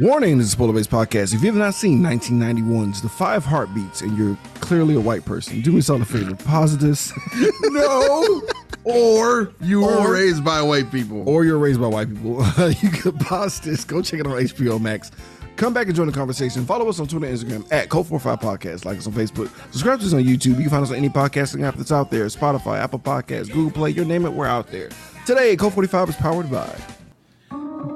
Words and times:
Warning, 0.00 0.38
this 0.38 0.48
is 0.48 0.52
Spoiler 0.52 0.72
Based 0.72 0.90
Podcast. 0.90 1.34
If 1.34 1.42
you 1.42 1.46
have 1.46 1.54
not 1.54 1.72
seen 1.72 2.00
1991's 2.00 3.00
The 3.00 3.08
Five 3.08 3.44
Heartbeats 3.44 4.00
and 4.00 4.18
you're 4.18 4.36
clearly 4.56 4.96
a 4.96 5.00
white 5.00 5.24
person, 5.24 5.60
do 5.60 5.70
me 5.70 5.80
a 5.88 5.92
a 5.92 6.04
favor. 6.04 6.34
Pause 6.34 6.78
this. 6.78 7.12
no. 7.62 8.42
Or 8.82 9.52
you 9.60 9.82
were 9.82 10.12
raised 10.12 10.44
by 10.44 10.60
white 10.62 10.90
people. 10.90 11.28
or 11.28 11.44
you're 11.44 11.58
raised 11.58 11.80
by 11.80 11.86
white 11.86 12.08
people. 12.08 12.44
you 12.82 12.90
can 12.90 13.12
pause 13.18 13.60
this. 13.60 13.84
Go 13.84 14.02
check 14.02 14.18
it 14.18 14.26
out 14.26 14.32
on 14.32 14.42
HBO 14.42 14.80
Max. 14.80 15.12
Come 15.54 15.72
back 15.72 15.86
and 15.86 15.94
join 15.94 16.08
the 16.08 16.12
conversation. 16.12 16.66
Follow 16.66 16.88
us 16.88 16.98
on 16.98 17.06
Twitter 17.06 17.26
and 17.26 17.38
Instagram 17.38 17.72
at 17.72 17.88
Cult45 17.88 18.42
Podcast. 18.42 18.84
Like 18.84 18.98
us 18.98 19.06
on 19.06 19.12
Facebook. 19.12 19.48
Subscribe 19.70 20.00
to 20.00 20.06
us 20.06 20.12
on 20.12 20.24
YouTube. 20.24 20.56
You 20.56 20.62
can 20.62 20.70
find 20.70 20.82
us 20.82 20.90
on 20.90 20.96
any 20.96 21.08
podcasting 21.08 21.62
app 21.62 21.76
that's 21.76 21.92
out 21.92 22.10
there 22.10 22.26
Spotify, 22.26 22.80
Apple 22.80 22.98
Podcasts, 22.98 23.52
Google 23.52 23.70
Play, 23.70 23.90
you 23.90 24.04
name 24.04 24.26
it, 24.26 24.32
we're 24.32 24.46
out 24.46 24.72
there. 24.72 24.88
Today, 25.24 25.56
Cult45 25.56 26.08
is 26.08 26.16
powered 26.16 26.50
by. 26.50 26.76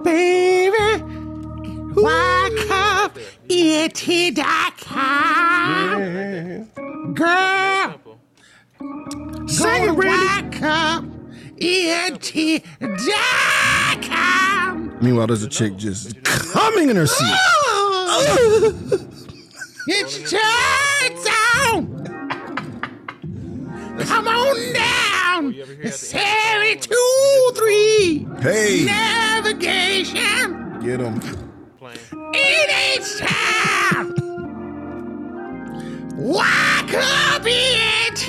Baby, 0.05 0.78
wake 1.95 2.71
up, 2.71 3.19
it.com. 3.49 3.95
Girl, 7.15 8.01
sing 9.47 9.85
it, 9.85 9.95
wake 9.97 10.63
up, 10.63 11.05
it.com. 11.57 12.59
Meanwhile, 15.01 15.27
there's 15.29 15.43
a 15.43 15.49
chick 15.49 15.77
just 15.77 16.23
coming 16.25 16.91
in 16.91 16.97
her 16.97 17.07
seat. 17.07 17.37
It's 19.91 20.31
time. 20.31 21.09
Come 24.01 24.29
on 24.29 24.73
down. 24.75 25.55
72 25.91 27.53
3. 27.55 28.27
Hey, 28.41 28.85
Navigation. 28.85 30.81
get 30.81 31.01
him. 31.01 31.48
It 32.35 32.71
ain't 32.71 33.07
time. 33.19 34.15
Wake 36.17 36.95
up, 36.95 37.47
ENT. 37.47 38.29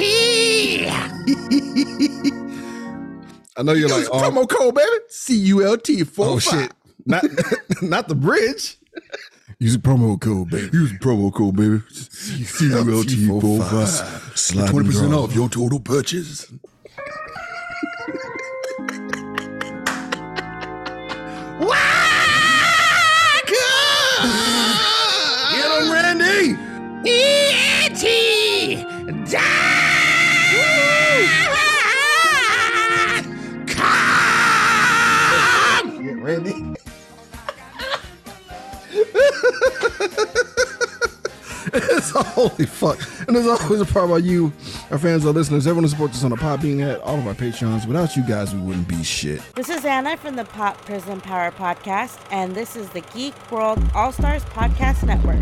I 3.58 3.64
know 3.64 3.74
you're 3.74 3.90
like, 3.90 4.00
Use 4.00 4.10
oh, 4.12 4.20
promo 4.20 4.42
um, 4.42 4.48
code, 4.48 4.76
baby. 4.76 4.90
C 5.10 5.36
U 5.36 5.66
L 5.66 5.78
T 5.78 6.04
four 6.04 6.28
oh 6.28 6.40
shit. 6.40 6.72
Not, 7.06 7.26
not 7.82 8.08
the 8.08 8.16
bridge. 8.16 8.78
Use 9.58 9.76
a 9.76 9.80
promo 9.80 10.20
code, 10.20 10.50
baby. 10.50 10.70
Use 10.72 10.92
a 10.92 10.96
promo 10.96 11.34
code, 11.34 11.56
baby. 11.58 11.82
C 11.90 12.70
U 12.70 12.94
L 12.94 13.04
T 13.04 13.28
four 13.28 13.62
five. 13.62 14.32
Slide 14.36 14.70
Twenty 14.70 14.90
percent 14.90 15.14
off 15.14 15.36
your 15.36 15.50
total 15.50 15.80
purchase. 15.80 16.50
ENT. 27.06 28.04
Come. 33.68 36.04
Get 36.04 36.18
Randy. 36.18 36.76
it's 41.74 42.14
a 42.16 42.24
holy 42.24 42.66
fuck. 42.66 43.00
And 43.28 43.36
there's 43.36 43.48
always 43.48 43.82
a 43.82 43.86
part 43.86 44.06
about 44.06 44.24
you, 44.24 44.52
our 44.92 44.98
fans, 44.98 45.26
our 45.26 45.32
listeners, 45.32 45.68
everyone 45.68 45.84
who 45.84 45.90
supports 45.90 46.18
us 46.18 46.24
on 46.24 46.32
the 46.32 46.38
pod 46.38 46.62
being 46.62 46.82
at 46.82 47.00
all 47.02 47.18
of 47.18 47.28
our 47.28 47.34
Patreons. 47.34 47.86
Without 47.88 48.16
you 48.18 48.24
guys, 48.28 48.54
we 48.54 48.62
wouldn't 48.62 48.88
be 48.88 49.04
shit. 49.04 49.42
This 49.56 49.70
is 49.70 49.86
Anna 49.86 50.18
from 50.18 50.36
the 50.36 50.46
Pop 50.46 50.84
Prison 50.86 51.22
Power 51.22 51.52
Podcast, 51.52 52.20
and 52.32 52.56
this 52.56 52.76
is 52.76 52.90
the 52.90 53.02
Geek 53.14 53.34
World 53.52 53.80
All 53.96 54.12
Stars 54.12 54.44
Podcast 54.46 55.04
Network. 55.06 55.38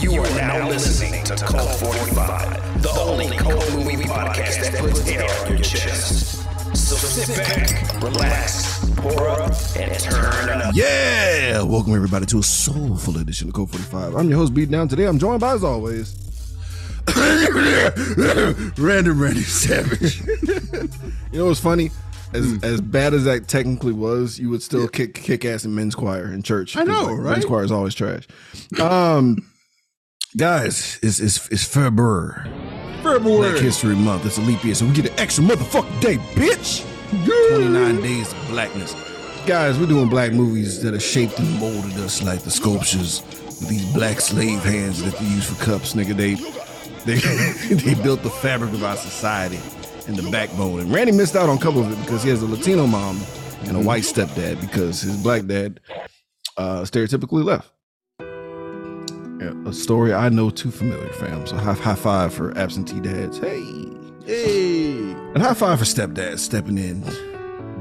You 0.00 0.20
are 0.20 0.30
now 0.34 0.68
listening 0.68 1.22
to 1.22 1.36
Cult 1.36 1.70
45, 1.78 2.82
the 2.82 2.90
only 2.90 3.28
cult 3.36 3.72
movie 3.74 4.02
podcast 4.02 4.72
that 4.72 4.80
puts 4.80 5.06
air 5.06 5.22
on 5.44 5.52
your 5.52 5.58
chest. 5.58 6.42
So 6.76 6.96
sit 6.96 7.36
back, 7.36 8.02
relax, 8.02 8.84
pour 8.96 9.28
up, 9.28 9.52
and 9.76 9.96
turn 10.00 10.62
up. 10.62 10.74
Yeah! 10.74 11.62
Welcome 11.62 11.94
everybody 11.94 12.26
to 12.26 12.40
a 12.40 12.42
soulful 12.42 13.18
edition 13.18 13.46
of 13.46 13.54
Cult 13.54 13.70
45. 13.70 14.16
I'm 14.16 14.28
your 14.28 14.38
host, 14.38 14.52
Beat 14.52 14.68
Down. 14.68 14.88
Today 14.88 15.04
I'm 15.04 15.18
joined 15.18 15.40
by, 15.40 15.54
as 15.54 15.62
always, 15.62 16.16
Random 18.76 19.20
Randy 19.22 19.42
Savage. 19.42 20.26
you 21.32 21.38
know 21.38 21.46
what's 21.46 21.60
funny? 21.60 21.92
As 22.36 22.58
as 22.62 22.80
bad 22.80 23.14
as 23.14 23.24
that 23.24 23.48
technically 23.48 23.92
was, 23.92 24.38
you 24.38 24.50
would 24.50 24.62
still 24.62 24.88
kick 24.88 25.14
kick 25.14 25.44
ass 25.44 25.64
in 25.64 25.74
men's 25.74 25.94
choir 25.94 26.32
in 26.32 26.42
church. 26.42 26.76
I 26.76 26.84
know, 26.84 27.06
'Cause, 27.06 27.18
right? 27.18 27.30
Men's 27.32 27.44
choir 27.44 27.64
is 27.64 27.72
always 27.72 27.94
trash. 27.94 28.26
Um, 28.80 29.48
guys, 30.36 30.98
it's 31.02 31.18
it's 31.20 31.48
it's 31.50 31.64
February, 31.64 32.42
February. 33.02 33.50
Black 33.52 33.62
History 33.62 33.94
Month. 33.96 34.26
It's 34.26 34.38
a 34.38 34.42
leap 34.42 34.62
year, 34.64 34.74
so 34.74 34.86
we 34.86 34.92
get 34.92 35.06
an 35.06 35.18
extra 35.18 35.44
motherfucking 35.44 36.00
day, 36.00 36.16
bitch. 36.34 36.84
Twenty 37.50 37.68
nine 37.68 38.00
days 38.00 38.32
of 38.32 38.48
blackness, 38.48 38.94
guys. 39.46 39.78
We're 39.78 39.86
doing 39.86 40.08
black 40.08 40.32
movies 40.32 40.82
that 40.82 40.92
have 40.92 41.02
shaped 41.02 41.38
and 41.38 41.58
molded 41.58 41.94
us 41.98 42.22
like 42.22 42.40
the 42.40 42.50
sculptures 42.50 43.22
these 43.68 43.90
black 43.94 44.20
slave 44.20 44.62
hands 44.62 45.02
that 45.02 45.14
they 45.18 45.24
use 45.26 45.48
for 45.48 45.64
cups, 45.64 45.94
nigga. 45.94 46.14
They 46.16 46.34
they 47.06 47.74
they 47.74 47.94
built 48.02 48.22
the 48.22 48.28
fabric 48.30 48.72
of 48.74 48.84
our 48.84 48.96
society 48.96 49.58
and 50.06 50.16
the 50.16 50.30
backbone. 50.30 50.80
And 50.80 50.92
Randy 50.92 51.12
missed 51.12 51.36
out 51.36 51.48
on 51.48 51.56
a 51.56 51.60
couple 51.60 51.80
of 51.82 51.90
it 51.92 51.98
because 52.04 52.22
he 52.22 52.30
has 52.30 52.42
a 52.42 52.46
Latino 52.46 52.86
mom 52.86 53.20
and 53.64 53.76
a 53.76 53.80
white 53.80 54.02
stepdad 54.04 54.60
because 54.60 55.00
his 55.00 55.16
black 55.22 55.46
dad 55.46 55.80
uh, 56.56 56.82
stereotypically 56.82 57.44
left. 57.44 57.70
Yeah, 59.40 59.52
a 59.68 59.72
story 59.72 60.14
I 60.14 60.28
know 60.30 60.48
too 60.50 60.70
familiar, 60.70 61.08
fam. 61.14 61.46
So 61.46 61.56
high, 61.56 61.74
high 61.74 61.94
five 61.94 62.32
for 62.32 62.56
absentee 62.56 63.00
dads. 63.00 63.38
Hey, 63.38 63.62
Hey. 64.24 64.92
and 65.34 65.38
high 65.38 65.54
five 65.54 65.78
for 65.78 65.84
stepdads 65.84 66.38
stepping 66.40 66.78
in, 66.78 67.02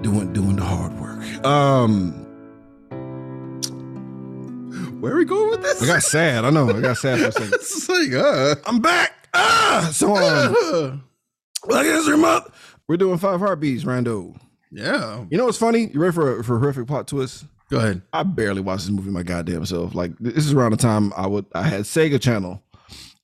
doing 0.01 0.31
doing 0.33 0.57
the 0.57 0.63
hard 0.63 0.93
work. 0.99 1.23
Um, 1.45 2.11
Where 4.99 5.13
are 5.13 5.17
we 5.17 5.25
going 5.25 5.49
with 5.51 5.61
this? 5.61 5.81
I 5.81 5.87
got 5.87 6.03
sad. 6.03 6.45
I 6.45 6.49
know. 6.49 6.69
I 6.69 6.81
got 6.81 6.97
sad 6.97 7.19
for 7.19 7.27
a 7.27 7.31
second. 7.31 7.53
it's 7.53 7.87
like, 7.89 8.13
uh, 8.13 8.55
I'm 8.65 8.79
back. 8.79 9.29
Ah, 9.33 9.89
so 9.93 10.15
um, 10.15 11.03
Black 11.67 11.85
History 11.85 12.17
Month. 12.17 12.47
We're 12.87 12.97
doing 12.97 13.17
five 13.17 13.39
heartbeats, 13.39 13.83
Rando. 13.83 14.37
yeah. 14.71 15.25
You 15.29 15.37
know 15.37 15.45
what's 15.45 15.57
funny? 15.57 15.89
You 15.93 15.99
ready 15.99 16.13
for 16.13 16.39
a, 16.39 16.43
for 16.43 16.57
a 16.57 16.59
horrific 16.59 16.87
plot 16.87 17.07
twist? 17.07 17.45
Go 17.69 17.77
ahead. 17.79 18.01
I 18.13 18.23
barely 18.23 18.61
watched 18.61 18.83
this 18.83 18.91
movie 18.91 19.09
my 19.09 19.23
goddamn 19.23 19.65
self. 19.65 19.95
Like 19.95 20.11
this 20.19 20.45
is 20.45 20.53
around 20.53 20.71
the 20.71 20.77
time 20.77 21.11
I 21.17 21.25
would 21.27 21.45
I 21.55 21.63
had 21.63 21.81
Sega 21.81 22.21
Channel 22.21 22.61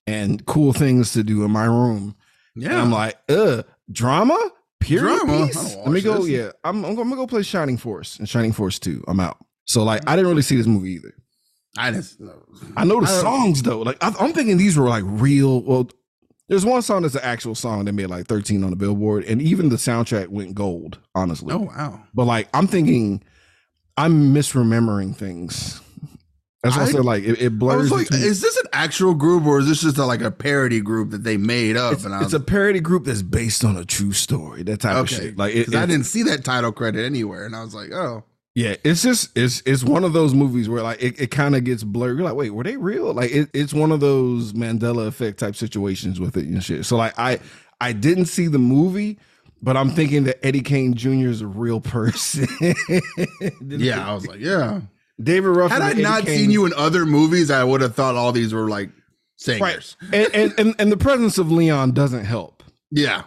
and 0.07 0.43
cool 0.47 0.73
things 0.73 1.13
to 1.13 1.23
do 1.23 1.43
in 1.45 1.51
my 1.51 1.65
room. 1.65 2.15
And 2.55 2.63
Yeah. 2.63 2.81
I'm 2.81 2.91
like, 2.91 3.17
uh, 3.29 3.63
drama? 3.91 4.37
Period 4.79 5.19
Drama? 5.19 5.45
Let 5.85 5.87
me 5.89 6.01
go. 6.01 6.17
this. 6.23 6.29
Yeah, 6.29 6.51
I'm, 6.63 6.83
I'm 6.83 6.95
gonna 6.95 7.15
go 7.15 7.27
play 7.27 7.43
Shining 7.43 7.77
Force 7.77 8.17
and 8.17 8.27
Shining 8.27 8.51
Force 8.51 8.79
Two. 8.79 9.03
I'm 9.07 9.19
out. 9.19 9.37
So 9.65 9.83
like, 9.83 10.01
I 10.09 10.15
didn't 10.15 10.29
really 10.29 10.41
see 10.41 10.55
this 10.55 10.65
movie 10.65 10.93
either. 10.93 11.13
I 11.77 11.91
just 11.91 12.19
know. 12.19 12.41
I 12.75 12.83
know 12.83 12.99
the 12.99 13.05
I 13.07 13.21
songs 13.21 13.61
though. 13.61 13.79
Like 13.83 14.03
I, 14.03 14.11
I'm 14.19 14.33
thinking 14.33 14.57
these 14.57 14.75
were 14.75 14.89
like 14.89 15.03
real. 15.05 15.61
Well, 15.61 15.87
there's 16.51 16.65
one 16.65 16.81
song 16.81 17.01
that's 17.03 17.15
an 17.15 17.21
actual 17.23 17.55
song 17.55 17.85
that 17.85 17.93
made 17.93 18.07
like 18.07 18.27
13 18.27 18.63
on 18.63 18.69
the 18.69 18.75
Billboard, 18.75 19.23
and 19.23 19.41
even 19.41 19.69
the 19.69 19.77
soundtrack 19.77 20.27
went 20.27 20.53
gold. 20.53 20.99
Honestly, 21.15 21.53
Oh, 21.53 21.59
wow. 21.59 22.03
but 22.13 22.25
like 22.25 22.49
I'm 22.53 22.67
thinking, 22.67 23.23
I'm 23.97 24.33
misremembering 24.33 25.15
things. 25.15 25.79
That's 26.63 26.75
what 26.75 26.83
I, 26.83 26.89
I- 26.89 26.91
said. 26.91 27.05
Like 27.05 27.23
it, 27.23 27.41
it 27.41 27.45
I 27.45 27.49
blurs. 27.49 27.81
was 27.83 27.91
like, 27.91 28.09
between- 28.09 28.27
is 28.27 28.41
this 28.41 28.55
an 28.57 28.67
actual 28.73 29.13
group 29.15 29.45
or 29.45 29.59
is 29.59 29.67
this 29.67 29.81
just 29.81 29.97
a, 29.97 30.05
like 30.05 30.21
a 30.21 30.29
parody 30.29 30.81
group 30.81 31.09
that 31.11 31.23
they 31.23 31.37
made 31.37 31.75
up? 31.77 31.93
it's, 31.93 32.05
and 32.05 32.13
I 32.13 32.17
it's 32.17 32.25
was 32.25 32.33
a 32.35 32.39
parody 32.39 32.79
group 32.81 33.05
that's 33.05 33.21
based 33.23 33.63
on 33.65 33.77
a 33.77 33.85
true 33.85 34.11
story. 34.11 34.61
That 34.63 34.81
type 34.81 34.95
of 34.97 35.05
okay. 35.11 35.15
shit. 35.15 35.37
Like 35.37 35.55
it, 35.55 35.65
'Cause 35.65 35.75
I 35.75 35.85
didn't 35.87 36.05
see 36.05 36.21
that 36.23 36.43
title 36.43 36.71
credit 36.71 37.03
anywhere, 37.05 37.45
and 37.45 37.55
I 37.55 37.63
was 37.63 37.73
like, 37.73 37.91
oh, 37.93 38.23
Yeah, 38.53 38.75
it's 38.83 39.01
just 39.01 39.35
it's 39.37 39.63
it's 39.65 39.83
one 39.83 40.03
of 40.03 40.11
those 40.11 40.33
movies 40.33 40.67
where 40.67 40.83
like 40.83 41.01
it, 41.01 41.19
it 41.19 41.27
kind 41.31 41.55
of 41.55 41.63
gets 41.63 41.83
blurred. 41.83 42.17
You're 42.17 42.27
like, 42.27 42.35
wait, 42.35 42.49
were 42.49 42.65
they 42.65 42.75
real? 42.75 43.13
Like 43.13 43.31
it, 43.31 43.49
it's 43.53 43.73
one 43.73 43.91
of 43.93 44.01
those 44.01 44.51
Mandela 44.53 45.07
effect 45.07 45.39
type 45.39 45.55
situations 45.55 46.19
with 46.19 46.35
it 46.35 46.45
and 46.45 46.61
shit. 46.61 46.85
So 46.85 46.97
like 46.97 47.17
I 47.17 47.39
I 47.79 47.93
didn't 47.93 48.25
see 48.25 48.47
the 48.47 48.59
movie, 48.59 49.17
but 49.61 49.77
I'm 49.77 49.89
thinking 49.89 50.25
that 50.25 50.45
Eddie 50.45 50.61
Kane 50.61 50.95
Jr. 50.95 51.29
is 51.29 51.41
a 51.41 51.47
real 51.47 51.79
person. 51.79 52.47
yeah. 53.61 54.09
I 54.09 54.13
was 54.13 54.27
like, 54.27 54.39
yeah. 54.39 54.81
David 55.21 55.49
Ruffin. 55.49 55.81
Had 55.81 55.97
I 55.97 56.01
not 56.01 56.25
Kane- 56.25 56.37
seen 56.37 56.51
you 56.51 56.65
in 56.65 56.73
other 56.75 57.05
movies, 57.05 57.51
I 57.51 57.63
would 57.63 57.79
have 57.79 57.95
thought 57.95 58.15
all 58.15 58.33
these 58.33 58.53
were 58.53 58.67
like 58.67 58.89
singers. 59.37 59.95
right, 60.01 60.13
and, 60.13 60.35
and 60.35 60.59
and 60.59 60.75
and 60.77 60.91
the 60.91 60.97
presence 60.97 61.37
of 61.37 61.51
Leon 61.51 61.91
doesn't 61.91 62.25
help. 62.25 62.63
Yeah. 62.91 63.23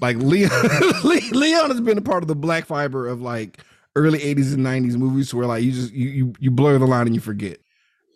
Like 0.00 0.16
Leon, 0.18 0.50
Leon 1.04 1.70
has 1.70 1.80
been 1.80 1.98
a 1.98 2.02
part 2.02 2.22
of 2.22 2.28
the 2.28 2.34
black 2.36 2.66
fiber 2.66 3.08
of 3.08 3.20
like 3.20 3.58
early 3.96 4.18
'80s 4.18 4.54
and 4.54 4.64
'90s 4.64 4.96
movies, 4.96 5.32
where 5.34 5.46
like 5.46 5.62
you 5.62 5.72
just 5.72 5.92
you 5.92 6.08
you, 6.08 6.32
you 6.38 6.50
blur 6.50 6.78
the 6.78 6.86
line 6.86 7.06
and 7.06 7.14
you 7.14 7.20
forget, 7.20 7.58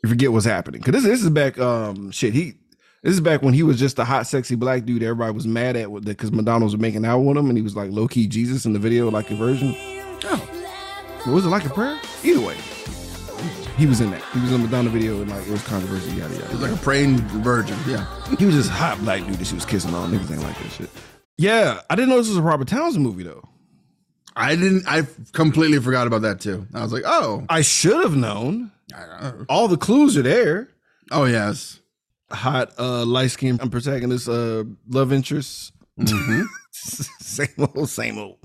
you 0.02 0.08
forget 0.08 0.32
what's 0.32 0.46
happening. 0.46 0.81
Because 0.81 1.02
this 1.02 1.11
this 1.11 1.23
is 1.23 1.31
back, 1.31 1.58
um, 1.58 2.11
shit. 2.11 2.32
He 2.34 2.55
this 3.02 3.14
is 3.14 3.20
back 3.20 3.43
when 3.43 3.55
he 3.55 3.62
was 3.62 3.78
just 3.78 3.99
a 3.99 4.05
hot, 4.05 4.26
sexy 4.26 4.56
black 4.56 4.84
dude. 4.84 5.02
Everybody 5.02 5.32
was 5.32 5.46
mad 5.46 5.76
at 5.76 5.90
with 5.90 6.05
because 6.05 6.32
Madonna 6.32 6.64
was 6.64 6.76
making 6.76 7.05
out 7.05 7.20
with 7.20 7.37
him, 7.37 7.49
and 7.49 7.56
he 7.56 7.62
was 7.62 7.76
like 7.76 7.90
low 7.90 8.08
key 8.08 8.26
Jesus 8.26 8.64
in 8.64 8.73
the 8.73 8.78
video, 8.78 9.11
like 9.11 9.31
a 9.31 9.37
version. 9.37 9.75
Oh, 10.25 10.49
was 11.28 11.44
it 11.44 11.49
like 11.49 11.64
a 11.64 11.70
prayer? 11.70 11.99
Either 12.25 12.40
way, 12.40 12.56
He 13.76 13.87
was 13.87 14.00
in 14.00 14.11
that. 14.11 14.23
He 14.32 14.40
was 14.40 14.52
in 14.52 14.62
the 14.62 14.67
Madonna 14.67 14.90
video 14.90 15.20
and 15.20 15.31
like 15.31 15.46
it 15.46 15.50
was 15.50 15.62
controversial. 15.67 16.11
Yada 16.14 16.34
yada. 16.34 16.50
was 16.50 16.61
like 16.62 16.73
a 16.73 16.76
praying 16.76 17.19
virgin. 17.43 17.76
Yeah. 17.87 18.06
He 18.38 18.44
was 18.46 18.55
just 18.55 18.70
hot 18.70 18.99
black 19.00 19.25
dude 19.26 19.34
that 19.34 19.46
she 19.46 19.55
was 19.55 19.64
kissing 19.64 19.93
on. 19.94 20.11
Niggas 20.12 20.31
ain't 20.32 20.43
like 20.43 20.58
that 20.58 20.73
shit. 20.73 20.90
Yeah, 21.38 21.81
I 21.90 21.94
didn't 21.96 22.08
know 22.08 22.17
this 22.17 22.28
was 22.28 22.38
a 22.38 22.43
Robert 22.43 22.69
Townsend 22.69 23.05
movie 23.05 23.23
though. 23.25 23.46
I 24.36 24.54
didn't. 24.54 24.84
I 24.86 25.02
completely 25.32 25.80
forgot 25.80 26.06
about 26.06 26.22
that 26.22 26.40
too. 26.40 26.66
I 26.74 26.82
was 26.82 26.92
like, 26.92 27.04
oh, 27.06 27.44
I 27.48 27.62
should 27.62 28.02
have 28.02 28.14
known. 28.14 28.70
I 28.94 29.00
don't 29.06 29.38
know. 29.38 29.44
All 29.48 29.66
the 29.66 29.78
clues 29.78 30.16
are 30.16 30.22
there. 30.22 30.68
oh 31.10 31.24
yes. 31.24 31.80
Hot, 32.30 32.72
uh, 32.78 33.04
light 33.04 33.30
skinned 33.30 33.60
protagonist, 33.70 34.28
uh, 34.28 34.64
love 34.88 35.12
interest. 35.12 35.72
Mm-hmm. 35.98 36.42
same 36.72 37.48
old, 37.58 37.88
same 37.88 38.18
old. 38.18 38.38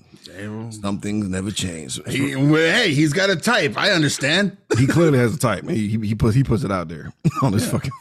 Some 0.74 1.00
things 1.00 1.28
never 1.28 1.52
change. 1.52 2.00
He, 2.08 2.36
well, 2.36 2.56
hey, 2.56 2.94
he's 2.94 3.12
got 3.12 3.30
a 3.30 3.36
type. 3.36 3.78
I 3.78 3.92
understand. 3.92 4.56
He 4.78 4.88
clearly 4.88 5.18
has 5.18 5.36
a 5.36 5.40
type. 5.40 5.68
He, 5.68 5.88
he, 5.88 6.08
he 6.08 6.16
puts 6.16 6.36
he 6.36 6.44
puts 6.44 6.64
it 6.64 6.72
out 6.72 6.88
there 6.88 7.12
on 7.42 7.54
his 7.54 7.68
fucking. 7.70 7.92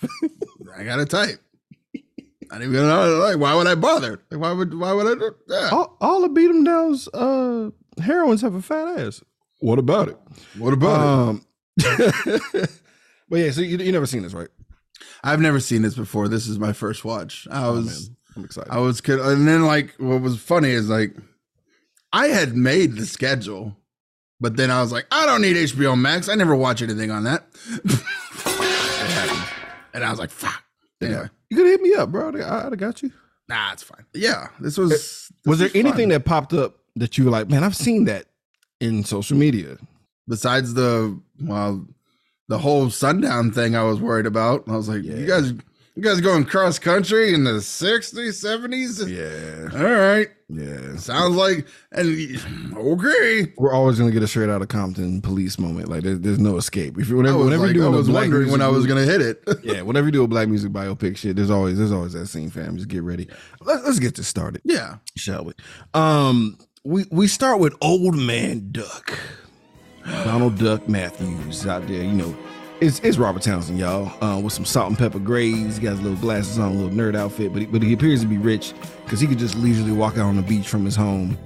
I 0.76 0.84
got 0.84 1.00
a 1.00 1.06
type. 1.06 1.40
I 2.50 2.58
didn't 2.58 2.75
even 2.75 2.88
know. 2.88 3.19
Like, 3.19 3.38
why 3.38 3.55
would 3.55 3.67
I 3.67 3.75
bother? 3.76 4.20
Like, 4.31 4.41
why 4.41 4.52
would 4.52 4.79
why 4.79 4.93
would 4.93 5.06
I? 5.06 5.14
Do, 5.14 5.35
that? 5.49 5.73
all, 5.73 5.97
all 6.00 6.20
the 6.23 6.29
beat 6.29 6.50
'em 6.50 6.64
downs, 6.64 7.08
uh, 7.14 7.70
heroines 8.02 8.43
have 8.43 8.55
a 8.55 8.62
fat 8.62 8.99
ass. 8.99 9.23
What 9.61 9.79
about 9.79 10.08
it? 10.08 10.19
What 10.58 10.73
about 10.73 11.00
it? 11.00 11.06
Um, 11.06 11.47
but 13.29 13.38
yeah, 13.38 13.50
so 13.50 13.61
you 13.61 13.79
you 13.79 13.93
never 13.93 14.06
seen 14.06 14.23
this, 14.23 14.35
right? 14.35 14.49
I've 15.23 15.41
never 15.41 15.61
seen 15.61 15.82
this 15.82 15.94
before. 15.94 16.29
This 16.29 16.47
is 16.49 16.58
my 16.58 16.73
first 16.73 17.05
watch. 17.05 17.47
I 17.50 17.67
Oh, 17.67 17.73
was 17.75 18.08
man, 18.08 18.17
I'm 18.37 18.44
excited. 18.44 18.70
I 18.73 18.79
was 18.79 19.00
kid, 19.00 19.20
and 19.20 19.46
then 19.46 19.64
like 19.67 19.94
what 19.99 20.20
was 20.20 20.38
funny 20.41 20.70
is 20.70 20.88
like 20.88 21.17
I 22.12 22.29
had 22.29 22.56
made 22.56 22.96
the 22.96 23.06
schedule, 23.06 23.76
but 24.41 24.56
then 24.56 24.70
I 24.70 24.81
was 24.82 24.93
like, 24.93 25.06
I 25.12 25.26
don't 25.26 25.43
need 25.43 25.56
HBO 25.56 25.99
Max. 25.99 26.29
I 26.29 26.35
never 26.35 26.56
watch 26.56 26.82
anything 26.82 27.11
on 27.11 27.25
that. 27.25 27.46
and 29.94 30.05
I 30.05 30.11
was 30.11 30.19
like, 30.19 30.31
fuck. 30.31 30.62
Anyway, 31.00 31.29
you 31.49 31.56
could 31.56 31.67
hit 31.67 31.81
me 31.81 31.94
up, 31.94 32.11
bro. 32.11 32.29
I, 32.31 32.67
I'd 32.67 32.73
have 32.73 32.79
got 32.79 33.02
you. 33.02 33.11
nah, 33.49 33.73
it's 33.73 33.82
fine. 33.82 34.05
Yeah, 34.14 34.49
this 34.61 34.79
uh, 34.79 34.82
was. 34.82 34.91
this 34.91 35.32
Was 35.47 35.58
there 35.58 35.69
fun. 35.69 35.81
anything 35.87 36.08
that 36.11 36.25
popped 36.25 36.52
up 36.52 36.76
that 36.97 37.17
you 37.19 37.25
were 37.25 37.31
like, 37.31 37.49
man, 37.49 37.64
I've 37.64 37.76
seen 37.76 38.05
that 38.05 38.26
in 38.81 39.05
social 39.05 39.37
media? 39.37 39.76
besides 40.29 40.75
the 40.75 41.19
well, 41.43 41.85
the 42.49 42.58
whole 42.58 42.88
sundown 42.91 43.50
thing? 43.50 43.75
I 43.75 43.82
was 43.82 44.00
worried 44.00 44.26
about. 44.26 44.64
I 44.69 44.76
was 44.76 44.88
like, 44.88 45.02
Yeah. 45.02 45.17
you 45.17 45.26
guys, 45.26 45.50
you 45.97 46.02
guys 46.02 46.20
going 46.20 46.44
cross 46.44 46.79
country 46.79 47.35
in 47.35 47.44
the 47.44 47.53
'60s, 47.61 48.14
'70s? 48.44 49.08
Yeah, 49.08 49.76
All 49.79 49.93
right, 49.93 50.29
yeah. 50.52 50.97
sounds 50.97 51.37
like 51.37 51.67
and 51.93 52.76
okay. 52.76 53.52
We're 53.56 53.73
always 53.73 53.99
gonna 53.99 54.11
get 54.11 54.23
a 54.23 54.26
straight 54.26 54.49
out 54.49 54.62
of 54.62 54.69
Compton 54.69 55.20
police 55.20 55.58
moment. 55.58 55.88
Like 55.88 56.02
there's, 56.02 56.20
there's 56.20 56.38
no 56.38 56.56
escape. 56.56 56.99
If 56.99 57.08
you 57.08 57.17
whenever, 57.17 57.38
I 57.38 57.44
whenever 57.44 57.67
like, 57.67 57.76
you 57.76 57.87
I 57.87 57.91
do 57.91 57.97
was 57.97 58.11
wondering 58.11 58.50
when 58.50 58.62
I 58.62 58.69
was 58.69 58.87
gonna 58.87 59.05
hit 59.05 59.20
it. 59.20 59.43
yeah, 59.62 59.82
whenever 59.82 60.06
you 60.06 60.12
do 60.12 60.25
a 60.25 60.29
black 60.29 60.49
music 60.49 60.73
biopic 60.73 61.17
shit, 61.17 61.37
there's 61.37 61.50
always 61.50 61.79
there's 61.79 61.93
always 61.93 62.12
that 62.14 62.26
scene, 62.26 62.50
fam. 62.50 62.76
Just 62.76 62.88
get 62.88 63.02
ready. 63.02 63.29
Let, 63.61 63.85
let's 63.85 63.99
get 63.99 64.17
this 64.17 64.29
started, 64.29 64.62
yeah, 64.64 64.97
shall 65.17 65.44
we? 65.44 65.52
Um, 65.94 66.58
we 66.85 67.06
we 67.11 67.26
start 67.26 67.61
with 67.61 67.75
Old 67.81 68.17
Man 68.17 68.70
Duck, 68.73 69.19
Donald 70.05 70.58
Duck 70.58 70.88
Matthews 70.88 71.67
out 71.67 71.87
there. 71.87 72.03
You 72.03 72.12
know, 72.12 72.37
it's 72.81 72.99
it's 73.00 73.19
Robert 73.19 73.43
Townsend, 73.43 73.79
y'all, 73.79 74.12
uh, 74.25 74.38
with 74.41 74.53
some 74.53 74.65
salt 74.65 74.88
and 74.88 74.99
pepper 74.99 75.19
grays. 75.19 75.77
He 75.77 75.82
got 75.82 75.91
his 75.93 76.00
little 76.00 76.19
glasses 76.19 76.59
on, 76.59 76.73
a 76.73 76.75
little 76.75 76.91
nerd 76.91 77.15
outfit, 77.17 77.53
but 77.53 77.61
he, 77.62 77.67
but 77.67 77.82
he 77.82 77.93
appears 77.93 78.21
to 78.23 78.27
be 78.27 78.38
rich 78.38 78.73
because 79.05 79.21
he 79.21 79.27
could 79.27 79.38
just 79.38 79.55
leisurely 79.56 79.93
walk 79.93 80.15
out 80.15 80.27
on 80.27 80.37
the 80.37 80.43
beach 80.43 80.69
from 80.69 80.85
his 80.85 80.97
home 80.97 81.37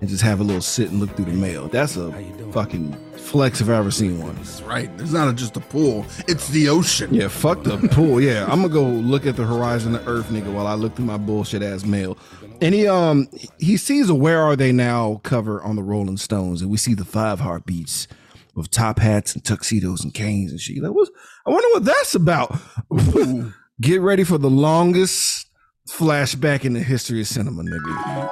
and 0.00 0.10
just 0.10 0.22
have 0.22 0.40
a 0.40 0.42
little 0.42 0.60
sit 0.60 0.90
and 0.90 1.00
look 1.00 1.14
through 1.16 1.26
the 1.26 1.32
mail. 1.32 1.68
That's 1.68 1.96
a 1.96 2.12
fucking 2.52 2.92
flex 3.16 3.60
if 3.60 3.68
I 3.68 3.76
ever 3.76 3.90
seen 3.90 4.20
one. 4.20 4.34
that's 4.34 4.60
right. 4.62 4.90
It's 4.98 5.12
not 5.12 5.34
just 5.36 5.56
a 5.56 5.60
pool; 5.60 6.04
it's 6.28 6.48
the 6.48 6.68
ocean. 6.68 7.14
Yeah, 7.14 7.28
fuck 7.28 7.62
the 7.62 7.78
pool. 7.92 8.20
Yeah, 8.20 8.44
I'm 8.44 8.62
gonna 8.62 8.68
go 8.68 8.84
look 8.84 9.26
at 9.26 9.36
the 9.36 9.44
horizon 9.44 9.94
of 9.94 10.06
Earth, 10.06 10.28
nigga, 10.28 10.52
while 10.52 10.66
I 10.66 10.74
look 10.74 10.94
through 10.96 11.06
my 11.06 11.18
bullshit 11.18 11.62
ass 11.62 11.84
mail. 11.84 12.18
And 12.60 12.74
he 12.74 12.86
um 12.86 13.28
he 13.58 13.76
sees 13.76 14.10
a 14.10 14.14
"Where 14.14 14.42
Are 14.42 14.56
They 14.56 14.72
Now" 14.72 15.20
cover 15.22 15.62
on 15.62 15.76
the 15.76 15.82
Rolling 15.82 16.18
Stones, 16.18 16.60
and 16.60 16.70
we 16.70 16.76
see 16.76 16.94
the 16.94 17.04
five 17.04 17.40
heartbeats 17.40 18.08
with 18.54 18.70
top 18.70 18.98
hats 18.98 19.34
and 19.34 19.44
tuxedos 19.44 20.04
and 20.04 20.12
canes 20.14 20.50
and 20.50 20.60
shit. 20.60 20.82
Like, 20.82 20.92
what? 20.92 21.08
I 21.46 21.50
wonder 21.50 21.68
what 21.72 21.84
that's 21.84 22.14
about. 22.14 22.56
Get 23.80 24.00
ready 24.00 24.24
for 24.24 24.38
the 24.38 24.50
longest 24.50 25.46
flashback 25.88 26.64
in 26.64 26.74
the 26.74 26.80
history 26.82 27.20
of 27.20 27.26
cinema, 27.26 27.62
nigga. 27.62 28.30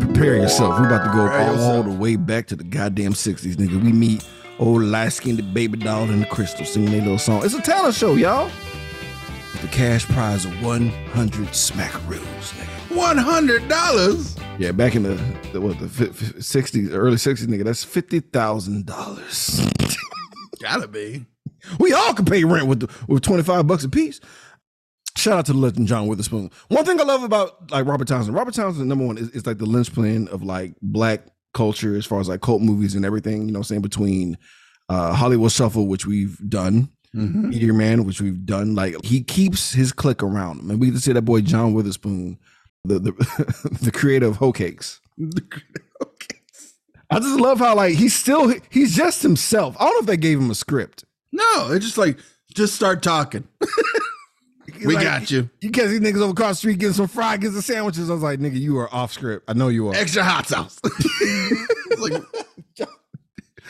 Prepare 0.00 0.36
yourself. 0.36 0.78
We're 0.78 0.86
about 0.86 1.04
to 1.04 1.12
go 1.12 1.28
Prepare 1.28 1.50
all 1.50 1.82
the 1.82 1.96
way 1.96 2.16
back 2.16 2.46
to 2.48 2.56
the 2.56 2.64
goddamn 2.64 3.12
60s, 3.12 3.54
nigga. 3.56 3.82
We 3.82 3.92
meet 3.92 4.26
old 4.58 4.82
light 4.82 5.10
skinned 5.10 5.54
baby 5.54 5.78
doll 5.78 6.04
and 6.04 6.22
the 6.22 6.26
crystal 6.26 6.64
singing 6.64 6.90
their 6.90 7.02
little 7.02 7.18
song. 7.18 7.44
It's 7.44 7.54
a 7.54 7.60
talent 7.60 7.94
show, 7.94 8.14
y'all. 8.14 8.50
With 9.52 9.62
the 9.62 9.68
cash 9.68 10.06
prize 10.06 10.44
of 10.44 10.62
100 10.62 11.48
smackaroos, 11.48 12.52
nigga. 12.54 12.65
One 12.96 13.18
hundred 13.18 13.68
dollars. 13.68 14.36
Yeah, 14.58 14.72
back 14.72 14.94
in 14.94 15.02
the, 15.02 15.14
the 15.52 15.60
what 15.60 15.78
the 15.78 15.84
60s, 15.86 16.88
early 16.92 17.16
60s, 17.16 17.46
nigga, 17.46 17.64
that's 17.64 17.84
$50,000. 17.84 20.20
Gotta 20.62 20.88
be. 20.88 21.26
we 21.78 21.92
all 21.92 22.14
can 22.14 22.24
pay 22.24 22.42
rent 22.44 22.66
with 22.66 22.80
the, 22.80 22.88
with 23.06 23.22
25 23.22 23.66
bucks 23.66 23.84
a 23.84 23.90
piece. 23.90 24.18
Shout 25.16 25.38
out 25.38 25.44
to 25.46 25.52
the 25.52 25.58
legend 25.58 25.88
John 25.88 26.06
Witherspoon. 26.06 26.50
One 26.68 26.84
thing 26.86 26.98
I 26.98 27.04
love 27.04 27.22
about 27.22 27.70
like 27.70 27.84
Robert 27.86 28.08
Townsend, 28.08 28.34
Robert 28.34 28.54
Townsend, 28.54 28.88
number 28.88 29.04
one, 29.06 29.18
is, 29.18 29.28
is 29.30 29.46
like 29.46 29.58
the 29.58 29.66
linchpin 29.66 30.28
of 30.28 30.42
like 30.42 30.74
black 30.80 31.20
culture 31.52 31.96
as 31.96 32.06
far 32.06 32.18
as 32.20 32.28
like 32.30 32.40
cult 32.40 32.62
movies 32.62 32.94
and 32.94 33.04
everything, 33.04 33.42
you 33.46 33.52
know, 33.52 33.58
what 33.58 33.66
I'm 33.66 33.74
saying 33.74 33.82
between 33.82 34.38
uh 34.88 35.12
Hollywood 35.12 35.52
Shuffle, 35.52 35.86
which 35.86 36.06
we've 36.06 36.38
done, 36.48 36.88
Mhm. 37.14 37.50
Meteor 37.50 37.74
Man, 37.74 38.04
which 38.04 38.22
we've 38.22 38.46
done. 38.46 38.74
Like 38.74 38.96
he 39.04 39.22
keeps 39.22 39.72
his 39.72 39.92
click 39.92 40.22
around 40.22 40.60
him. 40.60 40.70
And 40.70 40.80
we 40.80 40.86
get 40.88 40.94
to 40.94 41.00
see 41.00 41.12
that 41.12 41.22
boy 41.22 41.42
John 41.42 41.74
Witherspoon, 41.74 42.38
the 42.86 42.98
the, 42.98 43.78
the 43.82 43.92
creator 43.92 44.26
of 44.26 44.36
Hoe 44.36 44.52
Cakes. 44.52 45.00
I 47.10 47.20
just 47.20 47.38
love 47.40 47.58
how 47.58 47.74
like 47.76 47.94
he's 47.94 48.14
still 48.14 48.52
he's 48.70 48.96
just 48.96 49.22
himself. 49.22 49.76
I 49.78 49.84
don't 49.84 49.94
know 49.94 50.00
if 50.00 50.06
they 50.06 50.16
gave 50.16 50.38
him 50.38 50.50
a 50.50 50.54
script. 50.54 51.04
No, 51.32 51.70
it's 51.70 51.84
just 51.84 51.98
like 51.98 52.18
just 52.54 52.74
start 52.74 53.02
talking. 53.02 53.46
we 54.84 54.94
Like, 54.94 55.04
got 55.04 55.30
you. 55.30 55.48
You 55.60 55.70
catch 55.70 55.88
these 55.88 56.00
niggas 56.00 56.20
over 56.20 56.32
across 56.32 56.56
the 56.56 56.56
street 56.56 56.78
getting 56.78 56.94
some 56.94 57.06
fried, 57.08 57.40
getting 57.40 57.54
some 57.54 57.62
sandwiches. 57.62 58.10
I 58.10 58.14
was 58.14 58.22
like, 58.22 58.40
nigga, 58.40 58.58
you 58.58 58.76
are 58.78 58.92
off 58.92 59.12
script. 59.12 59.44
I 59.48 59.52
know 59.52 59.68
you 59.68 59.88
are. 59.88 59.94
Extra 59.94 60.24
hot 60.24 60.46
sauce. 60.48 60.80
Like, 61.98 62.12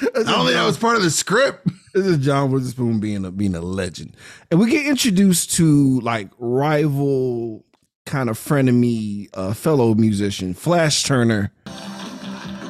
I 0.03 0.23
don't 0.23 0.47
think 0.47 0.55
that 0.57 0.65
was 0.67 0.77
part 0.79 0.97
of 0.97 1.03
the 1.05 1.11
script. 1.11 1.69
This 1.95 2.07
is 2.07 2.19
John 2.19 2.51
Witherspoon 2.51 2.99
being 2.99 3.25
a 3.25 3.31
being 3.31 3.55
a 3.55 3.61
legend, 3.61 4.17
and 4.51 4.59
we 4.59 4.69
get 4.69 4.85
introduced 4.85 5.53
to 5.57 6.01
like 6.01 6.29
rival 6.39 7.65
kind 8.07 8.31
of 8.31 8.39
frenemy 8.39 9.29
uh, 9.35 9.53
fellow 9.53 9.95
musician 9.95 10.55
Flash 10.55 11.03
Turner, 11.03 11.53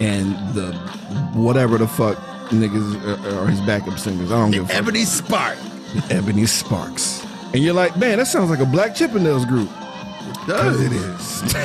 and 0.00 0.34
the 0.54 0.72
whatever 1.34 1.78
the 1.78 1.86
fuck 1.86 2.16
niggas 2.48 3.04
are, 3.04 3.42
are 3.42 3.46
his 3.46 3.60
backup 3.60 3.98
singers. 3.98 4.32
I 4.32 4.38
don't 4.40 4.50
give 4.50 4.64
a 4.64 4.66
fuck. 4.66 4.76
Ebony 4.76 5.04
Spark. 5.04 5.58
Ebony 6.10 6.46
Sparks, 6.46 7.24
and 7.54 7.62
you're 7.62 7.74
like, 7.74 7.96
man, 7.96 8.18
that 8.18 8.26
sounds 8.26 8.50
like 8.50 8.58
a 8.58 8.66
Black 8.66 8.92
Chippendales 8.92 9.46
group. 9.46 9.70
Cause 10.46 10.80
it 10.80 10.92
is. 10.92 11.54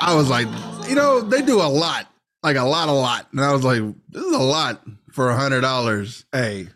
I 0.00 0.14
was 0.14 0.30
like, 0.30 0.46
you 0.88 0.94
know, 0.94 1.20
they 1.20 1.42
do 1.42 1.60
a 1.60 1.68
lot, 1.68 2.06
like 2.42 2.56
a 2.56 2.64
lot, 2.64 2.88
a 2.88 2.92
lot, 2.92 3.26
and 3.32 3.40
I 3.40 3.52
was 3.52 3.64
like, 3.64 3.82
this 4.08 4.22
is 4.22 4.32
a 4.32 4.38
lot 4.38 4.82
for 5.10 5.30
a 5.30 5.36
hundred 5.36 5.60
dollars. 5.62 6.24
hey 6.32 6.68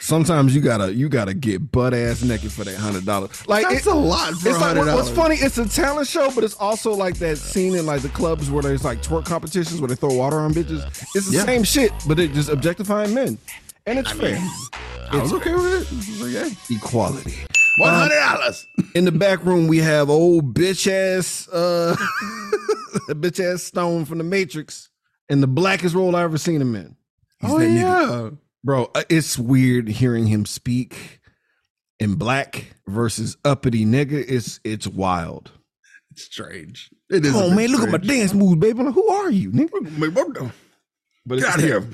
sometimes 0.00 0.54
you 0.54 0.60
gotta 0.60 0.92
you 0.94 1.08
gotta 1.08 1.34
get 1.34 1.70
butt 1.72 1.94
ass 1.94 2.22
naked 2.22 2.52
for 2.52 2.64
that 2.64 2.76
hundred 2.76 3.04
dollars. 3.06 3.46
Like 3.48 3.66
it's 3.70 3.86
it- 3.86 3.92
a 3.92 3.94
lot 3.96 4.34
for 4.34 4.48
it's 4.50 4.58
like 4.60 4.76
hundred 4.76 4.86
what- 4.86 4.96
what's 4.96 5.10
funny 5.10 5.36
it's 5.36 5.58
a 5.58 5.68
talent 5.68 6.06
show 6.08 6.30
but 6.34 6.44
it's 6.44 6.54
also 6.54 6.92
like 6.92 7.16
that 7.18 7.38
scene 7.38 7.74
in 7.74 7.86
like 7.86 8.02
the 8.02 8.08
clubs 8.10 8.50
where 8.50 8.62
there's 8.62 8.84
like 8.84 9.02
twerk 9.02 9.24
competitions 9.24 9.80
where 9.80 9.88
they 9.88 9.94
throw 9.94 10.12
water 10.14 10.38
on 10.40 10.52
bitches. 10.52 10.84
It's 11.14 11.26
the 11.30 11.36
Yeah. 11.38 11.44
same 11.44 11.62
shit 11.64 11.92
but 12.06 12.18
it 12.20 12.32
just 12.32 12.48
objectifying 12.50 13.14
men. 13.14 13.38
And 13.86 13.98
it's 13.98 14.10
fair. 14.12 14.38
I 15.10 15.20
was 15.20 15.32
okay 15.34 15.52
with 15.54 15.66
it. 15.66 15.92
I 15.92 15.96
was 15.96 16.20
like, 16.34 16.56
hey, 16.68 16.74
equality. 16.76 17.34
One 17.78 17.92
hundred 17.92 18.18
dollars. 18.20 18.66
in 18.94 19.04
the 19.04 19.12
back 19.12 19.44
room 19.44 19.66
we 19.66 19.78
have 19.78 20.08
old 20.10 20.54
bitch 20.54 20.86
ass 20.90 21.48
uh 21.48 21.96
bitch 23.10 23.40
ass 23.40 23.62
stone 23.62 24.04
from 24.04 24.18
the 24.18 24.24
matrix 24.24 24.88
in 25.28 25.40
the 25.40 25.46
blackest 25.46 25.94
role 25.94 26.14
i 26.14 26.22
ever 26.22 26.38
seen 26.38 26.60
him 26.60 26.74
in 26.76 26.96
He's 27.40 27.50
Oh 27.50 27.58
that 27.58 27.64
nigga. 27.66 28.38
Bro, 28.64 28.90
uh, 28.94 29.02
it's 29.10 29.38
weird 29.38 29.88
hearing 29.88 30.26
him 30.26 30.46
speak 30.46 31.20
in 32.00 32.14
black 32.14 32.74
versus 32.86 33.36
uppity 33.44 33.84
nigga. 33.84 34.24
It's 34.26 34.58
it's 34.64 34.86
wild. 34.86 35.52
It's 36.10 36.22
strange. 36.22 36.88
It 37.10 37.26
is. 37.26 37.34
Oh 37.36 37.50
man, 37.54 37.68
look 37.70 37.82
at 37.82 37.90
my 37.90 37.98
dance 37.98 38.32
moves, 38.32 38.56
baby. 38.58 38.82
Like, 38.82 38.94
who 38.94 39.06
are 39.08 39.30
you, 39.30 39.50
nigga? 39.50 39.82
Man, 39.98 40.14
what 40.14 40.32
the- 40.34 40.50
But 41.26 41.40
Get 41.40 41.48
out 41.48 41.60
here. 41.60 41.86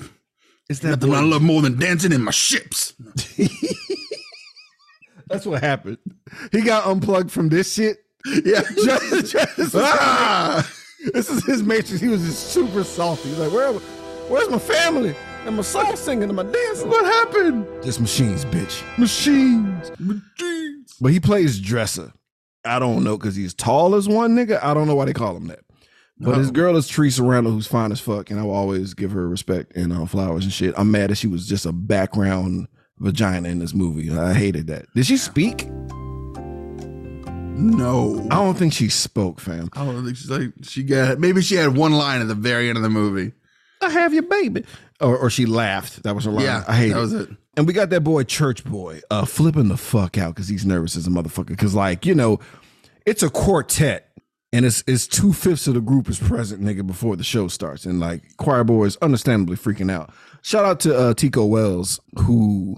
It's 0.68 0.78
that 0.80 0.90
Nothing 0.90 1.14
I 1.14 1.20
love 1.22 1.42
more 1.42 1.60
than 1.62 1.76
dancing 1.78 2.12
in 2.12 2.22
my 2.22 2.30
ships. 2.30 2.94
That's 5.28 5.44
what 5.46 5.62
happened. 5.62 5.98
He 6.52 6.62
got 6.62 6.86
unplugged 6.86 7.30
from 7.32 7.48
this 7.48 7.74
shit. 7.74 7.98
Yeah. 8.44 8.62
Just- 8.84 9.32
just- 9.32 9.74
ah! 9.74 10.70
this 11.12 11.30
is 11.30 11.44
his 11.46 11.62
matrix. 11.62 12.00
He 12.00 12.08
was 12.08 12.22
just 12.22 12.48
super 12.52 12.84
salty. 12.84 13.30
He's 13.30 13.38
like, 13.38 13.52
where, 13.52 13.72
where's 14.28 14.48
my 14.50 14.58
family? 14.58 15.14
And 15.46 15.56
my 15.56 15.62
song 15.62 15.96
singing 15.96 16.24
and 16.24 16.36
my 16.36 16.42
dancing. 16.42 16.88
What 16.88 17.04
happened? 17.04 17.66
Just 17.82 18.00
machines, 18.00 18.44
bitch. 18.44 18.82
Machines. 18.98 19.90
Machines. 19.98 20.94
But 21.00 21.12
he 21.12 21.20
plays 21.20 21.58
dresser. 21.58 22.12
I 22.64 22.78
don't 22.78 23.02
know 23.02 23.16
because 23.16 23.36
he's 23.36 23.54
tall 23.54 23.94
as 23.94 24.06
one 24.06 24.36
nigga. 24.36 24.62
I 24.62 24.74
don't 24.74 24.86
know 24.86 24.94
why 24.94 25.06
they 25.06 25.14
call 25.14 25.36
him 25.36 25.46
that. 25.48 25.60
But 26.22 26.36
his 26.36 26.50
girl 26.50 26.76
is 26.76 26.86
Theresa 26.86 27.22
Randle, 27.22 27.52
who's 27.52 27.66
fine 27.66 27.92
as 27.92 28.00
fuck, 28.00 28.30
and 28.30 28.38
I 28.38 28.42
will 28.42 28.50
always 28.54 28.92
give 28.92 29.10
her 29.12 29.26
respect 29.26 29.74
and 29.74 29.90
uh, 29.90 30.04
flowers 30.04 30.44
and 30.44 30.52
shit. 30.52 30.74
I'm 30.76 30.90
mad 30.90 31.08
that 31.08 31.16
she 31.16 31.26
was 31.26 31.48
just 31.48 31.64
a 31.64 31.72
background 31.72 32.68
vagina 32.98 33.48
in 33.48 33.58
this 33.58 33.72
movie. 33.72 34.10
I 34.10 34.34
hated 34.34 34.66
that. 34.66 34.84
Did 34.94 35.06
she 35.06 35.16
speak? 35.16 35.66
No. 37.56 38.26
I 38.30 38.34
don't 38.34 38.58
think 38.58 38.74
she 38.74 38.90
spoke, 38.90 39.40
fam. 39.40 39.70
I 39.72 39.86
don't 39.86 40.04
think 40.04 40.18
she's 40.18 40.30
like 40.30 40.52
she 40.62 40.82
got 40.82 41.18
maybe 41.18 41.40
she 41.40 41.54
had 41.54 41.74
one 41.74 41.92
line 41.92 42.20
at 42.20 42.28
the 42.28 42.34
very 42.34 42.68
end 42.68 42.76
of 42.76 42.82
the 42.82 42.90
movie. 42.90 43.32
I 43.80 43.88
have 43.88 44.12
your 44.12 44.24
baby, 44.24 44.64
or, 45.00 45.16
or 45.16 45.30
she 45.30 45.46
laughed. 45.46 46.02
That 46.02 46.14
was 46.14 46.24
her 46.24 46.30
line. 46.30 46.44
Yeah, 46.44 46.64
I 46.66 46.76
hate 46.76 46.90
that 46.90 46.98
it. 46.98 47.00
was 47.00 47.12
it. 47.12 47.28
And 47.56 47.66
we 47.66 47.72
got 47.72 47.90
that 47.90 48.02
boy 48.02 48.24
Church 48.24 48.64
Boy 48.64 49.00
uh 49.10 49.24
flipping 49.24 49.68
the 49.68 49.76
fuck 49.76 50.18
out 50.18 50.34
because 50.34 50.48
he's 50.48 50.64
nervous 50.64 50.96
as 50.96 51.06
a 51.06 51.10
motherfucker. 51.10 51.48
Because 51.48 51.74
like 51.74 52.06
you 52.06 52.14
know, 52.14 52.38
it's 53.06 53.22
a 53.22 53.30
quartet. 53.30 54.06
And 54.52 54.66
it's 54.66 54.82
it's 54.88 55.06
two 55.06 55.32
fifths 55.32 55.68
of 55.68 55.74
the 55.74 55.80
group 55.80 56.08
is 56.08 56.18
present, 56.18 56.60
nigga, 56.60 56.84
before 56.84 57.14
the 57.14 57.22
show 57.22 57.46
starts, 57.46 57.84
and 57.84 58.00
like 58.00 58.36
choir 58.36 58.64
boy 58.64 58.86
is 58.86 58.96
understandably 58.96 59.56
freaking 59.56 59.92
out. 59.92 60.12
Shout 60.42 60.64
out 60.64 60.80
to 60.80 60.96
uh, 60.96 61.14
Tico 61.14 61.46
Wells 61.46 62.00
who 62.18 62.76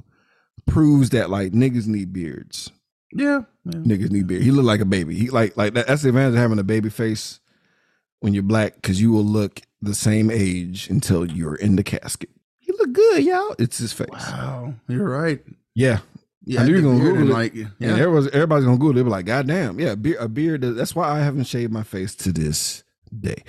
proves 0.67 1.11
that 1.11 1.31
like 1.31 1.53
niggas 1.53 1.87
need 1.87 2.13
beards. 2.13 2.71
Yeah. 3.13 3.43
yeah. 3.65 3.73
Niggas 3.73 4.11
need 4.11 4.27
beard. 4.27 4.43
He 4.43 4.51
look 4.51 4.67
like 4.67 4.81
a 4.81 4.85
baby. 4.85 5.15
He 5.15 5.31
like 5.31 5.57
like 5.57 5.73
that, 5.73 5.87
that's 5.87 6.03
the 6.03 6.11
advantage 6.11 6.35
of 6.35 6.41
having 6.41 6.59
a 6.59 6.65
baby 6.65 6.91
face 6.91 7.41
when 8.21 8.35
you're 8.35 8.43
black 8.43 8.75
because 8.75 9.01
you 9.01 9.11
will 9.11 9.25
look 9.25 9.61
the 9.83 9.95
same 9.95 10.31
age 10.31 10.89
until 10.89 11.27
you're 11.31 11.57
in 11.57 11.77
the 11.77 11.83
casket. 11.83 12.31
He 12.59 12.73
look 12.73 12.93
good, 12.93 13.25
y'all. 13.25 13.55
It's 13.59 13.79
his 13.79 13.93
face. 13.93 14.09
Wow. 14.11 14.75
You're 14.89 15.09
right. 15.09 15.43
Yeah, 15.75 15.99
Yeah, 16.45 16.63
I 16.63 16.67
knew 16.67 16.77
you 16.77 16.83
gonna 16.83 17.01
Google 17.01 17.29
it. 17.31 17.33
like 17.33 17.55
Yeah, 17.55 17.67
yeah. 17.79 17.97
everybody's, 17.97 18.29
everybody's 18.33 18.65
gonna 18.65 18.79
Google 18.79 19.01
it. 19.01 19.05
Be 19.05 19.11
like, 19.11 19.27
God 19.27 19.47
damn, 19.49 19.79
yeah, 19.81 19.95
beard, 19.95 20.17
a 20.21 20.29
beard. 20.29 20.61
That's 20.63 20.95
why 20.95 21.09
I 21.09 21.19
haven't 21.21 21.45
shaved 21.45 21.73
my 21.73 21.83
face 21.83 22.15
to 22.17 22.33
this 22.33 22.85
day. 23.19 23.43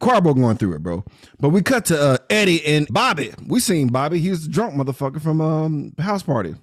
Quarbo 0.00 0.34
going 0.34 0.56
through 0.56 0.74
it, 0.74 0.82
bro. 0.82 1.04
But 1.38 1.50
we 1.50 1.62
cut 1.62 1.84
to 1.86 2.00
uh, 2.00 2.18
Eddie 2.30 2.64
and 2.66 2.86
Bobby. 2.90 3.32
We 3.46 3.60
seen 3.60 3.88
Bobby. 3.88 4.18
He 4.18 4.30
was 4.30 4.46
the 4.46 4.52
drunk 4.52 4.74
motherfucker 4.74 5.20
from 5.20 5.40
um 5.40 5.92
house 5.98 6.22
party. 6.22 6.54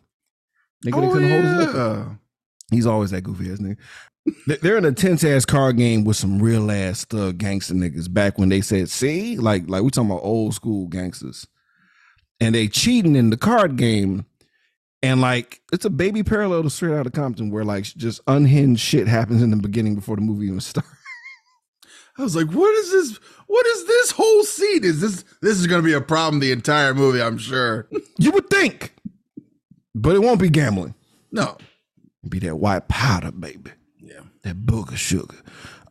Nigga 0.85 0.95
Oh, 1.07 1.11
couldn't 1.13 1.29
hold 1.29 1.43
his 1.43 1.53
liquor. 1.55 1.77
yeah. 2.07 2.15
He's 2.75 2.85
always 2.85 3.11
that 3.11 3.21
goofy 3.21 3.51
ass 3.51 3.59
nigga. 3.59 3.77
They- 4.47 4.57
They're 4.57 4.77
in 4.77 4.85
a 4.85 4.91
tense 4.91 5.23
ass 5.23 5.45
card 5.45 5.77
game 5.77 6.03
with 6.03 6.17
some 6.17 6.41
real 6.41 6.71
ass 6.71 7.05
thug 7.05 7.37
gangster 7.37 7.73
niggas 7.73 8.11
back 8.13 8.37
when 8.37 8.49
they 8.49 8.61
said, 8.61 8.89
see, 8.89 9.37
like 9.37 9.69
like 9.69 9.83
we 9.83 9.89
talking 9.89 10.09
about 10.11 10.23
old 10.23 10.53
school 10.53 10.87
gangsters. 10.87 11.47
And 12.41 12.55
they 12.55 12.67
cheating 12.67 13.15
in 13.15 13.29
the 13.31 13.37
card 13.37 13.75
game. 13.75 14.25
And 15.01 15.21
like 15.21 15.61
it's 15.71 15.85
a 15.85 15.89
baby 15.89 16.23
parallel 16.23 16.63
to 16.63 16.69
straight 16.69 16.93
out 16.97 17.05
of 17.07 17.13
Compton 17.13 17.51
where 17.51 17.63
like 17.63 17.83
just 17.83 18.19
unhinged 18.27 18.81
shit 18.81 19.07
happens 19.07 19.41
in 19.41 19.49
the 19.49 19.57
beginning 19.57 19.95
before 19.95 20.15
the 20.17 20.21
movie 20.21 20.47
even 20.47 20.59
starts. 20.59 20.87
I 22.17 22.21
was 22.23 22.35
like, 22.35 22.47
what 22.51 22.75
is 22.75 22.91
this? 22.91 23.19
What 23.47 23.65
is 23.65 23.85
this 23.87 24.11
whole 24.11 24.43
scene? 24.43 24.83
Is 24.83 24.99
this 24.99 25.23
this 25.41 25.57
is 25.57 25.67
gonna 25.67 25.83
be 25.83 25.93
a 25.93 26.01
problem 26.01 26.39
the 26.41 26.51
entire 26.51 26.93
movie, 26.93 27.21
I'm 27.21 27.37
sure. 27.37 27.87
You 28.17 28.31
would 28.31 28.49
think. 28.49 28.93
But 29.95 30.15
it 30.15 30.19
won't 30.19 30.41
be 30.41 30.49
gambling. 30.49 30.93
No. 31.31 31.57
It'll 32.21 32.29
be 32.29 32.39
that 32.39 32.57
white 32.57 32.89
powder, 32.89 33.31
baby. 33.31 33.71
That 34.43 34.65
booger 34.65 34.95
sugar. 34.95 35.35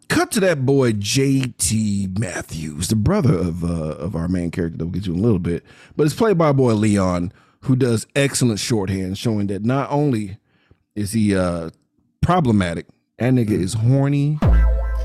Cut 0.09 0.31
to 0.33 0.41
that 0.41 0.65
boy 0.65 0.93
J.T. 0.93 2.09
Matthews, 2.19 2.89
the 2.89 2.97
brother 2.97 3.35
of 3.35 3.63
uh, 3.63 3.97
of 3.97 4.17
our 4.17 4.27
main 4.27 4.51
character 4.51 4.79
that 4.79 4.87
we'll 4.87 4.95
get 4.95 5.05
to 5.05 5.13
in 5.13 5.19
a 5.19 5.23
little 5.23 5.39
bit, 5.39 5.65
but 5.97 6.05
it's 6.07 6.15
played 6.15 6.39
by 6.39 6.53
boy 6.53 6.73
Leon, 6.75 7.33
who 7.63 7.77
does 7.77 8.07
excellent 8.17 8.59
shorthand, 8.59 9.19
showing 9.19 9.49
that 9.49 9.65
not 9.65 9.91
only 9.91 10.39
is 10.95 11.13
he 11.13 11.37
uh 11.37 11.71
problematic, 12.23 12.87
that 13.19 13.35
nigga 13.35 13.51
is 13.51 13.75
horny 13.75 14.39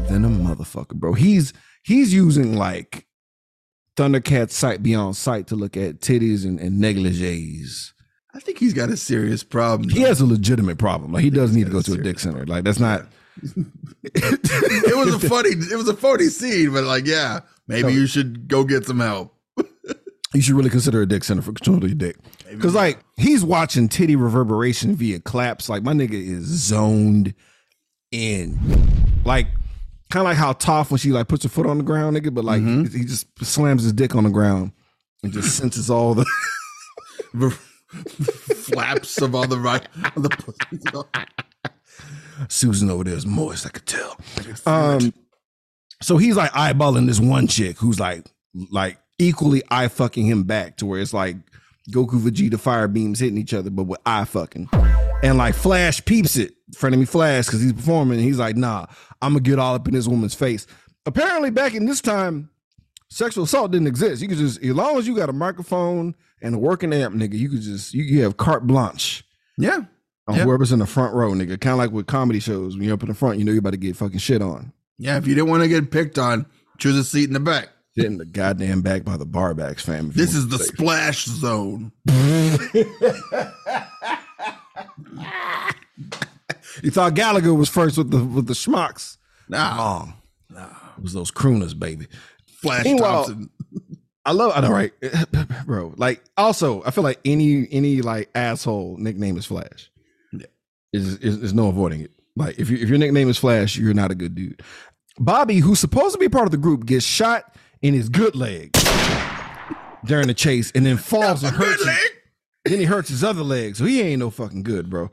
than 0.07 0.23
a 0.23 0.29
motherfucker, 0.29 0.95
bro. 0.95 1.13
He's 1.13 1.51
he's 1.83 2.13
using 2.13 2.55
like 2.55 3.05
Thundercat 3.97 4.51
sight 4.51 4.81
beyond 4.81 5.15
sight 5.15 5.47
to 5.47 5.55
look 5.55 5.75
at 5.77 5.99
titties 5.99 6.45
and, 6.45 6.59
and 6.59 6.79
negligees. 6.79 7.93
I 8.33 8.39
think 8.39 8.57
he's 8.57 8.73
got 8.73 8.89
a 8.89 8.97
serious 8.97 9.43
problem. 9.43 9.89
He 9.89 10.01
has 10.01 10.19
a 10.19 10.25
legitimate 10.25 10.79
problem. 10.79 11.11
Like 11.11 11.23
he 11.23 11.29
does 11.29 11.55
need 11.55 11.65
to 11.65 11.71
go 11.71 11.81
to 11.81 11.93
a 11.93 11.97
dick 11.97 12.19
serious 12.19 12.21
center. 12.21 12.45
Like 12.45 12.63
that's 12.63 12.79
not. 12.79 13.05
It 14.03 14.95
was 14.95 15.23
a 15.23 15.27
funny 15.27 15.49
it 15.49 15.75
was 15.75 15.87
a 15.87 15.95
funny 15.95 16.27
scene, 16.27 16.73
but 16.73 16.83
like, 16.83 17.05
yeah, 17.05 17.41
maybe 17.67 17.93
you 17.93 18.07
should 18.07 18.47
go 18.47 18.63
get 18.63 18.85
some 18.85 18.99
help. 18.99 19.35
you 20.33 20.41
should 20.41 20.55
really 20.55 20.69
consider 20.69 21.01
a 21.01 21.05
dick 21.05 21.23
center 21.23 21.41
for 21.41 21.53
control 21.53 21.77
of 21.77 21.83
your 21.83 21.95
dick. 21.95 22.17
Because 22.49 22.75
like 22.75 22.99
he's 23.17 23.43
watching 23.43 23.89
titty 23.89 24.15
reverberation 24.15 24.95
via 24.95 25.19
claps. 25.19 25.69
Like 25.69 25.83
my 25.83 25.93
nigga 25.93 26.13
is 26.13 26.45
zoned 26.45 27.33
in. 28.11 28.59
Like 29.25 29.47
kind 30.11 30.21
of 30.21 30.25
like 30.25 30.37
how 30.37 30.53
Toph 30.53 30.91
when 30.91 30.99
she 30.99 31.11
like 31.11 31.27
puts 31.27 31.43
her 31.43 31.49
foot 31.49 31.65
on 31.65 31.77
the 31.77 31.83
ground, 31.83 32.15
nigga, 32.15 32.33
but 32.33 32.45
like 32.45 32.61
mm-hmm. 32.61 32.95
he 32.97 33.05
just 33.05 33.27
slams 33.43 33.83
his 33.83 33.93
dick 33.93 34.15
on 34.15 34.23
the 34.23 34.29
ground 34.29 34.71
and 35.23 35.33
just 35.33 35.57
senses 35.57 35.89
all 35.89 36.13
the 36.13 36.25
Flaps 38.55 39.21
of 39.21 39.35
all 39.35 39.47
the 39.47 39.59
right 39.59 39.87
the 40.15 41.05
Susan 42.49 42.89
over 42.89 43.03
there 43.03 43.15
is 43.15 43.25
moist, 43.25 43.65
I 43.65 43.69
could 43.69 43.85
tell. 43.85 44.17
Um, 44.65 45.13
so 46.01 46.17
he's 46.17 46.35
like 46.35 46.51
eyeballing 46.51 47.07
this 47.07 47.19
one 47.19 47.47
chick 47.47 47.77
who's 47.77 47.99
like, 47.99 48.25
like 48.71 48.99
equally 49.19 49.63
eye 49.69 49.87
fucking 49.87 50.25
him 50.25 50.43
back 50.43 50.77
to 50.77 50.85
where 50.85 50.99
it's 50.99 51.13
like 51.13 51.37
Goku 51.91 52.19
Vegeta 52.19 52.59
fire 52.59 52.87
beams 52.87 53.19
hitting 53.19 53.37
each 53.37 53.53
other, 53.53 53.69
but 53.69 53.83
with 53.83 53.99
eye 54.05 54.25
fucking. 54.25 54.69
And 55.23 55.37
like 55.37 55.55
Flash 55.55 56.03
peeps 56.03 56.35
it, 56.35 56.53
friend 56.75 56.93
of 56.93 56.99
me 56.99 57.05
Flash, 57.05 57.45
because 57.45 57.61
he's 57.61 57.73
performing. 57.73 58.17
And 58.19 58.27
he's 58.27 58.39
like, 58.39 58.57
nah, 58.57 58.85
I'm 59.21 59.33
gonna 59.33 59.41
get 59.41 59.59
all 59.59 59.75
up 59.75 59.87
in 59.87 59.93
this 59.93 60.07
woman's 60.07 60.35
face. 60.35 60.67
Apparently, 61.05 61.49
back 61.49 61.73
in 61.73 61.85
this 61.85 62.01
time, 62.01 62.49
sexual 63.09 63.45
assault 63.45 63.71
didn't 63.71 63.87
exist. 63.87 64.21
You 64.21 64.27
could 64.27 64.37
just, 64.37 64.61
as 64.61 64.73
long 64.73 64.97
as 64.97 65.07
you 65.07 65.15
got 65.15 65.29
a 65.29 65.33
microphone 65.33 66.15
and 66.41 66.55
a 66.55 66.57
working 66.57 66.93
amp, 66.93 67.15
nigga, 67.15 67.37
you 67.37 67.49
could 67.49 67.61
just, 67.61 67.93
you, 67.93 68.03
you 68.03 68.23
have 68.23 68.37
carte 68.37 68.67
blanche 68.67 69.23
Yeah. 69.57 69.81
On 70.27 70.35
Yeah. 70.35 70.43
whoever's 70.43 70.71
in 70.71 70.79
the 70.79 70.85
front 70.85 71.13
row, 71.13 71.31
nigga. 71.31 71.59
Kind 71.59 71.73
of 71.73 71.77
like 71.79 71.91
with 71.91 72.07
comedy 72.07 72.39
shows, 72.39 72.75
when 72.75 72.85
you're 72.85 72.93
up 72.93 73.01
in 73.03 73.09
the 73.09 73.13
front, 73.15 73.39
you 73.39 73.45
know 73.45 73.51
you're 73.51 73.59
about 73.59 73.71
to 73.71 73.77
get 73.77 73.95
fucking 73.95 74.19
shit 74.19 74.41
on. 74.41 74.71
Yeah. 74.97 75.17
If 75.17 75.27
you 75.27 75.35
didn't 75.35 75.49
want 75.49 75.63
to 75.63 75.69
get 75.69 75.91
picked 75.91 76.17
on, 76.17 76.45
choose 76.77 76.97
a 76.97 77.03
seat 77.03 77.25
in 77.25 77.33
the 77.33 77.39
back. 77.39 77.69
Shit 77.97 78.05
in 78.05 78.17
the 78.17 78.25
goddamn 78.25 78.81
back 78.81 79.03
by 79.03 79.17
the 79.17 79.25
barbacks, 79.25 79.81
fam. 79.81 80.11
This 80.11 80.33
is 80.33 80.47
the 80.47 80.57
say. 80.57 80.65
splash 80.65 81.25
zone. 81.25 81.91
You 86.81 86.89
thought 86.91 87.13
Gallagher 87.13 87.53
was 87.53 87.69
first 87.69 87.97
with 87.97 88.09
the 88.11 88.23
with 88.23 88.47
the 88.47 88.53
schmucks. 88.53 89.17
Nah, 89.47 89.73
oh, 89.73 90.13
Wrong. 90.55 90.69
It 90.97 91.03
was 91.03 91.13
those 91.13 91.31
crooners, 91.31 91.77
baby. 91.77 92.07
Flash 92.47 92.83
Meanwhile- 92.85 93.25
Thompson. 93.25 93.49
I 94.25 94.31
love. 94.31 94.53
I 94.55 94.61
know, 94.61 94.71
right, 94.71 94.93
bro. 95.65 95.93
Like, 95.97 96.23
also, 96.37 96.81
I 96.85 96.91
feel 96.91 97.03
like 97.03 97.19
any 97.25 97.67
any 97.71 98.01
like 98.01 98.29
asshole 98.33 98.95
nickname 98.97 99.37
is 99.37 99.45
Flash. 99.45 99.91
Is 100.93 101.17
is, 101.17 101.53
no 101.53 101.67
avoiding 101.69 102.01
it. 102.01 102.11
Like, 102.35 102.57
if 102.59 102.69
you, 102.69 102.77
if 102.77 102.87
your 102.87 102.97
nickname 102.97 103.29
is 103.29 103.37
Flash, 103.37 103.77
you're 103.77 103.93
not 103.93 104.11
a 104.11 104.15
good 104.15 104.35
dude. 104.35 104.61
Bobby, 105.19 105.57
who's 105.57 105.79
supposed 105.79 106.13
to 106.13 106.19
be 106.19 106.29
part 106.29 106.45
of 106.45 106.51
the 106.51 106.57
group, 106.57 106.85
gets 106.85 107.05
shot 107.05 107.55
in 107.81 107.93
his 107.93 108.09
good 108.09 108.35
leg 108.35 108.71
during 110.05 110.27
the 110.27 110.33
chase, 110.33 110.71
and 110.75 110.85
then 110.85 110.97
falls 110.97 111.43
and 111.43 111.55
hurts. 111.55 111.83
his- 111.85 112.09
Then 112.65 112.79
he 112.79 112.85
hurts 112.85 113.09
his 113.09 113.23
other 113.23 113.43
leg, 113.43 113.75
so 113.75 113.85
he 113.85 114.01
ain't 114.01 114.19
no 114.19 114.29
fucking 114.29 114.63
good, 114.63 114.89
bro. 114.89 115.09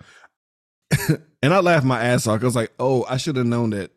and 1.43 1.55
I 1.55 1.61
laughed 1.61 1.85
my 1.87 2.01
ass 2.03 2.27
off. 2.27 2.41
I 2.43 2.45
was 2.45 2.57
like, 2.57 2.73
oh, 2.79 3.05
I 3.09 3.17
should 3.17 3.37
have 3.37 3.47
known 3.47 3.71
that 3.71 3.91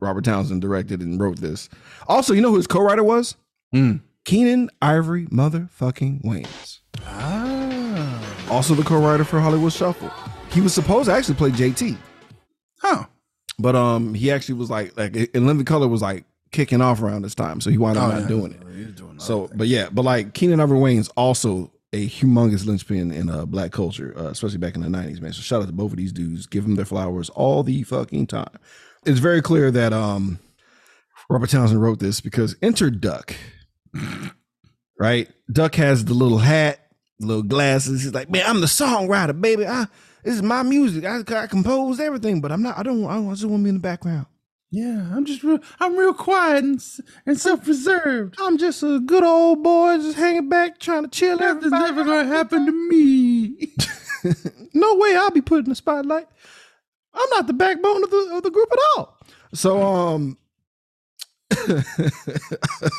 Robert 0.00 0.24
Townsend 0.24 0.60
directed 0.60 1.00
and 1.00 1.20
wrote 1.20 1.38
this. 1.40 1.68
Also, 2.08 2.32
you 2.32 2.40
know 2.40 2.50
who 2.50 2.56
his 2.56 2.66
co-writer 2.66 3.02
was? 3.04 3.36
Hmm. 3.72 3.96
Keenen 4.24 4.70
Ivory 4.80 5.26
motherfucking 5.26 6.22
Wayans. 6.24 6.78
Ah. 7.06 8.46
Also 8.50 8.74
the 8.74 8.82
co-writer 8.82 9.24
for 9.24 9.40
Hollywood 9.40 9.72
Shuffle. 9.72 10.10
He 10.54 10.60
was 10.60 10.72
supposed 10.72 11.08
to 11.08 11.12
actually 11.14 11.34
play 11.34 11.50
JT, 11.50 11.96
Huh. 12.80 13.04
but 13.58 13.74
um, 13.76 14.14
he 14.14 14.30
actually 14.30 14.54
was 14.54 14.70
like 14.70 14.96
like 14.96 15.14
In 15.16 15.46
Living 15.46 15.64
Color 15.64 15.88
was 15.88 16.00
like 16.00 16.24
kicking 16.52 16.80
off 16.80 17.02
around 17.02 17.22
this 17.22 17.34
time, 17.34 17.60
so 17.60 17.70
he 17.70 17.76
wound 17.78 17.98
up 17.98 18.04
Oh, 18.04 18.12
not 18.12 18.22
yeah. 18.22 18.28
doing 18.28 18.52
it. 18.52 18.96
Doing 18.96 19.18
So, 19.18 19.50
but 19.54 19.66
yeah, 19.66 19.88
but 19.90 20.02
like 20.04 20.32
Keenen 20.34 20.60
Ivory 20.60 20.78
Wayans 20.78 21.10
also 21.16 21.72
a 21.92 22.06
humongous 22.08 22.66
linchpin 22.66 23.12
in 23.12 23.28
uh, 23.30 23.46
black 23.46 23.70
culture, 23.72 24.14
uh, 24.16 24.24
especially 24.26 24.58
back 24.58 24.74
in 24.76 24.82
the 24.82 24.88
'90s, 24.88 25.20
man. 25.20 25.32
So 25.32 25.42
shout 25.42 25.62
out 25.62 25.66
to 25.66 25.72
both 25.72 25.90
of 25.92 25.96
these 25.96 26.12
dudes. 26.12 26.46
Give 26.46 26.62
them 26.64 26.74
their 26.76 26.84
flowers 26.84 27.30
all 27.30 27.62
the 27.64 27.82
fucking 27.82 28.26
time. 28.28 28.50
It's 29.04 29.18
very 29.20 29.42
clear 29.42 29.70
that 29.72 29.92
um, 29.92 30.38
Robert 31.28 31.50
Townsend 31.50 31.80
wrote 31.82 31.98
this 31.98 32.20
because 32.20 32.56
enter 32.62 32.90
Duck, 32.90 33.34
right? 34.98 35.28
Duck 35.52 35.74
has 35.76 36.04
the 36.04 36.14
little 36.14 36.38
hat, 36.38 36.80
little 37.20 37.42
glasses. 37.42 38.02
He's 38.02 38.14
like, 38.14 38.30
man, 38.30 38.44
I'm 38.46 38.60
the 38.60 38.66
songwriter, 38.66 39.38
baby. 39.38 39.66
I 39.66 39.86
this 40.24 40.34
is 40.36 40.42
my 40.42 40.62
music. 40.64 41.04
I, 41.04 41.20
I 41.42 41.46
composed 41.48 42.00
everything, 42.00 42.40
but 42.40 42.52
I'm 42.52 42.62
not. 42.62 42.78
I 42.78 42.82
don't. 42.84 43.04
I 43.06 43.14
don't- 43.16 43.28
I 43.28 43.32
just 43.32 43.44
want 43.46 43.60
to 43.60 43.64
be 43.64 43.70
in 43.70 43.76
the 43.76 43.80
background. 43.80 44.26
Yeah, 44.70 45.08
I'm 45.14 45.24
just 45.24 45.44
real, 45.44 45.60
I'm 45.80 45.96
real 45.96 46.14
quiet 46.14 46.64
and, 46.64 46.82
and 47.26 47.40
self-preserved. 47.40 48.36
I'm 48.40 48.58
just 48.58 48.82
a 48.82 49.00
good 49.00 49.22
old 49.22 49.62
boy, 49.62 49.98
just 49.98 50.16
hanging 50.18 50.48
back, 50.48 50.80
trying 50.80 51.04
to 51.04 51.08
chill. 51.08 51.38
Nothing's 51.38 51.72
Everybody. 51.72 51.90
ever 51.90 52.04
gonna 52.04 52.28
happen 52.28 52.66
to 52.66 52.72
me. 52.90 53.72
no 54.74 54.96
way 54.96 55.16
I'll 55.16 55.30
be 55.30 55.42
put 55.42 55.64
in 55.64 55.70
the 55.70 55.76
spotlight. 55.76 56.26
I'm 57.14 57.30
not 57.30 57.46
the 57.46 57.52
backbone 57.52 58.02
of 58.04 58.10
the 58.10 58.30
of 58.34 58.42
the 58.42 58.50
group 58.50 58.68
at 58.72 58.78
all. 58.96 59.18
So 59.54 59.80
um 59.82 60.38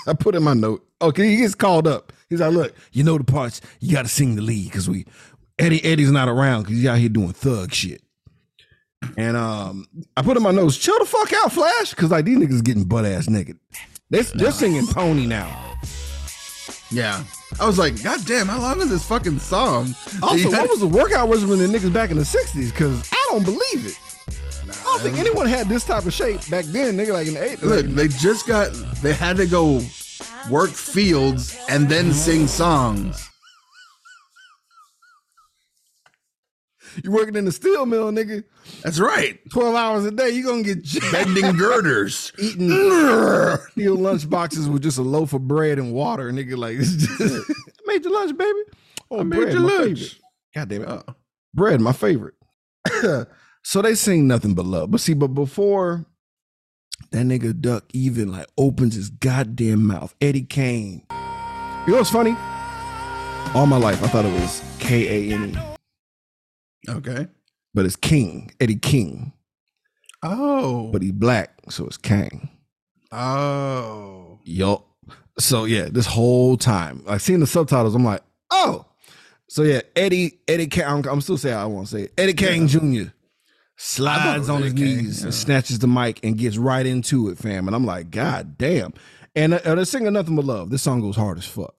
I 0.07 0.13
put 0.17 0.35
in 0.35 0.43
my 0.43 0.53
note. 0.53 0.85
Okay, 1.01 1.29
he 1.29 1.37
gets 1.37 1.55
called 1.55 1.87
up. 1.87 2.13
He's 2.29 2.39
like, 2.41 2.53
look, 2.53 2.75
you 2.93 3.03
know 3.03 3.17
the 3.17 3.23
parts, 3.25 3.61
you 3.81 3.91
gotta 3.93 4.07
sing 4.09 4.35
the 4.35 4.41
lead 4.41 4.65
because 4.65 4.89
we 4.89 5.05
Eddie 5.57 5.83
Eddie's 5.83 6.11
not 6.11 6.27
around 6.27 6.63
because 6.63 6.77
he's 6.77 6.85
out 6.87 6.97
here 6.97 7.09
doing 7.09 7.31
thug 7.31 7.73
shit. 7.73 8.01
And 9.17 9.37
um 9.37 9.87
I 10.17 10.21
put 10.21 10.37
in 10.37 10.43
my 10.43 10.51
notes, 10.51 10.77
chill 10.77 10.97
the 10.99 11.05
fuck 11.05 11.31
out, 11.33 11.51
Flash, 11.51 11.91
because 11.91 12.11
like 12.11 12.25
these 12.25 12.37
niggas 12.37 12.63
getting 12.63 12.83
butt 12.83 13.05
ass 13.05 13.29
naked. 13.29 13.57
They, 14.09 14.21
they're 14.21 14.51
singing 14.51 14.85
pony 14.87 15.25
now. 15.25 15.75
Yeah, 16.91 17.23
I 17.59 17.65
was 17.65 17.79
like, 17.79 18.01
God 18.03 18.25
damn, 18.25 18.47
how 18.47 18.59
long 18.61 18.79
is 18.79 18.89
this 18.89 19.05
fucking 19.05 19.39
song? 19.39 19.95
Also, 20.21 20.49
what 20.51 20.69
was 20.69 20.79
the 20.79 20.87
workout 20.87 21.29
regimen 21.29 21.57
the 21.57 21.65
niggas 21.65 21.91
back 21.91 22.11
in 22.11 22.17
the 22.17 22.23
60s? 22.23 22.71
Because 22.71 23.09
I 23.11 23.27
don't 23.31 23.43
believe 23.43 23.85
it. 23.85 23.97
I 24.69 24.83
don't 24.83 25.01
think 25.01 25.17
anyone 25.17 25.47
had 25.47 25.67
this 25.67 25.83
type 25.83 26.05
of 26.05 26.13
shape 26.13 26.47
back 26.49 26.65
then, 26.65 26.95
nigga, 26.95 27.13
like 27.13 27.27
in 27.27 27.33
the 27.33 27.39
80s. 27.39 27.61
Look, 27.63 27.85
they 27.87 28.07
just 28.07 28.47
got. 28.47 28.71
They 29.01 29.13
had 29.13 29.37
to 29.37 29.47
go 29.47 29.81
work 30.49 30.69
fields 30.69 31.57
and 31.69 31.89
then 31.89 32.13
sing 32.13 32.47
songs. 32.47 33.29
You 37.03 37.11
working 37.11 37.35
in 37.35 37.45
the 37.45 37.51
steel 37.51 37.85
mill, 37.85 38.11
nigga. 38.11 38.43
That's 38.83 38.99
right. 38.99 39.39
12 39.51 39.75
hours 39.75 40.05
a 40.05 40.11
day, 40.11 40.29
you're 40.29 40.43
going 40.43 40.63
to 40.63 40.75
get 40.75 40.83
jacked. 40.83 41.11
Bending 41.11 41.55
girders. 41.57 42.31
eating 42.39 42.69
steel 43.71 43.95
lunch 43.95 44.29
boxes 44.29 44.69
with 44.69 44.83
just 44.83 44.97
a 44.97 45.01
loaf 45.01 45.33
of 45.33 45.47
bread 45.47 45.77
and 45.77 45.93
water, 45.93 46.31
nigga. 46.31 46.57
Like, 46.57 46.75
it's 46.79 46.91
just, 46.93 47.21
I 47.21 47.53
made 47.85 48.03
your 48.03 48.13
lunch, 48.13 48.37
baby. 48.37 48.59
Oh, 49.11 49.19
I 49.19 49.23
made 49.23 49.37
bread, 49.37 49.53
your 49.53 49.61
lunch. 49.61 49.99
favorite. 49.99 50.19
God 50.55 50.69
damn 50.69 50.81
it. 50.83 50.87
Uh, 50.87 51.03
bread, 51.53 51.81
my 51.81 51.91
favorite. 51.93 52.35
so 53.63 53.81
they 53.81 53.95
sing 53.95 54.27
nothing 54.27 54.53
but 54.53 54.65
love. 54.65 54.91
But 54.91 55.01
see, 55.01 55.13
but 55.13 55.29
before 55.29 56.05
that 57.11 57.25
nigga 57.25 57.59
Duck 57.59 57.85
even 57.93 58.31
like 58.31 58.47
opens 58.57 58.95
his 58.95 59.09
goddamn 59.09 59.85
mouth, 59.85 60.15
Eddie 60.21 60.43
Kane. 60.45 61.03
You 61.85 61.91
know 61.93 61.97
what's 61.99 62.09
funny? 62.09 62.35
All 63.53 63.65
my 63.67 63.77
life 63.77 64.03
I 64.03 64.07
thought 64.07 64.25
it 64.25 64.33
was 64.33 64.61
K 64.79 65.31
A 65.31 65.35
N 65.35 65.51
E, 65.51 65.74
okay. 66.89 67.27
but 67.73 67.85
it's 67.85 67.95
King, 67.95 68.51
Eddie 68.59 68.77
King. 68.77 69.33
Oh. 70.23 70.89
But 70.91 71.01
he's 71.01 71.11
black, 71.11 71.53
so 71.69 71.85
it's 71.85 71.97
Kang. 71.97 72.49
oh. 73.11 74.39
Yup. 74.43 74.85
So 75.37 75.65
yeah, 75.65 75.89
this 75.91 76.05
whole 76.05 76.55
time, 76.55 77.03
like 77.05 77.19
seeing 77.19 77.39
the 77.39 77.47
subtitles, 77.47 77.95
I'm 77.95 78.05
like, 78.05 78.21
oh. 78.51 78.85
So 79.47 79.63
yeah, 79.63 79.81
Eddie, 79.95 80.39
Eddie 80.47 80.67
Kang, 80.67 80.85
I'm, 80.85 81.11
I'm 81.11 81.21
still 81.21 81.37
saying 81.37 81.55
I 81.55 81.65
won't 81.65 81.87
say 81.87 82.03
it. 82.03 82.13
Eddie 82.17 82.33
Kang 82.33 82.67
Jr. 82.67 83.11
slides 83.75 84.49
on 84.49 84.63
his 84.63 84.73
knees 84.73 85.19
yeah. 85.19 85.25
and 85.25 85.33
snatches 85.33 85.79
the 85.79 85.87
mic 85.87 86.23
and 86.23 86.37
gets 86.37 86.57
right 86.57 86.85
into 86.85 87.29
it, 87.29 87.37
fam. 87.37 87.67
And 87.67 87.75
I'm 87.75 87.85
like, 87.85 88.11
God 88.11 88.57
damn. 88.57 88.93
And 89.35 89.55
uh, 89.55 89.75
they're 89.75 89.85
singing 89.85 90.13
nothing 90.13 90.35
but 90.35 90.45
love. 90.45 90.69
This 90.69 90.81
song 90.81 91.01
goes 91.01 91.15
hard 91.15 91.37
as 91.37 91.45
fuck. 91.45 91.75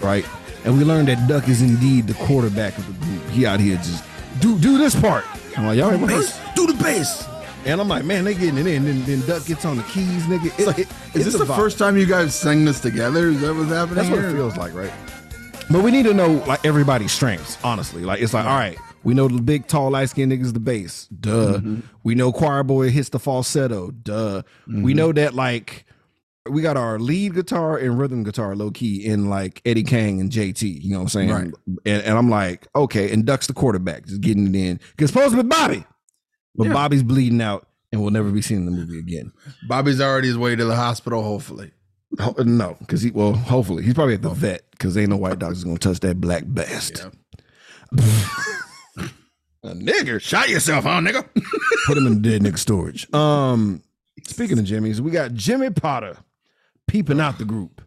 Right? 0.00 0.26
And 0.66 0.76
we 0.76 0.84
learned 0.84 1.06
that 1.06 1.28
Duck 1.28 1.48
is 1.48 1.62
indeed 1.62 2.08
the 2.08 2.14
quarterback 2.14 2.76
of 2.76 2.86
the 2.86 3.06
group. 3.06 3.24
He 3.30 3.46
out 3.46 3.60
here 3.60 3.76
just 3.76 4.04
do 4.40 4.58
do 4.58 4.78
this 4.78 4.98
part. 4.98 5.24
I'm 5.56 5.66
like, 5.66 5.78
y'all 5.78 5.92
ain't 5.92 6.02
rehearsed? 6.02 6.40
Do 6.56 6.66
the 6.66 6.74
bass. 6.82 7.26
And 7.64 7.80
I'm 7.80 7.88
like, 7.88 8.04
man, 8.04 8.24
they 8.24 8.34
getting 8.34 8.58
it 8.58 8.66
in. 8.66 8.84
Then, 8.84 9.04
then 9.04 9.26
Duck 9.26 9.46
gets 9.46 9.64
on 9.64 9.76
the 9.76 9.82
keys, 9.84 10.24
nigga. 10.24 10.46
It- 10.58 10.78
it- 10.80 10.88
Is 11.14 11.24
this 11.24 11.38
the 11.38 11.44
vibe. 11.44 11.56
first 11.56 11.78
time 11.78 11.96
you 11.96 12.04
guys 12.04 12.34
sang 12.34 12.64
this 12.64 12.80
together? 12.80 13.28
Is 13.28 13.40
that 13.40 13.54
what's 13.54 13.70
happening? 13.70 13.94
That's 13.96 14.10
what 14.10 14.18
here? 14.18 14.28
it 14.28 14.32
feels 14.32 14.56
like, 14.56 14.74
right? 14.74 14.92
But 15.70 15.82
we 15.82 15.90
need 15.90 16.04
to 16.04 16.14
know 16.14 16.32
like 16.46 16.64
everybody's 16.64 17.12
strengths, 17.12 17.58
honestly. 17.64 18.02
Like 18.02 18.20
it's 18.20 18.34
like, 18.34 18.44
all 18.44 18.56
right, 18.56 18.78
we 19.04 19.14
know 19.14 19.28
the 19.28 19.40
big, 19.40 19.68
tall, 19.68 19.90
light 19.90 20.08
skinned 20.10 20.32
niggas 20.32 20.52
the 20.52 20.60
bass. 20.60 21.06
Duh. 21.08 21.58
Mm-hmm. 21.58 21.80
We 22.02 22.16
know 22.16 22.32
choir 22.32 22.64
boy 22.64 22.90
hits 22.90 23.08
the 23.08 23.18
falsetto. 23.20 23.92
Duh. 23.92 24.42
We 24.66 24.74
mm-hmm. 24.74 24.92
know 24.92 25.12
that 25.12 25.34
like 25.34 25.84
we 26.50 26.62
got 26.62 26.76
our 26.76 26.98
lead 26.98 27.34
guitar 27.34 27.76
and 27.78 27.98
rhythm 27.98 28.22
guitar 28.22 28.54
low 28.56 28.70
key 28.70 29.04
in 29.06 29.28
like 29.30 29.60
Eddie 29.64 29.82
Kang 29.84 30.20
and 30.20 30.30
JT. 30.30 30.82
You 30.82 30.90
know 30.92 30.98
what 30.98 31.02
I'm 31.02 31.08
saying? 31.08 31.30
Right. 31.30 31.50
And, 31.84 32.02
and 32.02 32.18
I'm 32.18 32.28
like, 32.30 32.66
okay, 32.74 33.12
and 33.12 33.24
Duck's 33.24 33.46
the 33.46 33.52
quarterback, 33.54 34.06
just 34.06 34.20
getting 34.20 34.46
it 34.46 34.54
in. 34.58 34.78
Cause 34.78 35.08
it's 35.08 35.12
supposed 35.12 35.34
to 35.36 35.42
be 35.42 35.48
Bobby. 35.48 35.84
But 36.54 36.68
Yeah. 36.68 36.72
Bobby's 36.72 37.02
bleeding 37.02 37.40
out 37.42 37.66
and 37.92 38.02
will 38.02 38.10
never 38.10 38.30
be 38.30 38.42
seen 38.42 38.58
in 38.58 38.64
the 38.66 38.72
movie 38.72 38.98
again. 38.98 39.32
Bobby's 39.68 40.00
already 40.00 40.28
his 40.28 40.38
way 40.38 40.56
to 40.56 40.64
the 40.64 40.76
hospital, 40.76 41.22
hopefully. 41.22 41.72
Ho- 42.20 42.34
No, 42.44 42.76
because 42.80 43.02
he 43.02 43.10
well, 43.10 43.32
hopefully 43.34 43.82
he's 43.82 43.94
probably 43.94 44.14
at 44.14 44.22
the 44.22 44.30
vet 44.30 44.62
because 44.70 44.96
ain't 44.96 45.10
no 45.10 45.16
white 45.16 45.38
doctor's 45.38 45.64
gonna 45.64 45.78
touch 45.78 46.00
that 46.00 46.20
black 46.20 46.44
bastard. 46.46 47.12
A 49.62 49.70
nigger 49.70 50.20
Shot 50.20 50.48
yourself, 50.48 50.84
huh, 50.84 51.00
nigga? 51.00 51.26
put 51.86 51.96
him 51.98 52.06
in 52.06 52.22
dead 52.22 52.42
nigga 52.42 52.56
storage. 52.58 53.12
Um, 53.12 53.82
speaking 54.24 54.58
of 54.60 54.64
Jimmy's, 54.64 55.02
we 55.02 55.10
got 55.10 55.32
Jimmy 55.34 55.70
Potter 55.70 56.16
peeping 56.86 57.20
out 57.20 57.38
the 57.38 57.44
group, 57.44 57.82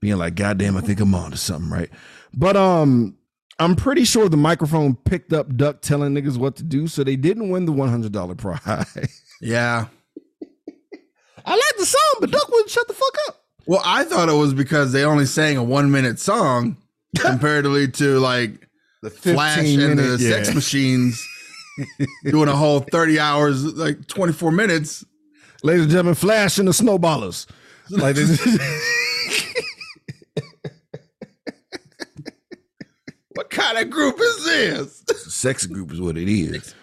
being 0.00 0.18
like, 0.18 0.34
"God 0.34 0.58
damn, 0.58 0.76
I 0.76 0.80
think 0.80 1.00
I'm 1.00 1.14
on 1.14 1.30
to 1.30 1.36
something, 1.36 1.70
right?" 1.70 1.90
But 2.34 2.56
um, 2.56 3.16
I'm 3.58 3.74
pretty 3.74 4.04
sure 4.04 4.28
the 4.28 4.36
microphone 4.36 4.94
picked 4.94 5.32
up 5.32 5.56
Duck 5.56 5.80
telling 5.82 6.14
niggas 6.14 6.36
what 6.36 6.56
to 6.56 6.62
do, 6.62 6.86
so 6.86 7.02
they 7.02 7.16
didn't 7.16 7.50
win 7.50 7.66
the 7.66 7.72
one 7.72 7.88
hundred 7.88 8.12
dollar 8.12 8.34
prize. 8.34 9.22
yeah. 9.40 9.86
I 11.44 11.52
like 11.52 11.76
the 11.78 11.86
song, 11.86 12.16
but 12.20 12.30
Duck 12.30 12.48
wouldn't 12.48 12.70
shut 12.70 12.86
the 12.88 12.94
fuck 12.94 13.14
up. 13.28 13.44
Well, 13.66 13.82
I 13.84 14.04
thought 14.04 14.28
it 14.28 14.34
was 14.34 14.54
because 14.54 14.92
they 14.92 15.04
only 15.04 15.26
sang 15.26 15.56
a 15.56 15.62
one 15.62 15.90
minute 15.90 16.18
song 16.18 16.76
comparatively 17.18 17.88
to 17.92 18.18
like 18.18 18.68
The 19.02 19.10
Flash 19.10 19.58
and 19.58 19.98
the 19.98 20.18
Sex 20.18 20.54
Machines 20.54 21.26
doing 22.24 22.48
a 22.48 22.56
whole 22.56 22.80
30 22.80 23.18
hours, 23.20 23.64
like 23.76 24.06
24 24.08 24.52
minutes. 24.52 25.04
Ladies 25.62 25.82
and 25.82 25.90
gentlemen, 25.90 26.14
Flash 26.14 26.58
and 26.58 26.68
the 26.68 26.72
Snowballers. 26.72 27.46
Like 27.90 28.16
this. 28.16 28.58
What 33.34 33.50
kind 33.50 33.78
of 33.78 33.88
group 33.88 34.16
is 34.18 34.44
this? 34.44 35.04
sex 35.32 35.64
group 35.66 35.92
is 35.92 36.00
what 36.00 36.16
it 36.16 36.28
is. 36.28 36.74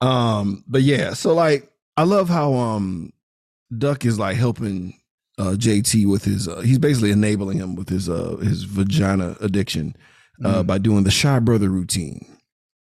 Um, 0.00 0.64
but 0.66 0.80
yeah, 0.80 1.12
so 1.12 1.34
like 1.34 1.70
I 1.98 2.04
love 2.04 2.28
how 2.30 2.54
um 2.54 3.12
Duck 3.76 4.04
is 4.06 4.18
like 4.18 4.36
helping 4.36 4.98
uh 5.38 5.56
JT 5.58 6.10
with 6.10 6.24
his 6.24 6.48
uh, 6.48 6.60
he's 6.60 6.78
basically 6.78 7.10
enabling 7.10 7.58
him 7.58 7.74
with 7.74 7.90
his 7.90 8.08
uh 8.08 8.36
his 8.36 8.64
vagina 8.64 9.36
addiction 9.40 9.94
uh 10.44 10.62
by 10.62 10.78
doing 10.78 11.04
the 11.04 11.10
shy 11.10 11.38
brother 11.38 11.68
routine. 11.68 12.24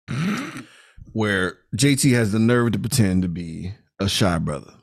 Where 1.14 1.58
JT 1.76 2.14
has 2.14 2.32
the 2.32 2.40
nerve 2.40 2.74
to 2.74 2.80
pretend 2.80 3.24
to 3.24 3.28
be 3.28 3.74
a 4.00 4.08
shy 4.08 4.38
brother. 4.38 4.74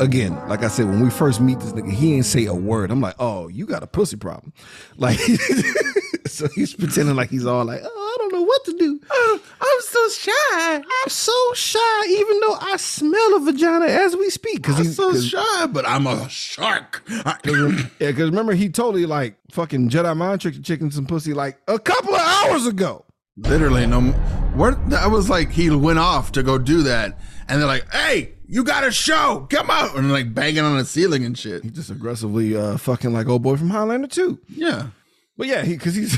Again, 0.00 0.34
like 0.48 0.62
I 0.62 0.68
said, 0.68 0.86
when 0.86 1.00
we 1.00 1.10
first 1.10 1.42
meet 1.42 1.60
this 1.60 1.72
nigga, 1.72 1.92
he 1.92 2.14
ain't 2.14 2.24
say 2.24 2.46
a 2.46 2.54
word. 2.54 2.90
I'm 2.90 3.02
like, 3.02 3.16
oh, 3.18 3.48
you 3.48 3.66
got 3.66 3.82
a 3.82 3.86
pussy 3.86 4.16
problem. 4.16 4.52
Like, 4.96 5.18
so 6.26 6.46
he's 6.54 6.74
pretending 6.74 7.16
like 7.16 7.30
he's 7.30 7.46
all 7.46 7.64
like, 7.64 7.80
oh, 7.82 8.14
I 8.14 8.18
don't 8.18 8.32
know 8.32 8.42
what 8.42 8.64
to 8.66 8.72
do. 8.76 9.00
Oh, 9.10 9.40
I'm 9.60 9.80
so 9.80 10.08
shy. 10.08 10.74
I'm 10.76 11.08
so 11.08 11.54
shy, 11.54 12.06
even 12.08 12.40
though 12.40 12.56
I 12.60 12.76
smell 12.76 13.36
a 13.36 13.40
vagina 13.40 13.86
as 13.86 14.14
we 14.16 14.28
speak. 14.30 14.56
Because 14.56 14.78
I'm 14.78 14.84
he's 14.84 14.96
so 14.96 15.10
cause, 15.10 15.26
shy, 15.26 15.66
but 15.66 15.86
I'm 15.86 16.06
a 16.06 16.28
shark. 16.28 17.02
yeah, 17.08 17.36
because 17.98 18.30
remember 18.30 18.52
he 18.52 18.68
totally 18.68 19.06
like 19.06 19.36
fucking 19.50 19.88
Jedi 19.88 20.16
mind 20.16 20.40
tricked 20.40 20.58
the 20.58 20.62
chicken 20.62 20.90
some 20.90 21.06
pussy 21.06 21.32
like 21.32 21.58
a 21.66 21.78
couple 21.78 22.14
of 22.14 22.20
hours 22.20 22.66
ago. 22.66 23.04
Literally, 23.36 23.86
no. 23.86 24.00
Where 24.54 24.72
that 24.72 25.10
was 25.10 25.30
like 25.30 25.50
he 25.50 25.70
went 25.70 25.98
off 25.98 26.32
to 26.32 26.42
go 26.42 26.58
do 26.58 26.82
that, 26.82 27.18
and 27.50 27.60
they're 27.60 27.66
like, 27.66 27.92
"Hey, 27.92 28.32
you 28.46 28.64
got 28.64 28.84
a 28.84 28.90
show, 28.92 29.46
come 29.50 29.70
out!" 29.70 29.96
And 29.96 30.10
like 30.12 30.32
banging 30.32 30.60
on 30.64 30.78
the 30.78 30.84
ceiling 30.84 31.24
and 31.24 31.36
shit. 31.38 31.62
He 31.64 31.70
just 31.70 31.90
aggressively 31.90 32.56
uh 32.56 32.76
fucking 32.78 33.12
like 33.12 33.28
old 33.28 33.42
boy 33.42 33.56
from 33.56 33.70
Highlander 33.70 34.08
too. 34.08 34.38
Yeah, 34.48 34.86
But 35.36 35.48
yeah, 35.48 35.62
he 35.62 35.74
because 35.74 35.94
he's 35.94 36.12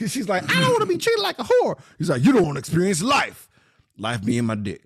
she's 0.12 0.28
like, 0.28 0.44
I 0.50 0.60
don't 0.60 0.70
want 0.70 0.80
to 0.80 0.86
be 0.86 0.98
treated 0.98 1.22
like 1.22 1.38
a 1.38 1.44
whore. 1.44 1.78
He's 1.98 2.10
like, 2.10 2.24
you 2.24 2.32
don't 2.32 2.44
want 2.44 2.56
to 2.56 2.60
experience 2.60 3.02
life. 3.02 3.48
Life 3.98 4.24
being 4.24 4.46
my 4.46 4.54
dick. 4.54 4.82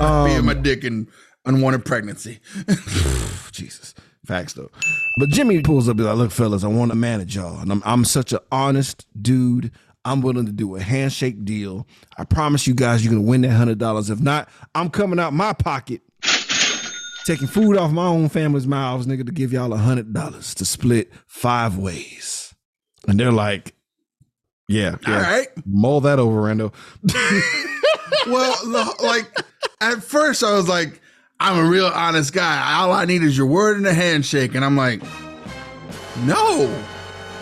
Um, 0.00 0.24
being 0.26 0.44
my 0.44 0.54
dick 0.54 0.82
and 0.84 1.08
unwanted 1.44 1.84
pregnancy. 1.84 2.40
Jesus. 3.52 3.94
Facts 4.24 4.54
though. 4.54 4.70
But 5.18 5.28
Jimmy 5.28 5.60
pulls 5.62 5.88
up, 5.88 5.98
he's 5.98 6.06
like, 6.06 6.16
look, 6.16 6.32
fellas, 6.32 6.64
I 6.64 6.66
want 6.66 6.90
to 6.90 6.96
manage 6.96 7.36
y'all. 7.36 7.60
And 7.60 7.70
I'm 7.70 7.82
I'm 7.84 8.04
such 8.04 8.32
an 8.32 8.40
honest 8.50 9.06
dude. 9.20 9.70
I'm 10.06 10.22
willing 10.22 10.46
to 10.46 10.52
do 10.52 10.76
a 10.76 10.80
handshake 10.80 11.44
deal. 11.44 11.86
I 12.16 12.24
promise 12.24 12.66
you 12.66 12.74
guys 12.74 13.04
you're 13.04 13.12
gonna 13.12 13.26
win 13.26 13.40
that 13.42 13.50
hundred 13.50 13.78
dollars. 13.78 14.08
If 14.08 14.20
not, 14.20 14.48
I'm 14.74 14.88
coming 14.88 15.18
out 15.18 15.32
my 15.32 15.52
pocket, 15.52 16.00
taking 17.24 17.48
food 17.48 17.76
off 17.76 17.90
my 17.90 18.06
own 18.06 18.28
family's 18.28 18.66
mouths, 18.66 19.06
nigga, 19.06 19.26
to 19.26 19.32
give 19.32 19.52
y'all 19.52 19.72
a 19.72 19.76
hundred 19.78 20.14
dollars 20.14 20.54
to 20.54 20.64
split 20.64 21.12
five 21.26 21.76
ways. 21.76 22.54
And 23.08 23.18
they're 23.20 23.32
like, 23.32 23.74
Yeah, 24.68 24.96
yeah. 25.06 25.14
All 25.16 25.20
right. 25.22 25.48
Mull 25.66 26.00
that 26.02 26.18
over, 26.18 26.40
Rando. 26.40 26.72
Well, 28.28 28.56
like 29.02 29.30
at 29.80 30.02
first 30.02 30.42
I 30.42 30.52
was 30.54 30.68
like, 30.68 31.00
I'm 31.38 31.64
a 31.64 31.68
real 31.68 31.86
honest 31.86 32.32
guy. 32.32 32.74
All 32.74 32.92
I 32.92 33.04
need 33.04 33.22
is 33.22 33.36
your 33.36 33.46
word 33.46 33.76
and 33.76 33.86
a 33.86 33.94
handshake. 33.94 34.54
And 34.54 34.64
I'm 34.64 34.76
like, 34.76 35.00
no, 36.24 36.66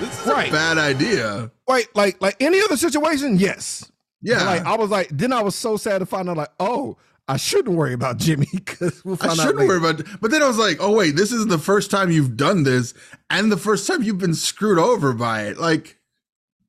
this 0.01 0.21
is 0.21 0.27
Right. 0.27 0.49
a 0.49 0.53
bad 0.53 0.79
idea. 0.79 1.51
Like, 1.67 1.89
like, 1.95 2.21
like 2.21 2.37
any 2.41 2.61
other 2.61 2.77
situation, 2.77 3.37
yes. 3.39 3.91
Yeah. 4.23 4.39
But, 4.39 4.47
like 4.47 4.65
I 4.67 4.77
was 4.77 4.91
like, 4.91 5.09
then 5.11 5.33
I 5.33 5.43
was 5.43 5.55
so 5.55 5.77
sad 5.77 5.99
to 6.01 6.07
find 6.07 6.29
out, 6.29 6.37
like, 6.37 6.51
oh, 6.61 6.97
I 7.27 7.37
shouldn't 7.39 7.77
worry 7.77 7.95
about 7.95 8.19
Jimmy 8.19 8.47
because 8.53 9.03
we'll 9.05 9.15
I 9.15 9.29
find 9.29 9.31
out. 9.33 9.37
shouldn't 9.39 9.59
later. 9.61 9.81
worry 9.81 9.91
about 9.91 10.21
But 10.21 10.31
then 10.31 10.43
I 10.43 10.47
was 10.47 10.59
like, 10.59 10.77
oh, 10.81 10.93
wait, 10.95 11.17
this 11.17 11.33
is 11.33 11.47
the 11.47 11.59
first 11.59 11.91
time 11.91 12.11
you've 12.11 12.37
done 12.37 12.65
this 12.65 12.93
and 13.31 13.51
the 13.51 13.57
first 13.57 13.87
time 13.87 14.03
you've 14.03 14.19
been 14.19 14.35
screwed 14.35 14.79
over 14.79 15.13
by 15.15 15.43
it. 15.45 15.59
Like, 15.59 15.99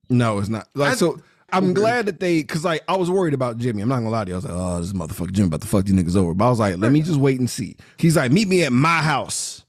No, 0.08 0.38
it's 0.38 0.48
not. 0.48 0.68
Like 0.74 0.92
I- 0.92 0.96
so. 0.96 1.20
I'm 1.52 1.74
glad 1.74 2.06
that 2.06 2.18
they, 2.18 2.42
cause 2.42 2.64
like 2.64 2.82
I 2.88 2.96
was 2.96 3.08
worried 3.08 3.32
about 3.32 3.56
Jimmy. 3.58 3.80
I'm 3.80 3.88
not 3.88 3.96
gonna 3.98 4.10
lie 4.10 4.24
to 4.24 4.28
you. 4.30 4.34
I 4.34 4.38
was 4.38 4.44
like, 4.46 4.54
oh, 4.56 4.80
this 4.80 4.92
motherfucker 4.92 5.30
Jimmy 5.30 5.46
about 5.46 5.60
to 5.60 5.68
fuck 5.68 5.84
these 5.84 5.94
niggas 5.94 6.16
over. 6.16 6.34
But 6.34 6.46
I 6.46 6.50
was 6.50 6.58
like, 6.58 6.76
let 6.78 6.90
me 6.90 7.02
just 7.02 7.20
wait 7.20 7.38
and 7.38 7.48
see. 7.48 7.76
He's 7.98 8.16
like, 8.16 8.32
meet 8.32 8.48
me 8.48 8.64
at 8.64 8.72
my 8.72 8.98
house. 9.00 9.64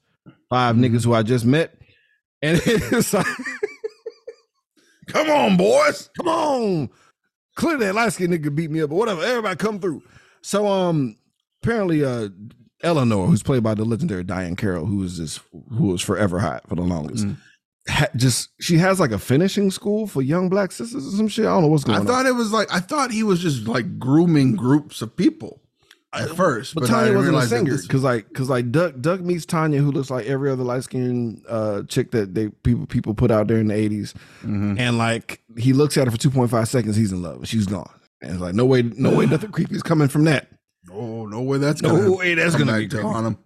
5 0.49 0.75
Mm-hmm. 0.75 0.83
niggas 0.85 1.05
who 1.05 1.13
I 1.13 1.21
just 1.21 1.45
met, 1.45 1.75
and 2.41 2.59
it's 2.65 3.13
like, 3.13 3.27
come 5.07 5.29
on, 5.29 5.57
boys. 5.57 6.09
come 6.17 6.27
on, 6.27 6.89
clearly 7.55 7.85
that 7.85 7.95
light 7.95 8.13
skinned 8.13 8.33
nigga 8.33 8.53
beat 8.53 8.71
me 8.71 8.81
up, 8.81 8.89
but 8.89 8.95
whatever. 8.95 9.21
Everybody 9.23 9.55
come 9.55 9.79
through. 9.79 10.03
So 10.41 10.67
um, 10.67 11.17
apparently 11.61 12.03
uh, 12.03 12.29
Eleanor, 12.83 13.25
who's 13.25 13.43
played 13.43 13.63
by 13.63 13.73
the 13.73 13.85
legendary 13.85 14.23
Diahann 14.23 14.57
Carroll, 14.57 14.85
who 14.85 15.03
is 15.03 15.17
this, 15.17 15.39
who 15.73 15.87
was 15.87 16.01
forever 16.01 16.39
hot 16.39 16.67
for 16.67 16.75
the 16.75 16.81
longest. 16.83 17.25
Mm. 17.25 17.37
ha- 17.89 18.07
just 18.15 18.49
she 18.61 18.77
has 18.77 18.99
like 18.99 19.11
a 19.11 19.19
finishing 19.19 19.71
school 19.71 20.07
for 20.07 20.21
young 20.21 20.49
black 20.49 20.71
sisters 20.71 21.07
or 21.07 21.17
some 21.17 21.27
shit. 21.27 21.45
I 21.45 21.49
don't 21.49 21.63
know 21.63 21.67
what's 21.69 21.83
going 21.83 21.95
on. 21.99 22.01
I 22.01 22.09
on. 22.09 22.15
thought 22.15 22.25
it 22.25 22.35
was 22.35 22.51
like, 22.51 22.71
I 22.71 22.79
thought 22.79 23.11
he 23.11 23.23
was 23.23 23.39
just 23.41 23.67
like 23.67 23.97
grooming 23.99 24.55
groups 24.55 25.01
of 25.01 25.15
people 25.15 25.61
at 26.21 26.35
first. 26.35 26.75
But, 26.75 26.83
I 26.85 26.87
Tanya 26.87 27.15
wasn't 27.15 27.37
a 27.37 27.41
singer 27.47 27.77
because 27.81 28.03
like 28.03 28.27
because 28.29 28.49
like 28.49 28.71
Duck 28.71 28.95
Duck 29.01 29.21
meets 29.21 29.45
Tanya 29.45 29.79
who 29.81 29.91
looks 29.91 30.09
like 30.09 30.25
every 30.25 30.49
other 30.51 30.63
light 30.63 30.83
skinned 30.83 31.43
uh, 31.49 31.83
chick 31.83 32.11
that 32.11 32.33
they 32.33 32.49
people 32.49 32.85
people 32.85 33.13
put 33.13 33.31
out 33.31 33.47
there 33.47 33.57
in 33.59 33.67
the 33.67 33.73
80s 33.75 34.13
Mhm. 34.43 34.79
and 34.79 34.97
like 34.97 35.41
he 35.57 35.73
looks 35.73 35.97
at 35.97 36.05
her 36.07 36.11
for 36.11 36.17
two 36.17 36.29
point 36.31 36.49
five 36.51 36.67
seconds 36.67 36.95
he's 36.95 37.11
in 37.11 37.21
love 37.21 37.37
and 37.37 37.47
she's 37.47 37.65
gone 37.65 37.89
and 38.21 38.31
it's 38.31 38.41
like 38.41 38.55
no 38.55 38.65
way 38.65 38.81
no 38.81 39.15
way 39.15 39.25
nothing 39.25 39.51
creepy 39.51 39.75
is 39.75 39.83
coming 39.83 40.07
from 40.07 40.23
that 40.25 40.47
Oh, 40.89 41.25
no 41.25 41.41
way 41.41 41.57
that's 41.57 41.81
No 41.81 41.89
gonna 41.97 42.11
way 42.13 42.33
that's 42.33 42.55
gonna 42.55 42.77
be 42.77 42.87
haunt 42.97 43.37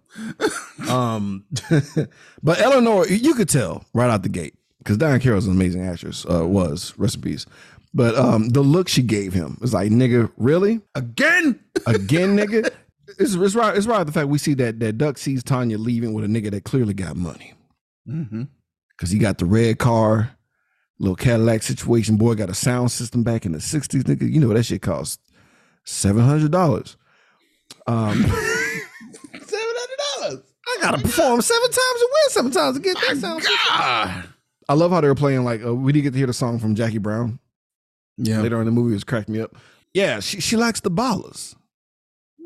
him. 0.78 0.88
um 0.88 1.44
but 2.42 2.60
Eleanor 2.60 3.06
you 3.08 3.34
could 3.34 3.48
tell 3.48 3.84
right 3.94 4.10
out 4.10 4.22
the 4.22 4.28
gate 4.28 4.54
because 4.78 4.96
Diahann 4.98 5.20
Carroll's 5.20 5.46
an 5.46 5.52
amazing 5.52 5.84
actress 5.86 6.24
uh, 6.30 6.46
was 6.46 6.94
recipes 6.98 7.46
but 7.94 8.14
um 8.16 8.48
the 8.50 8.60
look 8.62 8.88
she 8.88 9.02
gave 9.02 9.32
him 9.32 9.58
was 9.60 9.72
like 9.74 9.90
nigga 9.90 10.30
really 10.36 10.80
Again? 10.94 11.60
again, 11.86 12.36
nigga. 12.36 12.70
It's, 13.18 13.34
it's 13.34 13.54
right. 13.54 13.76
It's 13.76 13.86
right. 13.86 14.04
The 14.04 14.12
fact 14.12 14.28
we 14.28 14.38
see 14.38 14.54
that 14.54 14.80
that 14.80 14.96
Duck 14.98 15.18
sees 15.18 15.42
Tanya 15.42 15.76
leaving 15.78 16.12
with 16.14 16.24
a 16.24 16.28
nigga 16.28 16.50
that 16.52 16.64
clearly 16.64 16.94
got 16.94 17.16
money 17.16 17.52
Mm-hmm. 18.08 18.44
because 18.96 19.10
he 19.10 19.18
got 19.18 19.38
the 19.38 19.44
red 19.44 19.78
car, 19.78 20.36
little 20.98 21.14
Cadillac 21.14 21.62
situation. 21.62 22.16
Boy 22.16 22.34
got 22.34 22.50
a 22.50 22.54
sound 22.54 22.90
system 22.90 23.22
back 23.22 23.44
in 23.46 23.52
the 23.52 23.58
'60s, 23.58 24.02
nigga. 24.04 24.28
You 24.32 24.40
know 24.40 24.48
what 24.48 24.56
that 24.56 24.64
shit 24.64 24.82
cost? 24.82 25.20
Seven 25.84 26.24
hundred 26.24 26.50
dollars. 26.50 26.96
Um, 27.86 28.22
Seven 28.22 28.30
hundred 29.50 29.98
dollars. 30.30 30.42
I 30.66 30.78
gotta 30.80 31.02
perform 31.02 31.40
seven 31.42 31.70
times 31.70 32.00
and 32.00 32.08
win 32.10 32.30
seven 32.30 32.50
times 32.52 32.76
to 32.76 32.82
get 32.82 32.96
that 32.96 33.16
sound. 33.18 33.42
system. 33.42 33.56
God. 33.68 34.24
I 34.68 34.74
love 34.74 34.90
how 34.90 35.00
they 35.00 35.08
were 35.08 35.14
playing. 35.14 35.44
Like 35.44 35.64
uh, 35.64 35.74
we 35.74 35.92
did 35.92 36.02
get 36.02 36.12
to 36.12 36.18
hear 36.18 36.26
the 36.26 36.32
song 36.32 36.58
from 36.58 36.74
Jackie 36.74 36.98
Brown 36.98 37.38
Yeah. 38.16 38.40
later 38.40 38.56
on 38.56 38.62
in 38.62 38.66
the 38.66 38.72
movie. 38.72 38.92
It 38.92 38.94
was 38.96 39.04
cracked 39.04 39.28
me 39.28 39.40
up. 39.40 39.56
Yeah, 39.94 40.20
she 40.20 40.40
she 40.40 40.56
likes 40.56 40.80
the 40.80 40.90
ballers. 40.90 41.54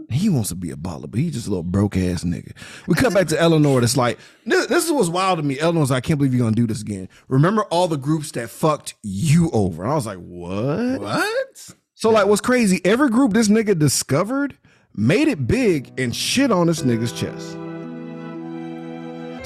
He 0.08 0.28
wants 0.28 0.50
to 0.50 0.54
be 0.54 0.70
a 0.70 0.76
baller, 0.76 1.10
but 1.10 1.18
he's 1.18 1.32
just 1.34 1.46
a 1.48 1.50
little 1.50 1.64
broke 1.64 1.96
ass 1.96 2.22
nigga. 2.22 2.52
We 2.86 2.94
cut 2.94 3.12
back 3.12 3.26
to 3.28 3.40
Eleanor. 3.40 3.80
That's 3.80 3.96
like 3.96 4.18
this, 4.44 4.66
this 4.66 4.84
is 4.84 4.92
what's 4.92 5.08
wild 5.08 5.38
to 5.38 5.42
me. 5.42 5.58
Eleanor's 5.58 5.90
like, 5.90 6.04
I 6.04 6.06
can't 6.06 6.18
believe 6.18 6.32
you're 6.32 6.44
gonna 6.44 6.54
do 6.54 6.66
this 6.66 6.80
again. 6.80 7.08
Remember 7.28 7.62
all 7.64 7.88
the 7.88 7.96
groups 7.96 8.30
that 8.32 8.48
fucked 8.48 8.94
you 9.02 9.50
over? 9.52 9.82
And 9.82 9.90
I 9.90 9.94
was 9.96 10.06
like, 10.06 10.18
what? 10.18 11.00
What? 11.00 11.70
So 11.94 12.10
like, 12.10 12.26
what's 12.26 12.40
crazy? 12.40 12.80
Every 12.84 13.08
group 13.10 13.32
this 13.32 13.48
nigga 13.48 13.76
discovered 13.76 14.56
made 14.94 15.28
it 15.28 15.46
big 15.48 15.98
and 15.98 16.14
shit 16.14 16.52
on 16.52 16.68
this 16.68 16.82
nigga's 16.82 17.12
chest. 17.12 17.52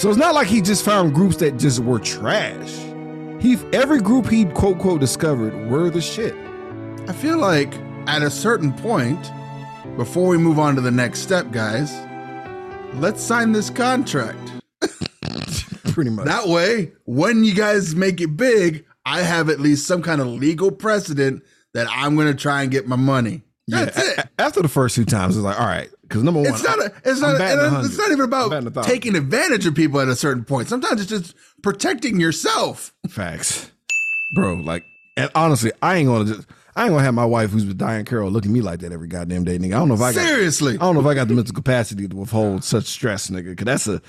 So 0.01 0.09
it's 0.09 0.19
not 0.19 0.35
like 0.35 0.47
he 0.47 0.61
just 0.63 0.85
found 0.85 1.15
groups 1.15 1.37
that 1.37 1.59
just 1.59 1.81
were 1.81 1.99
trash. 1.99 2.75
He 3.41 3.57
every 3.73 4.01
group 4.01 4.29
he 4.29 4.45
quote 4.45 4.79
quote 4.79 5.01
discovered 5.01 5.55
were 5.71 5.91
the 5.91 6.01
shit. 6.01 6.35
I 7.09 7.13
feel 7.13 7.39
like 7.39 7.73
at 8.07 8.23
a 8.23 8.31
certain 8.31 8.73
point, 8.73 9.31
before 9.97 10.29
we 10.29 10.37
move 10.37 10.59
on 10.59 10.75
to 10.75 10.81
the 10.81 10.91
next 10.91 11.21
step, 11.21 11.51
guys, 11.51 11.93
let's 12.95 13.23
sign 13.23 13.53
this 13.53 13.71
contract. 13.71 14.39
Pretty 15.93 16.11
much. 16.11 16.27
That 16.27 16.49
way, 16.49 16.93
when 17.05 17.45
you 17.45 17.55
guys 17.55 17.95
make 17.95 18.21
it 18.21 18.37
big, 18.37 18.85
I 19.07 19.23
have 19.23 19.49
at 19.49 19.59
least 19.59 19.87
some 19.87 20.03
kind 20.03 20.21
of 20.21 20.27
legal 20.27 20.71
precedent 20.71 21.43
that 21.75 21.87
I'm 21.91 22.17
going 22.17 22.29
to 22.29 22.35
try 22.35 22.63
and 22.63 22.71
get 22.71 22.87
my 22.87 22.97
money. 22.97 23.43
That's 23.67 23.97
Yeah, 23.97 24.21
it. 24.23 24.29
After 24.39 24.63
the 24.63 24.69
first 24.69 24.95
two 24.97 25.05
times, 25.05 25.37
it's 25.37 25.45
like, 25.45 25.59
all 25.59 25.67
right, 25.67 25.89
because 26.11 26.25
number 26.25 26.41
one, 26.41 26.51
It's 26.53 26.65
not. 26.65 26.81
A, 26.81 26.93
it's 27.05 27.21
not. 27.21 27.41
a 27.41 27.81
it's 27.85 27.97
not 27.97 28.11
even 28.11 28.33
I'm 28.33 28.51
batting 28.51 28.65
a 28.65 28.67
about 28.67 28.85
taking 28.85 29.15
advantage 29.15 29.65
of 29.65 29.77
people 29.77 30.01
at 30.01 30.09
a 30.09 30.17
certain 30.17 30.45
point. 30.45 30.67
Sometimes 30.69 31.01
it's 31.01 31.09
just 31.09 31.37
protecting 31.63 32.19
yourself. 32.19 32.93
facts, 33.09 33.71
bro. 34.35 34.55
Like, 34.55 34.85
and 35.17 35.31
honestly, 35.37 35.71
I 35.81 35.97
ain't 35.97 36.09
gonna 36.09 36.25
just, 36.25 36.49
I 36.75 36.83
ain't 36.85 36.91
gonna 36.91 37.05
have 37.05 37.15
my 37.15 37.25
wife 37.25 37.51
who's 37.51 37.65
with 37.65 37.79
Diahann 37.79 38.07
Carroll 38.07 38.29
looking 38.29 38.51
at 38.51 38.55
me 38.55 38.61
like 38.61 38.81
that 38.81 38.91
every 38.91 39.07
goddamn 39.07 39.45
day, 39.45 39.57
nigga. 39.57 39.67
I 39.75 39.79
don't 39.79 39.87
know 39.89 39.95
if 39.95 40.01
I 40.01 40.13
got, 40.13 40.27
Seriously. 40.27 40.75
I 40.75 40.79
don't 40.79 40.97
know 40.97 41.01
if 41.01 41.07
I 41.07 41.15
got 41.15 41.29
the 41.29 41.35
mental 41.35 41.55
capacity 41.55 42.09
to 42.09 42.17
withhold 42.17 42.65
such 42.65 42.87
stress, 42.87 43.31
nigga. 43.31 43.57
Cause 43.57 43.65
that's 43.65 43.87
a, 43.87 44.03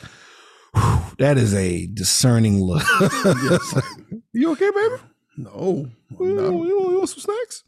whew, 0.73 1.15
that 1.19 1.37
is 1.37 1.53
a 1.53 1.85
discerning 1.85 2.59
look. 2.63 2.81
you 4.33 4.51
okay, 4.53 4.71
baby? 4.71 4.95
No. 5.37 5.87
You, 6.19 6.25
you 6.65 6.89
you 6.89 6.97
want 6.97 7.09
some 7.09 7.19
snacks? 7.19 7.63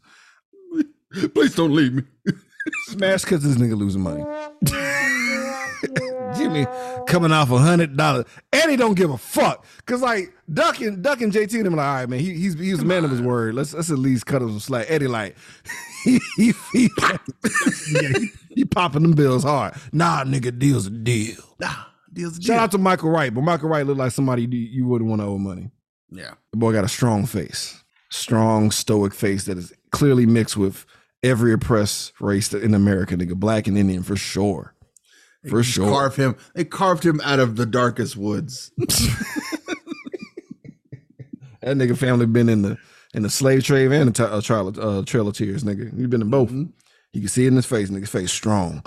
Please 1.32 1.54
don't 1.54 1.72
leave 1.72 1.92
me. 1.94 2.02
Smash 2.88 3.22
because 3.22 3.42
this 3.42 3.56
nigga 3.56 3.76
losing 3.76 4.02
money. 4.02 4.24
Jimmy 6.36 6.66
coming 7.06 7.32
off 7.32 7.50
a 7.50 7.58
hundred 7.58 7.96
dollars, 7.96 8.24
and 8.52 8.70
he 8.70 8.76
don't 8.76 8.94
give 8.94 9.10
a 9.10 9.18
fuck. 9.18 9.64
Cause 9.86 10.00
like 10.00 10.32
Duck 10.52 10.80
and 10.80 11.02
Duck 11.02 11.20
and 11.20 11.32
JT 11.32 11.54
and 11.54 11.66
them 11.66 11.76
like, 11.76 11.86
all 11.86 11.94
right, 11.94 12.08
man, 12.08 12.20
he, 12.20 12.34
he's 12.34 12.54
he's 12.54 12.80
a 12.80 12.84
man 12.84 13.04
of 13.04 13.10
his 13.10 13.20
word. 13.22 13.54
Let's 13.54 13.74
let's 13.74 13.90
at 13.90 13.98
least 13.98 14.26
cut 14.26 14.42
him 14.42 14.50
some 14.50 14.60
slack. 14.60 14.86
Eddie 14.88 15.08
like, 15.08 15.36
he 16.04 16.20
he 16.36 16.52
he, 16.72 16.90
yeah, 17.92 18.08
he, 18.18 18.28
he 18.50 18.64
popping 18.64 19.02
them 19.02 19.12
bills 19.12 19.44
hard. 19.44 19.74
Nah, 19.92 20.24
nigga, 20.24 20.58
deal's 20.58 20.86
a 20.86 20.90
deal. 20.90 21.36
Nah, 21.58 21.70
deals. 22.12 22.38
A 22.38 22.40
deal. 22.40 22.46
Shout 22.46 22.58
out 22.58 22.70
to 22.72 22.78
Michael 22.78 23.10
Wright, 23.10 23.32
but 23.32 23.42
Michael 23.42 23.68
Wright 23.68 23.86
looked 23.86 23.98
like 23.98 24.12
somebody 24.12 24.42
you, 24.42 24.58
you 24.58 24.86
wouldn't 24.86 25.08
want 25.08 25.22
to 25.22 25.26
owe 25.26 25.38
money. 25.38 25.70
Yeah. 26.10 26.34
The 26.52 26.58
boy 26.58 26.72
got 26.72 26.84
a 26.84 26.88
strong 26.88 27.26
face, 27.26 27.82
strong 28.10 28.70
stoic 28.70 29.14
face 29.14 29.44
that 29.44 29.58
is 29.58 29.72
clearly 29.90 30.26
mixed 30.26 30.56
with 30.56 30.86
every 31.24 31.52
oppressed 31.52 32.12
race 32.20 32.52
in 32.54 32.74
America, 32.74 33.16
nigga, 33.16 33.34
black 33.34 33.66
and 33.66 33.76
Indian 33.76 34.04
for 34.04 34.14
sure, 34.14 34.74
for 35.48 35.64
sure. 35.64 35.90
Carve 35.90 36.14
him. 36.16 36.36
They 36.54 36.64
carved 36.64 37.04
him 37.04 37.20
out 37.24 37.40
of 37.40 37.56
the 37.56 37.66
darkest 37.66 38.16
woods. 38.16 38.70
That 41.62 41.78
nigga 41.78 41.96
family 41.96 42.26
been 42.26 42.50
in 42.50 42.60
the 42.60 42.76
in 43.14 43.22
the 43.22 43.30
slave 43.30 43.64
trade 43.64 43.90
and 43.90 44.08
the 44.08 44.12
t- 44.12 44.22
uh, 44.22 44.42
trail, 44.42 44.68
uh, 44.78 45.02
trail 45.02 45.26
of 45.28 45.34
tears, 45.34 45.64
nigga. 45.64 45.90
You've 45.98 46.10
been 46.10 46.20
in 46.20 46.28
both. 46.28 46.50
Mm-hmm. 46.50 46.64
You 47.14 47.20
can 47.22 47.28
see 47.28 47.46
it 47.46 47.48
in 47.48 47.56
his 47.56 47.64
face, 47.64 47.88
nigga's 47.88 48.10
face 48.10 48.30
strong. 48.30 48.84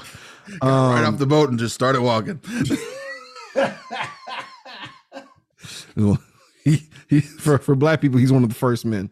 right 0.62 1.04
Um, 1.04 1.14
off 1.14 1.18
the 1.18 1.26
boat 1.26 1.50
and 1.50 1.58
just 1.58 1.74
started 1.74 2.04
walking. 2.04 2.40
He, 6.64 6.88
he 7.10 7.22
for 7.22 7.58
for 7.58 7.74
black 7.76 8.02
people, 8.02 8.20
he's 8.20 8.32
one 8.32 8.44
of 8.44 8.50
the 8.50 8.56
first 8.56 8.86
men. 8.86 9.10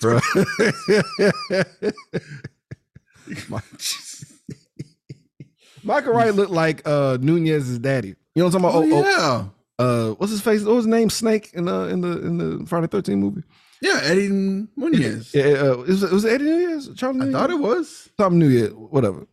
For- 0.00 0.20
Michael 5.82 6.12
Wright 6.14 6.34
looked 6.34 6.50
like 6.50 6.82
uh 6.86 7.18
Nunez's 7.20 7.78
daddy. 7.78 8.14
You 8.34 8.42
know 8.42 8.44
what 8.46 8.54
I'm 8.54 8.62
talking 8.62 8.92
Oh, 8.92 9.00
about? 9.00 9.10
yeah. 9.10 9.44
Oh, 9.78 10.10
uh, 10.10 10.14
what's 10.14 10.30
his 10.32 10.40
face? 10.40 10.62
What 10.62 10.76
was 10.76 10.84
his 10.84 10.90
name? 10.92 11.10
Snake 11.10 11.50
in 11.54 11.64
the 11.66 11.88
in 11.88 12.00
the 12.00 12.18
in 12.26 12.38
the 12.38 12.66
Friday 12.66 12.86
Thirteen 12.86 13.20
movie. 13.20 13.42
Yeah, 13.82 14.00
Eddie 14.02 14.28
Nunez. 14.28 15.34
Yeah, 15.34 15.44
uh, 15.44 15.72
it 15.80 15.88
was 15.88 16.02
it 16.02 16.12
was 16.12 16.24
Eddie 16.24 16.44
Nunez, 16.44 16.88
Charlie. 16.96 17.20
I 17.20 17.24
Nunez? 17.24 17.34
thought 17.40 17.50
it 17.50 17.58
was 17.58 18.08
Tom 18.16 18.38
Nunez, 18.38 18.72
whatever. 18.72 19.26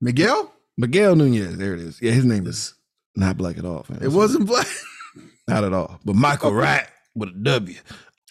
Miguel. 0.00 0.52
Miguel 0.76 1.16
Nunez. 1.16 1.56
There 1.58 1.74
it 1.74 1.80
is. 1.80 2.00
Yeah, 2.00 2.12
his 2.12 2.24
name 2.24 2.46
is 2.46 2.74
not 3.16 3.36
black 3.36 3.58
at 3.58 3.64
all. 3.64 3.82
fam. 3.82 3.98
It 4.00 4.12
wasn't 4.12 4.46
black. 4.46 4.66
not 5.48 5.64
at 5.64 5.72
all. 5.72 5.98
But 6.04 6.14
Michael 6.14 6.54
Wright 6.54 6.86
with 7.16 7.30
a 7.30 7.32
W. 7.32 7.76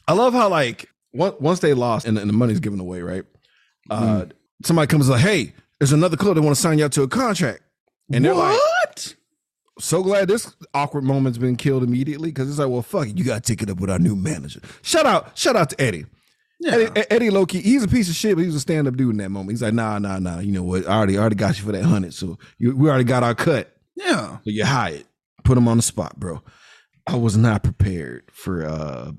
I 0.07 0.13
love 0.13 0.33
how 0.33 0.47
like 0.49 0.89
once 1.13 1.59
they 1.59 1.73
lost 1.73 2.05
and, 2.07 2.17
and 2.17 2.29
the 2.29 2.33
money's 2.33 2.61
given 2.61 2.79
away, 2.79 3.01
right? 3.01 3.25
Uh, 3.89 4.25
somebody 4.63 4.87
comes 4.87 5.09
like, 5.09 5.21
"Hey, 5.21 5.53
there's 5.79 5.93
another 5.93 6.17
club 6.17 6.35
that 6.35 6.41
want 6.41 6.55
to 6.55 6.61
sign 6.61 6.79
you 6.79 6.85
up 6.85 6.91
to 6.93 7.03
a 7.03 7.07
contract," 7.07 7.61
and 8.11 8.23
they're 8.23 8.33
like, 8.33 8.59
so 9.79 10.03
glad 10.03 10.27
this 10.27 10.55
awkward 10.73 11.03
moment's 11.03 11.37
been 11.37 11.55
killed 11.55 11.83
immediately 11.83 12.29
because 12.29 12.49
it's 12.49 12.59
like, 12.59 12.69
well, 12.69 12.81
fuck 12.81 13.07
it, 13.07 13.17
you 13.17 13.23
got 13.23 13.43
to 13.43 13.53
take 13.53 13.61
it 13.61 13.69
up 13.69 13.79
with 13.79 13.89
our 13.89 13.99
new 13.99 14.15
manager. 14.15 14.59
Shout 14.81 15.05
out, 15.05 15.37
shout 15.37 15.55
out 15.55 15.69
to 15.71 15.81
Eddie. 15.81 16.05
Yeah. 16.59 16.75
Eddie, 16.75 17.11
Eddie 17.11 17.29
Loki, 17.29 17.61
he's 17.61 17.83
a 17.83 17.87
piece 17.87 18.09
of 18.09 18.15
shit, 18.15 18.35
but 18.35 18.41
he 18.41 18.47
was 18.47 18.55
a 18.55 18.59
stand 18.59 18.87
up 18.87 18.95
dude 18.95 19.11
in 19.11 19.17
that 19.17 19.29
moment. 19.29 19.51
He's 19.51 19.61
like, 19.61 19.73
nah, 19.73 19.99
nah, 19.99 20.17
nah. 20.19 20.39
You 20.39 20.51
know 20.51 20.63
what? 20.63 20.87
I 20.87 20.95
already, 20.95 21.17
I 21.17 21.21
already 21.21 21.35
got 21.35 21.59
you 21.59 21.65
for 21.65 21.71
that 21.71 21.83
hundred, 21.83 22.13
so 22.13 22.39
you, 22.57 22.75
we 22.75 22.89
already 22.89 23.03
got 23.03 23.23
our 23.23 23.35
cut. 23.35 23.75
yeah. 23.95 24.37
So 24.37 24.41
you 24.45 24.65
hired. 24.65 25.05
Put 25.43 25.57
him 25.57 25.67
on 25.67 25.77
the 25.77 25.83
spot, 25.83 26.19
bro. 26.19 26.41
I 27.05 27.15
was 27.15 27.37
not 27.37 27.63
prepared 27.63 28.29
for 28.33 28.65
uh, 28.65 29.11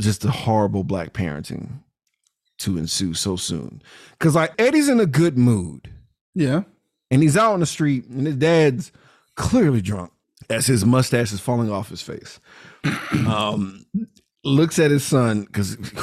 just 0.00 0.22
the 0.22 0.30
horrible 0.30 0.82
black 0.82 1.12
parenting 1.12 1.80
to 2.60 2.78
ensue 2.78 3.14
so 3.14 3.36
soon. 3.36 3.82
Cause 4.18 4.34
like 4.34 4.52
Eddie's 4.60 4.88
in 4.88 5.00
a 5.00 5.06
good 5.06 5.36
mood 5.38 5.90
Yeah. 6.34 6.62
and 7.10 7.22
he's 7.22 7.36
out 7.36 7.52
on 7.52 7.60
the 7.60 7.66
street 7.66 8.06
and 8.06 8.26
his 8.26 8.36
dad's 8.36 8.92
clearly 9.36 9.80
drunk 9.80 10.12
as 10.48 10.66
his 10.66 10.84
mustache 10.84 11.32
is 11.32 11.40
falling 11.40 11.70
off 11.70 11.88
his 11.88 12.02
face. 12.02 12.40
um, 13.26 13.84
looks 14.44 14.78
at 14.78 14.90
his 14.90 15.04
son 15.04 15.42
because 15.42 15.76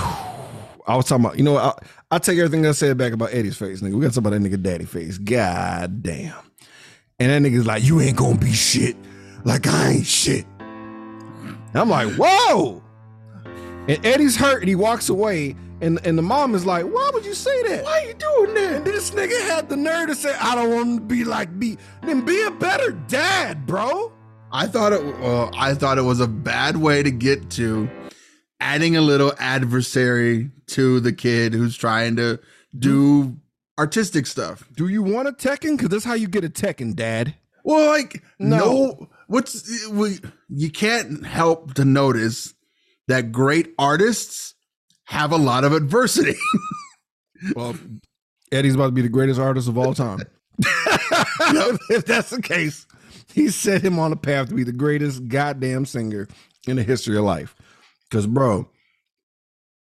I 0.87 0.95
was 0.95 1.05
talking 1.05 1.25
about, 1.25 1.37
you 1.37 1.43
know, 1.43 1.57
I, 1.57 1.73
I'll 2.11 2.19
take 2.19 2.37
everything 2.39 2.65
I 2.65 2.71
said 2.71 2.97
back 2.97 3.11
about 3.13 3.33
Eddie's 3.33 3.57
face, 3.57 3.81
nigga. 3.81 3.93
We 3.95 4.01
got 4.01 4.13
to 4.13 4.21
talk 4.21 4.25
about 4.25 4.29
that 4.31 4.41
nigga 4.41 4.61
daddy 4.61 4.85
face. 4.85 5.17
God 5.17 6.01
damn. 6.01 6.33
And 7.19 7.29
that 7.45 7.49
nigga's 7.51 7.65
like, 7.65 7.83
you 7.83 7.99
ain't 7.99 8.15
gonna 8.17 8.37
be 8.37 8.53
shit. 8.53 8.95
Like 9.43 9.67
I 9.67 9.89
ain't 9.89 10.05
shit. 10.05 10.45
And 10.59 11.75
I'm 11.75 11.89
like, 11.89 12.13
whoa. 12.17 12.81
And 13.87 14.05
Eddie's 14.05 14.35
hurt 14.35 14.59
and 14.61 14.69
he 14.69 14.75
walks 14.75 15.09
away. 15.09 15.55
And, 15.79 15.99
and 16.05 16.17
the 16.17 16.23
mom 16.23 16.55
is 16.55 16.65
like, 16.65 16.85
why 16.85 17.11
would 17.13 17.23
you 17.25 17.35
say 17.35 17.61
that? 17.69 17.83
Why 17.83 17.99
are 18.01 18.05
you 18.07 18.13
doing 18.15 18.53
that? 18.55 18.73
And 18.77 18.85
this 18.85 19.11
nigga 19.11 19.39
had 19.47 19.69
the 19.69 19.75
nerve 19.77 20.07
to 20.09 20.15
say, 20.15 20.35
I 20.39 20.55
don't 20.55 20.73
want 20.73 20.95
to 20.97 21.01
be 21.05 21.23
like 21.23 21.51
me. 21.51 21.77
Then 22.01 22.25
be 22.25 22.41
a 22.43 22.51
better 22.51 22.91
dad, 22.91 23.67
bro. 23.67 24.11
I 24.51 24.65
thought 24.65 24.93
it. 24.93 25.03
Well, 25.19 25.51
I 25.55 25.73
thought 25.75 25.97
it 25.97 26.03
was 26.03 26.19
a 26.19 26.27
bad 26.27 26.77
way 26.77 27.03
to 27.03 27.11
get 27.11 27.51
to 27.51 27.89
adding 28.59 28.95
a 28.97 29.01
little 29.01 29.33
adversary 29.37 30.49
to 30.67 30.99
the 30.99 31.13
kid 31.13 31.53
who's 31.53 31.77
trying 31.77 32.15
to 32.15 32.39
do 32.77 33.37
artistic 33.77 34.25
stuff. 34.25 34.67
Do 34.75 34.87
you 34.87 35.03
want 35.03 35.27
a 35.27 35.31
Tekken? 35.31 35.77
Because 35.77 35.89
that's 35.89 36.05
how 36.05 36.15
you 36.15 36.27
get 36.27 36.43
a 36.43 36.49
Tekken, 36.49 36.95
dad. 36.95 37.35
Well, 37.63 37.87
like 37.87 38.23
No. 38.39 38.57
no, 38.57 39.09
what's 39.27 39.87
we, 39.89 40.19
you 40.49 40.71
can't 40.71 41.25
help 41.25 41.73
to 41.75 41.85
notice 41.85 42.53
that 43.07 43.31
great 43.31 43.73
artists 43.77 44.55
have 45.07 45.31
a 45.31 45.37
lot 45.37 45.63
of 45.63 45.73
adversity. 45.73 46.37
Well, 47.55 47.75
Eddie's 48.51 48.73
about 48.73 48.87
to 48.87 48.91
be 48.93 49.03
the 49.03 49.09
greatest 49.09 49.39
artist 49.39 49.67
of 49.67 49.77
all 49.77 49.93
time. 49.93 50.17
if 50.59 52.03
that's 52.03 52.31
the 52.31 52.41
case, 52.41 52.87
he 53.31 53.49
set 53.49 53.83
him 53.83 53.99
on 53.99 54.11
a 54.11 54.15
path 54.15 54.49
to 54.49 54.55
be 54.55 54.63
the 54.63 54.71
greatest 54.71 55.27
goddamn 55.27 55.85
singer 55.85 56.27
in 56.67 56.77
the 56.77 56.83
history 56.83 57.15
of 57.15 57.23
life. 57.25 57.55
Because, 58.09 58.25
bro, 58.25 58.67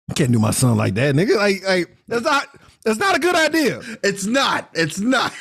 you 0.07 0.13
can't 0.15 0.31
do 0.31 0.37
my 0.37 0.51
son 0.51 0.77
like 0.77 0.93
that, 0.93 1.15
nigga. 1.15 1.35
Like, 1.35 1.65
like 1.65 1.97
that's 2.07 2.23
not 2.23 2.47
that's 2.83 2.99
not 2.99 3.15
a 3.15 3.19
good 3.19 3.35
idea. 3.35 3.81
it's 4.03 4.27
not. 4.27 4.69
It's 4.75 4.99
not. 4.99 5.33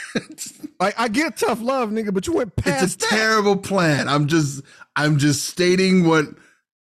Like, 0.80 0.98
I 0.98 1.09
get 1.09 1.37
tough 1.37 1.61
love, 1.61 1.90
nigga, 1.90 2.14
but 2.14 2.26
you 2.26 2.33
went 2.33 2.56
past 2.56 2.83
it's 2.83 2.94
a 2.94 2.98
that. 3.00 3.09
terrible 3.11 3.59
plan. 3.59 4.09
I'm 4.09 4.26
just 4.26 4.62
I'm 4.96 5.18
just 5.18 5.44
stating 5.44 6.06
what 6.06 6.24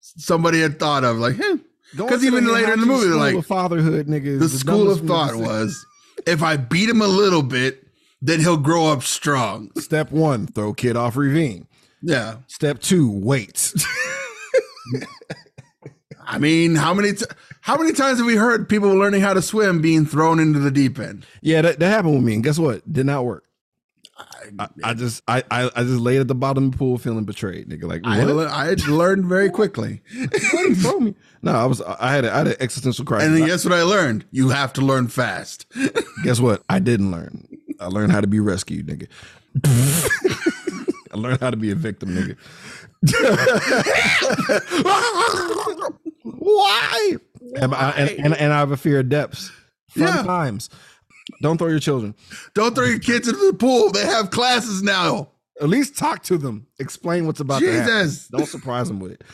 somebody 0.00 0.62
had 0.62 0.78
thought 0.78 1.04
of. 1.04 1.18
Like, 1.18 1.36
Going 1.36 1.60
because 1.96 2.24
even 2.24 2.46
later 2.46 2.72
in 2.72 2.80
the 2.80 2.86
movie, 2.86 3.08
they're 3.08 3.16
like 3.16 3.44
fatherhood, 3.44 4.06
nigga. 4.06 4.38
the 4.38 4.46
the 4.46 4.48
school 4.48 4.90
of 4.90 5.00
thought 5.06 5.36
was 5.36 5.84
if 6.26 6.42
I 6.42 6.56
beat 6.56 6.88
him 6.88 7.02
a 7.02 7.06
little 7.06 7.42
bit, 7.42 7.86
then 8.20 8.40
he'll 8.40 8.56
grow 8.56 8.86
up 8.86 9.02
strong. 9.02 9.70
Step 9.76 10.10
one, 10.10 10.46
throw 10.46 10.72
kid 10.72 10.96
off 10.96 11.16
ravine. 11.16 11.66
Yeah. 12.02 12.36
Step 12.46 12.80
two, 12.80 13.10
wait. 13.10 13.74
I 16.24 16.38
mean, 16.38 16.76
how 16.76 16.94
many 16.94 17.12
t- 17.12 17.26
how 17.60 17.76
many 17.76 17.92
times 17.92 18.18
have 18.18 18.26
we 18.26 18.36
heard 18.36 18.68
people 18.68 18.88
learning 18.94 19.20
how 19.20 19.34
to 19.34 19.42
swim 19.42 19.80
being 19.80 20.06
thrown 20.06 20.40
into 20.40 20.58
the 20.58 20.70
deep 20.70 20.98
end? 20.98 21.26
yeah, 21.42 21.62
that, 21.62 21.78
that 21.78 21.88
happened 21.88 22.14
with 22.14 22.24
me. 22.24 22.34
And 22.34 22.44
guess 22.44 22.58
what? 22.58 22.90
Did 22.90 23.06
not 23.06 23.24
work. 23.24 23.44
I, 24.58 24.68
I 24.84 24.94
just 24.94 25.22
I, 25.28 25.42
I 25.50 25.70
I 25.74 25.82
just 25.82 26.00
laid 26.00 26.20
at 26.20 26.28
the 26.28 26.34
bottom 26.34 26.66
of 26.66 26.72
the 26.72 26.78
pool 26.78 26.98
feeling 26.98 27.24
betrayed, 27.24 27.68
nigga. 27.68 27.84
Like 27.84 28.02
I, 28.04 28.22
le- 28.24 28.46
I 28.46 28.74
learned 28.88 29.26
very 29.26 29.50
quickly. 29.50 30.02
No, 31.44 31.50
I 31.56 31.64
was 31.66 31.80
I 31.82 32.12
had 32.12 32.24
a, 32.24 32.32
I 32.32 32.38
had 32.38 32.46
an 32.46 32.54
existential 32.60 33.04
crisis. 33.04 33.26
And 33.26 33.36
then 33.36 33.48
guess 33.48 33.64
what 33.64 33.74
I 33.74 33.82
learned? 33.82 34.24
You 34.30 34.50
have 34.50 34.72
to 34.74 34.80
learn 34.80 35.08
fast. 35.08 35.66
guess 36.22 36.38
what? 36.38 36.62
I 36.70 36.78
didn't 36.78 37.10
learn. 37.10 37.48
I 37.80 37.86
learned 37.86 38.12
how 38.12 38.20
to 38.20 38.28
be 38.28 38.38
rescued, 38.38 38.86
nigga. 38.86 39.08
I 41.12 41.16
learned 41.18 41.40
how 41.40 41.50
to 41.50 41.56
be 41.56 41.72
a 41.72 41.74
victim, 41.74 42.10
nigga. 42.10 42.36
Why? 46.22 47.16
And, 47.56 47.74
I, 47.74 47.90
and, 47.90 48.10
and, 48.10 48.34
and 48.36 48.52
I 48.52 48.58
have 48.58 48.70
a 48.70 48.76
fear 48.76 49.00
of 49.00 49.08
depths. 49.08 49.50
Fun 49.90 50.02
Yeah. 50.06 50.22
times. 50.22 50.70
Don't 51.40 51.58
throw 51.58 51.68
your 51.68 51.78
children. 51.78 52.14
Don't 52.54 52.74
throw 52.74 52.84
your 52.84 52.98
kids 52.98 53.28
into 53.28 53.46
the 53.46 53.56
pool. 53.56 53.90
They 53.90 54.04
have 54.04 54.30
classes 54.30 54.82
now. 54.82 55.28
At 55.60 55.68
least 55.68 55.96
talk 55.96 56.22
to 56.24 56.38
them. 56.38 56.66
Explain 56.78 57.26
what's 57.26 57.40
about 57.40 57.60
to 57.60 57.72
happen. 57.72 58.04
Jesus. 58.04 58.28
Don't 58.28 58.46
surprise 58.46 58.88
them 58.88 59.00
with 59.00 59.12
it. 59.12 59.24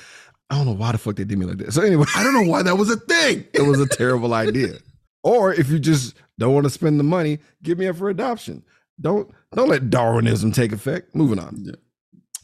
I 0.50 0.56
don't 0.56 0.66
know 0.66 0.72
why 0.72 0.92
the 0.92 0.98
fuck 0.98 1.16
they 1.16 1.24
did 1.24 1.38
me 1.38 1.46
like 1.46 1.58
that. 1.58 1.72
So 1.72 1.82
anyway, 1.82 2.06
I 2.14 2.24
don't 2.24 2.34
know 2.34 2.50
why 2.50 2.62
that 2.62 2.76
was 2.76 2.90
a 2.90 2.96
thing. 2.96 3.46
it 3.54 3.62
was 3.62 3.80
a 3.80 3.86
terrible 3.86 4.32
idea. 4.34 4.78
Or 5.22 5.52
if 5.52 5.68
you 5.70 5.78
just 5.78 6.14
don't 6.38 6.54
want 6.54 6.64
to 6.64 6.70
spend 6.70 6.98
the 6.98 7.04
money, 7.04 7.38
give 7.62 7.78
me 7.78 7.86
up 7.86 7.96
for 7.96 8.08
adoption. 8.08 8.64
Don't 9.00 9.30
don't 9.54 9.68
let 9.68 9.90
Darwinism 9.90 10.52
take 10.52 10.72
effect. 10.72 11.14
Moving 11.14 11.38
on. 11.38 11.56
Yeah. 11.60 11.74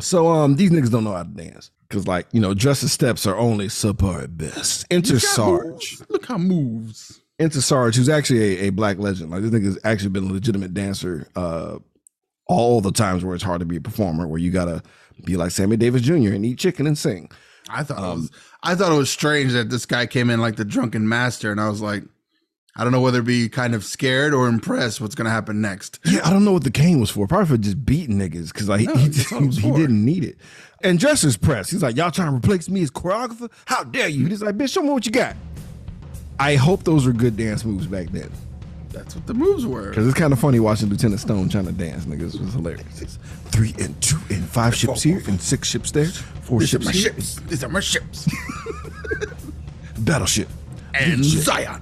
So 0.01 0.29
um 0.29 0.57
these 0.57 0.71
niggas 0.71 0.91
don't 0.91 1.05
know 1.05 1.13
how 1.13 1.23
to 1.23 1.29
dance. 1.29 1.71
Cause 1.89 2.07
like, 2.07 2.27
you 2.33 2.41
know, 2.41 2.55
Justice 2.55 2.93
steps 2.93 3.27
are 3.27 3.37
only 3.37 3.69
subpar 3.69 4.25
at 4.25 4.37
best. 4.37 4.87
Enter 4.91 5.21
Sarge. 5.21 5.71
moves. 5.73 6.03
Look 6.09 6.27
how 6.27 6.39
moves. 6.39 7.21
Enter 7.39 7.61
Sarge, 7.61 7.97
who's 7.97 8.09
actually 8.09 8.61
a, 8.61 8.69
a 8.69 8.71
black 8.71 8.99
legend. 8.99 9.31
Like 9.31 9.43
this 9.43 9.51
nigga's 9.51 9.79
actually 9.85 10.11
been 10.11 10.29
a 10.29 10.33
legitimate 10.33 10.73
dancer 10.75 11.27
uh 11.37 11.79
all 12.47 12.81
the 12.81 12.93
times 12.93 13.25
where 13.25 13.35
it's 13.35 13.43
hard 13.45 13.61
to 13.61 13.67
be 13.67 13.77
a 13.77 13.81
performer, 13.81 14.27
where 14.27 14.39
you 14.39 14.51
gotta 14.51 14.83
be 15.25 15.37
like 15.37 15.51
Sammy 15.51 15.77
Davis 15.77 16.03
Jr. 16.03 16.33
and 16.35 16.45
eat 16.45 16.59
chicken 16.59 16.87
and 16.87 16.97
sing. 16.99 17.31
I 17.71 17.83
thought 17.83 17.99
Um, 17.99 18.05
it 18.05 18.15
was 18.17 18.31
I 18.63 18.75
thought 18.75 18.93
it 18.93 18.97
was 18.97 19.11
strange 19.11 19.53
that 19.53 19.71
this 19.71 19.87
guy 19.87 20.07
came 20.07 20.31
in 20.31 20.41
like 20.41 20.57
the 20.57 20.65
drunken 20.65 21.09
master, 21.09 21.51
and 21.51 21.61
I 21.61 21.69
was 21.69 21.81
like, 21.81 22.03
I 22.77 22.83
don't 22.85 22.93
know 22.93 23.01
whether 23.01 23.19
to 23.19 23.25
be 23.25 23.49
kind 23.49 23.75
of 23.75 23.85
scared 23.85 24.35
or 24.35 24.47
impressed 24.49 25.01
what's 25.01 25.15
gonna 25.15 25.31
happen 25.31 25.61
next. 25.61 26.01
Yeah, 26.05 26.21
I 26.25 26.31
don't 26.31 26.45
know 26.45 26.53
what 26.53 26.65
the 26.65 26.71
cane 26.71 27.01
was 27.01 27.11
for. 27.11 27.27
Probably 27.27 27.47
for 27.47 27.57
just 27.57 27.85
beating 27.85 28.19
niggas 28.19 28.53
because 28.53 28.69
like 28.69 28.87
No, 28.87 28.95
he, 28.95 29.09
what 29.35 29.55
he 29.55 29.71
didn't 29.73 30.05
need 30.05 30.25
it. 30.25 30.37
And 30.83 30.99
Justice 31.01 31.37
Press, 31.39 31.71
he's 31.71 31.83
like, 31.83 31.97
y'all 31.97 32.11
trying 32.11 32.31
to 32.31 32.37
replace 32.37 32.69
me 32.69 32.83
as 32.83 32.91
choreographer? 32.91 33.51
How 33.65 33.85
dare 33.85 34.09
you? 34.09 34.27
He's 34.27 34.43
like, 34.43 34.57
bitch, 34.59 34.73
show 34.75 34.83
me 34.83 34.91
what 34.91 35.07
you 35.07 35.13
got. 35.13 35.35
I 36.39 36.57
hope 36.57 36.85
those 36.85 37.07
were 37.07 37.13
good 37.13 37.37
dance 37.37 37.65
moves 37.65 37.87
back 37.87 38.09
then 38.11 38.31
That's 38.91 39.15
what 39.15 39.27
the 39.27 39.35
moves 39.35 39.67
were. 39.67 39.91
because 39.91 40.07
it's 40.07 40.19
kind 40.19 40.33
of 40.33 40.39
funny 40.41 40.59
watching 40.61 40.89
Lieutenant 40.89 41.21
Stone 41.21 41.49
trying 41.49 41.67
to 41.67 41.73
dance. 41.73 42.05
Niggas 42.07 42.41
was 42.41 42.53
hilarious. 42.55 43.19
Three 43.47 43.75
and 43.79 44.01
two 44.03 44.19
and 44.31 44.45
five 44.45 44.75
ships 44.75 45.03
here 45.03 45.23
and 45.29 45.41
six 45.41 45.69
ships 45.69 45.91
there, 45.93 46.07
four 46.07 46.61
These 46.61 46.75
are 46.75 46.79
my 46.81 46.91
here, 46.93 47.03
ships. 47.13 47.37
These 47.49 47.63
are 47.65 47.69
my 47.69 47.81
ships. 47.81 48.29
battleship. 49.99 50.49
and 50.95 51.25
Zion. 51.47 51.81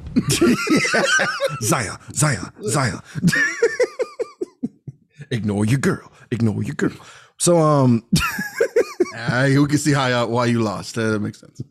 Zion, 1.62 1.96
Zion, 2.14 2.52
Zion. 2.64 3.00
Ignore 5.30 5.64
your 5.64 5.78
girl. 5.78 6.12
Ignore 6.30 6.62
your 6.62 6.74
girl. 6.74 6.92
So 7.38 7.58
um 7.58 8.04
Ah, 9.16 9.44
we 9.46 9.66
can 9.66 9.78
see 9.78 9.92
how 9.92 10.26
why 10.26 10.46
you 10.46 10.60
lost. 10.62 10.94
That 10.96 11.20
makes 11.20 11.40
sense. 11.40 11.62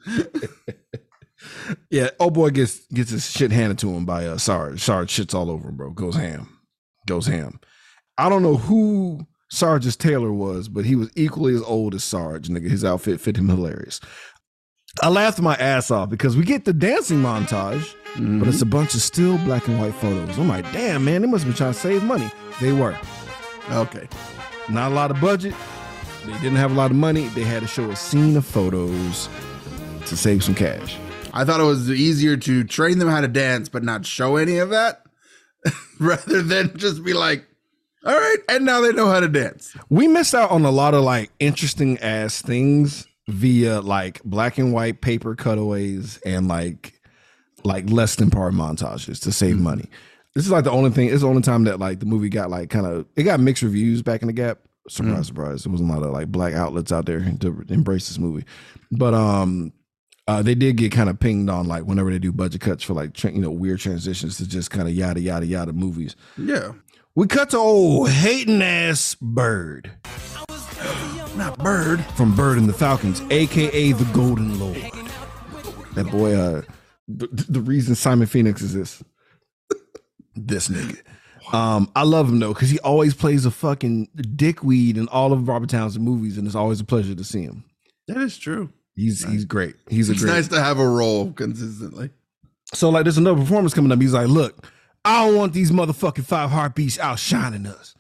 Yeah, 1.90 2.10
oh 2.20 2.30
boy 2.30 2.50
gets 2.50 2.80
gets 2.88 3.12
his 3.12 3.30
shit 3.30 3.52
handed 3.52 3.78
to 3.80 3.90
him 3.92 4.06
by 4.06 4.26
uh 4.26 4.38
Sarge. 4.38 4.82
Sarge 4.82 5.12
shits 5.12 5.34
all 5.34 5.50
over 5.50 5.70
him, 5.70 5.78
bro. 5.78 5.92
Goes 5.92 6.16
ham. 6.16 6.60
Goes 7.08 7.28
ham. 7.28 7.60
I 8.18 8.30
don't 8.30 8.44
know 8.44 8.58
who 8.58 9.26
Sarge's 9.50 9.96
tailor 9.96 10.32
was, 10.32 10.70
but 10.70 10.86
he 10.86 10.96
was 10.96 11.10
equally 11.16 11.54
as 11.54 11.62
old 11.64 11.96
as 11.96 12.04
Sarge. 12.04 12.48
Nigga, 12.48 12.70
his 12.70 12.86
outfit 12.86 13.20
fit 13.20 13.38
him 13.38 13.50
hilarious. 13.50 14.00
I 15.02 15.10
laughed 15.10 15.42
my 15.42 15.56
ass 15.56 15.90
off 15.90 16.10
because 16.10 16.36
we 16.36 16.44
get 16.44 16.66
the 16.66 16.74
dancing 16.74 17.22
montage, 17.22 17.96
but 18.40 18.48
it's 18.48 18.62
a 18.62 18.66
bunch 18.66 18.94
of 18.94 19.02
still 19.02 19.38
black 19.40 19.68
and 19.68 19.80
white 19.80 19.94
photos. 19.96 20.38
I'm 20.38 20.50
like, 20.50 20.70
damn, 20.74 21.06
man, 21.06 21.22
they 21.22 21.28
must 21.28 21.46
be 21.46 21.54
trying 21.54 21.74
to 21.74 21.80
save 21.80 22.04
money. 22.04 22.30
They 22.60 22.74
were. 22.74 22.98
Okay. 23.72 24.08
Not 24.70 24.92
a 24.92 24.96
lot 24.96 25.12
of 25.12 25.22
budget. 25.22 25.56
They 26.26 26.34
didn't 26.34 26.58
have 26.58 26.72
a 26.72 26.76
lot 26.76 26.92
of 26.92 26.98
money. 26.98 27.28
They 27.30 27.44
had 27.44 27.62
to 27.62 27.68
show 27.68 27.90
a 27.90 27.96
scene 27.96 28.36
of 28.38 28.46
photos 28.46 29.30
to 30.08 30.18
save 30.18 30.44
some 30.44 30.56
cash. 30.56 30.98
I 31.34 31.46
thought 31.46 31.60
it 31.60 31.66
was 31.66 31.90
easier 31.90 32.38
to 32.38 32.64
train 32.64 33.00
them 33.00 33.08
how 33.10 33.22
to 33.22 33.28
dance, 33.28 33.70
but 33.70 33.84
not 33.84 34.06
show 34.06 34.36
any 34.38 34.58
of 34.58 34.70
that, 34.70 35.04
rather 36.00 36.42
than 36.42 36.76
just 36.78 37.04
be 37.04 37.14
like, 37.14 37.46
"All 38.06 38.14
right," 38.16 38.38
and 38.50 38.66
now 38.66 38.82
they 38.82 38.92
know 38.92 39.08
how 39.08 39.20
to 39.20 39.28
dance. 39.28 39.76
we 39.90 40.08
missed 40.08 40.36
out 40.36 40.52
on 40.52 40.66
a 40.66 40.72
lot 40.72 40.94
of 40.94 41.04
like 41.04 41.32
interesting 41.40 41.98
ass 42.00 42.42
things 42.42 43.08
via 43.28 43.80
like 43.82 44.22
black 44.24 44.58
and 44.58 44.74
white 44.74 45.02
paper 45.02 45.36
cutaways 45.36 46.18
and 46.26 46.48
like 46.48 47.00
like 47.64 47.90
less 47.90 48.16
than 48.16 48.30
par 48.30 48.52
montages 48.52 49.22
to 49.22 49.32
save 49.32 49.60
money. 49.60 49.90
This 50.34 50.46
is 50.46 50.52
like 50.52 50.64
the 50.64 50.72
only 50.72 50.90
thing. 50.92 51.10
It's 51.10 51.22
the 51.22 51.28
only 51.28 51.42
time 51.42 51.66
that 51.66 51.80
like 51.80 52.00
the 52.00 52.06
movie 52.06 52.30
got 52.30 52.50
like 52.50 52.70
kind 52.70 52.86
of 52.86 53.06
it 53.16 53.24
got 53.24 53.40
mixed 53.40 53.64
reviews 53.64 54.02
back 54.02 54.22
in 54.22 54.28
the 54.28 54.34
gap. 54.34 54.60
Surprise, 54.90 55.28
surprise. 55.28 55.64
There 55.64 55.72
wasn't 55.72 55.92
a 55.92 55.94
lot 55.94 56.04
of 56.04 56.12
like 56.12 56.28
black 56.30 56.54
outlets 56.54 56.92
out 56.92 57.06
there 57.06 57.20
to 57.42 57.64
embrace 57.70 58.08
this 58.08 58.18
movie, 58.18 58.46
but 58.92 59.14
um, 59.14 59.72
Uh, 60.32 60.42
they 60.42 60.56
did 60.56 60.78
get 60.78 60.94
kind 60.94 61.10
of 61.10 61.20
pinged 61.20 61.50
on 61.50 61.68
like 61.68 61.84
whenever 61.84 62.10
they 62.10 62.18
do 62.18 62.32
budget 62.32 62.62
cuts 62.62 62.86
for 62.86 62.94
like 62.94 63.22
you 63.22 63.42
know 63.42 63.52
weird 63.52 63.82
transitions 63.82 64.38
to 64.38 64.48
just 64.48 64.72
kind 64.72 64.88
of 64.88 64.94
yada 64.94 65.20
yada 65.20 65.46
yada 65.46 65.74
movies. 65.74 66.16
Yeah. 66.38 66.72
We 67.16 67.28
cut 67.28 67.50
to 67.50 67.58
old 67.58 68.10
hating 68.10 68.62
ass 68.62 69.18
Bird 69.20 69.92
Not 71.36 71.58
Bird. 71.60 72.06
from 72.16 72.34
Bird 72.34 72.58
and 72.58 72.70
the 72.70 72.74
Falcons, 72.74 73.22
aka 73.30 73.92
the 73.92 74.06
Golden 74.14 74.58
Lord. 74.58 74.78
That 75.96 76.10
boy, 76.10 76.34
uh, 76.34 76.62
the, 77.10 77.28
the 77.28 77.60
reason 77.60 77.94
Simon 77.96 78.26
Phoenix 78.28 78.62
is 78.62 78.74
this, 78.74 79.04
this 80.36 80.70
nigga. 80.70 81.02
Um, 81.54 81.92
I 81.94 82.04
love 82.04 82.30
him 82.30 82.40
though 82.40 82.54
because 82.54 82.70
he 82.70 82.80
always 82.80 83.14
plays 83.14 83.46
a 83.46 83.52
fucking 83.52 84.08
dickweed 84.38 84.96
in 84.96 85.10
all 85.10 85.34
of 85.34 85.46
Robert 85.50 85.70
Townsend 85.70 86.06
movies, 86.06 86.38
and 86.38 86.48
it's 86.48 86.56
always 86.56 86.80
a 86.80 86.86
pleasure 86.86 87.16
to 87.16 87.24
see 87.26 87.42
him. 87.42 87.66
That 88.08 88.16
is 88.16 88.38
true. 88.38 88.72
He's 88.96 89.24
he's 89.24 89.46
great. 89.46 89.76
He's 89.90 90.10
a 90.10 90.14
It's 90.14 90.22
great. 90.22 90.34
nice 90.34 90.48
to 90.50 90.62
have 90.62 90.80
a 90.80 90.88
role 90.88 91.32
consistently. 91.34 92.10
So 92.74 92.90
like, 92.90 93.04
there's 93.04 93.18
another 93.18 93.40
performance 93.40 93.74
coming 93.74 93.92
up. 93.92 94.02
He's 94.02 94.14
like, 94.14 94.28
"Look, 94.28 94.68
I 95.06 95.26
don't 95.26 95.36
want 95.38 95.54
these 95.54 95.72
motherfucking 95.72 96.26
five 96.26 96.50
heartbeats 96.52 97.00
outshining 97.00 97.66
us." 97.68 97.96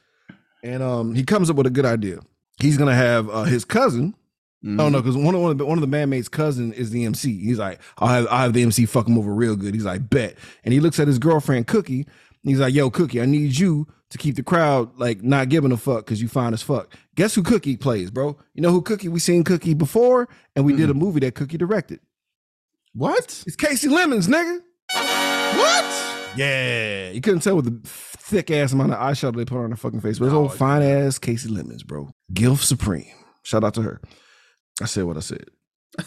And 0.63 0.83
um, 0.83 1.15
he 1.15 1.23
comes 1.23 1.49
up 1.49 1.55
with 1.55 1.65
a 1.67 1.71
good 1.71 1.85
idea. 1.85 2.19
He's 2.59 2.77
gonna 2.77 2.95
have 2.95 3.29
uh, 3.29 3.43
his 3.43 3.65
cousin. 3.65 4.15
Oh 4.63 4.89
no, 4.89 5.01
because 5.01 5.17
one 5.17 5.33
of 5.33 5.41
one 5.41 5.51
of 5.51 5.57
the, 5.57 5.65
one 5.65 5.81
of 5.81 5.89
the 5.89 5.97
bandmates' 5.97 6.29
cousin 6.29 6.71
is 6.73 6.91
the 6.91 7.03
MC. 7.05 7.35
He's 7.43 7.57
like, 7.57 7.79
"I'll 7.97 8.09
have 8.09 8.27
I'll 8.29 8.37
have 8.43 8.53
the 8.53 8.61
MC 8.61 8.85
fuck 8.85 9.07
him 9.07 9.17
over 9.17 9.33
real 9.33 9.55
good." 9.55 9.73
He's 9.73 9.85
like, 9.85 10.07
"Bet." 10.07 10.35
And 10.63 10.71
he 10.71 10.79
looks 10.79 10.99
at 10.99 11.07
his 11.07 11.17
girlfriend 11.17 11.65
Cookie. 11.65 12.05
He's 12.43 12.59
like, 12.59 12.73
"Yo, 12.73 12.89
Cookie, 12.89 13.21
I 13.21 13.25
need 13.25 13.57
you 13.57 13.87
to 14.09 14.17
keep 14.17 14.35
the 14.35 14.43
crowd 14.43 14.97
like 14.99 15.21
not 15.23 15.49
giving 15.49 15.71
a 15.71 15.77
fuck 15.77 16.05
because 16.05 16.21
you 16.21 16.27
fine 16.27 16.53
as 16.53 16.61
fuck." 16.61 16.95
Guess 17.15 17.35
who 17.35 17.43
Cookie 17.43 17.77
plays, 17.77 18.09
bro? 18.11 18.37
You 18.53 18.61
know 18.61 18.71
who 18.71 18.81
Cookie? 18.81 19.09
We 19.09 19.19
seen 19.19 19.43
Cookie 19.43 19.73
before, 19.73 20.27
and 20.55 20.65
we 20.65 20.75
did 20.75 20.89
a 20.89 20.93
movie 20.93 21.19
that 21.21 21.35
Cookie 21.35 21.57
directed. 21.57 21.99
What? 22.93 23.43
It's 23.47 23.55
Kasi 23.55 23.87
Lemmons, 23.87 24.27
nigga. 24.27 24.59
What? 25.57 26.37
Yeah, 26.37 27.09
you 27.11 27.21
couldn't 27.21 27.41
tell 27.41 27.55
with 27.57 27.65
the 27.65 27.79
thick 27.87 28.49
ass 28.51 28.73
amount 28.73 28.93
of 28.93 28.99
eyeshadow 28.99 29.35
they 29.35 29.45
put 29.45 29.57
on 29.63 29.71
her 29.71 29.77
fucking 29.77 30.01
face, 30.01 30.17
but 30.19 30.25
it's 30.25 30.33
Oh, 30.33 30.43
old 30.43 30.53
fine 30.53 30.81
ass 30.81 31.19
Kasi 31.19 31.49
Lemmons, 31.49 31.85
bro. 31.85 32.09
Gilf 32.33 32.59
Supreme. 32.63 33.05
Shout 33.43 33.63
out 33.63 33.73
to 33.75 33.81
her. 33.81 34.01
I 34.81 34.85
said 34.85 35.03
what 35.05 35.17
I 35.17 35.21
said. 35.21 35.45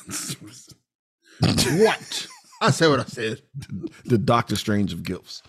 what? 1.41 2.27
I 2.61 2.71
said 2.71 2.89
what 2.89 3.01
I 3.01 3.05
said. 3.05 3.43
The 4.05 4.19
Doctor 4.19 4.57
Strange 4.57 4.93
of 4.93 5.03
Gilfs. 5.03 5.43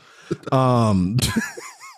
Um. 0.51 1.17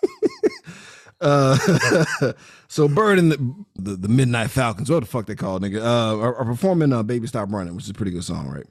uh. 1.20 2.32
so 2.68 2.88
Bird 2.88 3.18
and 3.18 3.32
the, 3.32 3.54
the 3.76 3.96
the 3.96 4.08
Midnight 4.08 4.50
Falcons, 4.50 4.90
what 4.90 5.00
the 5.00 5.06
fuck 5.06 5.26
they 5.26 5.34
call 5.34 5.56
it, 5.56 5.62
nigga, 5.62 5.80
uh, 5.80 6.18
are, 6.18 6.36
are 6.36 6.44
performing 6.44 6.92
uh, 6.92 7.02
"Baby 7.02 7.26
Stop 7.26 7.52
Running," 7.52 7.74
which 7.74 7.84
is 7.84 7.90
a 7.90 7.94
pretty 7.94 8.12
good 8.12 8.24
song, 8.24 8.48
right? 8.48 8.66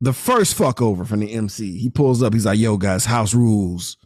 The 0.00 0.12
first 0.12 0.54
fuck 0.54 0.80
over 0.80 1.04
from 1.04 1.20
the 1.20 1.32
MC, 1.32 1.78
he 1.78 1.90
pulls 1.90 2.22
up. 2.22 2.32
He's 2.32 2.46
like, 2.46 2.58
"Yo, 2.58 2.76
guys, 2.76 3.04
house 3.04 3.34
rules. 3.34 3.96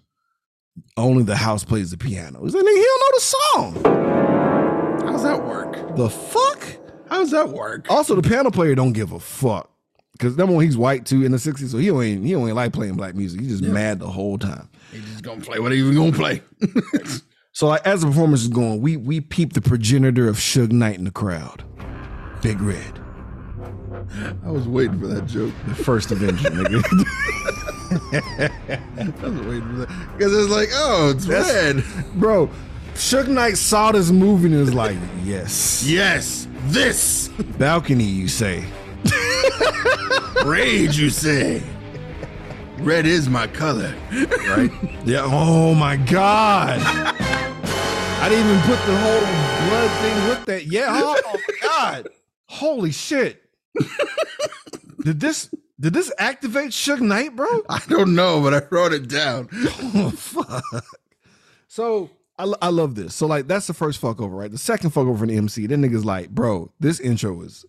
Only 0.96 1.22
the 1.22 1.36
house 1.36 1.64
plays 1.64 1.90
the 1.90 1.96
piano." 1.96 2.42
He's 2.42 2.54
like, 2.54 2.64
"Nigga, 2.64 2.76
he 2.76 2.84
don't 2.84 3.00
know 3.00 3.12
the 3.14 3.20
song." 3.20 5.04
How's 5.06 5.22
that 5.22 5.44
work? 5.44 5.96
The 5.96 6.10
fuck? 6.10 6.66
How's 7.08 7.30
that 7.30 7.50
work? 7.50 7.86
Also, 7.90 8.14
the 8.14 8.28
piano 8.28 8.50
player 8.50 8.74
don't 8.74 8.92
give 8.92 9.12
a 9.12 9.20
fuck. 9.20 9.70
Cause 10.18 10.36
number 10.36 10.54
one, 10.54 10.64
he's 10.64 10.76
white 10.76 11.06
too 11.06 11.24
in 11.24 11.32
the 11.32 11.38
60s, 11.38 11.70
so 11.70 11.78
he 11.78 11.88
don't 11.88 12.02
ain't, 12.02 12.24
he 12.24 12.32
don't 12.32 12.46
ain't 12.46 12.56
like 12.56 12.72
playing 12.72 12.94
black 12.94 13.14
music. 13.14 13.40
He's 13.40 13.60
just 13.60 13.64
mad 13.64 13.98
the 13.98 14.06
whole 14.06 14.38
time. 14.38 14.68
He's 14.92 15.02
just 15.02 15.22
gonna 15.24 15.40
play 15.40 15.58
what 15.58 15.72
he 15.72 15.78
even 15.78 15.94
gonna 15.94 16.12
play. 16.12 16.42
So 17.54 17.68
like 17.68 17.86
as 17.86 18.00
the 18.00 18.08
performance 18.08 18.42
is 18.42 18.48
going, 18.48 18.80
we 18.80 18.96
we 18.96 19.20
peep 19.20 19.52
the 19.52 19.60
progenitor 19.60 20.28
of 20.28 20.38
Suge 20.38 20.72
Knight 20.72 20.98
in 20.98 21.04
the 21.04 21.12
crowd. 21.12 21.62
Big 22.42 22.60
Red. 22.60 23.00
I 24.44 24.50
was 24.50 24.66
waiting 24.66 24.98
for 24.98 25.06
that 25.06 25.26
joke. 25.26 25.54
The 25.68 25.74
first 25.76 26.10
Avenger, 26.10 26.50
nigga. 26.50 26.82
I 29.22 29.28
was 29.28 29.40
waiting 29.42 29.68
for 29.68 29.76
that 29.86 30.08
because 30.16 30.36
it's 30.36 30.50
like, 30.50 30.68
oh, 30.72 31.10
it's 31.14 31.28
red. 31.28 31.84
Bro, 32.16 32.50
Suge 32.94 33.28
Knight 33.28 33.56
saw 33.56 33.92
this 33.92 34.10
movie 34.10 34.48
and 34.48 34.58
was 34.58 34.74
like, 34.74 34.98
yes. 35.22 35.84
Yes, 35.86 36.48
this 36.64 37.28
Balcony, 37.56 38.02
you 38.02 38.26
say. 38.26 38.64
rage. 40.44 40.98
You 40.98 41.10
say, 41.10 41.62
red 42.78 43.06
is 43.06 43.28
my 43.28 43.46
color. 43.46 43.94
Right? 44.48 44.70
yeah. 45.04 45.22
Oh 45.24 45.74
my 45.74 45.96
God. 45.96 46.80
I 46.80 48.28
didn't 48.30 48.46
even 48.46 48.60
put 48.62 48.78
the 48.86 48.96
whole 48.96 49.20
blood 49.68 49.90
thing 50.00 50.28
with 50.28 50.44
that. 50.46 50.64
Yeah. 50.66 50.86
Oh, 50.88 51.20
my 51.24 51.40
God. 51.60 52.08
Holy 52.46 52.90
shit. 52.90 53.42
did 55.02 55.20
this 55.20 55.50
did 55.78 55.92
this 55.92 56.12
activate 56.18 56.70
Suge 56.70 57.00
Knight, 57.00 57.36
bro? 57.36 57.62
I 57.68 57.80
don't 57.88 58.14
know, 58.14 58.40
but 58.40 58.54
I 58.54 58.62
wrote 58.70 58.92
it 58.92 59.08
down. 59.08 59.48
Oh, 59.96 60.10
fuck. 60.10 60.64
So 61.68 62.10
I, 62.38 62.52
I 62.62 62.68
love 62.68 62.94
this. 62.94 63.14
So 63.14 63.26
like 63.26 63.46
that's 63.46 63.66
the 63.66 63.74
first 63.74 64.00
fuck 64.00 64.20
over, 64.20 64.34
right? 64.34 64.50
The 64.50 64.58
second 64.58 64.90
fuck 64.90 65.06
over 65.06 65.18
from 65.18 65.28
the 65.28 65.36
MC. 65.36 65.66
Then 65.66 65.82
niggas 65.82 66.04
like, 66.04 66.30
bro, 66.30 66.72
this 66.80 67.00
intro 67.00 67.42
is 67.42 67.64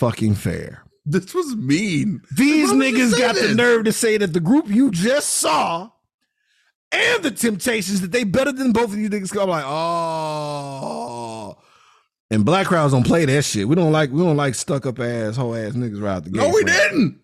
fucking 0.00 0.34
fair. 0.34 0.82
This 1.04 1.34
was 1.34 1.54
mean. 1.56 2.22
These 2.36 2.70
Why 2.70 2.76
would 2.76 2.86
you 2.86 3.06
niggas 3.06 3.18
got 3.18 3.34
the 3.36 3.54
nerve 3.54 3.84
to 3.84 3.92
say 3.92 4.16
that 4.16 4.32
the 4.32 4.40
group 4.40 4.66
you 4.68 4.90
just 4.90 5.28
saw 5.34 5.90
and 6.90 7.22
the 7.22 7.30
Temptations 7.30 8.00
that 8.00 8.10
they 8.10 8.24
better 8.24 8.50
than 8.50 8.72
both 8.72 8.92
of 8.92 8.98
you 8.98 9.10
niggas. 9.10 9.40
I'm 9.40 9.48
like, 9.48 9.64
oh. 9.66 11.58
And 12.30 12.44
black 12.44 12.66
crowds 12.66 12.92
don't 12.92 13.06
play 13.06 13.24
that 13.26 13.42
shit. 13.42 13.68
We 13.68 13.74
don't 13.76 13.92
like 13.92 14.10
we 14.10 14.22
don't 14.22 14.36
like 14.36 14.54
stuck 14.54 14.86
up 14.86 14.98
ass 15.00 15.36
whole 15.36 15.54
ass 15.54 15.72
niggas 15.72 16.02
right 16.02 16.16
out 16.16 16.24
the 16.24 16.30
gate. 16.30 16.40
No, 16.40 16.48
we 16.48 16.64
didn't. 16.64 17.20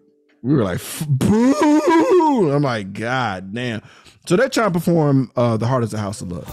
We 0.44 0.54
were 0.54 0.62
like, 0.62 0.82
boo! 1.08 2.52
I'm 2.52 2.62
like, 2.62 2.92
God 2.92 3.54
damn. 3.54 3.80
So 4.26 4.36
they're 4.36 4.50
trying 4.50 4.70
to 4.70 4.78
perform 4.78 5.32
uh, 5.36 5.56
The 5.56 5.66
Heart 5.66 5.84
Is 5.84 5.94
a 5.94 5.98
House 5.98 6.20
of 6.20 6.30
Love. 6.30 6.46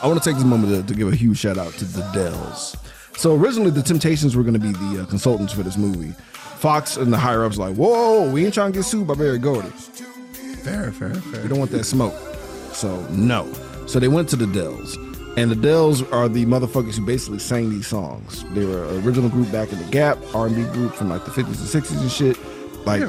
I 0.00 0.06
want 0.06 0.22
to 0.22 0.28
take 0.28 0.36
this 0.36 0.44
moment 0.44 0.86
to, 0.86 0.94
to 0.94 0.96
give 0.96 1.12
a 1.12 1.16
huge 1.16 1.38
shout 1.38 1.58
out 1.58 1.72
to 1.72 1.84
the 1.84 2.02
Dells. 2.14 2.76
So 3.20 3.36
originally, 3.36 3.70
the 3.70 3.82
Temptations 3.82 4.34
were 4.34 4.42
going 4.42 4.54
to 4.54 4.58
be 4.58 4.72
the 4.72 5.02
uh, 5.02 5.04
consultants 5.04 5.52
for 5.52 5.62
this 5.62 5.76
movie. 5.76 6.12
Fox 6.56 6.96
and 6.96 7.12
the 7.12 7.18
higher 7.18 7.44
ups 7.44 7.58
like, 7.58 7.76
whoa, 7.76 8.30
we 8.30 8.46
ain't 8.46 8.54
trying 8.54 8.72
to 8.72 8.78
get 8.78 8.86
sued 8.86 9.06
by 9.06 9.12
Berry 9.12 9.38
Gordy. 9.38 9.68
Fair, 9.68 10.90
fair, 10.90 11.12
fair. 11.12 11.42
We 11.42 11.48
don't 11.50 11.58
want 11.58 11.70
that 11.72 11.84
smoke. 11.84 12.14
So 12.72 13.06
no. 13.08 13.52
So 13.86 14.00
they 14.00 14.08
went 14.08 14.30
to 14.30 14.36
the 14.36 14.46
Dells. 14.46 14.96
And 15.36 15.50
the 15.50 15.54
Dells 15.54 16.02
are 16.12 16.30
the 16.30 16.46
motherfuckers 16.46 16.96
who 16.96 17.04
basically 17.04 17.40
sang 17.40 17.68
these 17.68 17.86
songs. 17.86 18.42
They 18.54 18.64
were 18.64 18.84
an 18.84 19.06
original 19.06 19.28
group 19.28 19.52
back 19.52 19.70
in 19.70 19.76
the 19.76 19.90
Gap, 19.90 20.16
R&B 20.34 20.54
group 20.72 20.94
from 20.94 21.10
like 21.10 21.26
the 21.26 21.30
50s 21.30 21.44
and 21.44 21.84
60s 21.84 22.00
and 22.00 22.10
shit. 22.10 22.38
Like 22.86 23.02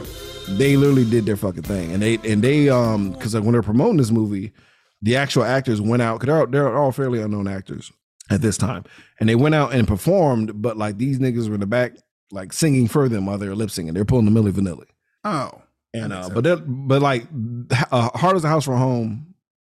they 0.58 0.76
literally 0.76 1.10
did 1.10 1.26
their 1.26 1.38
fucking 1.38 1.64
thing. 1.64 1.94
And 1.94 2.02
they 2.02 2.16
and 2.30 2.42
they 2.42 2.68
um 2.68 3.16
cuz 3.16 3.34
like 3.34 3.46
when 3.46 3.54
they're 3.54 3.62
promoting 3.62 3.96
this 3.96 4.12
movie, 4.12 4.52
the 5.02 5.16
actual 5.16 5.46
actors 5.46 5.80
went 5.80 6.02
out 6.02 6.20
cuz 6.20 6.28
they're, 6.28 6.46
they're 6.48 6.78
all 6.78 6.92
fairly 6.92 7.22
unknown 7.22 7.48
actors 7.48 7.94
at 8.30 8.42
this 8.42 8.58
time. 8.58 8.84
And 9.20 9.28
they 9.28 9.36
went 9.36 9.56
out 9.56 9.74
and 9.74 9.88
performed, 9.88 10.62
but 10.62 10.78
like 10.78 10.98
these 10.98 11.20
niggas 11.20 11.48
were 11.48 11.56
in 11.56 11.60
the 11.62 11.66
back 11.66 11.98
like 12.32 12.54
singing 12.54 12.88
for 12.88 13.10
them 13.10 13.26
while 13.26 13.38
they 13.38 13.48
were 13.50 13.56
lip 13.56 13.70
syncing. 13.70 13.94
They're 13.94 14.06
pulling 14.06 14.26
the 14.26 14.32
Milli 14.32 14.52
Vanilli. 14.52 14.86
Oh, 15.24 15.62
And 15.94 16.14
uh, 16.14 16.30
but 16.30 16.44
that, 16.46 16.64
but 16.66 17.02
like, 17.02 17.26
uh, 17.92 18.10
"Hard 18.18 18.36
as 18.38 18.44
a 18.46 18.48
House 18.48 18.66
from 18.66 18.78
Home" 18.78 19.36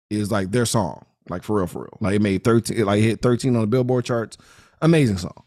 is 0.10 0.32
like 0.32 0.52
their 0.52 0.66
song, 0.66 1.06
like 1.30 1.44
for 1.44 1.58
real, 1.58 1.68
for 1.68 1.80
real. 1.84 1.98
Like 2.00 2.16
it 2.16 2.22
made 2.22 2.44
thirteen, 2.44 2.78
it, 2.78 2.86
like 2.86 3.02
hit 3.02 3.22
thirteen 3.22 3.56
on 3.56 3.62
the 3.62 3.68
Billboard 3.68 4.06
charts. 4.06 4.38
Amazing 4.82 5.18
song. 5.18 5.44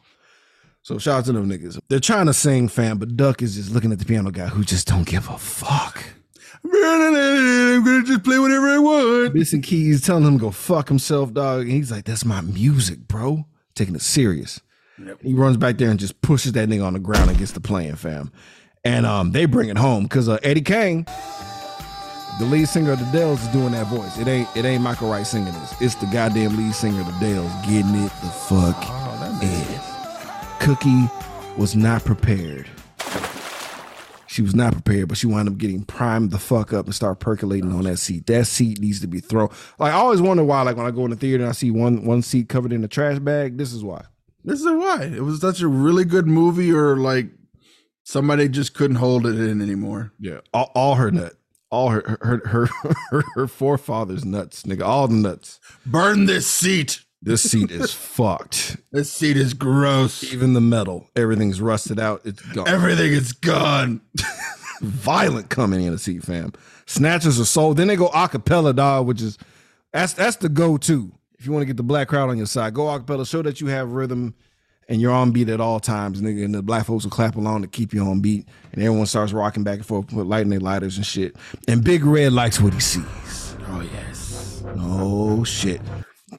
So 0.82 0.98
shout 0.98 1.18
out 1.20 1.24
to 1.26 1.32
them 1.32 1.48
niggas. 1.48 1.78
They're 1.88 2.00
trying 2.00 2.26
to 2.26 2.34
sing, 2.34 2.68
fam, 2.68 2.98
but 2.98 3.16
Duck 3.16 3.42
is 3.42 3.56
just 3.56 3.70
looking 3.70 3.92
at 3.92 3.98
the 3.98 4.04
piano 4.04 4.30
guy 4.30 4.46
who 4.46 4.64
just 4.64 4.86
don't 4.86 5.06
give 5.06 5.28
a 5.28 5.38
fuck. 5.38 6.02
I'm 6.74 7.84
gonna 7.84 8.02
just 8.04 8.22
play 8.24 8.38
whatever 8.38 8.68
I 8.68 8.78
want. 8.78 9.34
Missing 9.34 9.62
keys, 9.62 10.00
telling 10.02 10.24
him 10.24 10.38
to 10.38 10.44
go 10.46 10.50
fuck 10.50 10.88
himself, 10.88 11.32
dog. 11.32 11.62
And 11.62 11.70
he's 11.70 11.90
like, 11.90 12.04
"That's 12.04 12.24
my 12.24 12.40
music, 12.40 13.00
bro." 13.08 13.46
Taking 13.74 13.94
it 13.94 14.02
serious. 14.02 14.60
He 15.22 15.34
runs 15.34 15.58
back 15.58 15.76
there 15.76 15.90
and 15.90 16.00
just 16.00 16.20
pushes 16.22 16.52
that 16.52 16.68
nigga 16.70 16.84
on 16.86 16.94
the 16.94 16.98
ground 16.98 17.28
and 17.28 17.38
gets 17.38 17.52
to 17.52 17.60
playing, 17.60 17.96
fam. 17.96 18.32
And 18.82 19.04
um, 19.04 19.32
they 19.32 19.44
bring 19.44 19.68
it 19.68 19.76
home 19.76 20.04
because 20.04 20.26
uh, 20.28 20.38
Eddie 20.42 20.62
Kane, 20.62 21.04
the 22.38 22.46
lead 22.46 22.66
singer 22.66 22.92
of 22.92 22.98
the 23.00 23.04
Dells, 23.12 23.42
is 23.42 23.48
doing 23.48 23.72
that 23.72 23.88
voice. 23.88 24.16
It 24.18 24.26
ain't 24.28 24.48
it 24.56 24.64
ain't 24.64 24.82
Michael 24.82 25.10
Wright 25.10 25.26
singing 25.26 25.52
this. 25.52 25.74
It's 25.82 25.94
the 25.96 26.06
goddamn 26.06 26.56
lead 26.56 26.74
singer 26.74 27.00
of 27.00 27.06
the 27.06 27.18
Dells 27.20 27.52
getting 27.66 27.94
it 27.96 28.12
the 28.22 28.30
fuck 28.48 28.76
Oh, 28.88 29.38
in. 29.42 30.66
Cookie 30.66 31.10
was 31.58 31.76
not 31.76 32.04
prepared. 32.04 32.66
She 34.36 34.42
was 34.42 34.54
not 34.54 34.74
prepared, 34.74 35.08
but 35.08 35.16
she 35.16 35.26
wound 35.26 35.48
up 35.48 35.56
getting 35.56 35.82
primed 35.82 36.30
the 36.30 36.38
fuck 36.38 36.74
up 36.74 36.84
and 36.84 36.94
start 36.94 37.20
percolating 37.20 37.72
on 37.72 37.84
that 37.84 37.96
seat. 37.96 38.26
That 38.26 38.46
seat 38.46 38.78
needs 38.78 39.00
to 39.00 39.06
be 39.06 39.18
thrown. 39.18 39.48
Like 39.78 39.94
I 39.94 39.96
always 39.96 40.20
wonder 40.20 40.44
why, 40.44 40.60
like 40.60 40.76
when 40.76 40.84
I 40.84 40.90
go 40.90 41.06
in 41.06 41.10
the 41.10 41.16
theater 41.16 41.42
and 41.42 41.48
I 41.48 41.52
see 41.52 41.70
one 41.70 42.04
one 42.04 42.20
seat 42.20 42.50
covered 42.50 42.70
in 42.70 42.84
a 42.84 42.88
trash 42.88 43.18
bag. 43.18 43.56
This 43.56 43.72
is 43.72 43.82
why. 43.82 44.04
This 44.44 44.60
is 44.60 44.66
why 44.66 45.04
it 45.04 45.22
was 45.22 45.40
such 45.40 45.62
a 45.62 45.68
really 45.68 46.04
good 46.04 46.26
movie, 46.26 46.70
or 46.70 46.98
like 46.98 47.28
somebody 48.02 48.50
just 48.50 48.74
couldn't 48.74 48.96
hold 48.96 49.26
it 49.26 49.40
in 49.40 49.62
anymore. 49.62 50.12
Yeah, 50.20 50.40
all, 50.52 50.70
all 50.74 50.96
her 50.96 51.10
nut, 51.10 51.32
all 51.70 51.88
her 51.88 52.18
her 52.20 52.46
her 52.46 52.66
her, 53.10 53.24
her 53.36 53.46
forefathers 53.46 54.26
nuts, 54.26 54.64
nigga, 54.64 54.82
all 54.82 55.08
the 55.08 55.14
nuts. 55.14 55.60
Burn 55.86 56.26
this 56.26 56.46
seat. 56.46 57.00
This 57.26 57.42
seat 57.42 57.72
is 57.72 57.92
fucked. 57.92 58.76
This 58.92 59.12
seat 59.12 59.36
is 59.36 59.52
gross. 59.52 60.22
Even 60.32 60.52
the 60.52 60.60
metal, 60.60 61.10
everything's 61.16 61.60
rusted 61.60 61.98
out. 61.98 62.20
It's 62.24 62.40
gone. 62.40 62.68
Everything 62.68 63.12
is 63.12 63.32
gone. 63.32 64.00
Violent 64.80 65.50
coming 65.50 65.82
in 65.82 65.90
the 65.90 65.98
seat, 65.98 66.22
fam. 66.22 66.52
Snatches 66.86 67.40
are 67.40 67.44
sold. 67.44 67.78
Then 67.78 67.88
they 67.88 67.96
go 67.96 68.10
acapella, 68.10 68.74
dog, 68.74 69.08
which 69.08 69.20
is 69.20 69.38
that's 69.92 70.12
that's 70.12 70.36
the 70.36 70.48
go-to. 70.48 71.10
If 71.36 71.46
you 71.46 71.52
want 71.52 71.62
to 71.62 71.66
get 71.66 71.76
the 71.76 71.82
black 71.82 72.06
crowd 72.06 72.30
on 72.30 72.36
your 72.36 72.46
side, 72.46 72.74
go 72.74 72.84
acapella. 72.84 73.28
Show 73.28 73.42
that 73.42 73.60
you 73.60 73.66
have 73.66 73.90
rhythm 73.90 74.32
and 74.88 75.00
you're 75.00 75.12
on 75.12 75.32
beat 75.32 75.48
at 75.48 75.60
all 75.60 75.80
times, 75.80 76.22
nigga. 76.22 76.44
And 76.44 76.54
the 76.54 76.62
black 76.62 76.86
folks 76.86 77.02
will 77.02 77.10
clap 77.10 77.34
along 77.34 77.62
to 77.62 77.68
keep 77.68 77.92
you 77.92 78.02
on 78.02 78.20
beat. 78.20 78.46
And 78.72 78.84
everyone 78.84 79.06
starts 79.06 79.32
rocking 79.32 79.64
back 79.64 79.78
and 79.78 79.86
forth, 79.86 80.12
with 80.12 80.28
lighting 80.28 80.50
their 80.50 80.60
lighters 80.60 80.96
and 80.96 81.04
shit. 81.04 81.34
And 81.66 81.82
Big 81.82 82.04
Red 82.04 82.32
likes 82.32 82.60
what 82.60 82.72
he 82.72 82.78
sees. 82.80 83.56
Oh 83.68 83.80
yes. 83.80 84.62
Oh 84.78 85.42
shit. 85.42 85.80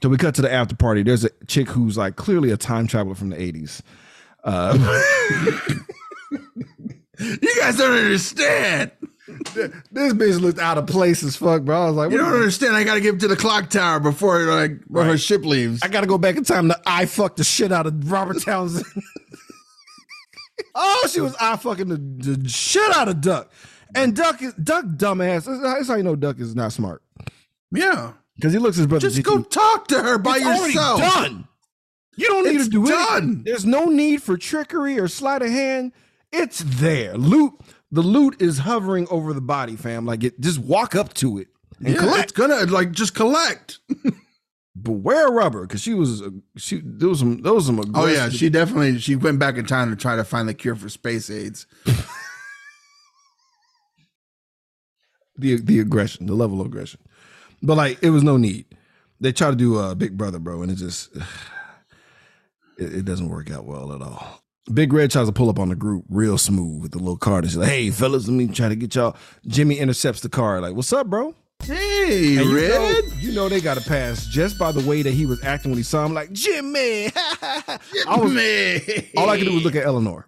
So 0.02 0.10
we 0.10 0.18
cut 0.18 0.36
to 0.36 0.42
the 0.42 0.52
after 0.52 0.76
party. 0.76 1.04
There's 1.04 1.24
a 1.24 1.30
chick 1.48 1.70
who's 1.70 1.98
like 1.98 2.16
clearly 2.18 2.52
a 2.52 2.58
time 2.58 2.88
traveler 2.88 3.16
from 3.16 3.30
the 3.30 3.38
80s. 3.38 3.82
Uh, 4.44 4.78
You 7.20 7.56
guys 7.60 7.78
don't 7.78 7.98
understand. 7.98 8.92
this 9.26 10.14
bitch 10.14 10.40
looked 10.40 10.60
out 10.60 10.78
of 10.78 10.86
place 10.86 11.24
as 11.24 11.36
fuck, 11.36 11.64
bro. 11.64 11.82
I 11.82 11.86
was 11.88 11.96
like, 11.96 12.12
You 12.12 12.18
don't 12.20 12.32
understand. 12.32 12.76
I 12.76 12.84
got 12.84 12.94
to 12.94 13.02
get 13.02 13.20
to 13.22 13.28
the 13.28 13.36
clock 13.36 13.72
tower 13.72 14.00
before 14.00 14.40
like 14.44 14.86
before 14.88 15.04
her 15.06 15.18
ship 15.18 15.44
leaves. 15.44 15.82
I 15.82 15.88
gotta 15.88 16.06
go 16.06 16.20
back 16.20 16.36
in 16.36 16.44
time 16.44 16.68
to 16.70 16.80
I 16.86 17.08
fuck 17.08 17.36
the 17.38 17.44
shit 17.44 17.72
out 17.72 17.88
of 17.88 18.12
Robert 18.12 18.42
Townsend. 18.44 18.86
oh, 20.76 21.08
she 21.12 21.22
was 21.22 21.36
I 21.42 21.56
fucking 21.58 21.88
the, 21.88 21.98
the 21.98 22.48
shit 22.50 22.96
out 22.96 23.08
of 23.10 23.20
Duck. 23.20 23.52
And 23.96 24.16
Duck 24.16 24.40
is 24.44 24.54
Duck 24.54 24.86
dumbass. 24.86 25.46
That's 25.62 25.88
how 25.88 25.96
you 25.96 26.04
know 26.04 26.16
Duck 26.16 26.40
is 26.40 26.56
not 26.56 26.72
smart. 26.72 27.02
yeah. 27.72 28.14
Because 28.38 28.54
he 28.54 28.60
looks 28.60 28.78
at 28.78 28.82
his 28.82 28.88
brother. 28.88 29.10
Just 29.10 29.22
go 29.24 29.42
talk 29.44 29.88
to 29.90 30.02
her 30.02 30.18
by 30.18 30.38
It's 30.38 30.46
yourself. 30.74 31.00
done. 31.02 31.48
You 32.16 32.28
don't 32.28 32.46
need 32.46 32.56
It's 32.56 32.66
to 32.66 32.70
do 32.72 32.86
done. 32.88 33.18
anything. 33.24 33.44
There's 33.44 33.66
no 33.66 33.86
need 33.86 34.24
for 34.24 34.38
trickery 34.38 34.98
or 35.00 35.08
sleight 35.10 35.42
of 35.42 35.50
hand. 35.50 35.92
It's 36.32 36.60
there. 36.66 37.18
Loot. 37.18 37.54
The 37.92 38.02
loot 38.02 38.42
is 38.42 38.60
hovering 38.60 39.08
over 39.10 39.34
the 39.34 39.42
body, 39.42 39.76
fam. 39.76 40.06
Like 40.06 40.24
it. 40.24 40.40
Just 40.40 40.60
walk 40.60 40.96
up 40.96 41.14
to 41.16 41.38
it 41.40 41.48
and 41.80 41.90
Yeah, 41.96 42.00
collect. 42.00 42.24
it's 42.24 42.32
gonna 42.32 42.64
like 42.66 42.92
just 42.92 43.14
collect. 43.14 43.80
But 44.80 44.92
wear 44.92 45.30
rubber, 45.32 45.62
because 45.62 45.82
she 45.82 45.96
was 45.96 46.22
uh, 46.22 46.30
she. 46.56 46.82
There 46.86 47.10
was 47.10 47.18
some. 47.18 47.42
There 47.42 47.52
was 47.52 47.66
some. 47.66 47.80
Oh 47.96 48.06
yeah, 48.06 48.30
she 48.30 48.48
definitely 48.48 49.00
she 49.00 49.16
went 49.16 49.40
back 49.40 49.58
in 49.58 49.66
time 49.66 49.90
to 49.90 49.96
try 49.96 50.16
to 50.16 50.24
find 50.24 50.48
the 50.48 50.54
cure 50.54 50.76
for 50.76 50.88
space 50.88 51.32
AIDS. 51.32 51.66
the 55.36 55.56
the 55.62 55.80
aggression, 55.80 56.28
the 56.28 56.36
level 56.36 56.62
of 56.62 56.68
aggression. 56.68 57.00
But 57.62 57.76
like, 57.78 58.00
it 58.04 58.10
was 58.12 58.24
no 58.24 58.38
need. 58.38 58.66
They 59.20 59.32
try 59.32 59.50
to 59.50 59.56
do 59.56 59.78
a 59.80 59.90
uh, 59.92 59.96
Big 59.96 60.18
Brother, 60.18 60.40
bro, 60.40 60.62
and 60.62 60.72
it 60.72 60.76
just 60.76 61.16
it, 62.78 62.94
it 62.98 63.06
doesn't 63.06 63.30
work 63.30 63.52
out 63.52 63.66
well 63.66 63.94
at 63.94 64.02
all. 64.02 64.42
Big 64.74 64.92
Red 64.92 65.12
tries 65.12 65.28
to 65.28 65.34
pull 65.34 65.50
up 65.50 65.60
on 65.60 65.70
the 65.70 65.76
group 65.76 66.04
real 66.10 66.38
smooth 66.38 66.82
with 66.82 66.92
the 66.92 66.98
little 67.00 67.18
card. 67.18 67.46
And 67.46 67.52
she's 67.52 67.58
like, 67.58 67.70
"Hey, 67.70 67.90
fellas, 67.90 68.28
let 68.28 68.34
me 68.34 68.48
try 68.48 68.68
to 68.70 68.76
get 68.76 68.94
y'all." 68.96 69.16
Jimmy 69.48 69.80
intercepts 69.80 70.22
the 70.22 70.30
car, 70.30 70.60
like, 70.62 70.76
"What's 70.76 70.92
up, 70.92 71.08
bro?" 71.08 71.34
Hey, 71.64 72.38
And 72.38 72.50
you 72.50 72.56
Red. 72.56 72.70
know, 73.06 73.12
you 73.20 73.32
know 73.34 73.50
they 73.50 73.60
got 73.62 73.78
to 73.78 73.90
pass 73.90 74.28
just 74.28 74.60
by 74.60 74.72
the 74.72 74.88
way 74.88 75.02
that 75.02 75.14
he 75.14 75.26
was 75.26 75.44
acting 75.44 75.72
when 75.72 75.78
he 75.78 75.84
saw 75.84 76.06
him. 76.06 76.14
Like, 76.14 76.32
Jimmy, 76.32 77.10
I 77.16 77.80
was 78.08 78.32
all 79.18 79.30
I 79.30 79.38
could 79.38 79.46
do 79.48 79.54
was 79.56 79.64
look 79.64 79.76
at 79.76 79.86
Eleanor. 79.86 80.28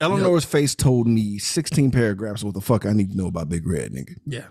Eleanor's 0.00 0.44
face 0.44 0.74
told 0.74 1.06
me 1.06 1.38
16 1.38 1.90
paragraphs 1.90 2.42
of 2.42 2.46
what 2.46 2.54
the 2.54 2.60
fuck 2.60 2.84
I 2.84 2.92
need 2.92 3.10
to 3.12 3.16
know 3.16 3.28
about 3.28 3.48
Big 3.48 3.66
Red, 3.66 3.92
nigga. 3.92 4.16
Yeah. 4.26 4.44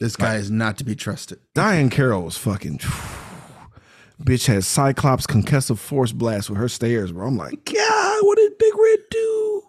This 0.00 0.16
guy 0.16 0.36
is 0.36 0.50
not 0.50 0.78
to 0.78 0.84
be 0.84 0.96
trusted. 0.96 1.40
Diahann 1.54 1.90
Carroll 1.90 2.22
was 2.22 2.38
fucking. 2.38 2.78
Bitch 4.22 4.46
has 4.46 4.66
Cyclops 4.66 5.26
concussive 5.26 5.78
force 5.78 6.12
blast 6.12 6.48
with 6.48 6.58
her 6.58 6.68
stairs, 6.68 7.12
bro. 7.12 7.26
I'm 7.26 7.36
like, 7.36 7.64
God, 7.64 8.18
what 8.22 8.36
did 8.36 8.56
Big 8.58 8.74
Red 8.74 8.98
do? 9.10 9.62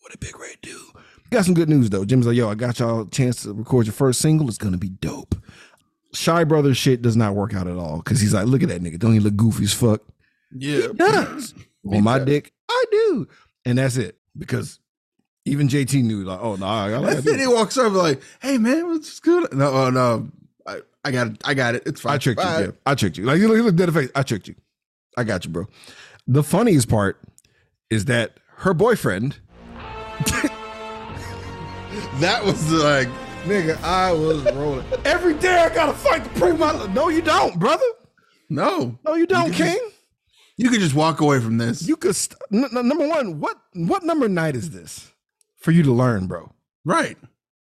What 0.00 0.12
did 0.12 0.20
Big 0.20 0.38
Red 0.38 0.56
do? 0.62 0.78
Got 1.30 1.44
some 1.44 1.54
good 1.54 1.68
news 1.68 1.90
though. 1.90 2.04
Jim's 2.04 2.26
like, 2.26 2.36
yo, 2.36 2.48
I 2.48 2.54
got 2.54 2.78
y'all 2.78 3.02
a 3.02 3.10
chance 3.10 3.42
to 3.42 3.52
record 3.52 3.86
your 3.86 3.92
first 3.92 4.20
single. 4.20 4.48
It's 4.48 4.58
gonna 4.58 4.76
be 4.76 4.90
dope. 4.90 5.34
Shy 6.12 6.44
brother 6.44 6.74
shit 6.74 7.02
does 7.02 7.16
not 7.16 7.34
work 7.34 7.54
out 7.54 7.66
at 7.66 7.76
all 7.76 7.98
because 7.98 8.20
he's 8.20 8.34
like, 8.34 8.46
look 8.46 8.62
at 8.62 8.68
that 8.68 8.82
nigga. 8.82 8.98
Don't 8.98 9.14
he 9.14 9.20
look 9.20 9.34
goofy 9.36 9.64
as 9.64 9.72
fuck? 9.72 10.02
Yeah. 10.54 10.88
he 10.88 10.92
does. 10.92 11.54
On 11.90 12.04
my 12.04 12.18
dick, 12.18 12.52
I 12.68 12.84
do. 12.90 13.28
And 13.64 13.78
that's 13.78 13.96
it. 13.96 14.18
Because 14.36 14.78
even 15.44 15.68
JT 15.68 16.02
knew, 16.04 16.22
like, 16.24 16.40
oh 16.40 16.56
no, 16.56 16.66
I 16.66 16.90
gotta 16.90 17.20
That's. 17.20 17.36
He 17.40 17.46
walks 17.46 17.76
over 17.76 17.96
like, 17.98 18.22
"Hey 18.40 18.58
man, 18.58 18.86
what's 18.88 19.18
good?" 19.20 19.52
No, 19.52 19.70
oh 19.72 19.90
no, 19.90 20.28
I, 20.66 20.80
I 21.04 21.10
got 21.10 21.26
it. 21.28 21.40
I 21.44 21.54
got 21.54 21.74
it. 21.74 21.82
It's 21.86 22.00
fine. 22.00 22.14
I 22.14 22.18
tricked 22.18 22.40
Bye. 22.40 22.60
you. 22.60 22.64
Yeah, 22.66 22.72
I 22.86 22.94
tricked 22.94 23.16
you. 23.18 23.24
Like 23.24 23.38
you 23.38 23.48
look, 23.48 23.56
you 23.56 23.62
look 23.64 23.74
dead 23.76 23.88
in 23.88 23.94
the 23.94 24.00
face. 24.02 24.10
I 24.14 24.22
tricked 24.22 24.48
you. 24.48 24.54
I 25.16 25.24
got 25.24 25.44
you, 25.44 25.50
bro. 25.50 25.66
The 26.26 26.42
funniest 26.42 26.88
part 26.88 27.20
is 27.90 28.04
that 28.06 28.38
her 28.58 28.72
boyfriend, 28.72 29.38
That 32.20 32.44
was 32.44 32.70
like, 32.72 33.08
nigga, 33.44 33.80
I 33.82 34.12
was 34.12 34.44
rolling. 34.54 34.84
Every 35.04 35.34
day 35.34 35.56
I 35.58 35.74
gotta 35.74 35.92
fight 35.92 36.24
to 36.24 36.30
prove 36.30 36.58
my. 36.58 36.86
No, 36.92 37.08
you 37.08 37.22
don't, 37.22 37.58
brother. 37.58 37.84
no, 38.48 38.98
No, 39.04 39.14
you 39.14 39.26
don't, 39.26 39.48
You 39.48 39.52
King. 39.64 39.90
you 40.56 40.70
could 40.70 40.80
just 40.80 40.94
walk 40.94 41.20
away 41.20 41.40
from 41.40 41.58
this. 41.58 41.86
You 41.86 41.96
could. 41.96 42.14
St- 42.14 42.38
n- 42.52 42.68
number 42.72 43.06
one, 43.08 43.40
what 43.40 43.56
what 43.74 44.04
number 44.04 44.28
night 44.28 44.54
is 44.56 44.70
this 44.70 45.11
for 45.62 45.70
you 45.70 45.82
to 45.84 45.92
learn, 45.92 46.26
bro? 46.26 46.52
right. 46.84 47.16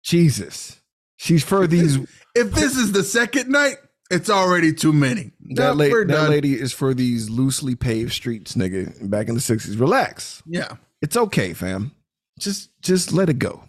Jesus, 0.03 0.79
she's 1.17 1.43
for 1.43 1.67
these. 1.67 1.97
If 2.33 2.51
this 2.51 2.77
is 2.77 2.93
the 2.93 3.03
second 3.03 3.49
night, 3.49 3.75
it's 4.09 4.29
already 4.29 4.73
too 4.73 4.93
many. 4.93 5.31
That, 5.55 5.75
la- 5.75 5.85
that 5.85 6.29
lady 6.29 6.53
is 6.59 6.71
for 6.71 6.93
these 6.93 7.29
loosely 7.29 7.75
paved 7.75 8.13
streets, 8.13 8.55
nigga. 8.55 9.09
Back 9.09 9.27
in 9.27 9.35
the 9.35 9.41
sixties, 9.41 9.75
relax. 9.77 10.41
Yeah. 10.45 10.77
It's 11.01 11.17
okay, 11.17 11.53
fam. 11.53 11.91
Just 12.39 12.69
just 12.81 13.11
let 13.11 13.29
it 13.29 13.39
go. 13.39 13.63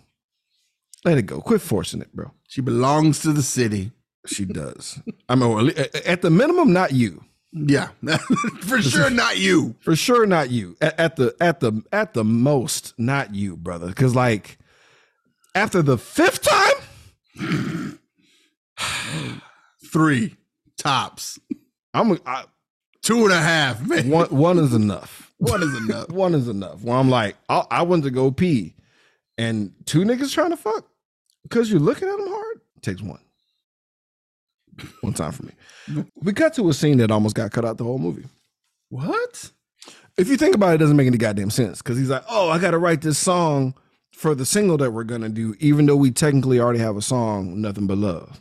Let 1.05 1.19
it 1.19 1.23
go. 1.23 1.41
Quit 1.41 1.61
forcing 1.61 2.01
it, 2.01 2.15
bro. 2.15 2.31
She 2.49 2.61
belongs 2.61 3.21
to 3.21 3.33
the 3.33 3.43
city. 3.43 3.91
She 4.27 4.45
does. 4.45 5.01
I 5.29 5.35
mean, 5.35 5.73
at 6.05 6.23
the 6.23 6.31
minimum, 6.31 6.73
not 6.73 6.93
you. 6.93 7.25
Yeah. 7.53 7.89
For 8.61 8.81
sure, 8.81 9.11
not 9.11 9.39
you. 9.39 9.75
For 9.81 9.97
sure, 9.97 10.27
not 10.27 10.51
you. 10.51 10.77
At, 10.81 10.99
at 11.01 11.17
the 11.17 11.35
at 11.41 11.61
the 11.61 11.83
at 11.93 12.15
the 12.15 12.25
most, 12.25 12.95
not 12.99 13.35
you, 13.35 13.57
brother. 13.57 13.89
Because 13.89 14.15
like 14.15 14.59
after 15.55 15.83
the 15.83 15.99
fifth 15.99 16.43
time, 16.43 16.75
Three 19.93 20.37
tops. 20.79 21.39
I'm 21.93 22.19
I, 22.25 22.45
Two 23.03 23.25
and 23.25 23.33
a 23.33 23.41
half, 23.41 23.81
man. 23.87 24.09
one. 24.09 24.27
One 24.29 24.59
is 24.59 24.75
enough. 24.75 25.33
One 25.39 25.63
is 25.63 25.75
enough. 25.77 26.09
One 26.11 26.35
is 26.35 26.49
enough. 26.49 26.83
Well, 26.83 26.99
I'm 26.99 27.09
like, 27.09 27.35
I, 27.49 27.65
I 27.71 27.83
went 27.83 28.05
to 28.05 28.11
go 28.11 28.31
pee, 28.31 28.75
and 29.39 29.73
two 29.87 30.01
niggas 30.01 30.35
trying 30.35 30.51
to 30.51 30.57
fuck 30.57 30.87
because 31.45 31.71
you're 31.71 31.81
looking 31.81 32.09
at 32.09 32.17
them 32.19 32.29
hard. 32.29 32.61
Takes 32.83 33.01
one. 33.01 33.21
One 35.03 35.13
time 35.15 35.33
for 35.33 35.45
me. 35.45 35.53
We 36.17 36.33
cut 36.33 36.55
to 36.55 36.69
a 36.69 36.75
scene 36.75 36.99
that 36.99 37.11
almost 37.11 37.35
got 37.37 37.51
cut 37.53 37.65
out 37.65 37.79
the 37.79 37.85
whole 37.85 37.99
movie. 37.99 38.25
What? 38.89 39.51
If 40.17 40.29
you 40.29 40.37
think 40.37 40.55
about 40.55 40.73
it, 40.73 40.75
it 40.75 40.79
doesn't 40.79 40.97
make 40.97 41.07
any 41.07 41.17
goddamn 41.19 41.51
sense 41.51 41.79
because 41.81 41.97
he's 41.99 42.11
like, 42.11 42.25
oh, 42.29 42.51
I 42.51 42.59
got 42.59 42.73
to 42.73 42.79
write 42.79 43.01
this 43.03 43.19
song 43.19 43.75
for 44.13 44.35
the 44.35 44.45
single 44.45 44.77
that 44.79 44.91
we're 44.93 45.05
gonna 45.05 45.29
do, 45.31 45.55
even 45.61 45.87
though 45.87 45.97
we 45.97 46.11
technically 46.11 46.61
already 46.61 46.79
have 46.81 46.97
a 46.97 47.03
song, 47.03 47.61
nothing 47.61 47.87
but 47.87 47.97
love. 47.99 48.41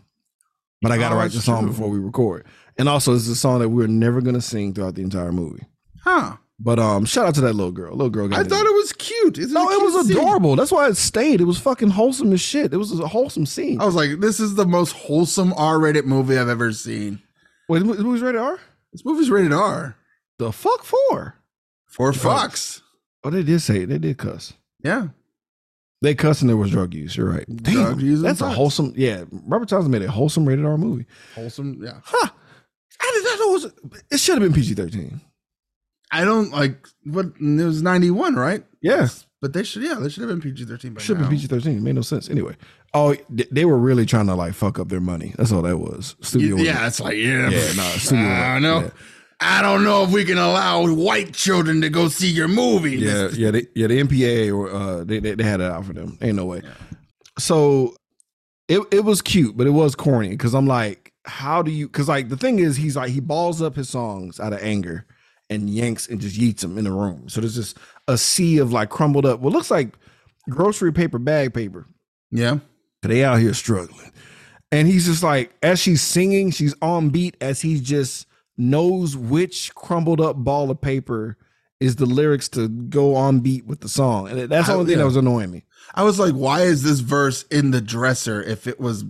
But 0.82 0.92
I 0.92 0.98
got 0.98 1.10
to 1.10 1.16
Oh, 1.16 1.20
write 1.20 1.32
the 1.32 1.40
song 1.42 1.64
true. 1.64 1.72
before 1.72 1.90
we 1.90 2.00
record. 2.00 2.46
And 2.78 2.90
also, 2.90 3.14
it's 3.16 3.28
a 3.28 3.36
song 3.36 3.60
that 3.60 3.70
we're 3.70 3.88
never 3.88 4.20
gonna 4.22 4.42
sing 4.42 4.74
throughout 4.74 4.96
the 4.96 5.02
entire 5.04 5.32
movie. 5.32 5.64
Huh. 6.04 6.38
But 6.62 6.78
um, 6.78 7.06
shout 7.06 7.26
out 7.26 7.36
to 7.36 7.42
that 7.42 7.54
little 7.54 7.72
girl. 7.72 7.92
Little 7.92 8.10
girl 8.10 8.28
got 8.28 8.40
I 8.40 8.44
thought 8.44 8.66
it 8.66 8.74
was 8.74 8.92
cute. 8.94 9.38
Isn't 9.38 9.54
No, 9.54 9.70
a 9.70 9.74
it 9.74 9.82
was 9.82 9.94
cute 9.94 10.08
scene? 10.08 10.18
adorable. 10.18 10.56
That's 10.58 10.72
why 10.74 10.90
it 10.90 10.98
stayed. 10.98 11.40
It 11.40 11.46
was 11.46 11.58
fucking 11.58 11.92
wholesome 11.92 12.34
as 12.34 12.42
shit. 12.42 12.74
It 12.74 12.78
was 12.78 13.00
a 13.00 13.08
wholesome 13.08 13.46
scene. 13.46 13.80
I 13.82 13.86
was 13.86 13.96
like, 13.96 14.20
this 14.20 14.42
is 14.42 14.56
the 14.56 14.66
most 14.66 14.92
wholesome 14.92 15.54
R-rated 15.56 16.06
movie 16.06 16.38
I've 16.38 16.50
ever 16.50 16.74
seen. 16.74 17.22
Wait, 17.70 17.80
the 17.80 17.86
movie's 17.86 18.22
rated 18.22 18.42
R? 18.42 18.60
This 18.92 19.06
movie's 19.06 19.30
rated 19.30 19.54
R. 19.54 19.96
The 20.38 20.52
fuck 20.52 20.84
for? 20.84 21.36
For 21.86 22.12
Fox. 22.12 22.82
Oh, 23.24 23.30
they 23.30 23.44
did 23.44 23.62
say 23.62 23.84
it. 23.84 23.86
They 23.90 23.98
did 23.98 24.18
cuss. 24.18 24.54
Yeah. 24.84 25.08
They 26.02 26.16
cussed 26.16 26.42
and 26.42 26.50
there 26.50 26.58
was 26.58 26.72
drug 26.72 26.94
use. 26.94 27.16
You're 27.16 27.30
right. 27.30 27.46
Damn, 27.48 27.98
Drug 27.98 28.22
that's 28.22 28.42
a 28.42 28.50
wholesome. 28.50 28.94
Yeah, 28.96 29.26
Robert 29.32 29.68
Townsend 29.70 29.92
made 29.92 30.02
a 30.02 30.10
wholesome 30.12 30.48
rated 30.48 30.66
R 30.66 30.78
movie. 30.78 31.06
Wholesome. 31.36 31.82
Yeah. 31.84 32.00
Huh? 32.04 32.30
I 33.02 33.12
did 33.16 33.24
not 33.24 33.40
know 33.40 33.50
it 33.50 33.54
was. 33.92 34.02
It 34.12 34.20
should 34.20 34.42
have 34.42 34.44
been 34.44 34.54
PG 34.54 34.74
thirteen. 34.76 35.20
I 36.12 36.26
don't 36.26 36.52
like 36.52 36.88
what 37.04 37.28
it 37.40 37.64
was 37.64 37.82
91, 37.82 38.36
right? 38.36 38.64
Yeah, 38.82 39.08
But 39.42 39.54
they 39.54 39.64
should, 39.64 39.84
yeah, 39.84 39.96
they 39.96 40.10
should 40.10 40.22
have 40.22 40.30
been 40.30 40.42
PG 40.42 40.66
13 40.66 40.98
should 40.98 41.18
have 41.18 41.30
been 41.30 41.38
PG 41.38 41.48
thirteen. 41.48 41.78
It 41.78 41.82
made 41.82 41.96
no 41.96 42.02
sense. 42.02 42.30
Anyway, 42.30 42.56
oh, 42.94 43.16
they 43.30 43.46
they 43.52 43.66
were 43.66 43.78
really 43.78 44.06
trying 44.06 44.28
to 44.28 44.36
like 44.36 44.54
fuck 44.54 44.80
up 44.80 44.90
their 44.90 45.02
money. 45.02 45.34
That's 45.38 45.52
all 45.52 45.62
that 45.64 45.78
was. 45.78 46.16
Studio. 46.22 46.56
Yeah, 46.58 46.88
it's 46.88 47.00
like, 47.00 47.18
yeah. 47.18 47.50
Yeah, 47.50 47.74
nah, 47.74 47.84
studio- 47.98 48.26
I 48.26 48.54
don't 48.54 48.62
know. 48.64 48.80
yeah. 48.82 48.90
I 49.42 49.62
don't 49.62 49.84
know 49.86 50.04
if 50.04 50.12
we 50.12 50.26
can 50.26 50.38
allow 50.38 50.86
white 50.94 51.34
children 51.34 51.80
to 51.82 51.90
go 51.90 52.10
see 52.10 52.30
your 52.30 52.50
movie. 52.50 52.98
Yeah, 52.98 53.30
yeah, 53.34 53.52
they, 53.52 53.68
yeah. 53.74 53.88
The 53.88 54.04
MPA 54.04 54.54
or 54.54 54.70
uh, 54.70 55.04
they, 55.06 55.20
they 55.20 55.36
they 55.36 55.44
had 55.44 55.62
it 55.62 55.72
out 55.72 55.86
for 55.86 55.94
them. 55.94 56.18
Ain't 56.22 56.36
no 56.36 56.46
way. 56.46 56.62
So 57.38 57.96
it 58.68 58.82
it 58.92 59.06
was 59.06 59.22
cute, 59.22 59.56
but 59.58 59.68
it 59.68 59.72
was 59.72 59.96
corny 59.96 60.30
because 60.30 60.54
I'm 60.54 60.68
like, 60.68 61.14
how 61.26 61.62
do 61.62 61.72
you? 61.72 61.88
Because 61.88 62.08
like 62.10 62.30
the 62.30 62.38
thing 62.38 62.60
is, 62.60 62.76
he's 62.78 62.96
like 62.96 63.12
he 63.12 63.20
balls 63.20 63.62
up 63.62 63.76
his 63.76 63.90
songs 63.90 64.40
out 64.40 64.52
of 64.54 64.60
anger 64.62 65.06
and 65.50 65.70
yanks 65.70 66.08
and 66.08 66.22
just 66.22 66.40
yeets 66.40 66.60
them 66.60 66.78
in 66.78 66.84
the 66.84 66.92
room. 66.92 67.28
So 67.30 67.42
there's 67.42 67.56
just 67.56 67.78
a 68.08 68.18
sea 68.18 68.60
of 68.60 68.72
like 68.72 68.90
crumbled 68.90 69.26
up. 69.26 69.40
What 69.40 69.54
looks 69.54 69.72
like 69.72 69.96
grocery 70.50 70.92
paper 70.92 71.20
bag 71.20 71.54
paper. 71.54 71.88
Yeah. 72.32 72.60
They 73.02 73.24
out 73.24 73.40
here 73.40 73.54
struggling. 73.54 74.12
And 74.72 74.88
he's 74.88 75.06
just 75.06 75.24
like, 75.24 75.52
as 75.64 75.80
she's 75.80 76.02
singing, 76.02 76.52
she's 76.52 76.76
on 76.82 77.10
beat 77.10 77.36
as 77.42 77.62
he 77.62 77.80
just 77.80 78.28
knows 78.58 79.16
which 79.16 79.74
crumbled 79.74 80.22
up 80.22 80.36
ball 80.36 80.70
of 80.70 80.80
paper 80.82 81.38
is 81.80 81.96
the 81.96 82.06
lyrics 82.06 82.50
to 82.50 82.68
go 82.68 83.16
on 83.16 83.40
beat 83.40 83.66
with 83.66 83.80
the 83.80 83.90
song. 83.90 84.28
And 84.28 84.50
that's 84.50 84.68
the 84.68 84.74
I- 84.74 84.76
only 84.76 84.86
thing 84.86 84.98
yeah. 84.98 85.04
that 85.04 85.06
was 85.06 85.16
annoying 85.16 85.50
me. 85.50 85.64
I 85.96 86.04
was 86.04 86.20
like, 86.20 86.34
why 86.34 86.62
is 86.62 86.84
this 86.84 87.00
verse 87.00 87.44
in 87.44 87.72
the 87.72 87.82
dresser 87.82 88.44
if 88.44 88.68
it 88.68 88.80
was 88.80 89.06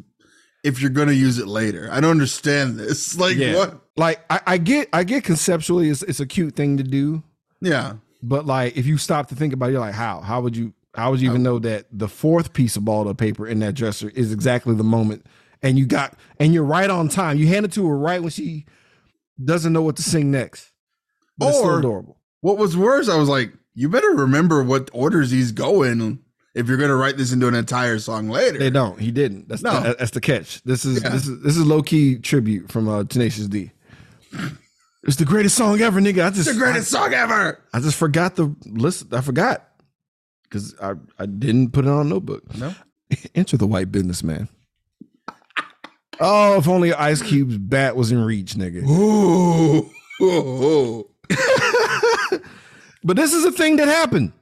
if 0.64 0.82
you're 0.82 0.90
gonna 0.90 1.12
use 1.14 1.38
it 1.40 1.48
later? 1.48 1.90
I 1.92 2.00
don't 2.02 2.12
understand 2.12 2.78
this. 2.80 3.18
Like 3.18 3.38
what? 3.56 3.82
Like 3.98 4.20
I, 4.30 4.42
I 4.46 4.58
get 4.58 4.90
I 4.94 5.04
get 5.04 5.24
conceptually 5.24 5.90
it's 5.90 6.04
it's 6.04 6.20
a 6.20 6.26
cute 6.26 6.56
thing 6.56 6.78
to 6.78 6.84
do, 6.84 7.24
Yeah. 7.62 7.94
but 8.24 8.46
like 8.46 8.78
if 8.78 8.86
you 8.86 8.98
stop 8.98 9.28
to 9.30 9.36
think 9.36 9.54
about 9.54 9.70
it, 9.70 9.74
you're 9.74 9.82
like, 9.82 9.94
how? 9.94 10.22
How 10.22 10.42
would 10.42 10.56
you 10.56 10.74
how 10.96 11.12
would 11.12 11.22
you 11.22 11.30
even 11.30 11.44
know 11.44 11.60
that 11.60 11.86
the 11.92 12.08
fourth 12.08 12.54
piece 12.54 12.76
of 12.76 12.84
balled 12.86 13.08
up 13.08 13.18
paper 13.18 13.46
in 13.48 13.60
that 13.60 13.74
dresser 13.76 14.10
is 14.10 14.32
exactly 14.34 14.74
the 14.76 14.84
moment 14.84 15.26
and 15.62 15.78
you 15.78 15.86
got 15.86 16.18
and 16.40 16.54
you're 16.54 16.64
right 16.64 16.90
on 16.90 17.10
time. 17.10 17.38
You 17.38 17.48
hand 17.48 17.66
it 17.66 17.72
to 17.74 17.88
her 17.88 17.98
right 17.98 18.22
when 18.22 18.32
she 18.32 18.66
doesn't 19.44 19.72
know 19.74 19.82
what 19.82 19.96
to 19.98 20.02
sing 20.04 20.32
next. 20.32 20.72
But 21.38 21.54
Or- 21.56 21.80
adorable. 21.80 22.18
What 22.42 22.58
was 22.58 22.76
worse, 22.78 23.08
I 23.10 23.18
was 23.18 23.28
like, 23.30 23.54
you 23.76 23.90
better 23.90 24.10
remember 24.12 24.64
what 24.64 24.90
orders 24.94 25.32
he's 25.32 25.52
going 25.52 26.20
if 26.60 26.68
you're 26.68 26.78
gonna 26.78 26.96
write 26.96 27.18
this 27.18 27.32
into 27.34 27.48
an 27.48 27.56
entire 27.56 27.98
song 28.00 28.30
later. 28.30 28.58
They 28.60 28.70
don't. 28.70 29.00
He 29.00 29.12
didn't. 29.12 29.48
That's 29.50 29.62
No. 29.64 29.80
the, 29.82 29.96
that's 29.98 30.12
the 30.12 30.22
catch. 30.22 30.62
This 30.64 30.86
is 30.86 31.02
Yeah. 31.02 31.10
this 31.10 31.28
is 31.28 31.42
this 31.42 31.58
is 31.58 31.66
low 31.66 31.82
key 31.82 32.18
tribute 32.20 32.72
from 32.72 32.88
uh, 32.88 33.04
Tenacious 33.06 33.48
D. 33.48 33.72
It's 35.04 35.16
the 35.16 35.26
greatest 35.26 35.56
song 35.56 35.80
ever, 35.82 36.00
nigga. 36.00 36.26
I 36.26 36.30
just 36.30 36.48
It's 36.48 36.58
the 36.58 36.64
greatest 36.64 36.92
song 36.92 37.14
ever. 37.14 37.60
I, 37.74 37.78
I 37.78 37.82
just 37.82 37.96
forgot 37.98 38.36
the 38.36 38.54
list. 38.66 39.14
I 39.14 39.22
forgot 39.22 39.68
because 40.44 40.76
I 40.82 40.94
I 41.18 41.26
didn't 41.26 41.72
put 41.72 41.86
it 41.86 41.90
on 41.90 42.06
a 42.06 42.10
notebook. 42.10 42.44
No. 42.58 42.74
Enter 43.36 43.58
the 43.58 43.66
white 43.68 43.92
businessman. 43.92 44.50
Oh, 46.20 46.58
if 46.58 46.68
only 46.68 46.94
Ice 46.94 47.22
Cube's 47.22 47.58
bat 47.58 47.96
was 47.96 48.12
in 48.12 48.20
reach, 48.24 48.56
nigga. 48.56 48.84
Ooh. 48.88 49.90
Ooh. 50.22 51.10
But 53.02 53.16
this 53.16 53.34
is 53.34 53.46
a 53.46 53.52
thing 53.54 53.78
that 53.78 53.88
happened. 53.88 54.34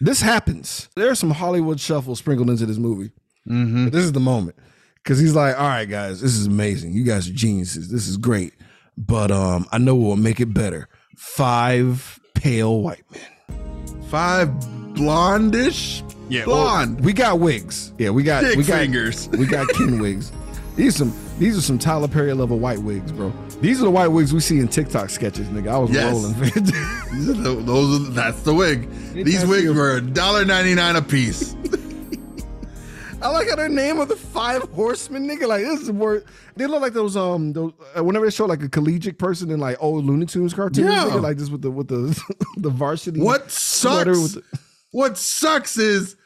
This 0.00 0.20
happens. 0.20 0.88
There's 0.96 1.18
some 1.18 1.30
Hollywood 1.30 1.80
shuffle 1.80 2.16
sprinkled 2.16 2.50
into 2.50 2.66
this 2.66 2.78
movie. 2.78 3.10
Mm-hmm. 3.48 3.90
This 3.90 4.04
is 4.04 4.12
the 4.12 4.20
moment 4.20 4.56
because 5.02 5.18
he's 5.18 5.34
like, 5.34 5.58
"All 5.58 5.68
right, 5.68 5.84
guys, 5.84 6.20
this 6.20 6.34
is 6.34 6.46
amazing. 6.46 6.92
You 6.92 7.04
guys 7.04 7.28
are 7.28 7.32
geniuses. 7.32 7.90
This 7.90 8.08
is 8.08 8.16
great. 8.16 8.54
But 8.96 9.30
um, 9.30 9.66
I 9.72 9.78
know 9.78 9.94
we'll 9.94 10.16
make 10.16 10.40
it 10.40 10.54
better. 10.54 10.88
Five 11.16 12.18
pale 12.34 12.80
white 12.80 13.04
men. 13.10 14.02
Five 14.08 14.48
blondish. 14.94 16.02
Yeah, 16.28 16.44
blonde. 16.44 17.04
We 17.04 17.12
got 17.12 17.38
wigs. 17.40 17.92
Yeah, 17.98 18.10
we 18.10 18.22
got 18.22 18.42
Dick 18.42 18.56
we 18.56 18.64
got 18.64 18.80
fingers. 18.80 19.28
we 19.28 19.46
got 19.46 19.68
kin 19.70 20.00
wigs. 20.00 20.32
These 20.76 20.96
some 20.96 21.12
these 21.38 21.56
are 21.56 21.60
some 21.60 21.78
Tyler 21.78 22.08
Perry 22.08 22.32
level 22.32 22.58
white 22.58 22.78
wigs, 22.78 23.12
bro. 23.12 23.32
These 23.64 23.80
are 23.80 23.84
the 23.84 23.90
white 23.90 24.08
wigs 24.08 24.32
we 24.34 24.40
see 24.40 24.58
in 24.58 24.68
TikTok 24.68 25.08
sketches, 25.08 25.48
nigga. 25.48 25.68
I 25.68 25.78
was 25.78 25.90
Yes. 25.90 26.12
rolling. 26.12 26.34
The, 27.44 27.62
those 27.64 28.08
are, 28.08 28.12
that's 28.12 28.42
the 28.42 28.52
wig. 28.52 28.90
These 29.14 29.46
wigs 29.46 29.72
were 29.72 30.00
$1.99 30.00 30.96
a 30.96 31.00
piece. 31.02 31.54
I 33.22 33.28
like 33.30 33.48
how 33.48 33.56
they 33.56 33.68
name 33.68 34.00
of 34.00 34.08
the 34.08 34.16
five 34.16 34.62
horsemen, 34.72 35.26
nigga. 35.26 35.46
Like 35.48 35.62
this 35.64 35.80
is 35.82 35.90
where 35.90 36.24
they 36.56 36.66
look 36.66 36.82
like 36.82 36.92
those 36.92 37.16
um 37.16 37.54
those 37.54 37.72
uh, 37.96 38.04
whenever 38.04 38.26
they 38.26 38.30
show 38.30 38.44
like 38.44 38.62
a 38.62 38.68
collegiate 38.68 39.18
person 39.18 39.50
in 39.50 39.60
like 39.60 39.78
old 39.80 40.04
Looney 40.04 40.26
Tunes 40.26 40.52
cartoons, 40.52 40.86
Yeah. 40.92 41.04
nigga, 41.04 41.22
like 41.22 41.38
this 41.38 41.48
with 41.48 41.62
the 41.62 41.70
with 41.70 41.88
the 41.88 42.20
the 42.58 42.68
varsity. 42.68 43.20
What 43.20 43.50
sucks? 43.50 44.04
the- 44.34 44.42
what 44.90 45.16
sucks 45.16 45.78
is 45.78 46.16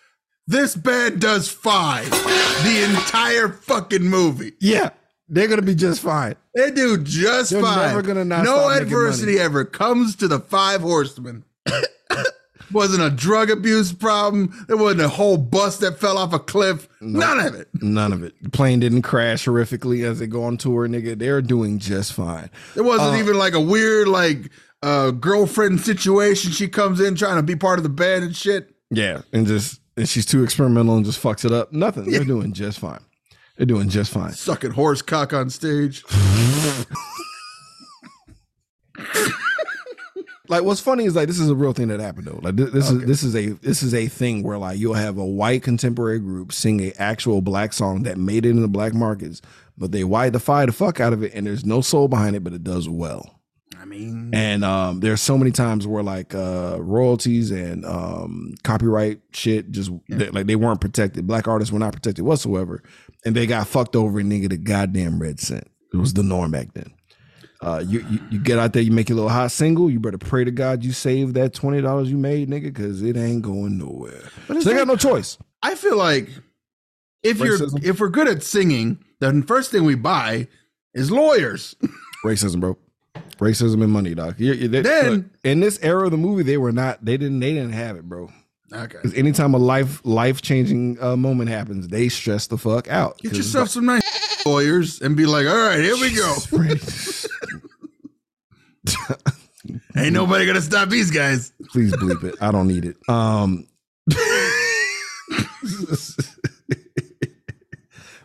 this 0.48 0.74
band 0.74 1.20
does 1.20 1.48
five 1.48 2.10
the 2.10 2.84
entire 2.88 3.48
fucking 3.50 4.02
movie. 4.02 4.54
yeah, 4.60 4.90
they're 5.28 5.48
gonna 5.48 5.62
be 5.62 5.74
just 5.74 6.00
fine. 6.00 6.34
They 6.54 6.70
do 6.70 6.98
just 6.98 7.50
They're 7.50 7.62
fine. 7.62 7.88
never 7.88 8.02
gonna 8.02 8.24
not 8.24 8.44
no 8.44 8.68
adversity 8.70 9.38
ever 9.38 9.64
comes 9.64 10.16
to 10.16 10.28
the 10.28 10.40
five 10.40 10.80
horsemen. 10.80 11.44
wasn't 12.72 13.02
a 13.02 13.10
drug 13.10 13.50
abuse 13.50 13.92
problem. 13.92 14.64
There 14.68 14.76
wasn't 14.76 15.00
a 15.02 15.08
whole 15.08 15.36
bus 15.38 15.78
that 15.78 15.98
fell 15.98 16.18
off 16.18 16.32
a 16.32 16.38
cliff. 16.38 16.88
None 17.00 17.40
of 17.40 17.54
it. 17.54 17.68
None 17.74 18.12
of 18.12 18.22
it. 18.22 18.34
The 18.42 18.50
plane 18.50 18.80
didn't 18.80 19.02
crash 19.02 19.46
horrifically 19.46 20.04
as 20.04 20.18
they 20.18 20.26
go 20.26 20.44
on 20.44 20.56
tour, 20.58 20.86
nigga. 20.88 21.18
They're 21.18 21.40
doing 21.42 21.78
just 21.78 22.12
fine. 22.12 22.50
There 22.74 22.84
wasn't 22.84 23.14
Uh, 23.14 23.18
even 23.18 23.38
like 23.38 23.54
a 23.54 23.60
weird 23.60 24.08
like 24.08 24.50
uh 24.82 25.10
girlfriend 25.12 25.80
situation. 25.80 26.52
She 26.52 26.68
comes 26.68 27.00
in 27.00 27.14
trying 27.14 27.36
to 27.36 27.42
be 27.42 27.56
part 27.56 27.78
of 27.78 27.82
the 27.84 27.88
band 27.88 28.24
and 28.24 28.36
shit. 28.36 28.74
Yeah, 28.90 29.22
and 29.32 29.46
just 29.46 29.80
and 29.96 30.08
she's 30.08 30.26
too 30.26 30.44
experimental 30.44 30.96
and 30.96 31.04
just 31.04 31.22
fucks 31.22 31.44
it 31.44 31.52
up. 31.52 31.72
Nothing. 31.72 32.10
They're 32.10 32.24
doing 32.24 32.52
just 32.52 32.78
fine. 32.78 33.00
They're 33.58 33.66
doing 33.66 33.88
just 33.88 34.12
fine. 34.12 34.32
Sucking 34.32 34.70
horse 34.70 35.02
cock 35.02 35.32
on 35.32 35.50
stage. 35.50 36.04
like 40.48 40.62
what's 40.62 40.80
funny 40.80 41.04
is 41.06 41.16
like 41.16 41.26
this 41.26 41.40
is 41.40 41.50
a 41.50 41.56
real 41.56 41.72
thing 41.72 41.88
that 41.88 41.98
happened 41.98 42.28
though. 42.28 42.38
Like 42.40 42.54
this, 42.54 42.70
this 42.70 42.88
is 42.88 43.04
this 43.04 43.22
is 43.24 43.34
a 43.34 43.48
this 43.54 43.82
is 43.82 43.94
a 43.94 44.06
thing 44.06 44.44
where 44.44 44.58
like 44.58 44.78
you'll 44.78 44.94
have 44.94 45.18
a 45.18 45.26
white 45.26 45.64
contemporary 45.64 46.20
group 46.20 46.52
sing 46.52 46.80
a 46.80 46.92
actual 46.98 47.42
black 47.42 47.72
song 47.72 48.04
that 48.04 48.16
made 48.16 48.46
it 48.46 48.50
in 48.50 48.62
the 48.62 48.68
black 48.68 48.94
markets, 48.94 49.42
but 49.76 49.90
they 49.90 50.02
whiteify 50.02 50.64
the 50.64 50.72
fuck 50.72 51.00
out 51.00 51.12
of 51.12 51.24
it, 51.24 51.34
and 51.34 51.44
there's 51.48 51.66
no 51.66 51.80
soul 51.80 52.06
behind 52.06 52.36
it, 52.36 52.44
but 52.44 52.52
it 52.52 52.62
does 52.62 52.88
well. 52.88 53.37
I 53.80 53.84
mean, 53.84 54.30
And 54.34 54.64
um, 54.64 55.00
there's 55.00 55.20
so 55.20 55.36
many 55.38 55.50
times 55.50 55.86
where 55.86 56.02
like 56.02 56.34
uh, 56.34 56.76
royalties 56.80 57.50
and 57.50 57.84
um, 57.84 58.54
copyright 58.64 59.20
shit 59.32 59.70
just 59.70 59.90
they- 60.08 60.30
like 60.30 60.46
they 60.46 60.56
weren't 60.56 60.80
protected. 60.80 61.26
Black 61.26 61.46
artists 61.48 61.72
were 61.72 61.78
not 61.78 61.92
protected 61.92 62.24
whatsoever, 62.24 62.82
and 63.24 63.34
they 63.36 63.46
got 63.46 63.66
fucked 63.66 63.94
over 63.96 64.18
and 64.18 64.30
nigga 64.30 64.48
the 64.48 64.56
goddamn 64.56 65.20
red 65.20 65.38
cent. 65.40 65.68
It 65.92 65.96
was 65.96 66.14
the 66.14 66.22
norm 66.22 66.50
back 66.50 66.72
then. 66.74 66.92
Uh, 67.60 67.82
you, 67.84 68.04
you 68.08 68.20
you 68.30 68.38
get 68.38 68.58
out 68.58 68.72
there, 68.72 68.82
you 68.82 68.92
make 68.92 69.08
your 69.08 69.16
little 69.16 69.30
hot 69.30 69.50
single. 69.50 69.90
You 69.90 69.98
better 69.98 70.18
pray 70.18 70.44
to 70.44 70.50
God 70.52 70.84
you 70.84 70.92
save 70.92 71.34
that 71.34 71.54
twenty 71.54 71.80
dollars 71.80 72.10
you 72.10 72.16
made, 72.16 72.48
nigga, 72.48 72.64
because 72.64 73.02
it 73.02 73.16
ain't 73.16 73.42
going 73.42 73.78
nowhere. 73.78 74.22
So 74.46 74.54
it's 74.56 74.64
they 74.64 74.74
got 74.74 74.86
no 74.86 74.96
choice. 74.96 75.38
I 75.62 75.74
feel 75.74 75.96
like 75.96 76.28
if 77.24 77.38
Racism? 77.38 77.82
you're 77.82 77.90
if 77.92 78.00
we're 78.00 78.08
good 78.10 78.28
at 78.28 78.42
singing, 78.44 79.02
then 79.20 79.42
first 79.42 79.70
thing 79.72 79.84
we 79.84 79.94
buy 79.96 80.46
is 80.94 81.10
lawyers. 81.10 81.74
Racism, 82.24 82.60
bro. 82.60 82.76
Racism 83.38 83.82
and 83.82 83.92
money, 83.92 84.14
dog. 84.14 84.34
You- 84.38 84.52
you- 84.52 84.68
they- 84.68 84.82
Then- 84.82 85.12
look, 85.12 85.24
in 85.44 85.60
this 85.60 85.78
era 85.82 86.04
of 86.04 86.10
the 86.10 86.16
movie, 86.16 86.42
they 86.42 86.56
were 86.56 86.72
not. 86.72 87.04
They 87.04 87.16
didn't. 87.16 87.40
They 87.40 87.54
didn't 87.54 87.72
have 87.72 87.96
it, 87.96 88.08
bro. 88.08 88.30
Okay. 88.72 88.96
Because 89.00 89.14
anytime 89.14 89.54
a 89.54 89.58
life 89.58 90.00
life 90.04 90.42
changing 90.42 90.98
uh, 91.02 91.16
moment 91.16 91.48
happens, 91.48 91.88
they 91.88 92.08
stress 92.10 92.48
the 92.48 92.58
fuck 92.58 92.86
out. 92.88 93.18
Get 93.22 93.34
yourself 93.34 93.70
some 93.70 93.86
nice 93.86 94.02
lawyers 94.46 95.00
and 95.00 95.16
be 95.16 95.24
like, 95.24 95.46
all 95.46 95.56
right, 95.56 95.80
here 95.80 95.96
we 95.96 96.14
go. 96.14 96.34
Ain't 99.96 100.12
nobody 100.12 100.44
gonna 100.46 100.60
stop 100.60 100.88
these 100.90 101.10
guys. 101.10 101.52
Please 101.70 101.92
bleep 101.94 102.22
it. 102.24 102.34
I 102.40 102.52
don't 102.52 102.68
need 102.68 102.84
it. 102.84 102.96
Um, 103.08 103.66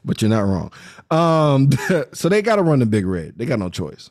but 0.06 0.22
you're 0.22 0.30
not 0.30 0.42
wrong. 0.42 0.72
Um, 1.12 1.70
so 2.14 2.30
they 2.30 2.42
got 2.42 2.56
to 2.58 2.64
run 2.64 2.80
the 2.80 2.86
big 2.86 3.06
red. 3.06 3.38
They 3.38 3.46
got 3.46 3.60
no 3.60 3.70
choice. 3.70 4.10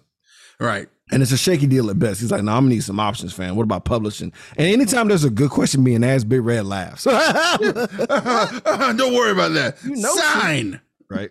Right. 0.60 0.88
And 1.12 1.22
it's 1.22 1.30
a 1.30 1.36
shaky 1.36 1.66
deal 1.66 1.90
at 1.90 1.98
best. 1.98 2.22
He's 2.22 2.30
like, 2.30 2.42
no, 2.42 2.52
I'm 2.52 2.64
gonna 2.64 2.74
need 2.74 2.84
some 2.84 2.98
options, 2.98 3.34
fam. 3.34 3.54
What 3.54 3.64
about 3.64 3.84
publishing? 3.84 4.32
And 4.56 4.66
anytime 4.66 5.08
there's 5.08 5.24
a 5.24 5.30
good 5.30 5.50
question 5.50 5.84
being 5.84 6.02
asked, 6.02 6.26
Big 6.28 6.40
Red 6.40 6.64
laughs. 6.64 7.04
Don't 7.04 9.14
worry 9.14 9.32
about 9.32 9.52
that. 9.52 9.76
know 9.84 10.14
Sign. 10.14 10.80
right? 11.10 11.30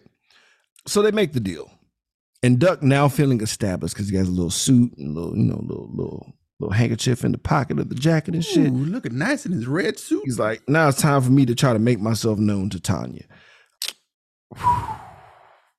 So 0.86 1.02
they 1.02 1.12
make 1.12 1.34
the 1.34 1.40
deal. 1.40 1.72
And 2.44 2.60
Duck 2.60 2.82
now 2.82 3.08
feeling 3.08 3.42
established 3.42 3.96
because 3.96 4.10
he 4.10 4.16
has 4.18 4.28
a 4.28 4.32
little 4.32 4.50
suit 4.52 4.94
and 4.98 5.16
a 5.16 5.20
little, 5.20 5.38
you 5.38 5.44
know, 5.44 5.60
little 5.62 5.90
little 5.94 6.34
little 6.60 6.74
handkerchief 6.74 7.24
in 7.24 7.32
the 7.32 7.38
pocket 7.40 7.80
of 7.80 7.90
the 7.90 7.96
jacket 7.96 8.36
and 8.36 8.46
shit. 8.46 8.72
Ooh, 8.72 8.86
looking 8.86 9.18
nice 9.18 9.46
in 9.46 9.52
his 9.52 9.68
red 9.68 9.98
suit. 9.98 10.22
He's 10.26 10.40
like, 10.40 10.62
now 10.70 10.90
it's 10.90 11.02
time 11.02 11.22
for 11.22 11.32
me 11.32 11.46
to 11.48 11.56
try 11.56 11.74
to 11.74 11.80
make 11.80 12.00
myself 12.00 12.38
known 12.38 12.70
to 12.70 12.80
Tanya. 12.80 13.24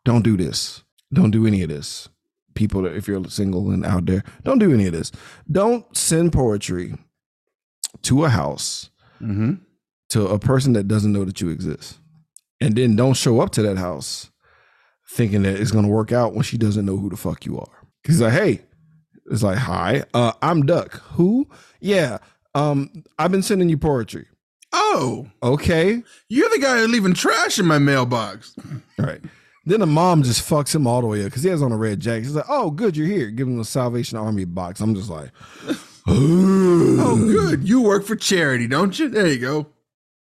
Don't 0.04 0.22
do 0.22 0.36
this. 0.36 0.82
Don't 1.12 1.30
do 1.30 1.46
any 1.46 1.62
of 1.62 1.68
this. 1.68 2.08
People, 2.54 2.82
that 2.82 2.94
if 2.96 3.06
you're 3.08 3.22
single 3.28 3.70
and 3.70 3.84
out 3.84 4.06
there, 4.06 4.22
don't 4.44 4.58
do 4.58 4.72
any 4.72 4.86
of 4.86 4.92
this. 4.92 5.10
Don't 5.50 5.84
send 5.96 6.32
poetry 6.32 6.94
to 8.02 8.24
a 8.24 8.28
house 8.28 8.90
Mm-hmm. 9.20 9.52
to 10.08 10.26
a 10.26 10.38
person 10.38 10.72
that 10.72 10.88
doesn't 10.88 11.12
know 11.12 11.24
that 11.24 11.40
you 11.40 11.48
exist. 11.48 11.98
And 12.60 12.74
then 12.76 12.96
don't 12.96 13.14
show 13.14 13.40
up 13.40 13.50
to 13.52 13.62
that 13.62 13.78
house 13.78 14.30
thinking 15.08 15.42
that 15.42 15.60
it's 15.60 15.70
gonna 15.70 15.86
work 15.88 16.10
out 16.10 16.34
when 16.34 16.42
she 16.42 16.58
doesn't 16.58 16.84
know 16.84 16.96
who 16.96 17.08
the 17.08 17.16
fuck 17.16 17.46
you 17.46 17.56
are. 17.58 17.86
He's 18.04 18.20
like, 18.20 18.32
hey, 18.32 18.62
it's 19.30 19.44
like, 19.44 19.58
hi, 19.58 20.04
uh, 20.12 20.32
I'm 20.42 20.66
Duck. 20.66 20.94
Who? 21.12 21.48
Yeah. 21.80 22.18
Um, 22.56 23.04
I've 23.18 23.30
been 23.30 23.42
sending 23.44 23.68
you 23.68 23.78
poetry. 23.78 24.26
Oh, 24.72 25.28
Okay. 25.42 26.02
you're 26.28 26.48
the 26.50 26.58
guy 26.58 26.84
leaving 26.86 27.14
trash 27.14 27.58
in 27.60 27.66
my 27.66 27.78
mailbox. 27.78 28.54
All 28.98 29.06
right. 29.06 29.20
Then 29.64 29.80
the 29.80 29.86
mom 29.86 30.22
just 30.24 30.48
fucks 30.48 30.74
him 30.74 30.86
all 30.86 31.00
the 31.00 31.06
way 31.06 31.20
up 31.20 31.26
because 31.26 31.42
he 31.44 31.48
has 31.50 31.62
on 31.62 31.70
a 31.72 31.76
red 31.76 32.00
jacket. 32.00 32.24
She's 32.24 32.34
like, 32.34 32.46
"Oh, 32.48 32.70
good, 32.70 32.96
you're 32.96 33.06
here." 33.06 33.30
Give 33.30 33.46
him 33.46 33.58
the 33.58 33.64
Salvation 33.64 34.18
Army 34.18 34.44
box. 34.44 34.80
I'm 34.80 34.94
just 34.94 35.08
like, 35.10 35.30
Oh, 36.06 37.16
good. 37.30 37.68
You 37.68 37.80
work 37.82 38.04
for 38.04 38.16
charity, 38.16 38.66
don't 38.66 38.98
you? 38.98 39.08
There 39.08 39.26
you 39.26 39.38
go. 39.38 39.66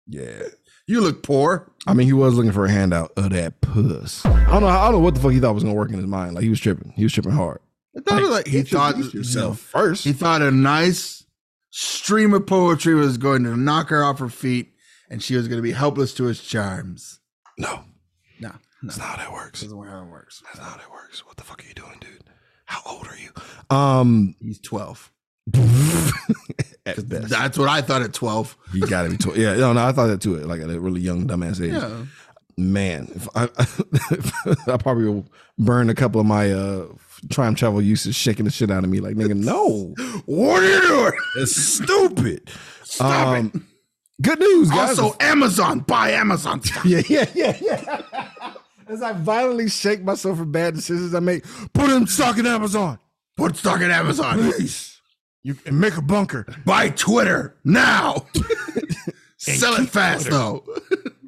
yeah. 0.07 0.43
You 0.87 0.99
look 0.99 1.23
poor. 1.23 1.71
I 1.87 1.93
mean, 1.93 2.05
he 2.07 2.11
was 2.13 2.33
looking 2.35 2.51
for 2.51 2.65
a 2.65 2.71
handout 2.71 3.13
of 3.15 3.29
that 3.29 3.61
puss. 3.61 4.25
I 4.25 4.45
don't 4.51 4.61
know. 4.61 4.67
I 4.67 4.85
don't 4.85 4.93
know 4.93 4.99
what 4.99 5.15
the 5.15 5.21
fuck 5.21 5.31
he 5.31 5.39
thought 5.39 5.53
was 5.55 5.63
gonna 5.63 5.75
work 5.75 5.89
in 5.89 5.95
his 5.97 6.05
mind. 6.07 6.35
Like 6.35 6.43
he 6.43 6.49
was 6.49 6.59
tripping. 6.59 6.91
He 6.95 7.03
was 7.03 7.13
tripping 7.13 7.31
hard. 7.31 7.61
I 7.97 8.01
thought 8.01 8.19
it 8.19 8.23
was 8.23 8.31
like 8.31 8.47
he 8.47 8.63
thought 8.63 8.97
yourself 9.13 9.59
first. 9.59 10.03
He 10.03 10.11
thought 10.11 10.41
a 10.41 10.51
nice 10.51 11.23
stream 11.69 12.33
of 12.33 12.45
poetry 12.45 12.93
was 12.93 13.17
going 13.17 13.43
to 13.45 13.55
knock 13.55 13.89
her 13.89 14.03
off 14.03 14.19
her 14.19 14.27
feet, 14.29 14.73
and 15.09 15.23
she 15.23 15.35
was 15.35 15.47
going 15.47 15.57
to 15.59 15.63
be 15.63 15.71
helpless 15.71 16.13
to 16.15 16.25
his 16.25 16.41
charms. 16.41 17.19
no, 17.57 17.83
No, 18.84 18.88
that's 18.88 18.97
not 18.97 19.07
how 19.07 19.17
that 19.17 19.32
works. 19.32 19.61
doesn't 19.61 19.77
how 19.88 20.03
it 20.03 20.09
works. 20.09 20.41
That's 20.45 20.57
not 20.59 20.67
how 20.79 20.86
it 20.88 20.91
works. 20.91 21.25
What 21.25 21.38
the 21.38 21.43
fuck 21.43 21.63
are 21.63 21.67
you 21.67 21.73
doing, 21.73 21.97
dude? 21.99 22.23
How 22.65 22.82
old 22.86 23.07
are 23.07 23.17
you? 23.17 23.29
Um, 23.75 24.36
He's 24.41 24.59
twelve. 24.59 25.11
at 26.86 27.07
best, 27.09 27.29
That's 27.29 27.57
what 27.57 27.67
I 27.69 27.82
thought 27.82 28.01
at 28.01 28.13
twelve. 28.13 28.57
you 28.73 28.82
gotta 28.88 29.09
be. 29.09 29.17
twelve. 29.17 29.38
yeah, 29.38 29.55
no, 29.55 29.73
no, 29.73 29.86
I 29.86 29.91
thought 29.91 30.07
that 30.07 30.21
too. 30.21 30.38
Like 30.38 30.61
at 30.61 30.69
a 30.69 30.79
really 30.79 31.01
young 31.01 31.27
dumbass 31.27 31.61
age. 31.63 31.73
Yeah. 31.73 32.05
Man, 32.57 33.07
if 33.15 33.27
I, 33.36 33.47
I 34.73 34.77
probably 34.77 35.05
will 35.05 35.25
burn 35.57 35.89
a 35.89 35.95
couple 35.95 36.19
of 36.21 36.27
my 36.27 36.51
uh 36.51 36.88
time 37.29 37.55
travel 37.55 37.82
uses, 37.82 38.15
shaking 38.15 38.45
the 38.45 38.51
shit 38.51 38.69
out 38.71 38.84
of 38.84 38.89
me. 38.89 38.99
Like 38.99 39.15
nigga, 39.15 39.36
no, 39.36 39.93
What 40.25 40.61
are 40.63 40.67
you 40.69 40.82
doing? 40.82 41.13
it's 41.38 41.55
stupid. 41.55 42.49
Stop 42.84 43.27
Um, 43.38 43.67
Good 44.21 44.39
news, 44.39 44.69
guys. 44.69 44.99
Also, 44.99 45.17
Amazon. 45.19 45.79
Buy 45.79 46.11
Amazon. 46.11 46.61
Yeah, 46.86 47.01
yeah, 47.09 47.25
yeah, 47.34 47.57
yeah. 47.59 48.20
As 48.91 49.01
I 49.01 49.13
violently 49.13 49.69
shake 49.69 50.03
myself 50.03 50.37
for 50.37 50.45
bad 50.45 50.75
decisions 50.75 51.15
I 51.15 51.19
make, 51.21 51.45
put 51.73 51.89
him 51.89 52.05
stock 52.07 52.37
in 52.37 52.45
Amazon, 52.45 52.99
Put 53.37 53.55
stock 53.55 53.79
in 53.81 53.89
Amazon. 53.89 54.37
please. 54.51 54.99
You 55.43 55.55
can 55.55 55.79
make 55.79 55.97
a 55.97 56.01
bunker 56.01 56.45
Buy 56.65 56.89
Twitter 56.89 57.55
now. 57.63 58.27
Sell 59.37 59.73
it 59.75 59.89
fast 59.89 60.27
Twitter. 60.27 60.37
though. 60.37 60.65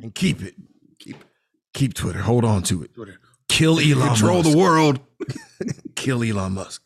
and 0.02 0.14
keep 0.14 0.44
it. 0.44 0.56
Keep 1.00 1.18
Keep 1.74 1.94
Twitter. 1.96 2.20
Hold 2.20 2.46
on 2.46 2.62
to 2.64 2.84
it. 2.84 2.94
Twitter. 2.94 3.20
Kill 3.50 3.80
Elon 3.80 4.10
Control 4.10 4.44
Musk. 4.44 4.52
the 4.52 4.58
world. 4.58 5.00
Kill 5.96 6.22
Elon 6.24 6.54
Musk. 6.54 6.84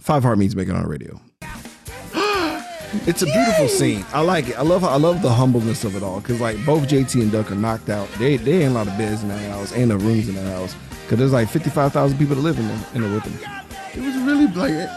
Five 0.00 0.22
Heartbeats 0.22 0.54
making 0.54 0.74
on 0.74 0.82
the 0.82 0.88
radio. 0.88 1.20
It's 3.06 3.22
a 3.22 3.26
beautiful 3.26 3.68
scene. 3.68 4.04
I 4.12 4.20
like 4.20 4.48
it. 4.48 4.58
I 4.58 4.62
love. 4.62 4.82
I 4.84 4.96
love 4.96 5.22
the 5.22 5.30
humbleness 5.30 5.84
of 5.84 5.94
it 5.96 6.02
all. 6.02 6.20
Cause 6.20 6.40
like 6.40 6.56
both 6.66 6.88
JT 6.88 7.20
and 7.22 7.30
Duck 7.30 7.50
are 7.52 7.54
knocked 7.54 7.88
out. 7.88 8.08
They 8.18 8.36
they 8.36 8.62
ain't 8.62 8.72
a 8.72 8.74
lot 8.74 8.88
of 8.88 8.98
beds 8.98 9.22
in 9.22 9.28
that 9.28 9.38
house. 9.50 9.72
Ain't 9.72 9.88
no 9.88 9.96
rooms 9.96 10.28
in 10.28 10.34
that 10.34 10.50
house. 10.50 10.74
Cause 11.08 11.18
there's 11.18 11.32
like 11.32 11.48
fifty 11.48 11.70
five 11.70 11.92
thousand 11.92 12.18
people 12.18 12.34
that 12.36 12.42
live 12.42 12.58
in 12.58 12.66
there 12.66 12.86
in 12.94 13.02
there 13.02 13.12
with 13.12 13.24
them. 13.24 13.60
It 13.94 14.00
was 14.04 14.16
really 14.22 14.46
like 14.48 14.88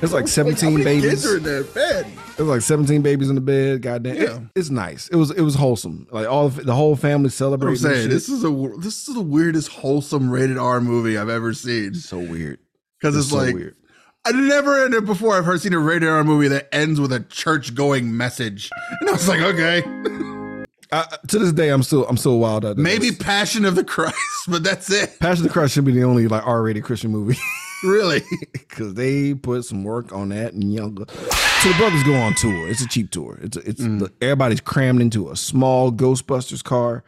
There's 0.00 0.12
like 0.12 0.28
seventeen 0.28 0.70
how 0.72 0.78
many 0.78 0.84
babies. 0.84 1.10
Kids 1.10 1.26
are 1.26 1.36
in 1.38 1.42
their 1.42 1.64
bed. 1.64 2.06
There's 2.36 2.48
like 2.48 2.62
17 2.62 3.02
babies 3.02 3.28
in 3.28 3.34
the 3.34 3.40
bed. 3.42 3.82
Goddamn, 3.82 4.16
It- 4.16 4.22
Yeah. 4.22 4.38
it's 4.54 4.70
nice. 4.70 5.08
It 5.08 5.16
was 5.16 5.30
it 5.30 5.42
was 5.42 5.54
wholesome. 5.56 6.06
Like 6.10 6.26
all 6.26 6.46
of, 6.46 6.64
the 6.64 6.74
whole 6.74 6.96
family 6.96 7.28
celebrating. 7.28 7.72
I'm 7.74 7.76
celebrating. 7.76 8.08
saying 8.10 8.10
shit. 8.10 8.14
this 8.14 8.28
is 8.30 8.44
a 8.44 8.80
this 8.80 9.08
is 9.08 9.14
the 9.14 9.20
weirdest 9.20 9.68
wholesome 9.68 10.30
rated 10.30 10.56
R 10.56 10.80
movie 10.80 11.18
I've 11.18 11.28
ever 11.28 11.52
seen 11.52 11.92
so 11.94 12.18
weird. 12.18 12.58
because 12.98 13.14
it's, 13.16 13.28
so 13.28 13.36
like 13.36 13.54
weird. 13.54 13.76
I 14.24 14.32
never 14.32 14.84
ended 14.84 15.06
before 15.06 15.36
I've 15.36 15.44
heard 15.44 15.60
seen 15.62 15.72
a 15.72 15.78
rated 15.78 16.08
R 16.08 16.22
movie 16.24 16.48
that 16.48 16.68
ends 16.74 17.00
with 17.00 17.12
a 17.12 17.20
church 17.20 17.74
going 17.74 18.16
message, 18.16 18.70
and 19.00 19.08
I 19.08 19.12
was 19.12 19.28
like, 19.28 19.40
okay, 19.40 19.82
I, 20.92 21.06
to 21.28 21.38
this 21.38 21.52
day, 21.52 21.70
I'm 21.70 21.82
still 21.82 22.06
I'm 22.06 22.16
still 22.16 22.38
wild 22.38 22.64
at 22.64 22.76
maybe 22.76 23.10
this. 23.10 23.18
Passion 23.18 23.64
of 23.64 23.76
the 23.76 23.84
Christ, 23.84 24.16
but 24.48 24.62
that's 24.62 24.90
it. 24.90 25.18
Passion 25.20 25.44
of 25.44 25.48
the 25.48 25.52
Christ 25.52 25.74
should 25.74 25.84
be 25.84 25.92
the 25.92 26.02
only 26.04 26.28
like 26.28 26.46
R-rated 26.46 26.84
Christian 26.84 27.10
movie 27.10 27.38
Really, 27.82 28.20
because 28.52 28.92
they 28.92 29.32
put 29.32 29.64
some 29.64 29.84
work 29.84 30.12
on 30.12 30.28
that 30.28 30.52
and 30.52 30.70
younger. 30.70 31.06
So 31.08 31.68
the 31.70 31.74
brothers 31.78 32.02
go 32.02 32.14
on 32.14 32.34
tour. 32.34 32.68
It's 32.68 32.82
a 32.82 32.88
cheap 32.88 33.10
tour. 33.10 33.38
It's 33.40 33.56
a, 33.56 33.60
it's 33.68 33.80
Mm. 33.80 34.10
everybody's 34.20 34.60
crammed 34.60 35.00
into 35.00 35.30
a 35.30 35.36
small 35.36 35.90
Ghostbusters 35.90 36.62
car, 36.62 37.04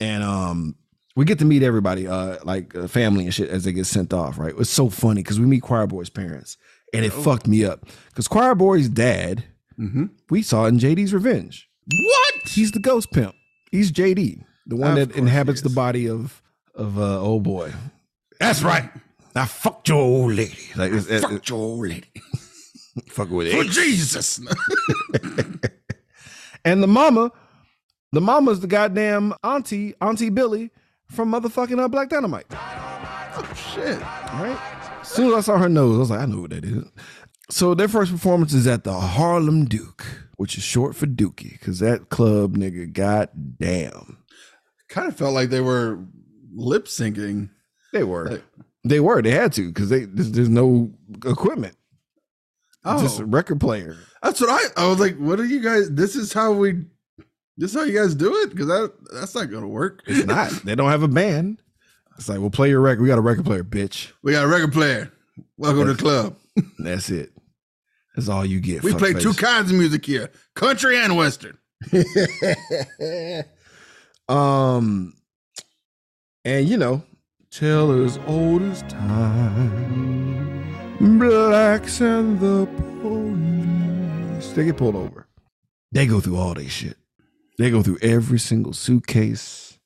and 0.00 0.22
um 0.22 0.76
we 1.18 1.24
get 1.24 1.38
to 1.40 1.44
meet 1.44 1.62
everybody, 1.64 2.06
uh 2.06 2.36
like 2.44 2.74
uh, 2.76 2.86
family 2.86 3.24
and 3.24 3.34
shit 3.34 3.50
as 3.50 3.64
they 3.64 3.72
get 3.72 3.86
sent 3.86 4.12
off. 4.12 4.38
Right? 4.38 4.54
It's 4.56 4.70
so 4.70 4.88
funny 4.88 5.22
because 5.22 5.40
we 5.40 5.46
meet 5.46 5.62
Choir 5.62 5.86
Boy's 5.86 6.10
parents, 6.10 6.56
and 6.94 7.04
Oh. 7.04 7.08
it 7.08 7.12
fucked 7.12 7.46
me 7.48 7.64
up 7.64 7.84
because 8.08 8.28
Choir 8.28 8.54
Boy's 8.54 8.88
dad 8.88 9.44
Mm-hmm. 9.78 10.06
we 10.30 10.42
saw 10.42 10.64
in 10.66 10.78
JD's 10.78 11.12
Revenge. 11.14 11.68
what? 11.86 12.34
He's 12.48 12.72
the 12.72 12.80
ghost 12.80 13.12
pimp. 13.12 13.34
He's 13.70 13.92
JD, 13.92 14.42
the 14.66 14.74
one 14.76 14.98
Of 14.98 15.08
that 15.10 15.16
inhabits 15.16 15.60
the 15.62 15.70
body 15.70 16.08
of 16.08 16.42
of 16.74 16.98
uh, 16.98 17.20
old 17.20 17.42
boy. 17.44 17.72
That's 18.40 18.62
right. 18.62 18.90
I 19.36 19.44
fucked 19.46 19.88
your 19.88 19.98
old 19.98 20.32
lady. 20.34 20.58
Like 20.74 20.92
it's, 20.92 21.06
it's, 21.06 21.24
Fuck 21.24 21.48
your 21.48 21.58
old 21.58 21.80
lady. 21.82 22.10
fuck 23.08 23.30
with 23.30 23.46
it. 23.48 23.52
For. 23.54 23.64
Jesus. 23.70 24.40
And 26.64 26.82
the 26.82 26.88
mama, 26.88 27.30
the 28.12 28.20
mama's 28.20 28.60
the 28.60 28.66
goddamn 28.66 29.32
auntie, 29.44 29.94
Auntie 30.00 30.28
Billy 30.30 30.70
from 31.10 31.32
motherfucking 31.32 31.78
uh, 31.82 31.88
Black 31.88 32.08
Dynamite. 32.08 32.46
oh 32.50 33.52
shit. 33.74 33.98
Right? 34.00 34.58
As 35.00 35.08
soon 35.08 35.28
as 35.28 35.34
I 35.34 35.40
saw 35.40 35.58
her 35.58 35.68
nose, 35.68 35.96
I 35.96 35.98
was 35.98 36.10
like, 36.10 36.20
I 36.20 36.26
know 36.26 36.40
what 36.42 36.50
that 36.50 36.64
is. 36.64 36.84
So 37.50 37.74
their 37.74 37.88
first 37.88 38.12
performance 38.12 38.52
is 38.52 38.66
at 38.66 38.84
the 38.84 38.92
Harlem 38.92 39.64
Duke, 39.64 40.04
which 40.36 40.58
is 40.58 40.64
short 40.64 40.94
for 40.94 41.06
Dookie, 41.06 41.52
because 41.52 41.78
that 41.78 42.10
club 42.10 42.56
nigga, 42.58 42.92
goddamn. 42.92 44.18
Kind 44.90 45.08
of 45.08 45.16
felt 45.16 45.34
like 45.34 45.48
they 45.50 45.60
were 45.60 45.98
lip 46.54 46.86
syncing. 46.86 47.50
They 47.92 48.04
were. 48.04 48.30
Like- 48.32 48.44
They 48.84 49.00
were. 49.00 49.22
They 49.22 49.30
had 49.30 49.52
to 49.54 49.68
because 49.68 49.88
they 49.88 50.04
there's, 50.04 50.30
there's 50.32 50.48
no 50.48 50.90
equipment. 51.24 51.74
Oh, 52.84 53.00
Just 53.02 53.18
a 53.20 53.24
record 53.24 53.60
player. 53.60 53.96
that's 54.22 54.40
what 54.40 54.50
I. 54.50 54.82
I 54.84 54.86
was 54.88 54.98
like, 55.00 55.16
what 55.16 55.40
are 55.40 55.44
you 55.44 55.60
guys? 55.60 55.90
This 55.90 56.16
is 56.16 56.32
how 56.32 56.52
we. 56.52 56.84
This 57.58 57.74
is 57.74 57.76
how 57.76 57.84
you 57.84 57.98
guys 57.98 58.14
do 58.14 58.32
it 58.36 58.50
because 58.50 58.68
that 58.68 58.92
that's 59.12 59.34
not 59.34 59.50
gonna 59.50 59.66
work. 59.66 60.04
It's 60.06 60.24
not. 60.24 60.48
they 60.64 60.76
don't 60.76 60.90
have 60.90 61.02
a 61.02 61.08
band. 61.08 61.60
It's 62.16 62.28
like, 62.28 62.38
we'll 62.38 62.50
play 62.50 62.68
your 62.68 62.80
record. 62.80 63.02
We 63.02 63.08
got 63.08 63.18
a 63.18 63.20
record 63.20 63.44
player, 63.46 63.64
bitch. 63.64 64.12
We 64.22 64.30
got 64.32 64.44
a 64.44 64.48
record 64.48 64.72
player. 64.72 65.12
Welcome 65.56 65.86
to 65.86 65.94
the 65.94 66.00
club. 66.00 66.36
That's 66.78 67.10
it. 67.10 67.32
That's 68.14 68.28
all 68.28 68.44
you 68.44 68.60
get. 68.60 68.84
We 68.84 68.94
play 68.94 69.12
fuckface. 69.12 69.22
two 69.22 69.34
kinds 69.34 69.72
of 69.72 69.76
music 69.76 70.06
here: 70.06 70.30
country 70.54 71.00
and 71.00 71.16
western. 71.16 71.58
um, 74.28 75.14
and 76.44 76.68
you 76.68 76.76
know, 76.76 77.02
tell 77.50 78.04
as 78.04 78.18
old 78.28 78.62
as 78.62 78.82
time, 78.82 80.62
blacks 81.00 82.00
and 82.00 82.38
the 82.38 82.68
police. 83.00 84.52
They 84.52 84.64
get 84.66 84.76
pulled 84.76 84.94
over. 84.94 85.26
They 85.90 86.06
go 86.06 86.20
through 86.20 86.36
all 86.36 86.54
this 86.54 86.70
shit. 86.70 86.96
They 87.58 87.70
go 87.70 87.82
through 87.82 87.98
every 88.00 88.38
single 88.38 88.72
suitcase. 88.72 89.78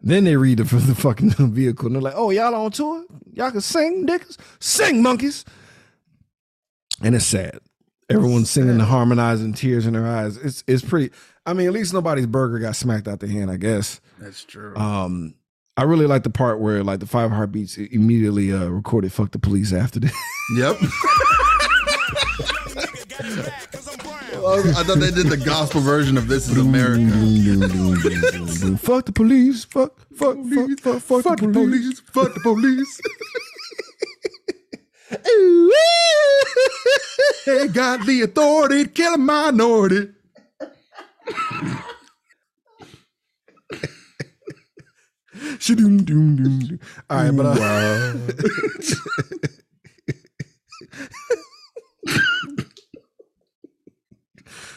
Then 0.00 0.24
they 0.24 0.36
read 0.36 0.60
it 0.60 0.64
from 0.64 0.80
the 0.86 0.94
fucking 0.94 1.30
vehicle 1.52 1.86
and 1.86 1.96
they're 1.96 2.02
like, 2.02 2.14
oh, 2.16 2.30
y'all 2.30 2.54
on 2.54 2.70
tour? 2.70 3.04
Y'all 3.32 3.50
can 3.50 3.60
sing, 3.60 4.06
niggas? 4.06 4.36
Sing, 4.60 5.02
monkeys. 5.02 5.44
And 7.02 7.14
it's 7.14 7.26
sad. 7.26 7.60
Everyone's 8.08 8.48
singing, 8.48 8.78
the 8.78 8.84
harmonizing, 8.84 9.52
tears 9.52 9.84
in 9.84 9.94
their 9.94 10.06
eyes. 10.06 10.36
It's 10.36 10.62
it's 10.68 10.84
pretty. 10.84 11.12
I 11.44 11.54
mean, 11.54 11.66
at 11.66 11.72
least 11.72 11.92
nobody's 11.92 12.26
burger 12.26 12.60
got 12.60 12.76
smacked 12.76 13.08
out 13.08 13.18
the 13.18 13.26
hand, 13.26 13.50
I 13.50 13.56
guess. 13.56 14.00
That's 14.20 14.44
true. 14.44 14.76
Um, 14.76 15.34
I 15.76 15.82
really 15.82 16.06
like 16.06 16.22
the 16.22 16.30
part 16.30 16.60
where 16.60 16.84
like 16.84 17.00
the 17.00 17.06
five 17.06 17.32
heartbeats 17.32 17.76
immediately 17.76 18.52
uh, 18.52 18.66
recorded 18.66 19.12
"fuck 19.12 19.32
the 19.32 19.40
police" 19.40 19.72
after 19.72 19.98
this. 19.98 20.16
yep. 20.56 20.76
I 24.46 24.84
thought 24.84 25.00
they 25.00 25.10
did 25.10 25.26
the 25.26 25.36
gospel 25.36 25.80
version 25.80 26.16
of 26.16 26.28
"This 26.28 26.48
Is 26.48 26.56
America." 26.56 27.02
fuck 28.78 29.06
the 29.06 29.12
police. 29.12 29.64
Fuck, 29.64 29.98
fuck, 30.14 30.36
fuck, 30.36 30.80
fuck, 30.80 31.02
fuck, 31.02 31.22
Fuck 31.24 31.40
the 31.40 31.48
police. 31.48 31.98
Fuck 32.00 32.34
the 32.34 32.40
police. 32.40 33.00
they 37.46 37.68
got 37.68 38.06
the 38.06 38.22
authority 38.22 38.84
to 38.84 38.90
kill 38.90 39.14
a 39.14 39.18
minority. 39.18 40.10
Shadoom, 45.58 46.04
doom, 46.04 46.36
doom, 46.36 46.58
doom. 46.60 46.80
All 47.10 47.18
right, 47.18 47.36
but 47.36 47.58
uh, 47.60 48.14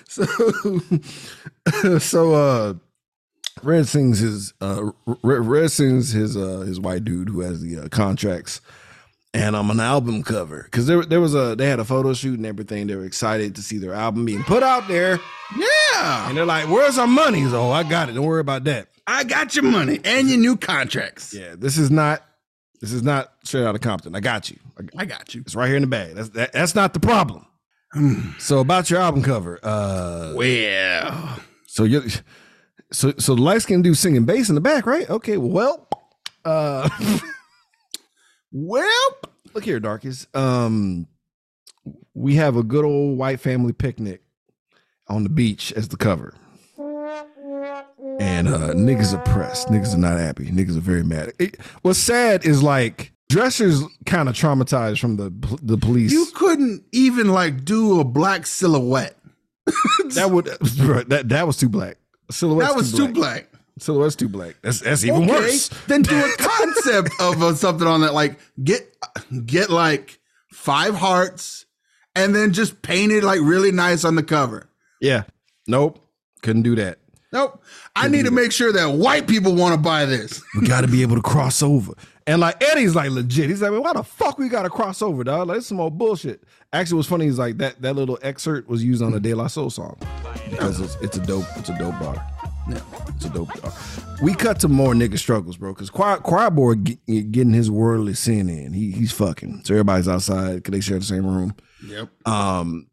so 1.82 2.00
so 2.00 2.34
uh 2.34 2.74
Red 3.62 3.88
sings 3.88 4.20
his 4.20 4.54
uh 4.62 4.92
Red, 5.24 5.46
Red 5.46 5.72
sings 5.72 6.12
his 6.12 6.36
uh 6.38 6.60
his 6.60 6.80
white 6.80 7.04
dude 7.04 7.30
who 7.30 7.42
has 7.42 7.62
the 7.62 7.78
uh, 7.80 7.88
contracts 7.90 8.62
and 9.34 9.56
I'm 9.56 9.70
an 9.70 9.80
album 9.80 10.24
cover 10.24 10.64
because 10.64 10.88
there 10.88 11.04
there 11.04 11.22
was 11.22 11.36
a 11.36 11.56
they 11.56 11.68
had 11.68 11.80
a 11.80 11.86
photo 11.86 12.14
shoot 12.14 12.38
and 12.38 12.46
everything 12.46 12.88
they 12.88 12.96
were 12.96 13.06
excited 13.06 13.56
to 13.56 13.62
see 13.62 13.78
their 13.78 13.94
album 13.94 14.26
being 14.26 14.44
put 14.44 14.64
out 14.64 14.88
there 14.88 15.20
Yeah. 15.58 16.28
and 16.30 16.36
they're 16.38 16.46
like 16.46 16.68
where's 16.70 16.98
our 16.98 17.08
money 17.08 17.44
oh 17.46 17.70
I 17.72 17.84
got 17.84 18.10
it 18.10 18.14
don't 18.14 18.26
worry 18.26 18.42
about 18.42 18.64
that 18.64 18.88
I 19.06 19.24
got 19.24 19.56
your 19.56 19.66
money 19.66 20.00
and 20.06 20.30
your 20.30 20.38
new 20.38 20.56
contracts. 20.56 21.34
Yeah, 21.34 21.56
this 21.58 21.80
is 21.80 21.90
not 21.90 22.24
this 22.80 22.94
is 22.94 23.02
not 23.02 23.34
straight 23.44 23.66
out 23.66 23.74
of 23.74 23.82
Compton. 23.82 24.16
I 24.16 24.20
got 24.20 24.52
you. 24.52 24.58
I, 24.78 25.02
I 25.02 25.06
got 25.06 25.34
you. 25.34 25.42
it's 25.42 25.56
right 25.56 25.66
here 25.68 25.78
in 25.78 25.82
the 25.82 25.88
bag. 25.88 26.14
That's 26.14 26.30
that, 26.30 26.54
that's 26.54 26.76
not 26.76 26.94
the 26.94 27.00
problem. 27.00 27.46
So 28.38 28.60
about 28.60 28.90
your 28.90 29.00
album 29.00 29.24
cover, 29.24 29.60
uh, 29.64 30.34
Well, 30.36 31.40
so 31.66 31.84
you 31.86 32.04
so 32.92 33.14
so 33.18 33.36
the 33.36 33.42
light 33.42 33.62
skinned 33.64 33.84
dude 33.84 33.98
singing 33.98 34.26
bass 34.26 34.50
in 34.50 34.56
the 34.56 34.62
back, 34.62 34.86
right? 34.86 35.10
Okay, 35.10 35.38
well, 35.38 35.88
uh, 36.46 36.88
well, 38.52 39.10
look 39.54 39.64
here, 39.64 39.80
darkies. 39.80 40.28
Um, 40.34 41.08
we 42.14 42.36
have 42.36 42.58
a 42.58 42.64
good 42.64 42.86
old 42.86 43.18
white 43.18 43.40
family 43.40 43.74
picnic 43.74 44.22
on 45.08 45.24
the 45.24 45.30
beach 45.30 45.72
as 45.74 45.88
the 45.88 45.98
cover. 45.98 46.36
And 48.20 48.48
uh 48.50 48.74
niggas 48.74 49.14
are 49.14 49.24
pressed. 49.24 49.70
Niggas 49.70 49.94
are 49.96 49.98
not 50.00 50.20
happy. 50.20 50.46
Niggas 50.48 50.78
are 50.78 50.82
very 50.82 51.04
mad. 51.04 51.32
It- 51.40 51.60
what's 51.82 52.00
sad 52.00 52.46
is 52.46 52.62
like 52.62 53.14
Dresser's 53.30 53.84
kind 54.06 54.28
of 54.28 54.36
traumatized 54.36 55.00
from 55.00 55.18
the 55.18 55.30
the 55.62 55.78
police. 55.78 56.12
you 56.12 56.28
couldn't 56.36 56.84
even 56.92 57.30
like 57.30 57.64
do 57.64 58.00
a 58.00 58.04
black 58.04 58.46
silhouette. 58.46 59.16
that 60.16 60.32
would 60.32 60.46
that 61.10 61.30
that 61.30 61.48
was 61.48 61.58
too 61.58 61.70
black. 61.70 61.98
Silhouette. 62.32 62.68
that 62.68 62.76
was 62.76 62.92
too 62.92 63.08
black. 63.10 63.50
Silhouette's 63.78 64.16
too 64.16 64.30
black. 64.30 64.56
That's 64.62 64.82
that's 64.82 65.04
even 65.04 65.24
okay, 65.24 65.32
worse. 65.32 65.70
then 65.88 66.02
do 66.02 66.18
a 66.18 66.30
concept 66.38 67.10
of 67.20 67.42
uh, 67.42 67.56
something 67.56 67.88
on 67.88 68.02
that. 68.02 68.14
Like 68.14 68.40
get 68.64 68.96
get 69.46 69.70
like 69.70 70.20
five 70.52 70.96
hearts, 70.96 71.66
and 72.16 72.36
then 72.36 72.52
just 72.54 72.82
paint 72.82 73.12
it 73.12 73.24
like 73.24 73.40
really 73.42 73.72
nice 73.72 74.04
on 74.04 74.16
the 74.16 74.24
cover. 74.24 74.70
Yeah. 75.02 75.24
Nope. 75.68 76.06
Couldn't 76.42 76.64
do 76.64 76.76
that. 76.76 77.00
Nope. 77.32 77.62
I 77.96 78.08
need 78.08 78.26
to 78.26 78.32
make 78.32 78.52
sure 78.52 78.74
that 78.74 78.94
white 78.94 79.28
people 79.28 79.56
want 79.56 79.76
to 79.76 79.80
buy 79.80 80.06
this. 80.06 80.42
We 80.60 80.68
got 80.68 80.82
to 80.82 80.88
be 80.88 81.04
able 81.04 81.16
to 81.16 81.22
cross 81.22 81.62
over. 81.62 81.94
And 82.30 82.42
like 82.42 82.64
Eddie's 82.64 82.94
like 82.94 83.10
legit. 83.10 83.50
He's 83.50 83.60
like, 83.60 83.72
"Man, 83.72 83.82
why 83.82 83.94
the 83.94 84.04
fuck 84.04 84.38
we 84.38 84.50
got 84.50 84.62
to 84.62 84.70
cross 84.70 85.02
over, 85.02 85.24
dog? 85.24 85.48
Like, 85.48 85.58
it's 85.58 85.68
some 85.68 85.80
old 85.80 85.98
bullshit. 85.98 86.44
Actually, 86.72 86.98
what's 86.98 87.10
funny 87.10 87.26
is 87.26 87.40
like 87.40 87.58
that 87.58 87.82
that 87.82 87.96
little 87.96 88.20
excerpt 88.22 88.70
was 88.70 88.84
used 88.84 89.02
on 89.02 89.14
the 89.14 89.20
De 89.20 89.34
La 89.34 89.48
Soul 89.48 89.72
song 89.72 89.98
because 90.48 90.80
it's, 90.80 90.96
it's 91.02 91.18
a 91.18 91.22
dope 91.22 91.46
it's 91.56 91.70
a 91.70 91.78
dope 91.80 92.00
bar. 92.00 92.24
Yeah. 92.70 92.82
It's 93.16 93.26
a 93.26 93.30
dope 93.32 93.50
bar. 93.60 93.74
We 94.22 94.36
cut 94.36 94.60
to 94.60 94.68
more 94.68 94.94
nigga 94.94 95.18
struggles, 95.18 95.58
bro. 95.58 95.74
Because 95.74 95.90
choir, 95.90 96.18
choir 96.18 96.52
boy 96.52 96.76
get, 96.76 97.32
getting 97.32 97.54
his 97.54 97.72
worldly 97.72 98.14
sin 98.14 98.48
in. 98.48 98.74
He 98.74 98.92
he's 98.92 99.12
fucking. 99.12 99.64
So 99.64 99.74
everybody's 99.74 100.08
outside 100.08 100.58
because 100.58 100.72
they 100.72 100.82
share 100.82 101.00
the 101.00 101.06
same 101.06 101.26
room. 101.26 101.56
Yep. 101.84 102.10
Um, 102.28 102.92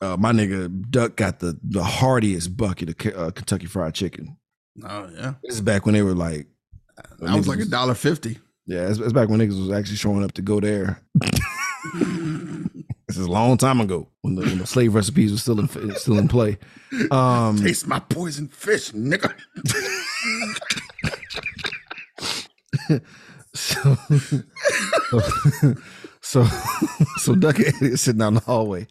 uh, 0.00 0.16
my 0.18 0.32
nigga 0.32 0.90
Duck 0.90 1.16
got 1.16 1.40
the 1.40 1.58
the 1.62 1.84
heartiest 1.84 2.56
bucket 2.56 2.88
of 2.88 3.14
uh, 3.14 3.30
Kentucky 3.32 3.66
Fried 3.66 3.92
Chicken. 3.92 4.38
Oh 4.82 5.10
yeah. 5.14 5.34
This 5.42 5.56
is 5.56 5.60
back 5.60 5.84
when 5.84 5.94
they 5.94 6.02
were 6.02 6.14
like. 6.14 6.46
That 7.18 7.36
was 7.36 7.46
like 7.46 7.58
a 7.58 7.66
dollar 7.66 7.94
fifty. 7.94 8.38
Yeah, 8.70 8.88
it's, 8.88 9.00
it's 9.00 9.12
back 9.12 9.28
when 9.28 9.40
niggas 9.40 9.58
was 9.58 9.72
actually 9.72 9.96
showing 9.96 10.22
up 10.22 10.30
to 10.34 10.42
go 10.42 10.60
there. 10.60 11.02
this 11.90 13.16
is 13.16 13.26
a 13.26 13.28
long 13.28 13.56
time 13.56 13.80
ago 13.80 14.06
when 14.20 14.36
the, 14.36 14.42
when 14.42 14.58
the 14.58 14.66
slave 14.66 14.94
recipes 14.94 15.32
were 15.32 15.38
still 15.38 15.58
in 15.58 15.96
still 15.96 16.16
in 16.18 16.28
play. 16.28 16.56
Um, 17.10 17.56
Taste 17.56 17.88
my 17.88 17.98
poison 17.98 18.46
fish, 18.46 18.92
nigga. 18.92 19.34
so, 23.54 23.96
so, 26.20 26.44
so 27.16 27.34
Duck 27.34 27.58
and 27.58 27.82
is 27.82 28.02
sitting 28.02 28.20
down 28.20 28.34
the 28.34 28.40
hallway, 28.40 28.86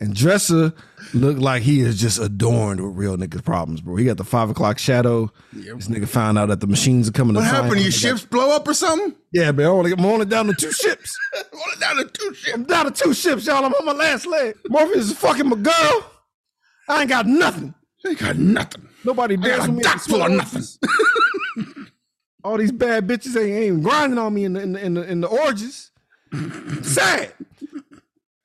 and 0.00 0.14
Dresser 0.14 0.72
looked 1.12 1.40
like 1.40 1.62
he 1.62 1.80
is 1.80 2.00
just 2.00 2.18
adorned 2.18 2.80
with 2.80 2.96
real 2.96 3.16
niggas 3.16 3.44
problems, 3.44 3.80
bro. 3.82 3.96
He 3.96 4.04
got 4.06 4.16
the 4.16 4.24
five 4.24 4.48
o'clock 4.48 4.78
shadow. 4.78 5.30
This 5.52 5.88
nigga 5.88 6.08
found 6.08 6.38
out 6.38 6.48
that 6.48 6.60
the 6.60 6.66
machines 6.66 7.08
are 7.08 7.12
coming. 7.12 7.34
What 7.34 7.44
happened? 7.44 7.80
Your 7.80 7.90
got- 7.90 7.92
ships 7.92 8.24
blow 8.24 8.54
up 8.54 8.66
or 8.66 8.74
something? 8.74 9.14
Yeah, 9.32 9.52
man. 9.52 9.66
I'm 9.66 9.72
only, 9.72 10.22
I'm 10.22 10.28
down 10.28 10.46
to 10.46 10.54
two 10.54 10.72
ships. 10.72 11.16
Only 11.52 11.76
down 11.80 11.96
to 11.96 12.04
two 12.06 12.34
ships. 12.34 12.54
I'm 12.54 12.64
down 12.64 12.86
to 12.86 12.90
two 12.90 13.14
ships, 13.14 13.46
y'all. 13.46 13.64
I'm 13.64 13.74
on 13.74 13.84
my 13.84 13.92
last 13.92 14.26
leg. 14.26 14.56
Morpheus 14.68 15.10
is 15.10 15.18
fucking 15.18 15.48
my 15.48 15.56
girl. 15.56 16.10
I 16.88 17.02
ain't 17.02 17.08
got 17.08 17.26
nothing. 17.26 17.74
I 18.04 18.08
ain't 18.08 18.18
got 18.18 18.36
nothing. 18.36 18.88
Nobody 19.04 19.36
got 19.36 19.68
with 19.68 19.76
me. 19.76 19.82
full 19.84 20.22
of 20.22 20.32
nothing. 20.32 20.62
All 22.42 22.56
these 22.56 22.72
bad 22.72 23.06
bitches 23.06 23.36
ain't, 23.40 23.50
ain't 23.50 23.82
grinding 23.82 24.18
on 24.18 24.32
me 24.34 24.44
in 24.44 24.54
the 24.54 24.60
in 24.62 24.72
the 24.72 24.84
in 24.84 24.94
the, 24.94 25.10
in 25.10 25.20
the 25.20 25.28
orgies. 25.28 25.90
Sad. 26.82 27.32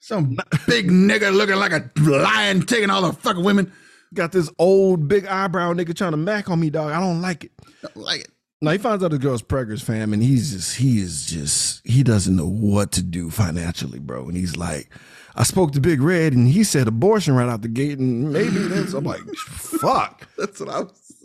Some 0.05 0.37
big 0.67 0.91
nigga 0.91 1.33
looking 1.33 1.55
like 1.55 1.71
a 1.71 1.89
lion 1.99 2.61
taking 2.67 2.91
all 2.91 3.01
the 3.01 3.11
fucking 3.11 3.43
women. 3.43 3.73
Got 4.13 4.31
this 4.31 4.51
old 4.59 5.07
big 5.07 5.25
eyebrow 5.25 5.73
nigga 5.73 5.95
trying 5.95 6.11
to 6.11 6.17
mac 6.17 6.47
on 6.47 6.59
me, 6.59 6.69
dog. 6.69 6.91
I 6.91 6.99
don't 6.99 7.21
like 7.21 7.45
it. 7.45 7.51
I 7.65 7.87
don't 7.87 8.03
like 8.03 8.21
it. 8.21 8.29
Now 8.61 8.69
he 8.69 8.77
finds 8.77 9.03
out 9.03 9.09
the 9.09 9.17
girl's 9.17 9.41
preggers, 9.41 9.81
fam, 9.81 10.13
and 10.13 10.21
he's 10.21 10.51
just 10.53 10.75
he 10.75 10.99
is 10.99 11.25
just 11.25 11.81
he 11.87 12.03
doesn't 12.03 12.35
know 12.35 12.47
what 12.47 12.91
to 12.91 13.01
do 13.01 13.31
financially, 13.31 13.97
bro. 13.97 14.27
And 14.27 14.37
he's 14.37 14.55
like, 14.55 14.91
I 15.33 15.41
spoke 15.41 15.71
to 15.71 15.81
Big 15.81 16.03
Red, 16.03 16.33
and 16.33 16.47
he 16.49 16.63
said 16.63 16.87
abortion 16.87 17.33
right 17.33 17.49
out 17.49 17.63
the 17.63 17.67
gate, 17.67 17.97
and 17.97 18.31
maybe 18.31 18.59
that's. 18.59 18.93
I'm 18.93 19.05
like, 19.05 19.21
fuck. 19.35 20.27
That's 20.37 20.59
what 20.59 20.69
I 20.69 20.81
was. 20.81 21.15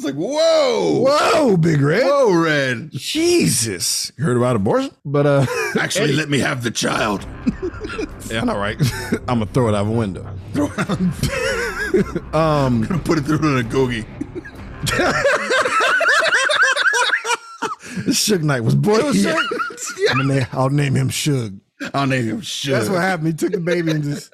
It's 0.00 0.06
like, 0.06 0.14
whoa, 0.14 1.04
Whoa, 1.06 1.58
Big 1.58 1.82
Red. 1.82 2.04
whoa, 2.06 2.32
Red. 2.32 2.90
Jesus. 2.92 4.10
You 4.16 4.24
heard 4.24 4.38
about 4.38 4.56
abortion? 4.56 4.92
But 5.04 5.26
uh 5.26 5.46
Actually, 5.78 6.14
let 6.14 6.30
me 6.30 6.38
have 6.38 6.62
the 6.62 6.70
child. 6.70 7.26
yeah, 8.30 8.40
I 8.40 8.44
know, 8.46 8.56
right? 8.56 8.80
I'm 9.28 9.40
gonna 9.40 9.46
throw 9.46 9.68
it 9.68 9.74
out 9.74 9.84
the 9.84 9.90
window. 9.90 10.22
Um, 12.32 12.88
put 13.04 13.18
it 13.18 13.26
through 13.26 13.62
the 13.62 13.68
googie. 13.68 14.06
Suge 18.08 18.42
Knight 18.42 18.64
was 18.64 18.74
boy. 18.74 19.10
Yeah. 19.10 19.36
I'm 20.08 20.26
name, 20.26 20.46
I'll 20.52 20.70
name 20.70 20.94
him 20.94 21.10
Suge. 21.10 21.60
I'll 21.92 22.06
name 22.06 22.24
him 22.24 22.40
Suge. 22.40 22.70
That's 22.70 22.88
what 22.88 23.02
happened. 23.02 23.26
He 23.26 23.34
took 23.34 23.52
the 23.52 23.60
baby 23.60 23.90
and 23.90 24.02
just 24.02 24.32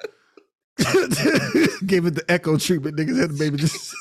gave 1.85 2.05
it 2.05 2.15
the 2.15 2.23
echo 2.29 2.55
treatment. 2.57 2.95
Niggas 2.95 3.19
had 3.19 3.31
the 3.31 3.37
baby 3.37 3.57
just 3.57 3.93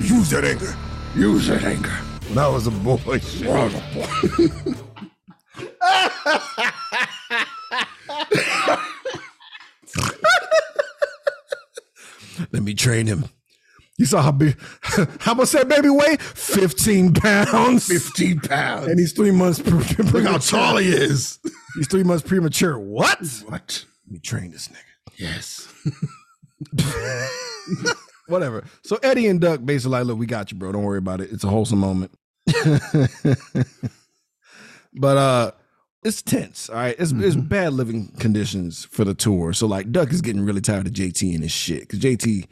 use 0.00 0.30
that 0.30 0.44
anger. 0.44 0.74
Use 1.14 1.48
that 1.48 1.64
anger. 1.64 1.90
When 2.28 2.38
I 2.38 2.48
was 2.48 2.66
a 2.66 2.70
boy. 2.70 3.18
shit. 3.20 3.48
Let 12.52 12.62
me 12.62 12.74
train 12.74 13.06
him. 13.06 13.24
You 13.96 14.06
saw 14.06 14.22
how 14.22 14.30
big, 14.30 14.56
how 15.20 15.34
much 15.34 15.50
that 15.52 15.68
baby 15.68 15.88
weigh? 15.88 16.16
15 16.18 17.14
pounds. 17.14 17.88
15 17.88 18.40
pounds. 18.40 18.86
And 18.86 18.98
he's 18.98 19.12
three 19.12 19.32
months 19.32 19.60
pre- 19.60 19.72
Look 19.72 19.86
how 19.88 20.04
premature. 20.04 20.38
tall 20.40 20.76
he 20.76 20.88
is. 20.88 21.40
He's 21.74 21.88
three 21.88 22.04
months 22.04 22.22
premature. 22.26 22.78
What? 22.78 23.18
What? 23.46 23.84
Let 24.06 24.12
me 24.12 24.18
train 24.20 24.52
this 24.52 24.68
nigga. 24.68 24.76
Yes. 25.16 25.66
Whatever. 28.28 28.64
So 28.84 28.98
Eddie 29.02 29.26
and 29.26 29.40
Duck 29.40 29.64
basically 29.64 29.98
like, 29.98 30.06
look, 30.06 30.18
we 30.18 30.26
got 30.26 30.52
you, 30.52 30.58
bro. 30.58 30.70
Don't 30.72 30.84
worry 30.84 30.98
about 30.98 31.20
it. 31.20 31.32
It's 31.32 31.44
a 31.44 31.48
wholesome 31.48 31.78
moment. 31.78 32.12
but 34.94 35.16
uh 35.16 35.50
it's 36.04 36.22
tense. 36.22 36.68
All 36.68 36.76
right. 36.76 36.94
It's 36.98 37.12
it's 37.12 37.36
bad 37.36 37.72
living 37.72 38.08
conditions 38.18 38.84
for 38.84 39.04
the 39.04 39.14
tour. 39.14 39.52
So 39.52 39.66
like 39.66 39.90
Duck 39.90 40.12
is 40.12 40.20
getting 40.20 40.44
really 40.44 40.60
tired 40.60 40.86
of 40.86 40.92
JT 40.92 41.34
and 41.34 41.42
his 41.42 41.52
shit. 41.52 41.88
Cause 41.88 42.00
JT 42.00 42.46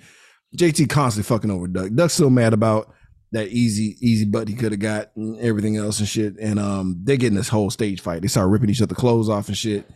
JT 0.57 0.89
constantly 0.89 1.29
fucking 1.29 1.51
over 1.51 1.67
Duck. 1.69 1.93
Duck's 1.95 2.15
still 2.15 2.31
mad 2.31 2.53
about 2.55 2.93
that 3.33 3.49
easy, 3.49 3.97
easy 4.01 4.25
butt 4.25 4.49
he 4.49 4.55
could 4.55 4.73
have 4.73 4.81
got 4.81 5.11
and 5.17 5.39
everything 5.41 5.77
else 5.77 5.99
and 5.99 6.09
shit. 6.09 6.37
And 6.41 6.59
um 6.59 7.01
they're 7.05 7.17
getting 7.19 7.37
this 7.37 7.49
whole 7.49 7.71
stage 7.71 8.01
fight. 8.01 8.23
They 8.23 8.29
start 8.29 8.49
ripping 8.49 8.71
each 8.71 8.83
other 8.83 8.95
clothes 8.95 9.29
off 9.29 9.49
and 9.49 9.57
shit. 9.57 9.89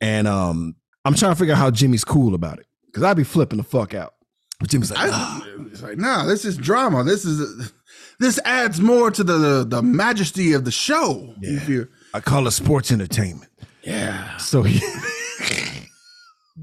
And 0.00 0.26
um 0.26 0.74
I'm 1.04 1.14
trying 1.14 1.32
to 1.32 1.38
figure 1.38 1.54
out 1.54 1.58
how 1.58 1.70
Jimmy's 1.70 2.04
cool 2.04 2.34
about 2.34 2.58
it. 2.58 2.66
Cause 2.94 3.04
I'd 3.04 3.16
be 3.16 3.24
flipping 3.24 3.58
the 3.58 3.64
fuck 3.64 3.92
out. 3.92 4.14
But 4.60 4.70
Jimmy's 4.70 4.90
like, 4.90 5.10
"Ah." 5.12 5.42
I, 5.44 5.66
it's 5.70 5.82
like, 5.82 5.98
nah, 5.98 6.24
this 6.24 6.44
is 6.44 6.56
drama. 6.56 7.04
This 7.04 7.24
is 7.24 7.72
this 8.18 8.40
adds 8.44 8.80
more 8.80 9.10
to 9.10 9.22
the 9.22 9.64
the 9.66 9.82
majesty 9.82 10.52
of 10.52 10.64
the 10.64 10.70
show. 10.72 11.34
Yeah. 11.40 11.64
You're- 11.66 11.86
I 12.14 12.20
call 12.20 12.46
it 12.46 12.52
sports 12.52 12.90
entertainment. 12.90 13.50
yeah. 13.82 14.36
So 14.38 14.62
he 14.62 14.80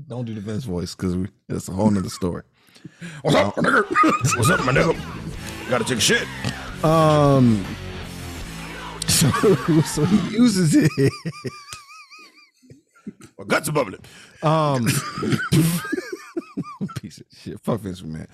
don't 0.07 0.25
do 0.25 0.33
the 0.33 0.41
Vince 0.41 0.63
voice 0.65 0.95
because 0.95 1.15
that's 1.47 1.69
a 1.69 1.71
whole 1.71 1.89
nother 1.91 2.09
story. 2.09 2.43
What's 3.21 3.37
up, 3.37 3.55
nigga? 3.55 3.83
What's 4.37 4.49
up, 4.49 4.65
my 4.65 4.73
nigga? 4.73 5.69
Gotta 5.69 5.85
take 5.85 5.99
a 5.99 6.01
shit. 6.01 6.27
Um. 6.83 7.63
So, 9.07 9.29
so 9.81 10.03
he 10.05 10.35
uses 10.35 10.75
it. 10.75 10.91
My 13.37 13.45
guts 13.45 13.69
are 13.69 13.71
bubbling. 13.71 14.01
Um. 14.43 14.87
piece 16.95 17.19
of 17.19 17.25
shit. 17.35 17.59
Fuck 17.63 17.81
Vince 17.81 18.01
man. 18.03 18.27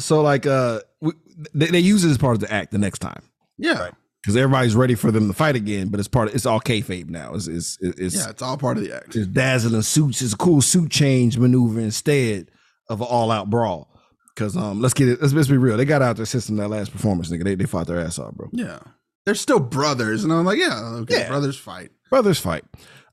So 0.00 0.22
like, 0.22 0.46
uh, 0.46 0.80
we, 1.00 1.12
they, 1.54 1.66
they 1.66 1.78
use 1.80 2.04
it 2.04 2.10
as 2.10 2.18
part 2.18 2.34
of 2.34 2.40
the 2.40 2.52
act 2.52 2.70
the 2.70 2.78
next 2.78 3.00
time 3.00 3.22
Yeah. 3.56 3.90
because 4.22 4.36
everybody's 4.36 4.76
ready 4.76 4.94
for 4.94 5.10
them 5.10 5.26
to 5.28 5.34
fight 5.34 5.56
again. 5.56 5.88
But 5.88 5.98
it's 6.00 6.08
part 6.08 6.28
of 6.28 6.34
it's 6.34 6.46
all 6.46 6.60
kayfabe 6.60 7.08
now. 7.08 7.34
It's 7.34 7.48
it's 7.48 7.78
it's, 7.80 8.14
Yeah, 8.16 8.30
it's 8.30 8.42
all 8.42 8.56
part 8.56 8.76
of 8.78 8.84
the 8.84 8.94
act. 8.94 9.16
it's 9.16 9.26
dazzling 9.26 9.82
suits. 9.82 10.22
It's 10.22 10.34
a 10.34 10.36
cool 10.36 10.60
suit 10.62 10.90
change 10.90 11.36
maneuver 11.38 11.80
instead 11.80 12.50
of 12.88 13.00
an 13.00 13.06
all 13.10 13.30
out 13.30 13.50
brawl. 13.50 13.88
Cause 14.36 14.56
um, 14.56 14.80
let's 14.80 14.94
get 14.94 15.08
it. 15.08 15.20
Let's, 15.20 15.34
let's 15.34 15.48
be 15.48 15.56
real. 15.56 15.76
They 15.76 15.84
got 15.84 16.00
out 16.00 16.16
their 16.16 16.24
system 16.26 16.56
that 16.58 16.68
last 16.68 16.92
performance, 16.92 17.28
nigga. 17.28 17.42
They 17.42 17.56
they 17.56 17.66
fought 17.66 17.88
their 17.88 17.98
ass 17.98 18.20
off, 18.20 18.34
bro. 18.34 18.48
Yeah. 18.52 18.78
They're 19.26 19.34
still 19.34 19.58
brothers. 19.58 20.22
And 20.22 20.32
I'm 20.32 20.44
like, 20.44 20.58
yeah, 20.60 20.80
okay, 21.00 21.18
Yeah. 21.22 21.28
brothers 21.28 21.58
fight. 21.58 21.90
Brothers 22.08 22.38
fight. 22.38 22.64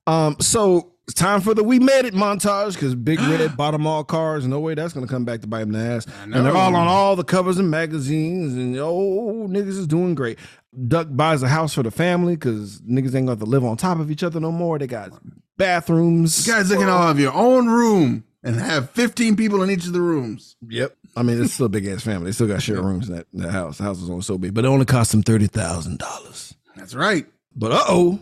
Um, 0.05 0.35
so 0.39 0.93
it's 1.07 1.13
time 1.13 1.39
for 1.41 1.53
the 1.53 1.63
we 1.63 1.77
made 1.77 2.05
it 2.05 2.15
montage 2.15 2.73
because 2.73 2.95
Big 2.95 3.19
Red 3.19 3.55
bottom 3.55 3.85
all 3.85 4.03
cars. 4.03 4.47
No 4.47 4.59
way 4.59 4.73
that's 4.73 4.93
gonna 4.93 5.07
come 5.07 5.23
back 5.23 5.41
to 5.41 5.47
bite 5.47 5.63
in 5.63 5.71
the 5.71 5.79
ass. 5.79 6.07
And 6.23 6.33
they're 6.33 6.55
all 6.55 6.75
on 6.75 6.87
all 6.87 7.15
the 7.15 7.23
covers 7.23 7.59
and 7.59 7.69
magazines, 7.69 8.53
and 8.53 8.75
oh, 8.77 9.47
niggas 9.47 9.77
is 9.77 9.87
doing 9.87 10.15
great. 10.15 10.39
Duck 10.87 11.07
buys 11.11 11.43
a 11.43 11.47
house 11.47 11.75
for 11.75 11.83
the 11.83 11.91
family 11.91 12.35
because 12.35 12.81
niggas 12.81 13.15
ain't 13.15 13.27
gonna 13.27 13.31
have 13.31 13.39
to 13.39 13.45
live 13.45 13.63
on 13.63 13.77
top 13.77 13.99
of 13.99 14.09
each 14.09 14.23
other 14.23 14.39
no 14.39 14.51
more. 14.51 14.79
They 14.79 14.87
got 14.87 15.11
bathrooms. 15.57 16.47
You 16.47 16.53
guys 16.53 16.69
can 16.69 16.89
all 16.89 17.07
have 17.07 17.19
your 17.19 17.33
own 17.33 17.67
room 17.67 18.23
and 18.43 18.55
have 18.55 18.89
15 18.91 19.35
people 19.35 19.61
in 19.61 19.69
each 19.69 19.85
of 19.85 19.93
the 19.93 20.01
rooms. 20.01 20.55
Yep. 20.67 20.95
I 21.15 21.23
mean, 21.23 21.41
it's 21.41 21.53
still 21.53 21.67
a 21.67 21.69
big 21.69 21.85
ass 21.85 22.03
family. 22.03 22.25
They 22.25 22.31
still 22.31 22.47
got 22.47 22.61
shared 22.61 22.79
rooms 22.83 23.09
in 23.09 23.15
that, 23.15 23.27
in 23.31 23.41
that 23.41 23.51
house. 23.51 23.77
The 23.77 23.83
house 23.83 24.01
is 24.01 24.09
only 24.09 24.23
so 24.23 24.37
big, 24.37 24.53
but 24.53 24.65
it 24.65 24.69
only 24.69 24.85
cost 24.85 25.11
them 25.11 25.21
thirty 25.21 25.47
thousand 25.47 25.99
dollars. 25.99 26.55
That's 26.75 26.95
right. 26.95 27.27
But 27.55 27.71
uh 27.71 27.83
oh, 27.87 28.19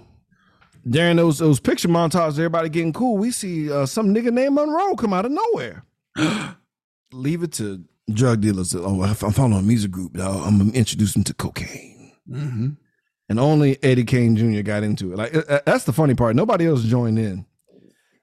during 0.87 1.17
those 1.17 1.39
those 1.39 1.59
picture 1.59 1.87
montages, 1.87 2.33
everybody 2.33 2.69
getting 2.69 2.93
cool. 2.93 3.17
We 3.17 3.31
see 3.31 3.71
uh, 3.71 3.85
some 3.85 4.13
nigga 4.13 4.31
named 4.31 4.55
Monroe 4.55 4.95
come 4.95 5.13
out 5.13 5.25
of 5.25 5.31
nowhere. 5.31 5.85
Leave 7.13 7.43
it 7.43 7.53
to 7.53 7.83
drug 8.11 8.41
dealers. 8.41 8.75
Oh, 8.75 9.01
I'm 9.01 9.15
following 9.15 9.59
a 9.59 9.61
music 9.61 9.91
group. 9.91 10.13
Dog. 10.13 10.47
I'm 10.47 10.57
gonna 10.57 10.71
introduce 10.71 11.13
them 11.13 11.23
to 11.25 11.33
cocaine. 11.33 12.11
Mm-hmm. 12.29 12.69
And 13.29 13.39
only 13.39 13.81
Eddie 13.83 14.03
Kane 14.03 14.35
Jr. 14.35 14.61
got 14.61 14.83
into 14.83 15.13
it. 15.13 15.17
Like 15.17 15.35
uh, 15.35 15.43
uh, 15.47 15.59
that's 15.65 15.85
the 15.85 15.93
funny 15.93 16.15
part. 16.15 16.35
Nobody 16.35 16.65
else 16.67 16.83
joined 16.83 17.19
in. 17.19 17.45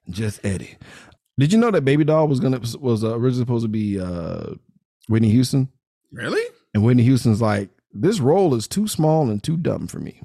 Just 0.08 0.44
Eddie. 0.44 0.76
Did 1.38 1.52
you 1.52 1.58
know 1.58 1.70
that 1.70 1.84
Baby 1.84 2.04
Doll 2.04 2.28
was 2.28 2.40
gonna 2.40 2.60
was 2.80 3.04
uh, 3.04 3.14
originally 3.14 3.42
supposed 3.42 3.64
to 3.64 3.68
be 3.68 3.98
uh, 3.98 4.54
Whitney 5.08 5.30
Houston? 5.30 5.68
Really? 6.12 6.42
And 6.74 6.84
Whitney 6.84 7.02
Houston's 7.04 7.40
like, 7.40 7.70
this 7.92 8.20
role 8.20 8.54
is 8.54 8.68
too 8.68 8.86
small 8.86 9.30
and 9.30 9.42
too 9.42 9.56
dumb 9.56 9.86
for 9.86 9.98
me. 9.98 10.20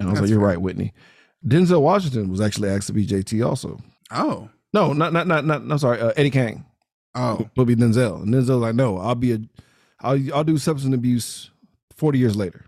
And 0.00 0.08
I 0.08 0.12
was 0.12 0.18
That's 0.20 0.22
like, 0.22 0.30
you're 0.30 0.40
fair. 0.40 0.48
right, 0.48 0.60
Whitney. 0.60 0.92
Denzel 1.46 1.80
Washington 1.82 2.28
was 2.30 2.40
actually 2.40 2.68
asked 2.70 2.88
to 2.88 2.92
be 2.92 3.06
JT 3.06 3.46
also. 3.46 3.78
Oh. 4.10 4.48
No, 4.72 4.92
not 4.92 5.12
not 5.12 5.26
not 5.28 5.44
not. 5.46 5.62
I'm 5.62 5.78
sorry, 5.78 6.00
uh, 6.00 6.12
Eddie 6.16 6.30
Kane 6.30 6.64
Oh. 7.14 7.48
will 7.56 7.64
be 7.64 7.74
Denzel, 7.76 8.22
and 8.22 8.32
Denzel's 8.34 8.50
like, 8.62 8.74
no, 8.74 8.98
I'll 8.98 9.14
be 9.14 9.32
a, 9.32 9.40
I'll 10.00 10.34
I'll 10.34 10.44
do 10.44 10.58
substance 10.58 10.94
abuse 10.94 11.50
forty 11.96 12.18
years 12.18 12.36
later. 12.36 12.64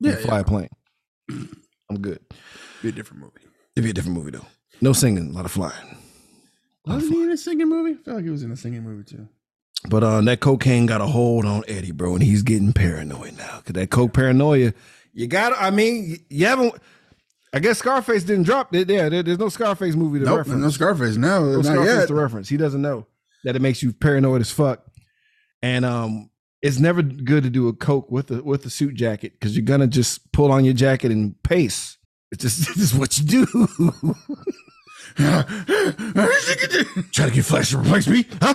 Yeah. 0.00 0.12
Yeah, 0.12 0.16
fly 0.18 0.40
a 0.40 0.44
plane. 0.44 0.68
I'm 1.30 2.00
good. 2.00 2.20
Be 2.82 2.88
a 2.88 2.92
different 2.92 3.22
movie. 3.22 3.40
It'd 3.76 3.84
be 3.84 3.90
a 3.90 3.92
different 3.94 4.16
movie 4.16 4.30
though. 4.30 4.46
No 4.80 4.92
singing, 4.92 5.30
a 5.30 5.32
lot 5.32 5.44
of 5.44 5.50
flying. 5.50 5.96
Wasn't 6.86 7.12
he 7.12 7.22
in 7.22 7.30
a 7.30 7.36
singing 7.36 7.68
movie? 7.68 7.92
I 7.92 8.02
felt 8.04 8.16
like 8.16 8.24
he 8.24 8.30
was 8.30 8.42
in 8.42 8.50
a 8.50 8.56
singing 8.56 8.82
movie 8.82 9.04
too. 9.04 9.28
But 9.88 10.04
uh, 10.04 10.20
that 10.22 10.40
cocaine 10.40 10.86
got 10.86 11.00
a 11.00 11.06
hold 11.06 11.44
on 11.44 11.64
Eddie, 11.66 11.90
bro, 11.92 12.14
and 12.14 12.22
he's 12.22 12.42
getting 12.42 12.72
paranoid 12.72 13.36
now. 13.36 13.60
Cause 13.64 13.72
that 13.74 13.90
coke 13.90 14.12
paranoia, 14.12 14.72
you 15.12 15.26
got. 15.26 15.52
I 15.58 15.70
mean, 15.70 16.18
you- 16.28 16.46
haven't. 16.46 16.74
I 17.54 17.58
guess 17.58 17.78
Scarface 17.78 18.24
didn't 18.24 18.44
drop 18.44 18.74
it. 18.74 18.88
Yeah, 18.88 19.08
there- 19.10 19.22
there's 19.22 19.38
no 19.38 19.48
Scarface 19.50 19.94
movie 19.94 20.18
to 20.20 20.24
Nope. 20.24 20.38
reference. 20.38 20.62
No 20.62 20.70
Scarface. 20.70 21.16
No, 21.16 21.44
No 21.44 21.56
not 21.56 21.64
Scarface 21.66 21.86
yet. 21.94 22.08
to 22.08 22.14
reference. 22.14 22.48
He 22.48 22.56
doesn't 22.56 22.80
know 22.80 23.06
that 23.44 23.54
it 23.56 23.62
makes 23.62 23.82
you 23.82 23.92
paranoid 23.92 24.40
as 24.40 24.50
fuck. 24.50 24.84
And 25.62 25.84
um, 25.84 26.30
it's 26.62 26.78
never 26.78 27.02
good 27.02 27.42
to 27.44 27.50
do 27.50 27.68
a 27.68 27.72
coke 27.72 28.10
with 28.10 28.30
a 28.30 28.42
with 28.42 28.64
a 28.66 28.70
suit 28.70 28.94
jacket 28.94 29.32
because 29.32 29.54
you're 29.56 29.64
gonna 29.66 29.86
just 29.86 30.32
pull 30.32 30.50
on 30.50 30.64
your 30.64 30.74
jacket 30.74 31.12
and 31.12 31.40
pace. 31.42 31.98
It's 32.30 32.42
just 32.42 32.66
this 32.74 32.78
is 32.78 32.94
what 32.94 33.18
you 33.18 33.24
do. 33.26 33.46
Try 37.12 37.26
to 37.26 37.30
get 37.32 37.44
Flash 37.44 37.70
to 37.70 37.78
replace 37.78 38.08
me, 38.08 38.26
huh? 38.40 38.54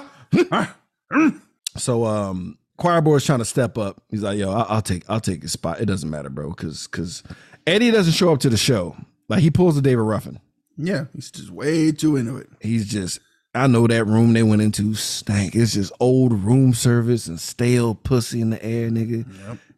so 1.78 2.06
um, 2.06 2.58
choir 2.78 3.02
boy's 3.02 3.26
trying 3.26 3.40
to 3.40 3.46
step 3.46 3.78
up. 3.78 4.02
He's 4.10 4.24
like, 4.24 4.38
"Yo, 4.38 4.52
I'll, 4.52 4.66
I'll 4.70 4.82
take 4.82 5.04
I'll 5.10 5.20
take 5.20 5.42
his 5.42 5.52
spot. 5.52 5.82
It 5.82 5.86
doesn't 5.86 6.10
matter, 6.10 6.30
bro, 6.30 6.50
because 6.50 6.88
because 6.88 7.24
Eddie 7.66 7.92
doesn't 7.92 8.14
show 8.14 8.32
up 8.32 8.40
to 8.40 8.50
the 8.50 8.58
show. 8.58 8.96
Like 9.30 9.42
he 9.42 9.52
pulls 9.52 9.76
the 9.76 9.82
David 9.82 10.04
Ruffin. 10.04 10.40
yeah, 10.78 11.06
he's 11.14 11.32
just 11.32 11.50
way 11.50 11.92
too 11.92 12.16
into 12.16 12.38
it. 12.38 12.48
He's 12.62 12.88
just 12.88 13.20
I 13.54 13.68
know 13.68 13.88
that 13.88 14.06
room 14.06 14.34
they 14.34 14.44
went 14.44 14.62
into 14.62 14.94
stank. 14.94 15.56
It's 15.56 15.74
just 15.74 15.92
old 16.00 16.34
room 16.34 16.74
service 16.74 17.28
and 17.28 17.40
stale 17.40 17.96
pussy 17.96 18.40
in 18.42 18.52
the 18.52 18.64
air, 18.64 18.90
nigga. 18.90 19.26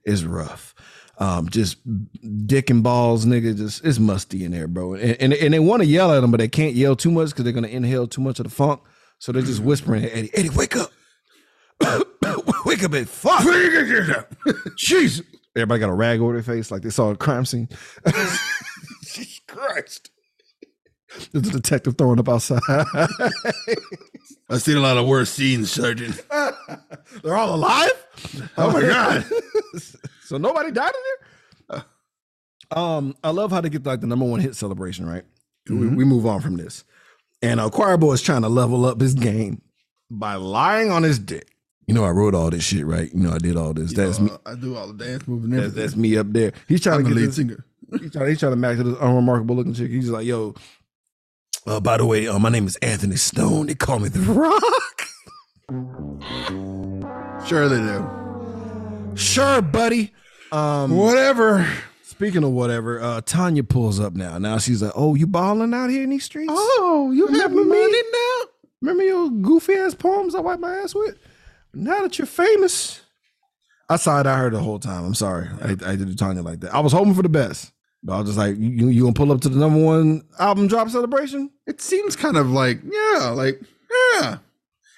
It's 0.03 0.23
rough. 0.23 0.75
Um, 1.17 1.49
just 1.49 1.77
dick 2.47 2.69
and 2.69 2.81
balls, 2.83 3.25
nigga. 3.25 3.55
Just 3.57 3.83
it's 3.83 3.99
musty 3.99 4.43
in 4.45 4.51
there, 4.51 4.67
bro. 4.67 4.93
And 4.93 5.17
and, 5.19 5.33
and 5.33 5.53
they 5.53 5.59
want 5.59 5.81
to 5.81 5.87
yell 5.87 6.11
at 6.13 6.23
him, 6.23 6.31
but 6.31 6.37
they 6.39 6.47
can't 6.47 6.75
yell 6.75 6.95
too 6.95 7.11
much 7.11 7.29
because 7.29 7.43
they're 7.43 7.53
gonna 7.53 7.67
inhale 7.67 8.07
too 8.07 8.21
much 8.21 8.39
of 8.39 8.45
the 8.45 8.49
funk. 8.51 8.81
So 9.17 9.31
they're 9.31 9.41
just 9.41 9.61
whispering 9.61 10.05
at 10.05 10.11
Eddie, 10.13 10.31
Eddie, 10.33 10.49
wake 10.49 10.77
up. 10.77 10.91
Wake 12.65 12.83
up, 12.83 12.93
Eddie. 12.93 13.05
Fuck. 13.05 13.43
Jesus. 14.75 15.25
Everybody 15.55 15.79
got 15.79 15.89
a 15.89 15.93
rag 15.93 16.21
over 16.21 16.33
their 16.33 16.43
face 16.43 16.71
like 16.71 16.83
they 16.83 16.89
saw 16.89 17.09
a 17.09 17.15
crime 17.15 17.45
scene. 17.45 17.67
Jesus 19.03 19.41
Christ. 19.47 20.11
There's 21.31 21.47
a 21.47 21.51
detective 21.51 21.97
throwing 21.97 22.19
up 22.19 22.29
outside. 22.29 22.61
I've 24.49 24.61
seen 24.61 24.77
a 24.77 24.81
lot 24.81 24.97
of 24.97 25.07
worse 25.07 25.31
scenes, 25.31 25.71
Sergeant. 25.71 26.21
They're 27.23 27.35
all 27.35 27.55
alive? 27.55 27.91
Oh 28.57 28.71
my 28.71 28.81
god. 28.81 29.25
so 30.23 30.37
nobody 30.37 30.71
died 30.71 30.91
in 30.93 31.01
there? 31.01 31.85
Um, 32.71 33.15
I 33.23 33.31
love 33.31 33.51
how 33.51 33.61
they 33.61 33.69
get 33.69 33.83
like 33.85 34.01
the 34.01 34.07
number 34.07 34.25
one 34.25 34.39
hit 34.39 34.55
celebration, 34.55 35.07
right? 35.07 35.23
We, 35.67 35.87
we 35.87 36.05
move 36.05 36.25
on 36.25 36.41
from 36.41 36.57
this. 36.57 36.83
And 37.41 37.59
uh 37.59 37.69
Choir 37.69 37.97
Boy 37.97 38.13
is 38.13 38.21
trying 38.21 38.43
to 38.43 38.49
level 38.49 38.85
up 38.85 39.01
his 39.01 39.13
game 39.13 39.61
by 40.09 40.35
lying 40.35 40.91
on 40.91 41.03
his 41.03 41.19
dick. 41.19 41.47
You 41.89 41.95
know, 41.95 42.03
I 42.03 42.11
wrote 42.11 42.35
all 42.35 42.51
this 42.51 42.63
shit, 42.63 42.85
right? 42.85 43.11
You 43.11 43.23
know, 43.23 43.31
I 43.31 43.39
did 43.39 43.57
all 43.57 43.73
this. 43.73 43.91
That's 43.95 44.19
me. 44.19 44.29
Uh, 44.29 44.37
I 44.51 44.53
do 44.53 44.75
all 44.75 44.93
the 44.93 45.03
dance 45.03 45.27
moves 45.27 45.45
and 45.45 45.55
everything. 45.55 45.81
that's 45.81 45.95
me 45.95 46.17
up 46.17 46.27
there. 46.31 46.51
He's 46.67 46.81
trying 46.81 46.99
I'm 46.99 47.03
to 47.05 47.09
get 47.09 47.15
lead 47.17 47.29
this, 47.29 47.35
singer. 47.37 47.65
he's 47.99 48.11
trying, 48.11 48.27
he's 48.29 48.39
trying 48.39 48.51
to 48.51 48.57
match 48.57 48.77
this 48.77 48.95
unremarkable 49.01 49.55
looking 49.55 49.73
chick. 49.73 49.89
He's 49.89 50.07
like, 50.07 50.27
yo, 50.27 50.53
uh, 51.65 51.79
by 51.79 51.97
the 51.97 52.05
way, 52.05 52.27
uh, 52.27 52.37
my 52.37 52.49
name 52.49 52.67
is 52.67 52.75
Anthony 52.75 53.15
Stone. 53.15 53.65
They 53.65 53.73
call 53.73 53.97
me 53.97 54.09
the 54.09 54.19
Rock. 54.19 55.07
Sure 57.47 57.67
they 57.67 57.77
do. 57.77 59.15
Sure, 59.15 59.63
buddy. 59.63 60.13
Um, 60.51 60.95
Whatever. 60.95 61.67
Speaking 62.03 62.43
of 62.43 62.51
whatever, 62.51 63.01
uh, 63.01 63.21
Tanya 63.25 63.63
pulls 63.63 63.99
up 63.99 64.13
now. 64.13 64.37
Now 64.37 64.59
she's 64.59 64.83
like, 64.83 64.91
"Oh, 64.93 65.15
you 65.15 65.25
balling 65.25 65.73
out 65.73 65.89
here 65.89 66.03
in 66.03 66.11
these 66.11 66.25
streets? 66.25 66.51
Oh, 66.55 67.11
you 67.15 67.25
have 67.25 67.51
me? 67.51 67.63
money 67.63 68.01
now? 68.13 68.49
Remember 68.81 69.03
your 69.03 69.31
goofy 69.31 69.73
ass 69.73 69.95
poems 69.95 70.35
I 70.35 70.41
wipe 70.41 70.59
my 70.59 70.75
ass 70.75 70.93
with? 70.93 71.17
Now 71.73 72.01
that 72.01 72.17
you're 72.17 72.25
famous, 72.25 73.01
I 73.89 73.97
side 73.97 74.27
I 74.27 74.37
heard 74.37 74.53
the 74.53 74.59
whole 74.59 74.79
time. 74.79 75.05
I'm 75.05 75.15
sorry, 75.15 75.47
I, 75.61 75.71
I 75.85 75.95
did 75.95 76.17
Tanya 76.17 76.41
like 76.41 76.61
that. 76.61 76.73
I 76.73 76.79
was 76.79 76.93
hoping 76.93 77.13
for 77.13 77.21
the 77.21 77.29
best, 77.29 77.71
but 78.03 78.13
I 78.15 78.19
was 78.19 78.27
just 78.29 78.37
like, 78.37 78.55
"You, 78.57 78.89
you 78.89 79.01
gonna 79.03 79.13
pull 79.13 79.31
up 79.31 79.41
to 79.41 79.49
the 79.49 79.59
number 79.59 79.83
one 79.83 80.23
album 80.39 80.67
drop 80.67 80.89
celebration? 80.89 81.51
It 81.67 81.81
seems 81.81 82.15
kind 82.15 82.37
of 82.37 82.49
like, 82.49 82.79
yeah, 82.83 83.29
like, 83.29 83.61
yeah. 84.13 84.37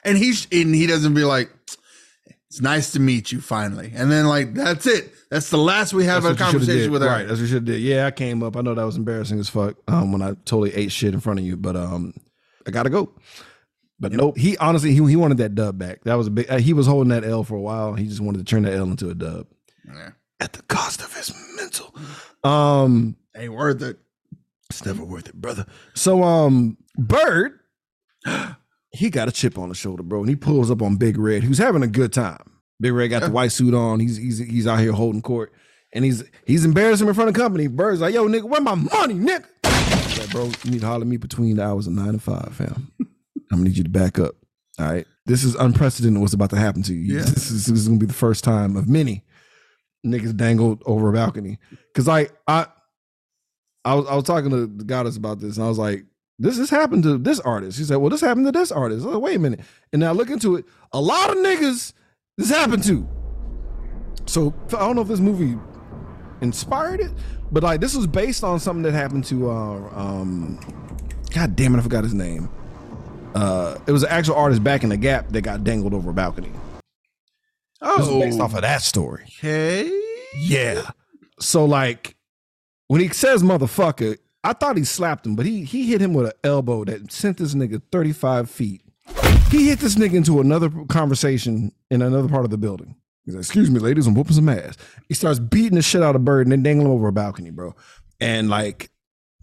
And 0.03 0.17
he's 0.17 0.47
and 0.51 0.73
he 0.73 0.87
doesn't 0.87 1.13
be 1.13 1.23
like, 1.23 1.49
it's 2.51 2.59
nice 2.59 2.91
to 2.91 2.99
meet 2.99 3.31
you 3.31 3.39
finally. 3.39 3.93
And 3.95 4.11
then 4.11 4.27
like 4.27 4.53
that's 4.53 4.85
it. 4.85 5.13
That's 5.29 5.49
the 5.49 5.57
last 5.57 5.93
we 5.93 6.03
have 6.03 6.23
That's 6.23 6.41
a 6.41 6.43
what 6.43 6.53
you 6.53 6.59
shoulda 6.59 6.65
conversation 6.65 6.91
with 6.91 7.01
her. 7.01 7.07
Right, 7.07 7.27
that's 7.27 7.39
what 7.39 7.47
you 7.47 7.47
should 7.47 7.65
did. 7.65 7.79
Yeah, 7.79 8.07
I 8.07 8.11
came 8.11 8.43
up. 8.43 8.57
I 8.57 8.61
know 8.61 8.73
that 8.75 8.83
was 8.83 8.97
embarrassing 8.97 9.39
as 9.39 9.47
fuck 9.47 9.77
um, 9.87 10.11
when 10.11 10.21
I 10.21 10.31
totally 10.43 10.73
ate 10.73 10.91
shit 10.91 11.13
in 11.13 11.21
front 11.21 11.39
of 11.39 11.45
you, 11.45 11.55
but 11.55 11.77
um, 11.77 12.13
I 12.67 12.71
gotta 12.71 12.89
go. 12.89 13.09
But 14.01 14.11
nope, 14.13 14.37
he 14.37 14.57
honestly 14.57 14.89
he, 14.93 15.05
he 15.07 15.15
wanted 15.15 15.37
that 15.37 15.55
dub 15.55 15.77
back. 15.77 16.03
That 16.05 16.15
was 16.15 16.27
a 16.27 16.31
big. 16.31 16.49
Uh, 16.51 16.57
he 16.57 16.73
was 16.73 16.87
holding 16.87 17.09
that 17.09 17.23
L 17.23 17.43
for 17.45 17.55
a 17.55 17.61
while. 17.61 17.93
He 17.93 18.07
just 18.07 18.19
wanted 18.19 18.39
to 18.39 18.43
turn 18.43 18.63
that 18.63 18.73
L 18.73 18.85
into 18.89 19.09
a 19.09 19.13
dub 19.15 19.45
Yeah. 19.87 20.09
at 20.39 20.53
the 20.53 20.63
cost 20.63 21.01
of 21.01 21.15
his 21.15 21.31
mental. 21.55 21.95
Um, 22.43 23.15
Ain't 23.37 23.53
worth 23.53 23.81
it. 23.83 23.99
it's 24.69 24.83
never 24.85 25.05
worth 25.05 25.27
it, 25.29 25.35
brother. 25.35 25.65
So 25.93 26.23
um, 26.23 26.77
Bird, 26.97 27.59
he 28.91 29.09
got 29.09 29.27
a 29.27 29.31
chip 29.31 29.57
on 29.57 29.69
the 29.69 29.75
shoulder, 29.75 30.03
bro, 30.03 30.21
and 30.21 30.29
he 30.29 30.35
pulls 30.35 30.71
up 30.71 30.81
on 30.81 30.95
Big 30.95 31.17
Red, 31.17 31.43
who's 31.43 31.59
having 31.59 31.83
a 31.83 31.87
good 31.87 32.11
time. 32.11 32.43
Big 32.79 32.93
Red 32.93 33.09
got 33.09 33.21
the 33.21 33.29
white 33.29 33.51
suit 33.51 33.75
on. 33.75 33.99
He's 33.99 34.17
he's 34.17 34.39
he's 34.39 34.65
out 34.65 34.79
here 34.79 34.91
holding 34.93 35.21
court, 35.21 35.53
and 35.93 36.03
he's 36.03 36.23
he's 36.45 36.65
embarrassing 36.65 37.05
him 37.05 37.09
in 37.09 37.13
front 37.15 37.29
of 37.29 37.35
company. 37.35 37.67
Bird's 37.67 38.01
like, 38.01 38.15
"Yo, 38.15 38.27
nigga, 38.27 38.43
where 38.45 38.61
my 38.61 38.73
money, 38.73 39.13
nigga?" 39.13 39.45
Like, 40.19 40.31
bro, 40.31 40.45
you 40.63 40.71
need 40.71 40.81
to 40.81 40.87
holler 40.87 41.01
at 41.03 41.07
me 41.07 41.17
between 41.17 41.57
the 41.57 41.63
hours 41.63 41.85
of 41.85 41.93
nine 41.93 42.09
and 42.09 42.23
five, 42.23 42.53
fam. 42.55 42.91
I'm 43.51 43.57
gonna 43.57 43.69
need 43.69 43.77
you 43.77 43.83
to 43.83 43.89
back 43.89 44.17
up. 44.19 44.35
All 44.79 44.85
right, 44.87 45.05
this 45.25 45.43
is 45.43 45.55
unprecedented. 45.55 46.21
What's 46.21 46.33
about 46.33 46.49
to 46.51 46.55
happen 46.57 46.83
to 46.83 46.93
you? 46.93 47.15
Yeah. 47.15 47.21
This 47.21 47.51
is, 47.51 47.65
this 47.65 47.79
is 47.79 47.87
gonna 47.87 47.99
be 47.99 48.05
the 48.05 48.13
first 48.13 48.43
time 48.43 48.75
of 48.75 48.87
many 48.87 49.23
niggas 50.05 50.35
dangled 50.35 50.81
over 50.85 51.09
a 51.09 51.13
balcony. 51.13 51.59
Cause 51.93 52.07
like 52.07 52.31
I, 52.47 52.65
I 53.85 53.95
was 53.95 54.07
I 54.07 54.15
was 54.15 54.23
talking 54.23 54.49
to 54.51 54.67
the 54.67 54.83
goddess 54.83 55.17
about 55.17 55.39
this, 55.39 55.57
and 55.57 55.65
I 55.65 55.69
was 55.69 55.77
like, 55.77 56.05
"This 56.39 56.57
has 56.57 56.69
happened 56.69 57.03
to 57.03 57.17
this 57.17 57.39
artist." 57.41 57.77
She 57.77 57.83
said, 57.83 57.97
"Well, 57.97 58.09
this 58.09 58.21
happened 58.21 58.45
to 58.47 58.51
this 58.51 58.71
artist." 58.71 59.03
I 59.03 59.07
was 59.07 59.15
like, 59.15 59.23
Wait 59.23 59.35
a 59.35 59.39
minute, 59.39 59.61
and 59.91 59.99
now 59.99 60.13
look 60.13 60.29
into 60.29 60.55
it. 60.55 60.65
A 60.93 61.01
lot 61.01 61.29
of 61.29 61.37
niggas 61.37 61.93
this 62.37 62.49
happened 62.49 62.83
to. 62.85 63.07
So 64.25 64.53
I 64.69 64.79
don't 64.79 64.95
know 64.95 65.01
if 65.01 65.07
this 65.07 65.19
movie 65.19 65.57
inspired 66.41 67.01
it, 67.01 67.11
but 67.51 67.63
like 67.63 67.81
this 67.81 67.95
was 67.95 68.07
based 68.07 68.43
on 68.43 68.59
something 68.59 68.83
that 68.83 68.93
happened 68.93 69.25
to 69.25 69.49
uh, 69.49 69.89
um, 69.93 70.59
God 71.33 71.55
damn 71.55 71.75
it, 71.75 71.79
I 71.79 71.81
forgot 71.81 72.03
his 72.03 72.13
name. 72.13 72.49
Uh, 73.35 73.77
it 73.87 73.91
was 73.91 74.03
an 74.03 74.09
actual 74.09 74.35
artist 74.35 74.63
back 74.63 74.83
in 74.83 74.89
the 74.89 74.97
Gap 74.97 75.29
that 75.29 75.41
got 75.41 75.63
dangled 75.63 75.93
over 75.93 76.09
a 76.11 76.13
balcony. 76.13 76.51
Is 77.99 78.07
based 78.07 78.39
off 78.39 78.53
of 78.53 78.61
that 78.61 78.81
story. 78.83 79.23
Okay. 79.39 79.89
Yeah. 80.37 80.91
So 81.39 81.65
like 81.65 82.15
when 82.87 83.01
he 83.01 83.09
says 83.09 83.41
motherfucker, 83.41 84.17
I 84.43 84.53
thought 84.53 84.77
he 84.77 84.83
slapped 84.83 85.25
him, 85.25 85.35
but 85.35 85.45
he 85.45 85.63
he 85.63 85.87
hit 85.87 86.01
him 86.01 86.13
with 86.13 86.27
an 86.27 86.33
elbow 86.43 86.83
that 86.85 87.11
sent 87.11 87.37
this 87.37 87.55
nigga 87.55 87.81
35 87.91 88.49
feet. 88.49 88.81
He 89.49 89.67
hit 89.69 89.79
this 89.79 89.95
nigga 89.95 90.13
into 90.13 90.39
another 90.39 90.69
conversation 90.89 91.71
in 91.89 92.01
another 92.01 92.29
part 92.29 92.45
of 92.45 92.51
the 92.51 92.57
building. 92.57 92.95
He's 93.25 93.35
like, 93.35 93.41
excuse 93.41 93.69
me, 93.69 93.79
ladies, 93.79 94.07
I'm 94.07 94.13
whooping 94.13 94.33
some 94.33 94.49
ass. 94.49 94.77
He 95.07 95.13
starts 95.13 95.39
beating 95.39 95.75
the 95.75 95.81
shit 95.81 96.01
out 96.01 96.15
of 96.15 96.23
Bird 96.23 96.47
and 96.47 96.51
then 96.51 96.63
dangling 96.63 96.87
over 96.87 97.07
a 97.07 97.11
balcony, 97.11 97.49
bro. 97.51 97.75
And 98.19 98.49
like 98.49 98.91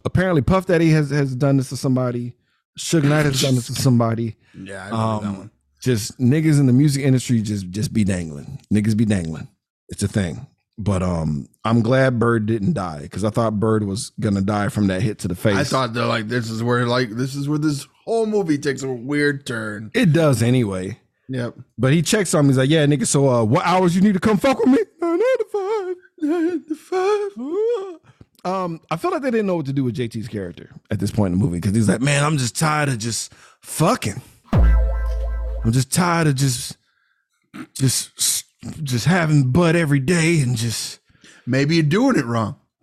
apparently 0.05 0.43
Puff 0.43 0.67
Daddy 0.67 0.91
has 0.91 1.11
has 1.11 1.35
done 1.35 1.57
this 1.57 1.69
to 1.71 1.77
somebody. 1.77 2.35
Suge 2.79 3.05
Knight 3.05 3.27
has 3.27 3.43
done 3.43 3.55
this 3.57 3.67
to 3.67 3.73
somebody. 3.89 4.37
Yeah, 4.55 4.85
I 4.85 4.87
remember 4.87 4.97
that 5.23 5.29
Um, 5.29 5.37
one. 5.39 5.51
just 5.83 6.19
niggas 6.19 6.59
in 6.59 6.67
the 6.67 6.73
music 6.73 7.05
industry 7.05 7.43
just 7.43 7.69
just 7.71 7.93
be 7.93 8.05
dangling. 8.05 8.61
Niggas 8.73 8.97
be 8.97 9.05
dangling. 9.05 9.49
It's 9.89 10.03
a 10.03 10.09
thing. 10.09 10.47
But 10.81 11.03
um, 11.03 11.49
I'm 11.65 11.83
glad 11.83 12.21
Bird 12.21 12.47
didn't 12.47 12.75
die 12.75 13.01
because 13.03 13.25
I 13.25 13.31
thought 13.31 13.59
Bird 13.59 13.83
was 13.85 14.13
gonna 14.21 14.41
die 14.43 14.69
from 14.69 14.87
that 14.87 15.03
hit 15.03 15.19
to 15.21 15.29
the 15.29 15.35
face. 15.35 15.57
I 15.57 15.65
thought 15.65 15.93
though, 15.93 16.07
like 16.07 16.29
this 16.29 16.49
is 16.51 16.63
where 16.63 16.87
like 16.87 17.11
this 17.11 17.35
is 17.35 17.49
where 17.49 17.59
this 17.59 17.87
whole 18.05 18.27
movie 18.27 18.59
takes 18.59 18.83
a 18.85 18.89
weird 18.89 19.45
turn. 19.45 19.91
it 19.95 20.13
does 20.13 20.41
anyway. 20.43 21.01
Yep. 21.31 21.57
But 21.77 21.93
he 21.93 22.01
checks 22.03 22.33
on 22.33 22.47
me. 22.47 22.51
He's 22.51 22.59
like, 22.59 22.71
"Yeah, 22.71 22.87
nigga. 22.87 23.07
So 23.07 23.29
uh, 23.29 23.45
what 23.45 23.67
hours 23.67 23.95
you 23.97 24.03
need 24.03 24.15
to 24.15 24.21
come 24.21 24.39
fuck 24.39 24.59
with 24.61 24.69
me? 24.69 24.79
Nine 25.01 25.19
to 25.19 25.47
five. 25.53 25.97
Nine 26.21 26.65
to 26.69 26.75
five. 26.77 27.98
Um, 28.49 28.81
I 28.91 28.97
feel 28.97 29.11
like 29.11 29.21
they 29.21 29.31
didn't 29.31 29.47
know 29.47 29.57
what 29.57 29.67
to 29.67 29.75
do 29.75 29.85
with 29.85 29.97
JT's 29.97 30.27
character 30.27 30.71
at 30.91 31.01
this 31.01 31.11
point 31.11 31.33
in 31.33 31.39
the 31.39 31.45
movie 31.45 31.59
because 31.59 31.75
he's 31.75 31.89
like, 31.89 32.01
"Man, 32.01 32.25
I'm 32.25 32.39
just 32.39 32.59
tired 32.59 32.89
of 32.89 32.99
just 32.99 33.35
fucking. 33.61 34.23
I'm 34.53 35.73
just 35.73 35.93
tired 35.93 36.29
of 36.29 36.35
just, 36.35 36.79
just, 37.75 38.45
just 38.83 39.05
having 39.05 39.51
butt 39.51 39.77
every 39.77 40.01
day 40.01 40.41
and 40.41 40.57
just." 40.57 41.01
Maybe 41.47 41.77
you're 41.77 41.85
doing 41.85 42.17
it 42.17 42.25
wrong. 42.25 42.57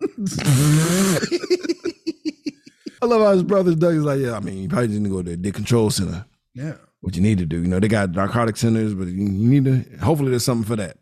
I 3.02 3.06
love 3.06 3.22
how 3.22 3.32
his 3.32 3.42
brother's 3.42 3.76
Duck 3.76 3.92
is 3.92 4.02
like, 4.02 4.20
yeah, 4.20 4.36
I 4.36 4.40
mean, 4.40 4.58
you 4.58 4.68
probably 4.68 4.88
didn't 4.88 5.10
go 5.10 5.22
to 5.22 5.30
the 5.30 5.36
dick 5.36 5.54
control 5.54 5.90
center. 5.90 6.26
Yeah. 6.54 6.74
What 7.00 7.14
you 7.14 7.22
need 7.22 7.38
to 7.38 7.46
do, 7.46 7.60
you 7.60 7.68
know, 7.68 7.78
they 7.78 7.88
got 7.88 8.10
narcotic 8.12 8.56
centers, 8.56 8.94
but 8.94 9.06
you 9.08 9.24
you 9.24 9.60
need 9.60 9.64
to. 9.64 9.98
Hopefully, 9.98 10.30
there's 10.30 10.44
something 10.44 10.66
for 10.66 10.76
that. 10.76 10.98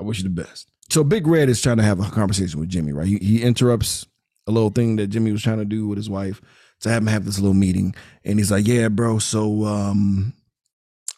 I 0.00 0.04
wish 0.04 0.18
you 0.18 0.24
the 0.24 0.30
best. 0.30 0.71
So 0.92 1.02
Big 1.02 1.26
Red 1.26 1.48
is 1.48 1.62
trying 1.62 1.78
to 1.78 1.82
have 1.82 2.00
a 2.00 2.10
conversation 2.10 2.60
with 2.60 2.68
Jimmy, 2.68 2.92
right? 2.92 3.06
He, 3.06 3.16
he 3.16 3.42
interrupts 3.42 4.06
a 4.46 4.50
little 4.50 4.68
thing 4.68 4.96
that 4.96 5.06
Jimmy 5.06 5.32
was 5.32 5.42
trying 5.42 5.56
to 5.56 5.64
do 5.64 5.88
with 5.88 5.96
his 5.96 6.10
wife 6.10 6.42
to 6.80 6.90
have 6.90 7.00
him 7.00 7.06
have 7.06 7.24
this 7.24 7.38
little 7.38 7.54
meeting, 7.54 7.94
and 8.26 8.38
he's 8.38 8.50
like, 8.50 8.66
"Yeah, 8.66 8.88
bro. 8.88 9.18
So, 9.18 9.64
um, 9.64 10.34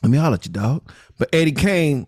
let 0.00 0.10
me 0.12 0.18
holler 0.18 0.34
at 0.34 0.46
you, 0.46 0.52
dog." 0.52 0.88
But 1.18 1.30
Eddie 1.34 1.50
Kane, 1.50 2.06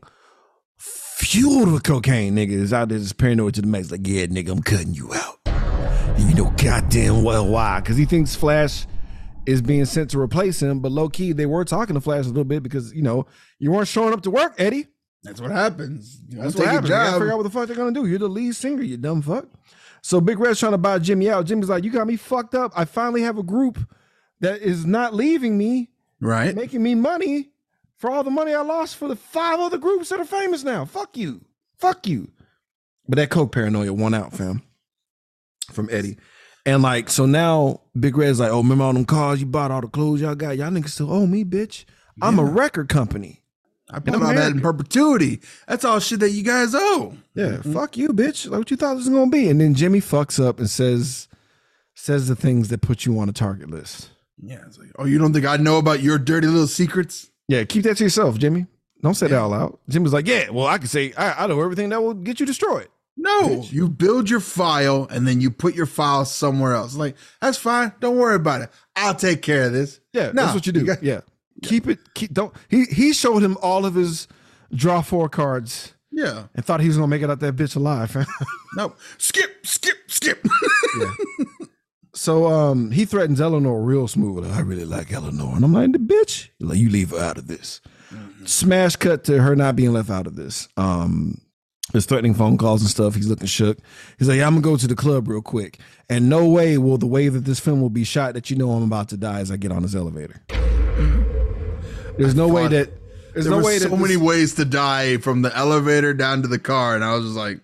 fueled 0.79 1.73
with 1.73 1.83
cocaine, 1.83 2.37
nigga, 2.37 2.53
is 2.53 2.73
out 2.73 2.89
there 2.89 2.99
just 2.99 3.19
paranoid 3.19 3.55
to 3.55 3.63
the 3.63 3.67
max. 3.67 3.91
Like, 3.91 4.07
yeah, 4.07 4.27
nigga, 4.27 4.51
I'm 4.51 4.63
cutting 4.63 4.95
you 4.95 5.13
out. 5.13 5.41
And 5.47 6.31
you 6.31 6.37
know 6.37 6.55
goddamn 6.63 7.25
well 7.25 7.49
why. 7.49 7.81
Because 7.81 7.97
he 7.97 8.05
thinks 8.05 8.37
Flash 8.37 8.87
is 9.45 9.61
being 9.61 9.87
sent 9.87 10.11
to 10.11 10.21
replace 10.21 10.63
him. 10.63 10.79
But 10.79 10.93
low 10.93 11.09
key, 11.09 11.33
they 11.33 11.47
were 11.47 11.65
talking 11.65 11.95
to 11.95 12.01
Flash 12.01 12.27
a 12.27 12.29
little 12.29 12.45
bit 12.45 12.63
because, 12.63 12.95
you 12.95 13.03
know, 13.03 13.27
you 13.59 13.73
weren't 13.73 13.89
showing 13.89 14.13
up 14.13 14.23
to 14.23 14.31
work, 14.31 14.55
Eddie. 14.57 14.87
That's 15.27 15.41
what 15.41 15.51
happens. 15.51 16.21
That's 16.29 16.55
what 16.55 16.69
happens. 16.69 16.89
You 16.89 16.95
gotta 16.95 17.19
figure 17.19 17.33
out 17.33 17.39
what 17.39 17.43
the 17.43 17.51
fuck 17.51 17.67
they're 17.67 17.77
gonna 17.77 17.93
do. 17.93 18.07
You're 18.07 18.21
the 18.21 18.29
lead 18.29 18.55
singer, 18.55 18.83
you 18.83 18.97
dumb 18.97 19.23
fuck. 19.23 19.47
So 20.03 20.21
Big 20.21 20.39
Red's 20.39 20.61
trying 20.61 20.73
to 20.73 20.79
buy 20.79 21.01
Jimmy 21.01 21.29
out. 21.29 21.47
Jimmy's 21.47 21.69
like, 21.69 21.83
You 21.83 21.91
got 21.91 22.07
me 22.07 22.17
fucked 22.17 22.55
up. 22.55 22.73
I 22.77 22.85
finally 22.85 23.23
have 23.23 23.39
a 23.39 23.43
group 23.43 23.79
that 24.41 24.63
is 24.63 24.87
not 24.87 25.15
leaving 25.15 25.59
me, 25.59 25.91
right? 26.21 26.55
making 26.55 26.83
me 26.83 26.95
money 26.95 27.51
for 27.97 28.11
all 28.11 28.23
the 28.23 28.31
money 28.31 28.55
I 28.55 28.63
lost 28.63 28.97
for 28.97 29.09
the 29.09 29.17
five 29.17 29.59
other 29.59 29.79
groups 29.79 30.11
that 30.11 30.21
are 30.21 30.25
famous 30.25 30.63
now. 30.63 30.85
Fuck 30.85 31.17
you. 31.17 31.45
Fuck 31.79 32.07
you. 32.07 32.31
But 33.09 33.17
that 33.17 33.31
coke 33.31 33.53
paranoia 33.53 33.93
won 33.93 34.15
out, 34.15 34.33
fam. 34.33 34.63
From 35.73 35.89
Eddie. 35.91 36.19
And 36.65 36.83
like, 36.83 37.11
so 37.11 37.27
now 37.27 37.81
Big 37.99 38.17
Red's 38.17 38.41
like, 38.41 38.51
oh, 38.51 38.59
remember 38.59 38.85
all 38.85 38.93
them 38.93 39.05
cars 39.05 39.41
you 39.41 39.47
bought, 39.47 39.71
all 39.71 39.81
the 39.81 39.89
clothes 39.89 40.21
y'all 40.21 40.35
got? 40.35 40.57
Y'all 40.57 40.71
niggas 40.71 40.91
still 40.91 41.13
owe 41.13 41.27
me, 41.27 41.45
bitch. 41.45 41.85
I'm 42.23 42.39
a 42.39 42.45
record 42.45 42.89
company. 42.89 43.43
I 43.91 44.01
put 44.01 44.15
all 44.15 44.35
that 44.35 44.53
in 44.53 44.61
perpetuity. 44.61 45.41
That's 45.69 45.85
all 45.85 46.01
shit 46.01 46.21
that 46.21 46.31
you 46.31 46.43
guys 46.43 46.75
owe. 46.75 47.15
Yeah, 47.35 47.45
mm-hmm. 47.59 47.73
fuck 47.73 47.97
you, 47.97 48.09
bitch. 48.09 48.49
Like 48.51 48.59
what 48.59 48.71
you 48.71 48.77
thought 48.77 48.95
this 48.95 49.07
was 49.07 49.15
gonna 49.15 49.31
be. 49.31 49.49
And 49.49 49.61
then 49.61 49.75
Jimmy 49.75 50.01
fucks 50.01 50.45
up 50.45 50.59
and 50.59 50.69
says 50.69 51.29
says 51.95 52.29
the 52.29 52.37
things 52.37 52.69
that 52.69 52.81
put 52.83 53.07
you 53.07 53.19
on 53.19 53.29
a 53.29 53.33
target 53.33 53.71
list. 53.71 54.11
Yeah. 54.43 54.59
It's 54.67 54.79
like, 54.79 54.91
oh, 54.99 55.05
you 55.07 55.19
don't 55.19 55.33
think 55.33 55.47
I 55.47 55.57
know 55.57 55.79
about 55.79 56.01
your 56.03 56.19
dirty 56.19 56.47
little 56.47 56.67
secrets? 56.67 57.31
Yeah, 57.49 57.65
keep 57.65 57.85
that 57.85 57.97
to 57.99 58.05
yourself, 58.05 58.39
Jimmy. 58.39 58.67
Don't 59.03 59.15
say 59.15 59.29
that 59.29 59.39
all 59.39 59.55
out. 59.55 59.79
Jimmy's 59.89 60.13
like, 60.13 60.27
yeah, 60.27 60.51
well, 60.51 60.67
I 60.67 60.79
can 60.79 60.89
say 60.89 61.13
I, 61.17 61.45
I 61.45 61.47
know 61.47 61.61
everything 61.63 61.91
that 61.91 62.03
will 62.03 62.15
get 62.15 62.41
you 62.41 62.47
destroyed. 62.47 62.89
No, 63.17 63.63
you 63.71 63.89
build 63.89 64.29
your 64.29 64.41
file 64.41 65.07
and 65.11 65.27
then 65.27 65.41
you 65.41 65.51
put 65.51 65.75
your 65.75 65.87
file 65.87 66.27
somewhere 66.27 66.75
else. 66.75 66.95
Like, 66.97 67.17
that's 67.41 67.57
fine. 67.57 67.93
Don't 68.01 68.19
worry 68.19 68.35
about 68.35 68.61
it. 68.61 68.71
I'll 68.95 69.15
take 69.15 69.41
care 69.41 69.65
of 69.65 69.73
this. 69.73 70.01
Yeah, 70.13 70.33
No, 70.33 70.43
that's 70.43 70.55
what 70.55 70.67
you 70.67 70.73
do. 70.73 70.85
got- 70.85 71.03
yeah. 71.03 71.21
Keep 71.63 71.89
it 71.89 71.99
keep 72.15 72.33
don't 72.35 72.55
he 72.69 72.85
he 72.85 73.13
showed 73.13 73.43
him 73.43 73.57
all 73.63 73.85
of 73.87 73.95
his 73.95 74.29
draw 74.75 75.01
four 75.01 75.29
cards 75.29 75.95
Yeah. 76.11 76.45
and 76.55 76.65
thought 76.65 76.81
he 76.81 76.89
was 76.89 76.97
gonna 76.97 77.09
make 77.09 77.23
it 77.23 77.31
out 77.31 77.41
that 77.41 77.57
bitch 77.57 77.77
alive. 77.77 78.15
No. 78.77 78.93
Skip, 79.17 79.67
skip, 79.67 79.97
skip. 80.09 80.45
yeah. 81.01 81.11
so 82.15 82.47
um 82.47 82.91
he 82.91 83.07
threatens 83.07 83.41
Eleanor 83.41 83.81
real 83.83 84.07
smooth. 84.07 84.45
I 84.53 84.61
really 84.61 84.85
like 84.85 85.11
Eleanor. 85.13 85.55
And 85.57 85.65
I'm 85.65 85.73
like, 85.73 85.93
the 85.93 85.99
bitch, 85.99 86.51
like 86.61 86.77
you 86.79 86.91
leave 86.91 87.11
her 87.11 87.19
out 87.19 87.39
of 87.39 87.47
this. 87.47 87.81
Smash 88.45 88.97
cut 88.97 89.25
to 89.25 89.41
her 89.43 89.57
not 89.57 89.77
being 89.77 89.93
left 89.95 90.11
out 90.11 90.27
of 90.27 90.37
this. 90.37 90.69
Um 90.77 91.41
his 91.93 92.05
threatening 92.05 92.35
phone 92.35 92.59
calls 92.59 92.83
and 92.83 92.91
stuff. 92.91 93.15
He's 93.15 93.29
looking 93.29 93.47
shook. 93.47 93.79
He's 94.19 94.29
like, 94.29 94.39
yeah, 94.39 94.47
I'm 94.47 94.55
gonna 94.55 94.63
go 94.63 94.77
to 94.77 94.87
the 94.89 94.97
club 94.97 95.29
real 95.29 95.41
quick. 95.41 95.79
And 96.11 96.29
no 96.29 96.47
way 96.49 96.77
will 96.79 96.99
the 96.99 97.07
way 97.07 97.29
that 97.29 97.45
this 97.47 97.61
film 97.61 97.81
will 97.81 97.91
be 97.91 98.05
shot 98.05 98.35
that 98.35 98.51
you 98.51 98.57
know 98.57 98.73
I'm 98.73 98.83
about 98.83 99.09
to 99.11 99.17
die 99.17 99.41
as 99.41 99.51
I 99.51 99.57
get 99.57 99.73
on 99.73 99.83
this 99.83 99.95
elevator. 99.95 100.43
There's 102.19 102.35
no 102.35 102.49
way 102.49 102.69
that 102.69 102.91
there's 103.35 103.45
there 103.47 103.59
no 103.59 103.65
way 103.65 103.79
so 103.79 103.89
that 103.91 103.97
many 103.99 104.17
ways 104.17 104.55
to 104.55 104.65
die 104.65 105.19
from 105.19 105.43
the 105.43 105.55
elevator 105.57 106.15
down 106.15 106.43
to 106.43 106.49
the 106.49 106.59
car. 106.59 106.95
And 106.95 107.05
I 107.05 107.15
was 107.15 107.25
just 107.27 107.37
like, 107.37 107.61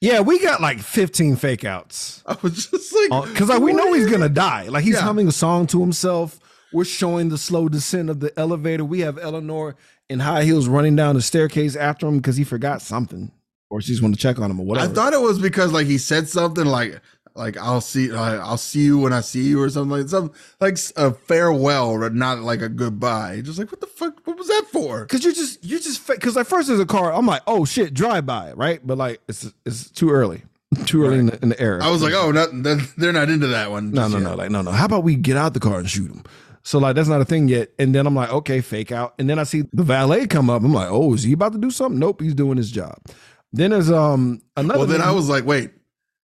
Yeah, 0.00 0.20
we 0.20 0.38
got 0.38 0.60
like 0.60 0.80
15 0.80 1.36
fake 1.36 1.64
outs. 1.64 2.22
I 2.26 2.36
was 2.42 2.66
just 2.68 2.94
like, 2.94 3.08
uh, 3.12 3.26
Because 3.30 3.48
like 3.48 3.60
we 3.60 3.72
know 3.72 3.92
he's 3.92 4.10
gonna 4.10 4.28
die. 4.28 4.68
Like 4.68 4.84
he's 4.84 4.94
Yeah. 4.94 5.00
humming 5.02 5.28
a 5.28 5.32
song 5.32 5.66
to 5.68 5.80
himself. 5.80 6.40
We're 6.72 6.84
showing 6.84 7.28
the 7.28 7.38
slow 7.38 7.68
descent 7.68 8.10
of 8.10 8.20
the 8.20 8.36
elevator. 8.38 8.84
We 8.84 9.00
have 9.00 9.16
Eleanor 9.18 9.76
in 10.08 10.20
high 10.20 10.44
heels 10.44 10.66
running 10.66 10.96
down 10.96 11.14
the 11.14 11.22
staircase 11.22 11.76
after 11.76 12.06
him 12.06 12.16
because 12.16 12.36
he 12.36 12.42
forgot 12.44 12.82
something, 12.82 13.30
or 13.70 13.80
she's 13.80 14.00
going 14.00 14.12
to 14.12 14.18
check 14.18 14.38
on 14.40 14.50
him 14.50 14.58
or 14.58 14.66
whatever. 14.66 14.90
I 14.90 14.92
thought 14.94 15.12
it 15.12 15.20
was 15.20 15.38
because 15.38 15.72
like 15.72 15.86
he 15.86 15.98
said 15.98 16.28
something 16.28 16.64
like, 16.66 17.00
like 17.36 17.56
I'll 17.56 17.80
see, 17.80 18.12
uh, 18.12 18.38
I'll 18.46 18.56
see 18.56 18.82
you 18.84 18.98
when 18.98 19.12
I 19.12 19.20
see 19.20 19.42
you, 19.42 19.60
or 19.60 19.68
something 19.68 19.98
like 19.98 20.08
some 20.08 20.32
like 20.60 20.78
a 20.96 21.12
farewell, 21.12 21.98
but 21.98 22.14
not 22.14 22.38
like 22.40 22.62
a 22.62 22.68
goodbye. 22.68 23.40
Just 23.42 23.58
like 23.58 23.70
what 23.72 23.80
the 23.80 23.86
fuck? 23.86 24.20
What 24.24 24.36
was 24.38 24.46
that 24.48 24.66
for? 24.70 25.02
Because 25.02 25.24
you're 25.24 25.32
just 25.32 25.64
you're 25.64 25.80
just 25.80 26.06
because 26.06 26.36
at 26.36 26.46
first 26.46 26.68
there's 26.68 26.80
a 26.80 26.86
car. 26.86 27.12
I'm 27.12 27.26
like, 27.26 27.42
oh 27.46 27.64
shit, 27.64 27.92
drive 27.92 28.24
by, 28.26 28.52
right? 28.52 28.84
But 28.86 28.98
like 28.98 29.20
it's 29.28 29.52
it's 29.66 29.90
too 29.90 30.10
early, 30.10 30.42
too 30.86 31.04
early 31.04 31.18
in 31.18 31.26
the, 31.26 31.42
in 31.42 31.48
the 31.48 31.60
era. 31.60 31.84
I 31.84 31.90
was 31.90 32.02
like, 32.02 32.14
oh, 32.14 32.30
not, 32.30 32.50
they're 32.96 33.12
not 33.12 33.28
into 33.28 33.48
that 33.48 33.70
one. 33.70 33.90
No, 33.90 34.06
no, 34.06 34.18
yet. 34.18 34.22
no, 34.24 34.34
like 34.36 34.50
no, 34.50 34.62
no. 34.62 34.70
How 34.70 34.84
about 34.86 35.02
we 35.02 35.16
get 35.16 35.36
out 35.36 35.54
the 35.54 35.60
car 35.60 35.78
and 35.80 35.90
shoot 35.90 36.10
him? 36.10 36.22
So 36.62 36.78
like 36.78 36.94
that's 36.94 37.08
not 37.08 37.20
a 37.20 37.24
thing 37.24 37.48
yet. 37.48 37.70
And 37.78 37.94
then 37.94 38.06
I'm 38.06 38.14
like, 38.14 38.30
okay, 38.30 38.60
fake 38.60 38.92
out. 38.92 39.14
And 39.18 39.28
then 39.28 39.38
I 39.38 39.42
see 39.42 39.64
the 39.72 39.82
valet 39.82 40.26
come 40.28 40.48
up. 40.48 40.62
I'm 40.62 40.72
like, 40.72 40.88
oh, 40.88 41.14
is 41.14 41.24
he 41.24 41.32
about 41.32 41.52
to 41.52 41.58
do 41.58 41.70
something? 41.70 41.98
Nope, 41.98 42.22
he's 42.22 42.34
doing 42.34 42.56
his 42.56 42.70
job. 42.70 42.96
Then 43.52 43.72
there's 43.72 43.90
um 43.90 44.40
another. 44.56 44.78
Well, 44.78 44.88
then 44.88 45.00
nigga- 45.00 45.04
I 45.06 45.10
was 45.12 45.28
like, 45.28 45.44
wait, 45.44 45.72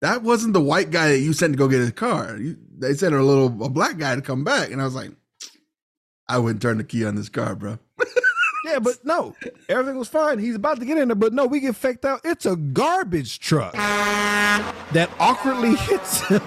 that 0.01 0.23
wasn't 0.23 0.53
the 0.53 0.61
white 0.61 0.91
guy 0.91 1.09
that 1.09 1.19
you 1.19 1.33
sent 1.33 1.53
to 1.53 1.57
go 1.57 1.67
get 1.67 1.79
his 1.79 1.91
car. 1.91 2.37
You, 2.37 2.57
they 2.77 2.93
sent 2.93 3.15
a 3.15 3.23
little 3.23 3.47
a 3.63 3.69
black 3.69 3.97
guy 3.97 4.15
to 4.15 4.21
come 4.21 4.43
back, 4.43 4.71
and 4.71 4.81
I 4.81 4.85
was 4.85 4.95
like, 4.95 5.11
I 6.27 6.37
wouldn't 6.37 6.61
turn 6.61 6.77
the 6.77 6.83
key 6.83 7.05
on 7.05 7.15
this 7.15 7.29
car, 7.29 7.55
bro. 7.55 7.79
yeah, 8.65 8.79
but 8.79 9.03
no, 9.05 9.35
everything 9.69 9.97
was 9.97 10.07
fine. 10.07 10.39
He's 10.39 10.55
about 10.55 10.79
to 10.79 10.85
get 10.85 10.97
in 10.97 11.07
there, 11.07 11.15
but 11.15 11.33
no, 11.33 11.45
we 11.45 11.59
get 11.59 11.75
faked 11.75 12.05
out. 12.05 12.21
It's 12.23 12.45
a 12.45 12.55
garbage 12.55 13.39
truck 13.39 13.73
that 13.73 15.09
awkwardly 15.19 15.75
hits 15.75 16.21
him. 16.21 16.41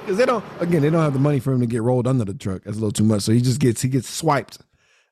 Because 0.00 0.16
they 0.16 0.26
don't, 0.26 0.44
again, 0.58 0.82
they 0.82 0.90
don't 0.90 1.02
have 1.02 1.12
the 1.12 1.20
money 1.20 1.38
for 1.38 1.52
him 1.52 1.60
to 1.60 1.66
get 1.66 1.80
rolled 1.82 2.08
under 2.08 2.24
the 2.24 2.34
truck. 2.34 2.64
That's 2.64 2.76
a 2.76 2.80
little 2.80 2.92
too 2.92 3.04
much. 3.04 3.22
So 3.22 3.32
he 3.32 3.40
just 3.40 3.60
gets, 3.60 3.82
he 3.82 3.88
gets 3.88 4.08
swiped 4.08 4.58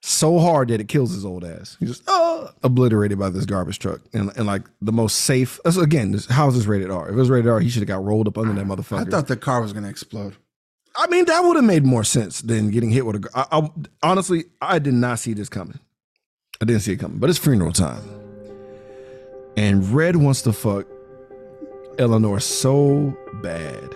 so 0.01 0.38
hard 0.38 0.68
that 0.68 0.80
it 0.80 0.88
kills 0.88 1.12
his 1.12 1.24
old 1.24 1.44
ass. 1.44 1.76
He's 1.78 1.90
just 1.90 2.09
uh, 2.09 2.48
obliterated 2.62 3.18
by 3.18 3.30
this 3.30 3.44
garbage 3.44 3.78
truck. 3.78 4.01
And, 4.12 4.30
and 4.36 4.46
like 4.46 4.62
the 4.80 4.92
most 4.92 5.20
safe, 5.20 5.61
again, 5.64 6.12
this, 6.12 6.26
how 6.26 6.48
is 6.48 6.55
this 6.55 6.64
rated 6.66 6.90
R? 6.90 7.09
If 7.09 7.12
it 7.12 7.16
was 7.16 7.28
rated 7.30 7.51
R, 7.51 7.61
he 7.61 7.68
should 7.68 7.80
have 7.82 7.88
got 7.88 8.03
rolled 8.05 8.26
up 8.26 8.38
under 8.38 8.53
that 8.55 8.66
motherfucker. 8.66 9.07
I 9.07 9.11
thought 9.11 9.28
the 9.28 9.36
car 9.36 9.61
was 9.61 9.72
gonna 9.72 9.88
explode. 9.88 10.36
I 10.96 11.07
mean, 11.07 11.26
that 11.26 11.40
would 11.44 11.57
have 11.57 11.64
made 11.64 11.84
more 11.84 12.03
sense 12.03 12.40
than 12.40 12.70
getting 12.70 12.90
hit 12.90 13.07
with 13.07 13.24
a. 13.24 13.28
I, 13.34 13.61
I, 13.61 13.70
honestly, 14.03 14.44
I 14.61 14.78
did 14.78 14.94
not 14.94 15.18
see 15.18 15.34
this 15.34 15.48
coming. 15.48 15.78
I 16.61 16.64
didn't 16.64 16.82
see 16.82 16.92
it 16.92 16.96
coming, 16.96 17.18
but 17.18 17.30
it's 17.30 17.38
funeral 17.38 17.72
time, 17.72 18.03
and 19.57 19.86
Red 19.90 20.16
wants 20.16 20.42
to 20.42 20.53
fuck 20.53 20.86
Eleanor 21.98 22.40
so 22.40 23.16
bad 23.42 23.90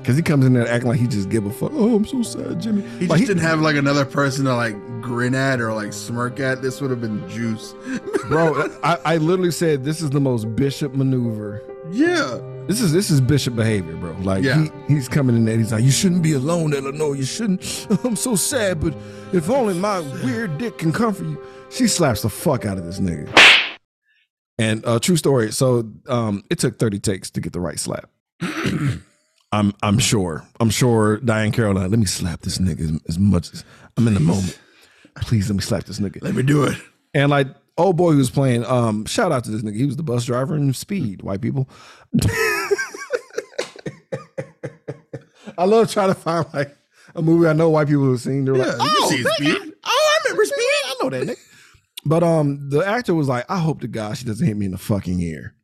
Because 0.00 0.16
he 0.16 0.22
comes 0.22 0.46
in 0.46 0.52
there 0.54 0.66
acting 0.68 0.90
like 0.90 1.00
he 1.00 1.06
just 1.06 1.28
give 1.28 1.44
a 1.46 1.50
fuck. 1.52 1.70
Oh, 1.74 1.96
I'm 1.96 2.06
so 2.06 2.22
sad, 2.22 2.60
Jimmy. 2.60 2.82
He 2.98 3.06
Like, 3.06 3.18
just 3.18 3.28
didn't 3.28 3.42
have 3.42 3.60
like 3.60 3.76
another 3.76 4.04
person 4.04 4.44
to 4.46 4.54
like 4.54 4.74
grin 5.00 5.34
at 5.34 5.60
or 5.60 5.72
like 5.72 5.92
smirk 5.92 6.40
at. 6.40 6.62
This 6.62 6.80
would 6.80 6.90
have 6.90 7.00
been 7.00 7.28
juice. 7.28 7.74
bro. 8.28 8.68
I, 8.82 8.98
I 9.04 9.16
literally 9.16 9.50
said 9.50 9.84
this 9.84 10.00
is 10.00 10.10
the 10.10 10.20
most 10.20 10.54
bishop 10.56 10.94
maneuver. 10.94 11.62
Yeah. 11.90 12.40
This 12.66 12.80
is 12.80 12.92
this 12.92 13.10
is 13.10 13.20
bishop 13.20 13.56
behavior, 13.56 13.96
bro. 13.96 14.12
Like 14.20 14.44
Yeah. 14.44 14.68
he, 14.86 14.94
he's 14.94 15.08
coming 15.08 15.36
in 15.36 15.44
there. 15.44 15.56
He's 15.56 15.72
like, 15.72 15.82
you 15.82 15.90
shouldn't 15.90 16.22
be 16.22 16.34
alone, 16.34 16.72
Eleanor. 16.74 17.16
You 17.16 17.24
shouldn't. 17.24 17.86
I'm 18.04 18.16
so 18.16 18.36
sad, 18.36 18.80
but 18.80 18.94
if 19.32 19.50
only 19.50 19.74
my 19.74 20.00
weird 20.24 20.58
dick 20.58 20.78
can 20.78 20.92
comfort 20.92 21.24
you. 21.24 21.42
She 21.70 21.86
slaps 21.88 22.22
the 22.22 22.28
fuck 22.28 22.64
out 22.66 22.78
of 22.78 22.84
this 22.84 22.98
nigga. 23.00 23.28
And 24.58 24.84
uh, 24.84 24.98
true 24.98 25.16
story. 25.16 25.52
So 25.52 25.90
um, 26.08 26.44
it 26.50 26.58
took 26.58 26.78
30 26.78 26.98
takes 26.98 27.30
to 27.30 27.40
get 27.40 27.52
the 27.52 27.60
right 27.60 27.78
slap. 27.78 28.10
I'm 29.52 29.74
I'm 29.82 29.98
sure. 29.98 30.46
I'm 30.60 30.70
sure 30.70 31.18
Diahann 31.18 31.52
Caroline. 31.52 31.90
Let 31.90 31.98
me 31.98 32.06
slap 32.06 32.40
this 32.42 32.58
nigga 32.58 32.80
as, 32.82 33.00
as 33.08 33.18
much 33.18 33.52
as 33.52 33.64
I'm 33.96 34.06
in 34.06 34.14
the 34.14 34.20
moment. 34.20 34.58
Please 35.16 35.48
let 35.48 35.56
me 35.56 35.62
slap 35.62 35.84
this 35.84 35.98
nigga. 36.00 36.22
Let 36.22 36.34
me 36.34 36.42
do 36.42 36.64
it. 36.64 36.76
And 37.14 37.30
like 37.30 37.48
old 37.76 37.96
boy 37.96 38.12
who 38.12 38.18
was 38.18 38.30
playing, 38.30 38.64
um, 38.66 39.04
shout 39.06 39.32
out 39.32 39.44
to 39.44 39.50
this 39.50 39.62
nigga. 39.62 39.76
He 39.76 39.86
was 39.86 39.96
the 39.96 40.02
bus 40.02 40.24
driver 40.24 40.56
in 40.56 40.72
Speed, 40.72 41.22
white 41.22 41.40
people. 41.40 41.68
I 45.58 45.64
love 45.64 45.90
trying 45.92 46.08
to 46.08 46.14
find 46.14 46.46
like 46.54 46.76
a 47.14 47.22
movie 47.22 47.46
I 47.48 47.52
know 47.52 47.70
white 47.70 47.88
people 47.88 48.10
have 48.10 48.20
seen. 48.20 48.44
They're 48.44 48.56
Yeah, 48.56 48.74
like, 48.74 48.90
you 48.92 48.96
oh, 49.00 49.10
see 49.10 49.22
Speed. 49.24 49.74
oh, 49.84 50.18
I 50.18 50.18
remember 50.24 50.44
Speed. 50.44 50.56
I 50.60 50.94
know 51.02 51.10
that 51.10 51.26
nigga. 51.28 51.36
But 52.04 52.22
um, 52.22 52.70
the 52.70 52.80
actor 52.86 53.14
was 53.14 53.28
like, 53.28 53.44
I 53.50 53.58
hope 53.58 53.80
to 53.82 53.88
God 53.88 54.16
she 54.16 54.24
doesn't 54.24 54.46
hit 54.46 54.56
me 54.56 54.66
in 54.66 54.72
the 54.72 54.78
fucking 54.78 55.20
ear. 55.20 55.54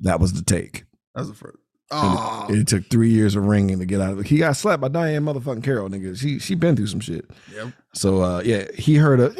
That 0.00 0.20
was 0.20 0.32
the 0.34 0.42
take. 0.42 0.84
That's 1.14 1.28
the 1.28 1.34
first. 1.34 1.58
Oh, 1.92 2.46
it, 2.48 2.58
it 2.60 2.68
took 2.68 2.88
three 2.88 3.10
years 3.10 3.34
of 3.34 3.44
ringing 3.44 3.80
to 3.80 3.86
get 3.86 4.00
out 4.00 4.12
of 4.12 4.20
it. 4.20 4.26
He 4.26 4.38
got 4.38 4.56
slapped 4.56 4.80
by 4.80 4.88
Diahann 4.88 5.24
motherfucking 5.24 5.64
Carroll, 5.64 5.88
nigga. 5.88 6.16
She 6.16 6.38
she 6.38 6.54
been 6.54 6.76
through 6.76 6.86
some 6.86 7.00
shit. 7.00 7.28
yep. 7.54 7.72
So 7.94 8.22
uh 8.22 8.42
yeah, 8.44 8.66
he 8.76 8.96
heard 8.96 9.20
a 9.20 9.30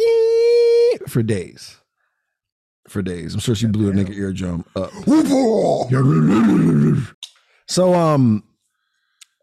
for 1.08 1.22
days. 1.22 1.76
For 2.88 3.02
days. 3.02 3.34
I'm 3.34 3.40
sure 3.40 3.54
she 3.54 3.66
blew 3.66 3.90
a 3.90 3.92
nigga 3.92 4.14
eardrum 4.16 4.64
up. 4.74 4.90
So 7.66 7.94
um 7.94 8.42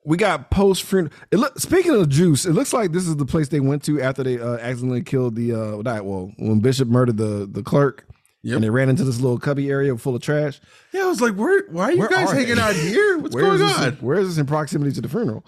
we 0.06 0.18
got 0.18 0.52
post 0.52 0.84
funeral. 0.84 1.14
It 1.32 1.38
look 1.38 1.58
speaking 1.60 1.96
of 1.96 2.10
juice, 2.10 2.46
it 2.46 2.52
looks 2.52 2.74
like 2.74 2.92
this 2.92 3.08
is 3.08 3.16
the 3.16 3.26
place 3.26 3.48
they 3.48 3.62
went 3.62 3.84
to 3.84 4.02
after 4.02 4.24
they 4.24 4.40
uh, 4.40 4.58
accidentally 4.58 5.04
killed 5.04 5.36
the 5.36 5.54
uh 5.54 6.02
well 6.02 6.32
when 6.38 6.60
Bishop 6.60 6.90
murdered 6.90 7.18
the 7.18 7.48
the 7.50 7.64
clerk 7.64 8.06
Yep. 8.48 8.56
and 8.56 8.64
they 8.64 8.70
ran 8.70 8.88
into 8.90 9.04
this 9.04 9.20
little 9.20 9.38
cubby 9.40 9.70
area 9.70 9.96
full 9.98 10.16
of 10.16 10.22
trash. 10.22 10.60
Yeah, 10.94 11.04
I 11.04 11.06
was 11.08 11.20
like, 11.22 11.36
where? 11.36 11.64
Why 11.70 11.84
are 11.84 11.92
you 11.92 12.00
Where 12.00 12.08
guys 12.10 12.32
are 12.32 12.36
hanging 12.36 12.56
they? 12.56 12.62
out 12.62 12.76
here? 12.76 13.18
What's 13.18 13.36
Where 13.36 13.44
going 13.44 13.62
on? 13.62 13.88
in- 13.90 13.94
where 13.96 14.20
is 14.20 14.30
this 14.30 14.38
in 14.38 14.46
proximity 14.46 14.92
to 14.94 15.02
the 15.02 15.10
funeral? 15.10 15.46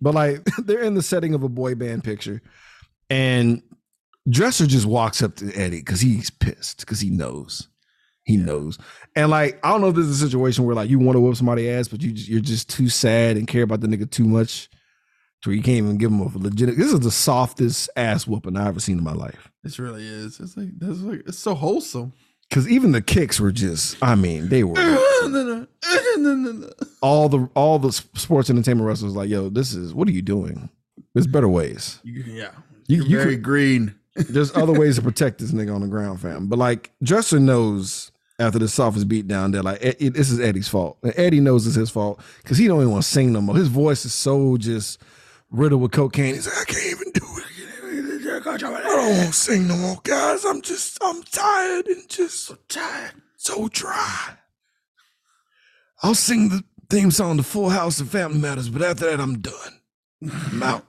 But 0.00 0.14
like 0.14 0.44
they're 0.58 0.82
in 0.82 0.94
the 0.94 1.02
setting 1.02 1.34
of 1.34 1.42
a 1.44 1.48
boy 1.48 1.74
band 1.76 2.02
picture, 2.04 2.42
and 3.08 3.62
Dresser 4.28 4.66
just 4.66 4.86
walks 4.86 5.22
up 5.22 5.36
to 5.36 5.52
Eddie 5.54 5.78
because 5.80 6.00
he's 6.00 6.30
pissed 6.30 6.80
because 6.80 7.00
he 7.00 7.10
knows, 7.10 7.68
he 8.24 8.36
knows, 8.36 8.78
and 9.14 9.30
like 9.30 9.58
I 9.64 9.70
don't 9.70 9.80
know 9.80 9.88
if 9.90 9.94
this 9.96 10.06
is 10.06 10.20
a 10.22 10.26
situation 10.26 10.64
where 10.64 10.74
like 10.74 10.90
you 10.90 10.98
want 10.98 11.16
to 11.16 11.20
whip 11.20 11.36
somebody's 11.36 11.68
ass, 11.70 11.88
but 11.88 12.02
you 12.02 12.12
just, 12.12 12.28
you're 12.28 12.40
just 12.40 12.68
too 12.68 12.88
sad 12.88 13.36
and 13.36 13.46
care 13.46 13.62
about 13.62 13.80
the 13.80 13.86
nigga 13.86 14.10
too 14.10 14.24
much, 14.24 14.68
to 15.42 15.48
where 15.50 15.56
you 15.56 15.62
can't 15.62 15.78
even 15.78 15.98
give 15.98 16.10
him 16.10 16.20
a 16.20 16.28
legit. 16.38 16.76
This 16.76 16.92
is 16.92 17.00
the 17.00 17.10
softest 17.10 17.88
ass 17.96 18.26
whooping 18.26 18.56
I've 18.56 18.66
ever 18.68 18.80
seen 18.80 18.98
in 18.98 19.04
my 19.04 19.12
life. 19.12 19.50
This 19.62 19.78
really 19.78 20.04
is. 20.06 20.40
It's 20.40 20.56
like 20.56 20.70
that's 20.78 21.00
like 21.00 21.22
it's 21.26 21.38
so 21.38 21.54
wholesome. 21.54 22.12
Because 22.52 22.68
even 22.68 22.92
the 22.92 23.00
kicks 23.00 23.40
were 23.40 23.50
just, 23.50 23.96
I 24.02 24.14
mean, 24.14 24.50
they 24.50 24.62
were 24.62 24.78
all 27.00 27.30
the 27.30 27.48
all 27.54 27.78
the 27.78 27.90
sports 27.92 28.50
entertainment 28.50 28.86
wrestlers 28.86 29.16
like, 29.16 29.30
yo, 29.30 29.48
this 29.48 29.72
is 29.72 29.94
what 29.94 30.06
are 30.06 30.10
you 30.10 30.20
doing? 30.20 30.68
There's 31.14 31.26
better 31.26 31.48
ways. 31.48 31.98
You- 32.04 32.24
yeah, 32.26 32.50
You- 32.88 33.08
very 33.08 33.36
could- 33.36 33.42
green. 33.42 33.94
There's 34.16 34.54
other 34.54 34.78
ways 34.78 34.96
to 34.96 35.02
protect 35.02 35.38
this 35.38 35.52
nigga 35.52 35.74
on 35.74 35.80
the 35.80 35.86
ground, 35.88 36.20
fam. 36.20 36.48
But 36.48 36.58
like 36.58 36.90
Dresser 37.02 37.40
knows 37.40 38.12
after 38.38 38.58
the 38.58 38.68
softest 38.68 39.08
beat 39.08 39.26
down, 39.26 39.52
they're 39.52 39.62
like, 39.62 39.82
"Eh, 39.82 39.94
eh, 39.98 40.10
this 40.10 40.30
is 40.30 40.38
Eddie's 40.38 40.68
fault. 40.68 40.98
And 41.02 41.14
Eddie 41.16 41.40
knows 41.40 41.66
it's 41.66 41.76
his 41.76 41.88
fault 41.88 42.20
because 42.42 42.58
he 42.58 42.66
don't 42.68 42.80
even 42.80 42.90
want 42.90 43.04
to 43.04 43.08
sing 43.08 43.32
no 43.32 43.40
more. 43.40 43.56
His 43.56 43.68
voice 43.68 44.04
is 44.04 44.12
so 44.12 44.58
just 44.58 45.00
riddled 45.50 45.80
with 45.80 45.92
cocaine. 45.92 46.34
He's 46.34 46.46
like, 46.46 46.60
I 46.60 46.64
can't 46.70 46.86
even 46.86 47.12
do 47.12 47.22
it. 47.38 47.44
I 48.40 48.56
don't 48.56 48.72
want 49.18 49.26
to 49.28 49.32
sing 49.32 49.68
no 49.68 49.76
more, 49.76 50.00
guys. 50.02 50.44
I'm 50.44 50.62
just, 50.62 50.98
I'm 51.02 51.22
tired 51.24 51.86
and 51.86 52.08
just 52.08 52.44
so 52.44 52.56
tired, 52.68 53.12
so 53.36 53.68
dry. 53.68 54.36
I'll 56.02 56.14
sing 56.14 56.48
the 56.48 56.64
theme 56.88 57.10
song 57.10 57.36
to 57.36 57.42
Full 57.42 57.70
House 57.70 58.00
and 58.00 58.08
Family 58.10 58.38
Matters, 58.38 58.68
but 58.70 58.82
after 58.82 59.06
that, 59.10 59.20
I'm 59.20 59.40
done. 59.40 59.80
I'm 60.50 60.62
out. 60.62 60.86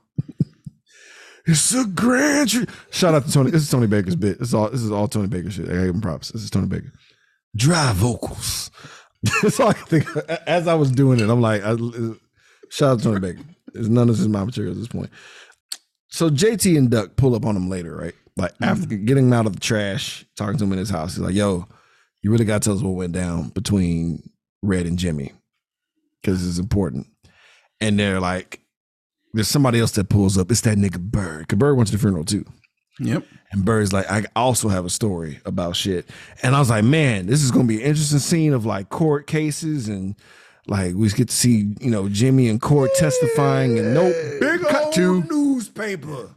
It's 1.46 1.74
a 1.74 1.86
grand. 1.86 2.50
tr- 2.50 2.64
Shout 2.92 3.14
out 3.14 3.26
to 3.26 3.32
Tony. 3.32 3.52
This 3.52 3.64
is 3.64 3.70
Tony 3.70 3.88
Baker's 3.88 4.16
bit. 4.16 4.40
This 4.40 4.50
is 4.50 4.54
all. 4.54 4.70
This 4.70 4.82
is 4.82 4.92
all 4.92 5.10
Tony 5.10 5.28
Baker 5.28 5.52
shit. 5.52 5.68
I 5.68 5.74
gave 5.74 5.90
him 5.90 6.00
props. 6.02 6.30
This 6.32 6.42
is 6.42 6.50
Tony 6.50 6.68
Baker. 6.68 6.94
Dry 7.56 7.92
vocals. 7.94 8.72
That's 9.42 9.60
all 9.60 9.70
I 9.70 9.74
can 9.74 9.86
think. 9.88 10.16
Of. 10.16 10.30
As 10.48 10.68
I 10.70 10.74
was 10.76 10.90
doing 10.90 11.20
it, 11.20 11.30
I'm 11.30 11.42
like, 11.42 11.62
I, 11.62 11.76
shout 12.70 12.92
out 12.94 13.00
to 13.00 13.04
Tony 13.04 13.20
Baker. 13.20 13.42
It's 13.76 13.90
none 13.90 14.08
of 14.08 14.16
this 14.16 14.22
is 14.22 14.30
my 14.30 14.44
material 14.46 14.72
at 14.74 14.80
this 14.80 14.88
point. 14.88 15.10
So 16.14 16.30
JT 16.30 16.78
and 16.78 16.92
Duck 16.92 17.16
pull 17.16 17.34
up 17.34 17.44
on 17.44 17.58
him 17.58 17.70
later, 17.72 17.96
right? 17.96 18.14
Like 18.38 18.54
mm-hmm. 18.54 18.64
after 18.66 18.86
getting 18.86 19.26
him 19.26 19.34
out 19.34 19.48
of 19.48 19.54
the 19.54 19.60
trash, 19.60 20.24
talking 20.36 20.60
to 20.60 20.64
him 20.64 20.72
in 20.72 20.78
his 20.78 20.92
house. 20.92 21.16
He's 21.16 21.24
like, 21.24 21.34
"Yo, 21.34 21.68
you 22.22 22.32
really 22.32 22.46
got 22.46 22.62
to 22.62 22.70
tell 22.70 22.78
us 22.78 22.84
what 22.84 22.92
went 22.92 23.14
down 23.14 23.50
between 23.50 24.30
Red 24.62 24.86
and 24.86 25.00
Jimmy, 25.00 25.32
because 26.22 26.48
it's 26.48 26.60
important." 26.60 27.08
And 27.82 28.00
they're 28.00 28.20
like, 28.20 28.62
there's 29.34 29.48
somebody 29.48 29.80
else 29.80 29.92
that 29.94 30.10
pulls 30.10 30.38
up. 30.38 30.52
It's 30.52 30.62
that 30.62 30.78
nigga 30.78 31.00
Bird. 31.00 31.48
Cause 31.48 31.58
Bird 31.58 31.74
went 31.76 31.88
to 31.88 31.94
the 31.94 32.00
funeral 32.00 32.24
too. 32.24 32.46
Yep. 33.00 33.26
And 33.52 33.66
Bird's 33.66 33.92
like, 33.92 34.10
I 34.10 34.24
also 34.36 34.70
have 34.70 34.86
a 34.86 34.92
story 34.92 35.42
about 35.46 35.76
shit. 35.76 36.08
And 36.44 36.56
I 36.56 36.60
was 36.60 36.70
like, 36.70 36.84
man, 36.84 37.26
this 37.26 37.42
is 37.42 37.50
gonna 37.50 37.66
be 37.66 37.82
an 37.82 37.88
interesting 37.88 38.20
scene 38.20 38.54
of 38.54 38.68
like 38.68 38.90
court 38.90 39.26
cases 39.26 39.90
and 39.90 40.16
like 40.68 40.96
we 40.96 41.10
get 41.10 41.30
to 41.30 41.36
see, 41.36 41.74
you 41.80 41.90
know, 41.92 42.08
Jimmy 42.10 42.48
and 42.50 42.62
court 42.62 42.92
testifying 42.96 43.78
and 43.80 43.94
no 43.94 44.12
big 44.40 44.62
Cut 44.62 44.86
old 44.86 44.94
to- 44.96 45.24
newspaper. 45.24 46.30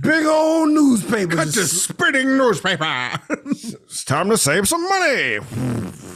Big 0.00 0.24
old 0.24 0.70
newspaper. 0.70 1.36
Cut 1.36 1.48
to 1.48 1.52
Just- 1.52 1.84
spitting 1.88 2.36
newspaper. 2.36 3.10
it's 3.30 4.04
time 4.04 4.30
to 4.30 4.38
save 4.38 4.68
some 4.68 4.88
money. 4.88 5.38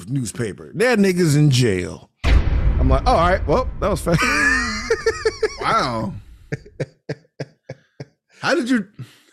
newspaper. 0.09 0.71
That 0.75 0.99
nigga's 0.99 1.35
in 1.37 1.51
jail. 1.51 2.11
I'm 2.25 2.89
like, 2.89 3.07
all 3.07 3.17
right, 3.17 3.45
well, 3.47 3.69
that 3.81 3.89
was 3.89 4.01
fast. 4.01 4.21
wow. 5.61 6.13
How 8.41 8.55
did 8.55 8.69
you? 8.69 8.87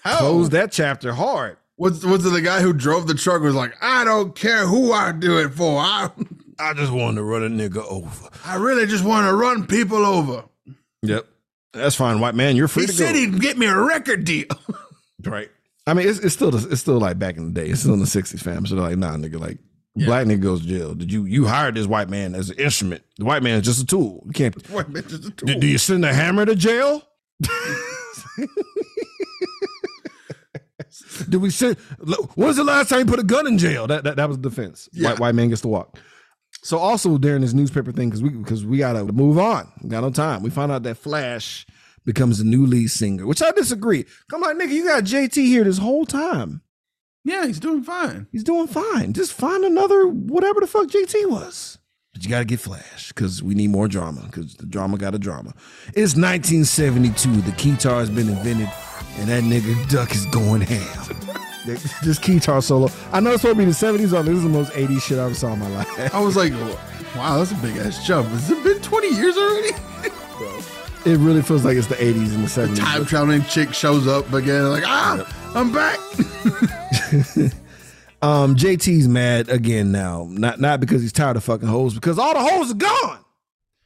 How 0.04 0.18
Close 0.20 0.50
that 0.50 0.72
chapter 0.72 1.14
hard. 1.14 1.58
Was 1.78 2.06
was 2.06 2.26
it 2.26 2.30
the 2.30 2.42
guy 2.42 2.62
who 2.62 2.74
drove 2.74 3.08
the 3.08 3.14
truck? 3.14 3.42
Was 3.42 3.56
like, 3.56 3.74
I 3.82 4.04
don't 4.06 4.36
care 4.36 4.66
who 4.66 4.94
I 4.94 5.12
do 5.12 5.38
it 5.40 5.50
for. 5.54 5.80
I 5.80 6.10
I 6.62 6.74
just 6.74 6.92
wanted 6.92 7.16
to 7.16 7.24
run 7.24 7.44
a 7.44 7.50
nigga 7.50 7.84
over. 7.90 8.30
I 8.46 8.56
really 8.56 8.86
just 8.86 9.04
want 9.04 9.28
to 9.28 9.34
run 9.36 9.66
people 9.68 10.06
over. 10.06 10.44
Yep. 11.02 11.26
That's 11.74 11.96
fine, 11.96 12.20
white 12.20 12.36
man. 12.36 12.56
You're 12.56 12.68
free 12.68 12.84
He 12.84 12.88
to 12.88 12.94
said 12.94 13.14
go. 13.14 13.20
he'd 13.20 13.42
get 13.42 13.58
me 13.58 13.66
a 13.66 13.78
record 13.78 14.24
deal. 14.26 14.46
right. 15.26 15.50
I 15.88 15.94
mean, 15.94 16.08
it's, 16.08 16.20
it's 16.20 16.34
still 16.36 16.54
it's 16.56 16.82
still 16.82 17.00
like 17.00 17.18
back 17.18 17.38
in 17.38 17.46
the 17.54 17.60
day. 17.62 17.68
It's 17.70 17.80
still 17.82 17.94
in 17.94 18.00
the 18.00 18.06
'60s, 18.06 18.40
fam. 18.42 18.66
So 18.66 18.76
they're 18.76 18.84
like, 18.84 18.98
nah, 18.98 19.16
nigga, 19.16 19.40
like 19.40 19.58
Yeah. 19.96 20.06
black 20.06 20.28
nigga 20.28 20.42
goes 20.42 20.62
to 20.62 20.68
jail. 20.68 20.94
Did 20.94 21.12
you 21.12 21.26
you 21.26 21.48
hired 21.48 21.76
this 21.76 21.88
white 21.88 22.10
man 22.10 22.36
as 22.36 22.50
an 22.52 22.58
instrument? 22.60 23.04
The 23.18 23.26
white 23.26 23.42
man 23.42 23.58
is 23.60 23.66
just 23.66 23.82
a 23.82 23.86
tool. 23.86 24.22
You 24.28 24.32
can't. 24.34 24.70
What, 24.70 24.92
bitch, 24.92 25.06
it's 25.14 25.26
a 25.26 25.30
Do, 25.32 25.46
tool. 25.54 25.60
do 25.60 25.68
you 25.68 25.78
send 25.78 26.06
a 26.06 26.14
hammer 26.14 26.46
to 26.46 26.56
jail? 26.56 27.02
Do 31.30 31.40
we 31.40 31.50
send? 31.52 31.78
When's 32.36 32.58
the 32.58 32.64
last 32.64 32.90
time 32.90 33.00
you 33.00 33.06
put 33.06 33.20
a 33.20 33.24
gun 33.24 33.48
in 33.48 33.58
jail? 33.58 33.88
That 33.88 34.04
that, 34.04 34.18
that 34.18 34.28
was 34.28 34.38
the 34.40 34.50
defense. 34.50 34.90
Yeah. 34.92 35.10
White 35.12 35.20
white 35.20 35.36
man 35.36 35.50
gets 35.50 35.62
to 35.62 35.68
walk. 35.68 35.98
So 36.64 36.78
also 36.78 37.18
during 37.18 37.42
this 37.42 37.54
newspaper 37.54 37.92
thing, 37.92 38.10
because 38.10 38.22
we 38.22 38.30
because 38.30 38.66
we 38.66 38.78
gotta 38.78 39.04
move 39.06 39.38
on. 39.38 39.72
We 39.82 39.90
got 39.90 40.02
no 40.02 40.12
time. 40.12 40.44
We 40.44 40.50
found 40.50 40.72
out 40.72 40.84
that 40.84 40.98
Flash 40.98 41.66
becomes 42.06 42.38
the 42.38 42.44
new 42.44 42.66
lead 42.66 42.90
singer, 42.90 43.26
which 43.26 43.42
I 43.42 43.52
disagree. 43.52 44.06
Come 44.30 44.44
on, 44.44 44.60
nigga, 44.60 44.72
you 44.72 44.86
got 44.86 45.04
JT 45.04 45.34
here 45.46 45.64
this 45.64 45.78
whole 45.80 46.06
time. 46.06 46.62
Yeah, 47.24 47.46
he's 47.46 47.60
doing 47.60 47.84
fine. 47.84 48.28
He's 48.32 48.44
doing 48.44 48.68
fine. 48.68 49.14
Just 49.14 49.34
find 49.34 49.64
another 49.64 50.08
whatever 50.08 50.60
the 50.60 50.68
fuck 50.68 50.88
JT 50.88 51.30
was. 51.30 51.78
But 52.14 52.24
you 52.24 52.30
gotta 52.30 52.46
get 52.46 52.60
Flash 52.60 53.10
because 53.10 53.42
we 53.42 53.56
need 53.56 53.70
more 53.70 53.88
drama 53.88 54.22
because 54.26 54.56
the 54.56 54.66
drama 54.66 54.98
got 54.98 55.16
a 55.16 55.20
drama. 55.20 55.54
It's 55.90 56.16
1972. 56.16 57.42
The 57.42 57.52
keytar 57.52 58.00
has 58.00 58.10
been 58.10 58.30
invented, 58.30 58.70
and 59.18 59.30
that 59.30 59.44
nigga 59.44 59.90
Duck 59.90 60.14
is 60.14 60.26
going 60.28 60.62
ham. 60.62 61.18
this 62.04 62.20
keytar 62.20 62.62
solo. 62.64 62.90
I 63.12 63.20
know 63.20 63.32
it's 63.32 63.42
supposed 63.42 63.60
to 63.60 63.66
be 63.66 63.72
the 63.72 63.72
70s, 64.08 64.12
but 64.12 64.24
this 64.24 64.36
is 64.36 64.44
the 64.44 64.50
most 64.50 64.72
80s 64.74 65.02
shit 65.02 65.20
I 65.20 65.26
ever 65.26 65.34
saw 65.34 65.54
in 65.54 65.60
my 65.60 65.70
life. 65.70 66.14
I 66.14 66.20
was 66.20 66.36
like, 66.36 66.54
wow, 67.16 67.38
that's 67.38 67.52
a 67.52 67.56
big 67.56 67.78
ass 67.78 68.06
jump. 68.06 68.28
Has 68.30 68.50
it 68.52 68.64
been 68.64 68.82
20 68.82 69.08
years 69.16 69.38
already? 69.38 69.74
It 71.04 71.18
really 71.18 71.42
feels 71.42 71.66
like 71.66 71.78
it's 71.78 71.88
the 71.88 71.96
80s 71.96 72.36
and 72.36 72.44
the 72.44 72.48
70s. 72.48 72.78
Time 72.78 73.06
traveling 73.06 73.42
chick 73.46 73.74
shows 73.74 74.06
up 74.08 74.32
again, 74.34 74.70
like, 74.70 74.84
ah, 74.86 75.26
I'm 75.56 75.74
back. 75.74 75.98
Um, 78.22 78.56
JT's 78.56 79.08
mad 79.08 79.50
again 79.50 79.92
now. 79.92 80.28
Not 80.30 80.60
not 80.60 80.80
because 80.80 81.02
he's 81.02 81.12
tired 81.12 81.38
of 81.38 81.44
fucking 81.44 81.68
hoes, 81.68 81.96
because 81.96 82.20
all 82.20 82.34
the 82.34 82.40
hoes 82.40 82.72
are 82.72 82.76
gone. 82.76 83.20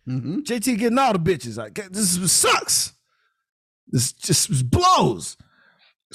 Mhm. 0.07 0.43
JT 0.43 0.77
getting 0.77 0.97
all 0.99 1.13
the 1.13 1.19
bitches. 1.19 1.57
Like 1.57 1.75
this 1.91 2.31
sucks. 2.31 2.93
This 3.87 4.11
just 4.11 4.69
blows. 4.69 5.37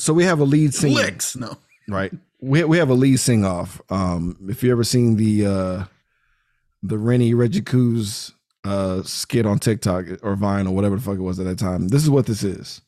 So 0.00 0.12
we 0.14 0.24
have 0.24 0.40
a 0.40 0.44
lead 0.44 0.72
singer, 0.74 0.94
Licks. 1.02 1.36
No. 1.36 1.58
right? 1.88 2.12
We 2.40 2.64
we 2.64 2.78
have 2.78 2.88
a 2.88 2.94
lead 2.94 3.18
sing 3.20 3.44
off. 3.44 3.80
Um, 3.90 4.36
if 4.48 4.62
you 4.62 4.72
ever 4.72 4.84
seen 4.84 5.16
the 5.16 5.46
uh 5.46 5.84
the 6.82 6.96
Rennie 6.98 7.34
Reggie 7.34 7.60
Couz 7.60 8.32
uh 8.64 9.02
skit 9.02 9.44
on 9.46 9.58
TikTok 9.58 10.06
or 10.22 10.36
Vine 10.36 10.66
or 10.66 10.74
whatever 10.74 10.96
the 10.96 11.02
fuck 11.02 11.16
it 11.16 11.22
was 11.22 11.38
at 11.38 11.44
that 11.46 11.58
time, 11.58 11.88
this 11.88 12.02
is 12.02 12.08
what 12.10 12.26
this 12.26 12.42
is. 12.42 12.80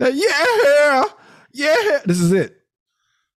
That, 0.00 0.14
yeah, 0.14 1.04
yeah. 1.52 1.98
This 2.04 2.20
is 2.20 2.32
it. 2.32 2.56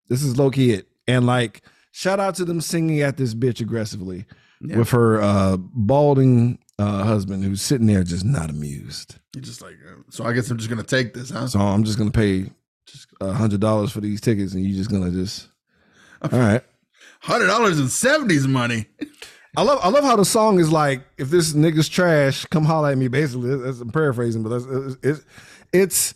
This 0.10 0.24
is 0.24 0.38
low 0.38 0.52
key 0.52 0.72
it. 0.74 0.88
And 1.08 1.26
like, 1.26 1.62
shout 1.92 2.20
out 2.20 2.36
to 2.36 2.46
them 2.46 2.62
singing 2.62 3.02
at 3.02 3.18
this 3.18 3.34
bitch 3.34 3.62
aggressively 3.62 4.26
Yeah. 4.62 4.78
with 4.78 4.90
her 4.90 5.22
uh 5.22 5.58
balding 5.58 6.58
uh 6.80 7.04
husband 7.04 7.44
who's 7.44 7.62
sitting 7.62 7.86
there 7.88 8.04
just 8.04 8.26
not 8.26 8.50
amused. 8.50 9.16
You're 9.36 9.44
just 9.44 9.62
like, 9.62 9.76
uh, 9.88 10.02
so 10.10 10.26
I 10.26 10.34
guess 10.34 10.50
I'm 10.50 10.58
just 10.58 10.70
gonna 10.70 10.84
take 10.84 11.14
this, 11.14 11.30
huh? 11.30 11.48
So 11.48 11.60
I'm 11.60 11.84
just 11.84 11.98
gonna 12.00 12.12
pay 12.12 12.50
a 13.20 13.34
hundred 13.34 13.60
dollars 13.62 13.92
for 13.92 14.02
these 14.02 14.22
tickets, 14.22 14.54
and 14.54 14.64
you're 14.66 14.78
just 14.78 14.92
gonna 14.92 15.12
just 15.12 15.48
all 16.22 16.40
right. 16.40 16.64
Hundred 17.22 17.48
dollars 17.48 17.80
in 17.80 17.88
seventies 17.88 18.48
money. 18.48 18.86
I 19.58 19.64
love 19.64 19.80
I 19.84 19.90
love 19.90 20.04
how 20.04 20.16
the 20.16 20.26
song 20.26 20.60
is 20.60 20.72
like 20.72 21.02
if 21.18 21.30
this 21.30 21.54
nigga's 21.54 21.90
trash, 21.90 22.46
come 22.46 22.64
holler 22.66 22.92
at 22.92 22.98
me. 22.98 23.08
Basically, 23.10 23.56
that's, 23.58 23.82
I'm 23.82 23.92
paraphrasing, 23.92 24.44
but 24.44 24.50
that's 24.50 24.66
it's 25.04 25.26
it's 25.74 26.14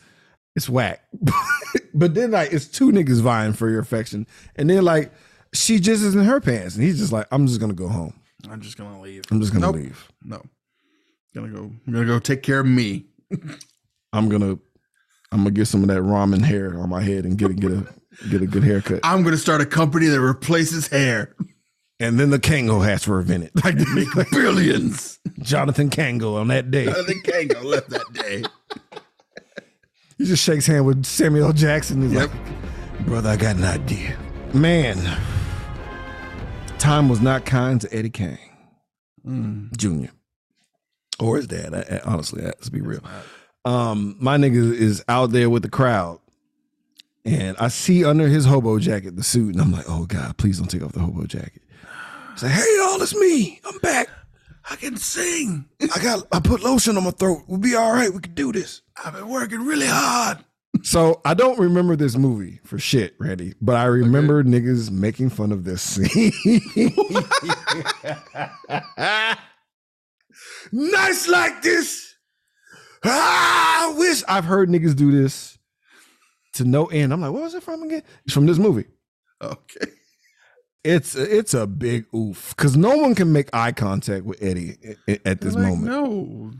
it's, 0.55 0.69
whack. 0.69 1.03
but 1.93 2.13
then 2.15 2.31
like 2.31 2.53
it's 2.53 2.65
two 2.65 2.91
niggas 2.91 3.21
vying 3.21 3.51
for 3.53 3.69
your 3.69 3.81
affection, 3.81 4.25
and 4.55 4.69
then 4.69 4.83
like 4.85 5.11
she 5.53 5.79
just 5.79 6.01
is 6.01 6.15
in 6.15 6.23
her 6.23 6.39
pants, 6.39 6.75
and 6.75 6.83
he's 6.83 6.97
just 6.97 7.11
like, 7.11 7.27
I'm 7.31 7.45
just 7.45 7.59
gonna 7.59 7.73
go 7.73 7.89
home. 7.89 8.13
I'm 8.49 8.61
just 8.61 8.77
gonna 8.77 9.01
leave. 9.01 9.23
I'm 9.31 9.41
just 9.41 9.51
gonna 9.51 9.65
Nope. 9.67 9.75
leave. 9.75 10.07
No. 10.23 10.41
Gonna 11.35 11.49
go. 11.49 11.63
I'm 11.85 11.93
gonna 11.93 12.05
go 12.05 12.19
take 12.19 12.41
care 12.41 12.61
of 12.61 12.65
me. 12.67 13.05
I'm 14.13 14.29
gonna 14.29 14.57
I'm 15.31 15.39
gonna 15.39 15.51
get 15.51 15.65
some 15.67 15.81
of 15.81 15.87
that 15.89 16.01
ramen 16.01 16.41
hair 16.41 16.79
on 16.79 16.89
my 16.89 17.01
head 17.01 17.25
and 17.25 17.37
get 17.37 17.51
a 17.51 17.53
get 17.53 17.71
a 17.71 17.85
get 18.29 18.41
a 18.41 18.47
good 18.47 18.63
haircut. 18.63 18.99
I'm 19.03 19.23
gonna 19.23 19.37
start 19.37 19.61
a 19.61 19.65
company 19.65 20.07
that 20.07 20.21
replaces 20.21 20.87
hair. 20.87 21.35
And 21.99 22.19
then 22.19 22.29
the 22.29 22.39
Kangol 22.39 22.83
hats 22.85 23.07
were 23.07 23.21
invented. 23.21 23.51
Like, 23.63 23.75
Make 23.93 24.09
billions. 24.31 25.17
Jonathan 25.39 25.89
Kango 25.89 26.35
on 26.39 26.49
that 26.49 26.69
day. 26.69 26.85
Think 26.91 27.25
Kango 27.25 27.63
left 27.63 27.89
that 27.89 28.05
day. 28.13 28.43
He 30.17 30.25
just 30.25 30.43
shakes 30.43 30.65
hand 30.67 30.85
with 30.85 31.05
Samuel 31.05 31.53
Jackson. 31.53 32.01
He's 32.01 32.11
Yep. 32.13 32.29
like, 32.31 33.05
brother, 33.05 33.29
I 33.29 33.37
got 33.37 33.55
an 33.57 33.63
idea. 33.63 34.17
Man, 34.53 34.97
time 36.77 37.09
was 37.09 37.21
not 37.21 37.45
kind 37.45 37.79
to 37.81 37.93
Eddie 37.93 38.09
Kane 38.09 38.37
Mm. 39.27 39.75
Jr. 39.75 40.11
or 41.19 41.37
his 41.37 41.47
dad. 41.47 41.73
I- 41.73 41.95
I- 41.97 42.01
honestly, 42.05 42.41
let's 42.43 42.69
be 42.69 42.81
real. 42.81 43.01
Um, 43.65 44.15
my 44.19 44.37
nigga 44.37 44.73
is 44.73 45.03
out 45.07 45.31
there 45.31 45.49
with 45.49 45.63
the 45.63 45.69
crowd. 45.69 46.19
And 47.25 47.57
I 47.57 47.69
see 47.69 48.05
under 48.05 48.27
his 48.27 48.45
hobo 48.45 48.77
jacket 48.77 49.15
the 49.15 49.23
suit, 49.23 49.55
and 49.55 49.61
I'm 49.61 49.71
like, 49.71 49.85
oh 49.89 50.05
God, 50.05 50.37
please 50.37 50.59
don't 50.59 50.67
take 50.67 50.83
off 50.83 50.91
the 50.91 50.99
hobo 50.99 51.25
jacket. 51.25 51.63
Say, 52.35 52.49
hey 52.49 52.65
y'all, 52.77 53.01
it's 53.01 53.15
me. 53.15 53.59
I'm 53.65 53.79
back. 53.79 54.09
I 54.69 54.75
can 54.75 54.97
sing. 54.97 55.65
I 55.81 56.01
got 56.01 56.27
I 56.31 56.39
put 56.39 56.61
lotion 56.61 56.97
on 56.97 57.03
my 57.03 57.11
throat. 57.11 57.43
We'll 57.47 57.59
be 57.59 57.75
all 57.75 57.93
right. 57.93 58.13
We 58.13 58.19
can 58.19 58.33
do 58.33 58.51
this. 58.51 58.81
I've 59.03 59.13
been 59.13 59.29
working 59.29 59.65
really 59.65 59.87
hard. 59.87 60.39
So 60.83 61.21
I 61.23 61.33
don't 61.33 61.57
remember 61.57 61.95
this 61.95 62.17
movie 62.17 62.59
for 62.63 62.77
shit, 62.77 63.15
Randy, 63.19 63.53
but 63.61 63.75
I 63.75 63.85
remember 63.85 64.43
niggas 64.43 64.91
making 64.91 65.29
fun 65.29 65.51
of 65.51 65.63
this 65.63 65.81
scene. 65.81 66.31
nice 70.71 71.27
like 71.27 71.61
this. 71.61 72.04
Ah, 73.05 73.89
I 73.89 73.93
wish 73.97 74.23
I've 74.27 74.45
heard 74.45 74.69
niggas 74.69 74.95
do 74.95 75.11
this 75.11 75.57
to 76.53 76.63
no 76.65 76.85
end. 76.87 77.13
I'm 77.13 77.21
like, 77.21 77.31
what 77.31 77.43
was 77.43 77.53
it 77.53 77.63
from 77.63 77.83
again? 77.83 78.03
It's 78.25 78.33
from 78.33 78.45
this 78.45 78.57
movie. 78.57 78.85
Okay. 79.41 79.91
It's 80.83 81.15
it's 81.15 81.53
a 81.53 81.65
big 81.65 82.05
oof 82.15 82.53
because 82.55 82.77
no 82.77 82.95
one 82.97 83.15
can 83.15 83.33
make 83.33 83.49
eye 83.53 83.71
contact 83.71 84.23
with 84.23 84.41
Eddie 84.41 84.77
at 85.25 85.41
this 85.41 85.55
Like, 85.55 85.63
moment. 85.65 85.83
No. 85.85 86.51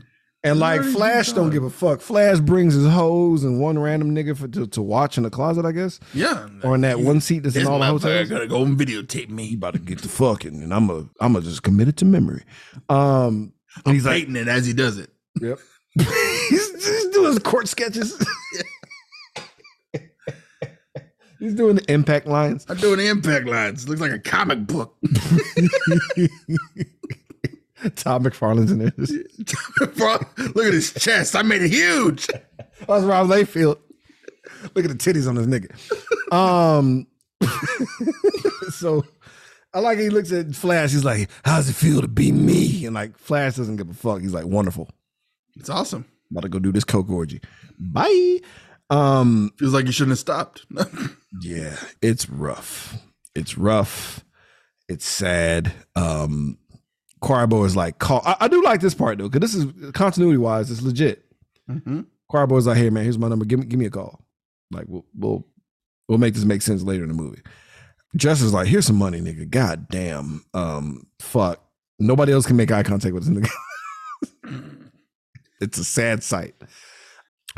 And 0.44 0.60
like 0.60 0.82
Flash 0.82 1.32
don't 1.32 1.50
give 1.50 1.64
a 1.64 1.70
fuck. 1.70 2.00
Flash 2.00 2.38
brings 2.40 2.74
his 2.74 2.86
hoes 2.86 3.42
and 3.42 3.60
one 3.60 3.78
random 3.78 4.14
nigga 4.14 4.36
for 4.36 4.46
to, 4.48 4.66
to 4.68 4.82
watch 4.82 5.16
in 5.16 5.24
the 5.24 5.30
closet, 5.30 5.64
I 5.64 5.72
guess, 5.72 5.98
Yeah. 6.14 6.48
or 6.62 6.76
in 6.76 6.82
that 6.82 7.00
one 7.00 7.20
seat 7.20 7.40
that's 7.40 7.56
in 7.56 7.66
all 7.66 7.78
the 7.80 7.86
hotels. 7.86 8.28
Gotta 8.28 8.46
go 8.46 8.62
and 8.62 8.76
videotape 8.78 9.26
He 9.26 9.32
me. 9.32 9.54
about 9.54 9.74
to 9.74 9.80
get 9.80 10.02
the 10.02 10.08
fucking, 10.08 10.62
and 10.62 10.72
I'm 10.74 10.88
a 10.90 11.08
I'm 11.20 11.34
a 11.34 11.40
just 11.40 11.62
commit 11.64 11.88
it 11.88 11.96
to 11.98 12.04
memory. 12.04 12.42
Um, 12.88 13.52
I'm 13.84 13.94
he's 13.94 14.04
like, 14.06 14.28
it 14.28 14.48
as 14.48 14.66
he 14.66 14.72
does 14.72 14.98
it. 14.98 15.10
yep. 15.40 15.58
he's, 16.86 17.06
doing 17.08 17.26
his 17.26 17.38
court 17.38 17.68
sketches. 17.68 18.16
he's 21.38 21.54
doing 21.54 21.76
the 21.76 21.92
impact 21.92 22.26
lines. 22.26 22.66
I'm 22.68 22.76
doing 22.78 22.98
the 22.98 23.08
impact 23.08 23.46
lines. 23.46 23.84
It 23.84 23.88
looks 23.88 24.00
like 24.00 24.12
a 24.12 24.18
comic 24.18 24.66
book. 24.66 24.96
Todd 27.94 28.24
McFarlane's 28.24 28.72
in 28.72 28.78
there. 28.78 28.92
Bro, 29.88 30.18
look 30.54 30.66
at 30.66 30.72
his 30.72 30.92
chest. 30.92 31.36
I 31.36 31.42
made 31.42 31.62
it 31.62 31.70
huge. 31.70 32.26
That's 32.26 33.04
Rob 33.04 33.28
Liefeld. 33.28 33.78
Look 34.74 34.84
at 34.84 34.90
the 34.90 34.94
titties 34.96 35.28
on 35.28 35.34
this 35.34 35.46
nigga. 35.46 35.70
Um, 36.32 37.06
so 38.70 39.04
I 39.74 39.80
like 39.80 39.98
he 39.98 40.08
looks 40.08 40.32
at 40.32 40.54
Flash. 40.54 40.92
He's 40.92 41.04
like, 41.04 41.28
"How's 41.44 41.68
it 41.68 41.74
feel 41.74 42.00
to 42.00 42.08
be 42.08 42.32
me?" 42.32 42.86
And 42.86 42.94
like 42.94 43.18
Flash 43.18 43.56
doesn't 43.56 43.76
give 43.76 43.90
a 43.90 43.94
fuck. 43.94 44.22
He's 44.22 44.32
like, 44.32 44.46
"Wonderful." 44.46 44.88
It's 45.56 45.68
awesome. 45.68 46.06
About 46.30 46.42
to 46.42 46.48
go 46.48 46.58
do 46.58 46.72
this 46.72 46.84
coke 46.84 47.10
orgy. 47.10 47.40
Bye. 47.78 48.40
Um, 48.90 49.52
Feels 49.58 49.72
like 49.72 49.86
you 49.86 49.92
shouldn't 49.92 50.12
have 50.12 50.18
stopped. 50.18 50.66
yeah, 51.40 51.76
it's 52.02 52.28
rough. 52.28 52.96
It's 53.34 53.58
rough. 53.58 54.24
It's 54.88 55.06
sad. 55.06 55.72
Um, 55.94 56.58
Choir 57.20 57.46
Boy 57.46 57.64
is 57.64 57.76
like, 57.76 57.98
call. 57.98 58.22
I, 58.24 58.36
I 58.40 58.48
do 58.48 58.62
like 58.62 58.80
this 58.80 58.94
part 58.94 59.18
though, 59.18 59.28
because 59.28 59.52
this 59.52 59.54
is 59.54 59.90
continuity 59.92 60.38
wise, 60.38 60.70
it's 60.70 60.82
legit. 60.82 61.24
mm-hmm. 61.68 62.02
Choir 62.28 62.46
Boy's 62.46 62.66
like, 62.66 62.76
hey 62.76 62.90
man, 62.90 63.04
here's 63.04 63.18
my 63.18 63.28
number. 63.28 63.44
Give 63.44 63.58
me 63.58 63.66
give 63.66 63.78
me 63.78 63.86
a 63.86 63.90
call. 63.90 64.24
Like 64.70 64.86
we'll 64.88 65.04
we'll 65.16 65.46
we'll 66.08 66.18
make 66.18 66.34
this 66.34 66.44
make 66.44 66.62
sense 66.62 66.82
later 66.82 67.02
in 67.02 67.08
the 67.08 67.14
movie. 67.14 67.42
Justice 68.16 68.52
like, 68.52 68.68
here's 68.68 68.86
some 68.86 68.96
money, 68.96 69.20
nigga. 69.20 69.48
God 69.48 69.88
damn. 69.88 70.44
Um, 70.54 71.06
fuck. 71.20 71.62
Nobody 71.98 72.32
else 72.32 72.46
can 72.46 72.56
make 72.56 72.70
eye 72.70 72.82
contact 72.82 73.14
with 73.14 73.24
this 73.24 73.50
nigga. 74.44 74.72
it's 75.60 75.78
a 75.78 75.84
sad 75.84 76.22
sight. 76.22 76.54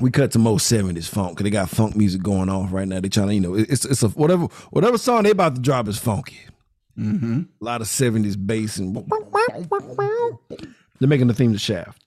We 0.00 0.10
cut 0.10 0.30
to 0.32 0.38
most 0.38 0.70
70s 0.70 1.08
funk 1.08 1.30
because 1.32 1.44
they 1.44 1.50
got 1.50 1.68
funk 1.68 1.96
music 1.96 2.22
going 2.22 2.48
off 2.48 2.72
right 2.72 2.86
now. 2.86 3.00
They 3.00 3.08
trying 3.08 3.28
to, 3.28 3.34
you 3.34 3.40
know, 3.40 3.54
it's 3.54 3.84
it's 3.84 4.02
a 4.02 4.08
whatever 4.10 4.44
whatever 4.70 4.96
song 4.96 5.24
they 5.24 5.30
about 5.30 5.56
to 5.56 5.60
drop 5.60 5.88
is 5.88 5.98
funky. 5.98 6.38
Mm-hmm. 6.96 7.42
A 7.60 7.64
lot 7.64 7.80
of 7.80 7.86
70s 7.86 8.36
bass 8.44 8.78
and 8.78 8.96
they're 10.98 11.08
making 11.08 11.28
the 11.28 11.34
theme 11.34 11.52
to 11.52 11.58
Shaft. 11.58 12.02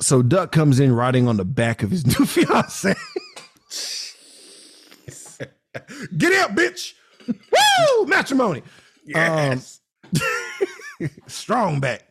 So 0.00 0.22
Duck 0.22 0.52
comes 0.52 0.80
in 0.80 0.92
riding 0.92 1.28
on 1.28 1.36
the 1.36 1.44
back 1.44 1.82
of 1.82 1.90
his 1.90 2.06
new 2.18 2.24
fiance. 2.24 2.94
Get 6.16 6.32
out, 6.32 6.56
bitch! 6.56 6.94
Woo! 7.28 8.06
Matrimony. 8.06 8.62
Yes. 9.04 9.80
Strong 11.26 11.80
back. 11.80 12.02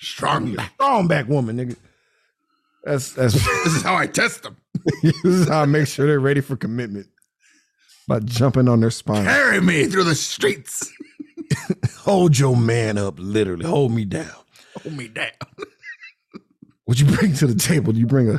Strong 0.00 0.54
back. 0.56 0.72
Strong 0.74 1.08
back 1.08 1.28
woman, 1.28 1.56
nigga. 1.56 1.76
That's 2.84 3.12
that's 3.12 3.34
This 3.64 3.74
is 3.74 3.82
how 3.82 3.96
I 3.96 4.06
test 4.06 4.42
them. 4.42 4.56
this 5.02 5.24
is 5.24 5.48
how 5.48 5.62
I 5.62 5.66
make 5.66 5.88
sure 5.88 6.06
they're 6.06 6.20
ready 6.20 6.40
for 6.40 6.56
commitment. 6.56 7.08
By 8.06 8.20
jumping 8.20 8.68
on 8.68 8.80
their 8.80 8.90
spine. 8.90 9.24
Carry 9.24 9.60
me 9.62 9.86
through 9.86 10.04
the 10.04 10.14
streets. 10.14 10.92
Hold 12.00 12.38
your 12.38 12.54
man 12.54 12.98
up, 12.98 13.14
literally. 13.18 13.64
Hold 13.64 13.92
me 13.92 14.04
down. 14.04 14.28
Hold 14.82 14.94
me 14.94 15.08
down. 15.08 15.30
What 16.84 17.00
you 17.00 17.06
bring 17.06 17.32
to 17.36 17.46
the 17.46 17.54
table? 17.54 17.94
Do 17.94 17.98
you 18.00 18.06
bring 18.06 18.28
a, 18.28 18.38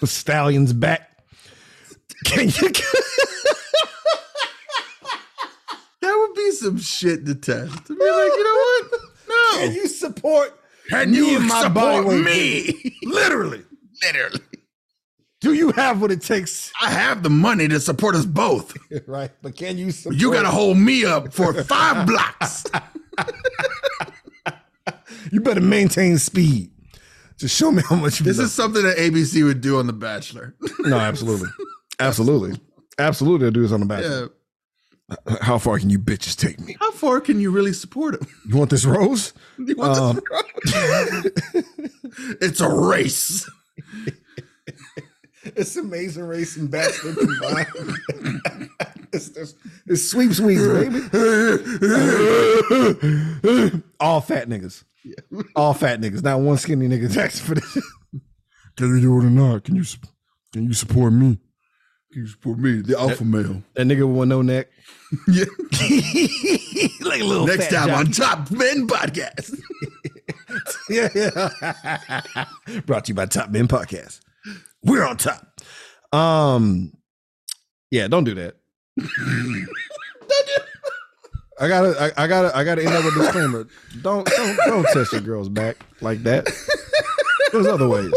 a 0.00 0.06
stallion's 0.06 0.72
back? 0.72 1.10
Can 2.24 2.46
you? 2.48 2.72
That 6.00 6.16
would 6.16 6.34
be 6.34 6.50
some 6.52 6.78
shit 6.78 7.26
to 7.26 7.34
test. 7.34 7.86
To 7.86 7.94
be 7.94 8.00
like, 8.00 8.32
you 8.32 8.44
know 8.44 8.54
what? 8.54 9.00
No. 9.28 9.58
Can 9.58 9.74
you 9.74 9.88
support? 9.88 10.58
Can 10.88 11.10
me 11.10 11.18
you 11.18 11.48
support 11.48 12.06
me? 12.06 12.94
Literally. 13.02 13.64
Literally. 14.02 14.40
Do 15.40 15.52
you 15.52 15.70
have 15.72 16.00
what 16.00 16.10
it 16.10 16.22
takes? 16.22 16.72
I 16.80 16.90
have 16.90 17.22
the 17.22 17.30
money 17.30 17.68
to 17.68 17.78
support 17.78 18.14
us 18.14 18.24
both. 18.24 18.74
right, 19.06 19.30
but 19.42 19.54
can 19.56 19.76
you 19.78 19.90
support? 19.90 20.16
You 20.20 20.32
gotta 20.32 20.48
hold 20.50 20.78
me 20.78 21.04
up 21.04 21.32
for 21.32 21.52
five 21.64 22.06
blocks. 22.08 22.64
You 25.32 25.40
better 25.40 25.60
maintain 25.60 26.18
speed. 26.18 26.70
Just 27.36 27.56
show 27.56 27.72
me 27.72 27.82
how 27.88 27.96
much 27.96 28.20
you. 28.20 28.24
This 28.24 28.38
is 28.38 28.52
something 28.52 28.82
that 28.84 28.96
ABC 28.96 29.44
would 29.44 29.60
do 29.60 29.78
on 29.78 29.88
The 29.88 29.92
Bachelor. 29.92 30.54
no, 30.80 30.96
absolutely, 30.96 31.48
absolutely, 31.98 32.60
absolutely. 32.98 33.46
I'll 33.46 33.52
do 33.52 33.62
this 33.62 33.72
on 33.72 33.80
the 33.80 33.86
back. 33.86 34.04
yeah. 34.04 34.26
How 35.40 35.58
far 35.58 35.78
can 35.80 35.90
you 35.90 35.98
bitches 35.98 36.36
take 36.36 36.60
me? 36.60 36.76
How 36.80 36.92
far 36.92 37.20
can 37.20 37.40
you 37.40 37.50
really 37.50 37.72
support 37.72 38.14
him? 38.14 38.26
You 38.48 38.56
want 38.56 38.70
this 38.70 38.84
rose? 38.84 39.32
You 39.58 39.74
want 39.76 39.98
Um, 39.98 40.20
this 40.64 41.64
It's 42.40 42.60
a 42.60 42.68
race. 42.68 43.48
It's 45.56 45.76
amazing 45.76 46.24
race 46.24 46.56
and 46.56 46.70
bastard 46.70 47.16
combined. 47.16 47.66
it's, 49.12 49.28
it's, 49.28 49.54
it's 49.86 50.10
sweep 50.10 50.32
sweeps, 50.32 50.66
baby. 50.66 50.98
All 54.00 54.20
fat 54.20 54.48
niggas. 54.48 54.82
All 55.54 55.74
fat 55.74 56.00
niggas. 56.00 56.22
Not 56.22 56.40
one 56.40 56.56
skinny 56.58 56.88
nigga 56.88 57.16
asking 57.16 57.46
for 57.46 57.54
this. 57.54 57.78
Can 58.76 58.96
you 58.96 59.00
do 59.00 59.18
it 59.18 59.24
or 59.24 59.30
not? 59.30 59.64
Can 59.64 59.76
you 59.76 59.84
can 60.52 60.64
you 60.64 60.74
support 60.74 61.12
me? 61.12 61.38
You 62.10 62.26
support 62.26 62.58
me, 62.58 62.80
the 62.80 62.98
alpha 62.98 63.24
male. 63.24 63.62
That 63.74 63.86
nigga 63.86 64.12
with 64.12 64.28
no 64.28 64.42
neck. 64.42 64.68
Yeah. 65.28 65.44
like 67.02 67.20
a 67.20 67.24
little 67.24 67.46
Next 67.46 67.68
fat 67.68 67.86
time 67.86 67.94
on. 67.94 68.10
Top 68.10 68.50
Men 68.50 68.88
Podcast. 68.88 69.54
yeah, 70.88 71.08
yeah. 71.14 72.44
Brought 72.86 73.04
to 73.04 73.10
you 73.10 73.14
by 73.14 73.26
Top 73.26 73.50
Men 73.50 73.68
Podcast. 73.68 74.20
We're 74.86 75.04
on 75.04 75.16
top. 75.16 75.60
Um, 76.12 76.92
yeah, 77.90 78.08
don't 78.08 78.24
do 78.24 78.34
that. 78.34 78.56
I 81.58 81.68
gotta, 81.68 82.12
I, 82.18 82.24
I 82.24 82.26
gotta, 82.26 82.56
I 82.56 82.64
gotta 82.64 82.84
end 82.84 82.92
up 82.94 83.04
with 83.04 83.16
a 83.16 83.18
disclaimer. 83.20 83.66
Don't, 84.02 84.26
don't, 84.26 84.56
don't 84.66 84.86
test 84.92 85.12
your 85.12 85.22
girl's 85.22 85.48
back 85.48 85.76
like 86.00 86.22
that. 86.24 86.46
There's 87.52 87.66
other 87.66 87.88
ways. 87.88 88.12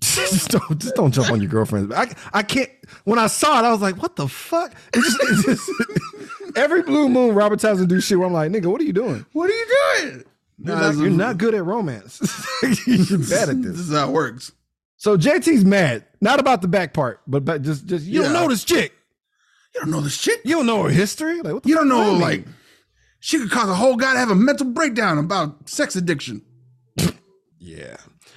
just 0.00 0.50
don't, 0.50 0.78
just 0.78 0.94
don't 0.94 1.12
jump 1.12 1.30
on 1.30 1.40
your 1.40 1.50
girlfriend's 1.50 1.88
back. 1.88 2.18
I, 2.32 2.40
I 2.40 2.42
can't. 2.42 2.70
When 3.04 3.18
I 3.18 3.28
saw 3.28 3.58
it, 3.60 3.64
I 3.64 3.70
was 3.70 3.80
like, 3.80 3.96
"What 4.02 4.16
the 4.16 4.28
fuck?" 4.28 4.74
It 4.92 5.00
just, 5.00 5.18
it 5.22 5.46
just 5.46 6.56
every 6.56 6.82
blue 6.82 7.08
moon, 7.08 7.34
Robert 7.34 7.60
Townsend 7.60 7.88
do 7.88 8.00
shit. 8.00 8.18
Where 8.18 8.26
I'm 8.26 8.32
like, 8.34 8.50
"Nigga, 8.50 8.66
what 8.66 8.80
are 8.80 8.84
you 8.84 8.92
doing?" 8.92 9.24
What 9.32 9.48
are 9.50 9.54
you 9.54 9.66
doing? 10.02 10.24
You're, 10.64 10.76
not, 10.76 10.94
you're 10.96 11.10
not 11.10 11.38
good 11.38 11.54
at 11.54 11.64
romance. 11.64 12.20
you're 12.86 13.18
bad 13.18 13.48
at 13.48 13.62
This 13.62 13.72
this. 13.76 13.80
is 13.88 13.92
how 13.92 14.08
it 14.08 14.12
works. 14.12 14.52
So 14.96 15.16
JT's 15.16 15.64
mad, 15.64 16.04
not 16.20 16.38
about 16.38 16.62
the 16.62 16.68
back 16.68 16.94
part, 16.94 17.20
but 17.26 17.44
but 17.44 17.62
just 17.62 17.86
just 17.86 18.06
you 18.06 18.22
don't 18.22 18.32
know 18.32 18.48
this 18.48 18.62
chick. 18.64 18.92
You 19.74 19.80
don't 19.80 19.90
know 19.90 20.00
this 20.00 20.16
shit. 20.16 20.40
You 20.44 20.56
don't 20.56 20.66
know 20.66 20.82
her 20.84 20.90
history. 20.90 21.40
Like 21.42 21.54
what 21.54 21.62
the 21.64 21.68
You 21.70 21.74
don't 21.74 21.88
know, 21.88 22.12
like, 22.12 22.46
she 23.20 23.38
could 23.38 23.50
cause 23.50 23.68
a 23.68 23.74
whole 23.74 23.96
guy 23.96 24.12
to 24.12 24.18
have 24.18 24.30
a 24.30 24.34
mental 24.34 24.66
breakdown 24.66 25.18
about 25.18 25.68
sex 25.68 25.96
addiction. 25.96 26.42
yeah, 27.58 27.96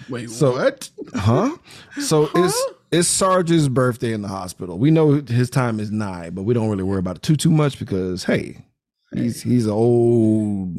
Wait, 0.10 0.30
So- 0.30 0.54
what? 0.54 0.90
huh? 1.14 1.56
So 2.02 2.30
it's 2.34 2.64
it's 2.92 3.08
Sarge's 3.08 3.68
birthday 3.70 4.14
in 4.14 4.22
the 4.22 4.28
hospital. 4.30 4.78
We 4.80 4.90
know 4.92 5.22
his 5.22 5.50
time 5.50 5.80
is 5.80 5.92
nigh, 5.92 6.30
but 6.30 6.44
we 6.44 6.54
don't 6.54 6.70
really 6.70 6.84
worry 6.84 7.00
about 7.00 7.18
it 7.18 7.22
too 7.22 7.36
too 7.36 7.52
much 7.52 7.78
because 7.80 8.24
hey, 8.24 8.66
he's 9.14 9.42
he's 9.44 9.66
an 9.66 9.72
old 9.74 10.74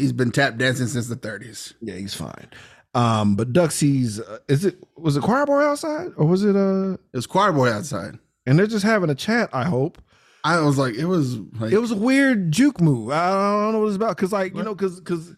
He's 0.00 0.12
been 0.12 0.30
tap 0.30 0.56
dancing 0.56 0.86
since 0.86 1.08
the 1.08 1.16
30s. 1.16 1.74
yeah 1.80 1.94
he's 1.94 2.14
fine. 2.14 2.48
Um, 2.94 3.36
but 3.36 3.52
Duxie's 3.52 4.20
uh, 4.20 4.38
is 4.48 4.64
it 4.64 4.76
was 4.96 5.16
it 5.16 5.22
choir 5.22 5.46
boy 5.46 5.60
outside 5.62 6.08
or 6.16 6.26
was 6.26 6.44
it 6.44 6.56
uh? 6.56 6.94
It 6.94 7.16
was 7.16 7.26
choir 7.26 7.52
boy 7.52 7.70
outside. 7.70 8.18
And 8.46 8.58
they're 8.58 8.66
just 8.66 8.84
having 8.84 9.10
a 9.10 9.14
chat. 9.14 9.50
I 9.52 9.64
hope. 9.64 10.02
I 10.42 10.58
was 10.60 10.78
like, 10.78 10.94
it 10.94 11.04
was 11.04 11.36
like, 11.60 11.70
it 11.72 11.78
was 11.78 11.90
a 11.90 11.96
weird 11.96 12.50
juke 12.50 12.80
move. 12.80 13.10
I 13.10 13.30
don't 13.30 13.72
know 13.72 13.80
what 13.80 13.88
it's 13.88 13.96
about 13.96 14.16
because, 14.16 14.32
like, 14.32 14.56
you 14.56 14.62
know, 14.62 14.74
because 14.74 14.98
because 14.98 15.36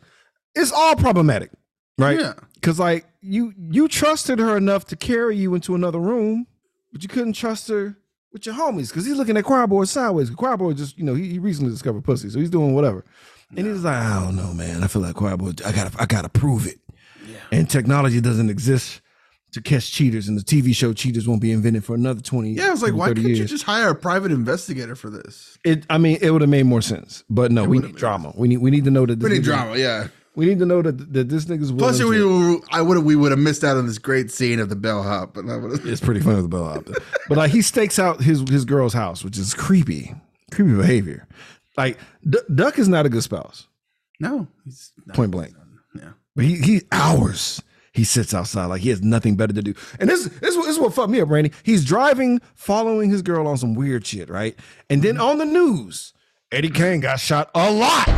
it's 0.55 0.73
all 0.73 0.95
problematic, 0.97 1.51
right? 1.99 2.21
Yeah. 2.21 2.35
Because 2.55 2.79
like 2.79 3.07
you 3.21 3.53
you 3.71 3.89
trusted 3.89 4.39
her 4.39 4.57
enough 4.57 4.87
to 4.87 4.97
carry 4.97 5.37
you 5.37 5.55
into 5.55 5.75
another 5.75 5.99
room, 5.99 6.47
but 6.93 7.03
you 7.03 7.09
couldn't 7.09 7.33
trust 7.33 7.69
her 7.69 7.97
with 8.33 8.47
your 8.47 8.55
homies 8.55 8.89
because 8.89 9.05
he's 9.05 9.17
looking 9.17 9.37
at 9.37 9.45
Choir 9.45 9.67
Boy 9.67 9.85
sideways. 9.85 10.31
Choir 10.31 10.57
Boy 10.57 10.73
just 10.73 10.97
you 10.97 11.05
know 11.05 11.15
he, 11.15 11.31
he 11.31 11.39
recently 11.39 11.73
discovered 11.73 12.05
pussy, 12.05 12.31
so 12.31 12.39
he's 12.39 12.51
doing 12.51 12.75
whatever. 12.75 13.05
And 13.57 13.67
he's 13.67 13.85
like, 13.85 13.97
I 13.97 14.23
don't 14.25 14.37
know, 14.37 14.53
man. 14.55 14.83
I 14.83 14.87
feel 14.87 15.03
like 15.03 15.15
Choir 15.15 15.37
Boy. 15.37 15.53
I 15.65 15.73
gotta 15.73 15.91
I 16.01 16.07
gotta 16.07 16.29
prove 16.29 16.67
it. 16.67 16.79
Yeah. 17.27 17.37
And 17.53 17.69
technology 17.69 18.21
doesn't 18.21 18.49
exist 18.51 19.01
to 19.53 19.61
catch 19.61 19.93
cheaters, 19.93 20.29
and 20.29 20.39
the 20.39 20.43
TV 20.43 20.75
show 20.75 20.95
cheaters 20.95 21.29
won't 21.29 21.43
be 21.43 21.53
invented 21.53 21.85
for 21.85 21.95
another 21.95 22.23
twenty. 22.23 22.53
yeah, 22.53 22.69
I 22.69 22.71
was 22.71 22.83
like, 22.83 22.95
why 22.95 23.09
couldn't 23.09 23.29
you 23.29 23.45
just 23.45 23.65
hire 23.65 23.91
a 23.91 23.95
private 23.95 24.33
investigator 24.33 24.95
for 24.97 25.11
this? 25.11 25.59
It. 25.65 25.85
I 25.91 25.99
mean, 25.99 26.19
it 26.23 26.31
would 26.31 26.41
have 26.41 26.49
made 26.51 26.65
more 26.65 26.81
sense, 26.81 27.25
but 27.29 27.53
no, 27.53 27.65
we 27.65 27.79
need 27.79 27.95
drama. 27.97 28.33
We 28.37 28.49
need. 28.49 28.59
We 28.59 28.71
need 28.71 28.85
to 28.85 28.91
know 28.91 29.05
that. 29.05 29.21
This 29.21 29.29
We 29.29 29.37
need 29.37 29.43
nigga- 29.43 29.47
drama, 29.47 29.77
yeah. 29.77 30.09
We 30.35 30.47
need 30.47 30.61
to 30.61 30.65
know 30.65 30.81
that 30.81 31.13
that 31.13 31.29
this 31.29 31.45
nigga's. 31.45 31.71
Plus, 31.71 31.99
willing 32.03 32.19
we 32.19 32.55
were, 32.55 32.61
I 32.71 32.81
would 32.81 32.97
have 32.97 33.05
we 33.05 33.15
would 33.17 33.33
have 33.33 33.39
missed 33.39 33.63
out 33.65 33.77
on 33.77 33.87
this 33.87 33.99
great 33.99 34.31
scene 34.31 34.61
of 34.61 34.71
the 34.71 34.77
bellhop, 34.77 35.37
I 35.37 35.43
it's 35.85 36.01
pretty 36.01 36.21
funny 36.21 36.37
with 36.37 36.45
the 36.45 36.49
bell 36.49 36.65
out. 36.69 36.89
But 37.29 37.37
like, 37.37 37.51
he 37.51 37.61
stakes 37.61 37.99
out 37.99 38.23
his 38.23 38.41
his 38.49 38.65
girl's 38.65 38.95
house, 38.95 39.23
which 39.23 39.37
is 39.37 39.53
creepy, 39.53 40.15
creepy 40.51 40.73
behavior. 40.75 41.27
Like, 41.77 41.99
D- 42.29 42.39
Duck 42.55 42.79
is 42.79 42.89
not 42.89 43.07
a 43.07 43.09
good 43.09 43.23
spouse, 43.23 43.67
No, 44.21 44.47
he's 44.65 44.93
not. 45.07 45.17
point 45.17 45.31
blank. 45.31 45.55
Yeah. 45.95 46.11
But 46.37 46.45
he 46.47 46.57
he 46.57 46.83
hours 46.93 47.63
he 47.93 48.05
sits 48.05 48.33
outside 48.33 48.67
like 48.67 48.81
he 48.81 48.89
has 48.89 49.03
nothing 49.03 49.37
better 49.37 49.53
to 49.53 49.63
do. 49.63 49.75
And 50.01 50.09
this 50.09 50.25
this, 50.25 50.55
this 50.57 50.67
is 50.67 50.79
what 50.79 50.95
fucked 50.95 51.11
me 51.11 51.21
up, 51.21 51.29
Randy. 51.31 51.53
He's 51.63 51.85
driving, 51.85 52.41
following 52.55 53.11
his 53.11 53.21
girl 53.23 53.47
on 53.47 53.57
some 53.59 53.75
weird 53.75 54.07
shit, 54.07 54.31
right? 54.31 54.59
And 54.89 55.03
then 55.03 55.19
on 55.19 55.39
the 55.39 55.45
news, 55.45 56.15
Eddie 56.51 56.71
Kane 56.71 57.01
got 57.01 57.21
shot 57.21 57.51
a 57.55 57.71
lot 57.71 58.09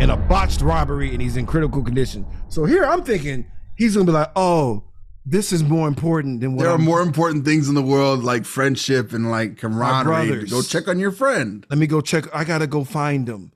in 0.00 0.10
a 0.10 0.16
botched 0.16 0.60
robbery, 0.60 1.12
and 1.12 1.20
he's 1.22 1.36
in 1.36 1.46
critical 1.46 1.82
condition. 1.84 2.26
So 2.48 2.64
here 2.64 2.84
I'm 2.84 3.02
thinking 3.04 3.46
he's 3.76 3.94
gonna 3.94 4.06
be 4.06 4.12
like, 4.12 4.30
oh, 4.34 4.82
this 5.26 5.52
is 5.52 5.62
more 5.62 5.86
important 5.88 6.40
than 6.40 6.54
what 6.54 6.62
There 6.62 6.70
are 6.70 6.76
I'm- 6.76 6.84
more 6.84 7.02
important 7.02 7.44
things 7.44 7.68
in 7.68 7.74
the 7.74 7.82
world 7.82 8.24
like 8.24 8.44
friendship 8.44 9.12
and 9.12 9.30
like 9.30 9.56
camaraderie. 9.58 10.46
Go 10.46 10.62
check 10.62 10.88
on 10.88 10.98
your 10.98 11.12
friend. 11.12 11.66
Let 11.70 11.78
me 11.78 11.86
go 11.86 12.00
check. 12.00 12.24
I 12.34 12.44
gotta 12.44 12.66
go 12.66 12.84
find 12.84 13.28
him. 13.28 13.52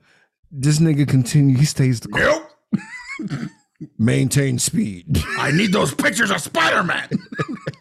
This 0.50 0.78
nigga 0.78 1.08
continue. 1.08 1.56
He 1.56 1.64
stays 1.64 2.00
the 2.00 2.08
course. 2.08 2.40
Nope. 3.20 3.50
Maintain 3.98 4.58
speed. 4.58 5.22
I 5.38 5.50
need 5.52 5.72
those 5.72 5.94
pictures 5.94 6.30
of 6.30 6.40
Spider 6.40 6.82
Man. 6.82 7.08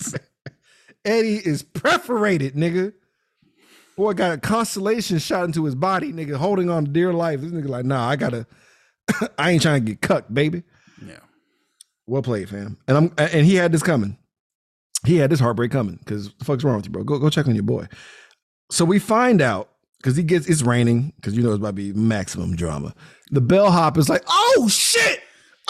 Eddie 1.05 1.35
is 1.37 1.63
perforated, 1.63 2.55
nigga. 2.55 2.93
Boy 3.97 4.13
got 4.13 4.31
a 4.33 4.37
constellation 4.37 5.17
shot 5.19 5.45
into 5.45 5.65
his 5.65 5.75
body, 5.75 6.11
nigga, 6.13 6.35
holding 6.35 6.69
on 6.69 6.85
to 6.85 6.91
dear 6.91 7.13
life. 7.13 7.41
This 7.41 7.51
nigga 7.51 7.67
like, 7.67 7.85
nah, 7.85 8.07
I 8.07 8.15
gotta. 8.15 8.45
I 9.37 9.51
ain't 9.51 9.61
trying 9.61 9.85
to 9.85 9.91
get 9.91 10.01
cucked, 10.01 10.33
baby. 10.33 10.63
Well 12.07 12.21
played, 12.21 12.49
fam. 12.49 12.77
And 12.87 12.97
I'm 12.97 13.13
and 13.17 13.45
he 13.45 13.55
had 13.55 13.71
this 13.71 13.83
coming. 13.83 14.17
He 15.05 15.17
had 15.17 15.29
this 15.29 15.39
heartbreak 15.39 15.71
coming 15.71 15.97
because 15.97 16.33
the 16.35 16.45
fuck's 16.45 16.63
wrong 16.63 16.77
with 16.77 16.85
you, 16.85 16.91
bro? 16.91 17.03
Go 17.03 17.19
go 17.19 17.29
check 17.29 17.47
on 17.47 17.55
your 17.55 17.63
boy. 17.63 17.87
So 18.71 18.85
we 18.85 18.99
find 18.99 19.41
out 19.41 19.69
because 19.97 20.15
he 20.15 20.23
gets 20.23 20.47
it's 20.47 20.61
raining 20.63 21.13
because 21.15 21.35
you 21.35 21.43
know 21.43 21.49
it's 21.49 21.59
about 21.59 21.69
to 21.69 21.73
be 21.73 21.93
maximum 21.93 22.55
drama. 22.55 22.93
The 23.31 23.41
bellhop 23.41 23.97
is 23.97 24.09
like, 24.09 24.23
oh 24.27 24.67
shit! 24.69 25.19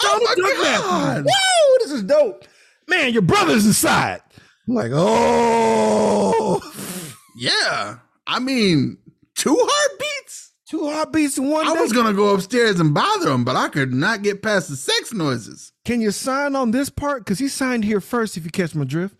Oh, 0.00 0.18
oh 0.20 0.24
my 0.24 0.34
Donald 0.34 0.84
God. 0.84 1.24
Woo! 1.24 1.78
This 1.80 1.92
is 1.92 2.02
dope, 2.02 2.44
man. 2.88 3.12
Your 3.12 3.22
brother's 3.22 3.66
inside. 3.66 4.20
I'm 4.68 4.74
like, 4.74 4.92
oh, 4.94 6.60
Yeah. 7.36 7.98
I 8.26 8.38
mean, 8.38 8.96
two 9.34 9.56
heartbeats. 9.58 10.13
Two 10.68 10.88
heartbeats 10.88 11.38
in 11.38 11.48
one 11.48 11.66
I 11.66 11.74
day. 11.74 11.80
was 11.80 11.92
gonna 11.92 12.12
go 12.14 12.34
upstairs 12.34 12.80
and 12.80 12.94
bother 12.94 13.30
him, 13.30 13.44
but 13.44 13.56
I 13.56 13.68
could 13.68 13.92
not 13.92 14.22
get 14.22 14.42
past 14.42 14.68
the 14.68 14.76
sex 14.76 15.12
noises. 15.12 15.72
Can 15.84 16.00
you 16.00 16.10
sign 16.10 16.56
on 16.56 16.70
this 16.70 16.90
part? 16.90 17.24
Because 17.24 17.38
he 17.38 17.48
signed 17.48 17.84
here 17.84 18.00
first. 18.00 18.36
If 18.36 18.44
you 18.44 18.50
catch 18.50 18.74
my 18.74 18.84
drift, 18.84 19.16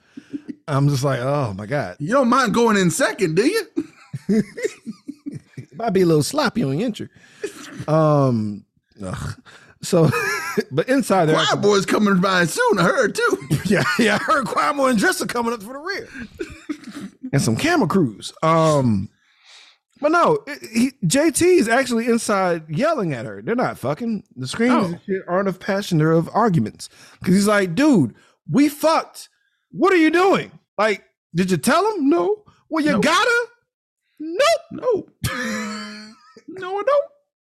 I'm 0.67 0.89
just 0.89 1.05
like, 1.05 1.21
oh 1.21 1.55
my 1.57 1.67
god. 1.67 1.97
You 1.99 2.13
don't 2.13 2.29
mind 2.29 2.55
going 2.55 2.77
in 2.77 2.91
second, 2.91 3.37
do 3.37 3.47
you? 3.47 4.43
might 5.77 5.91
be 5.91 6.03
a 6.03 6.07
little 6.07 6.23
sloppy 6.23 6.63
on 6.63 6.79
your 6.79 6.87
entry. 6.87 7.09
Um, 7.89 8.65
ugh. 9.05 9.41
so, 9.83 10.11
but 10.71 10.89
inside 10.89 11.27
there, 11.27 11.37
Choir 11.37 11.61
boy's 11.61 11.87
coming 11.87 12.21
by 12.21 12.45
soon. 12.47 12.79
I 12.79 12.85
heard 12.85 13.15
too. 13.15 13.49
yeah, 13.67 13.85
yeah, 13.99 14.15
I 14.21 14.23
heard 14.23 14.47
Quamo 14.47 14.89
and 14.89 14.99
Dresser 14.99 15.27
coming 15.27 15.53
up 15.53 15.63
for 15.63 15.73
the 15.73 15.79
rear, 15.79 16.09
and 17.33 17.43
some 17.43 17.57
camera 17.57 17.89
crews. 17.89 18.33
Um, 18.43 19.09
but 20.05 20.13
no, 20.13 20.45
it- 20.47 20.63
he, 20.71 20.91
JT 21.07 21.41
is 21.61 21.67
actually 21.67 22.09
inside 22.09 22.69
yelling 22.69 23.15
at 23.15 23.25
her. 23.25 23.41
They're 23.41 23.55
not 23.55 23.79
fucking. 23.79 24.23
The 24.37 24.47
screams 24.47 24.97
Oh. 25.09 25.21
aren't 25.27 25.49
of 25.49 25.59
passion; 25.59 25.97
they're 25.97 26.13
of 26.13 26.29
arguments. 26.35 26.91
Because 27.21 27.33
he's 27.35 27.47
like, 27.47 27.75
dude, 27.75 28.15
we 28.51 28.69
fucked. 28.69 29.31
What 29.71 29.95
are 29.95 29.97
you 29.97 30.11
doing? 30.11 30.51
Like, 30.77 31.05
did 31.35 31.51
you 31.51 31.57
tell 31.57 31.91
him? 31.91 32.11
No. 32.11 32.45
Well, 32.69 32.85
you 32.85 33.01
gotta. 33.01 33.47
Nope. 34.21 34.61
No. 34.73 35.07
no, 36.49 36.79
I 36.79 36.83
don't. 36.83 37.05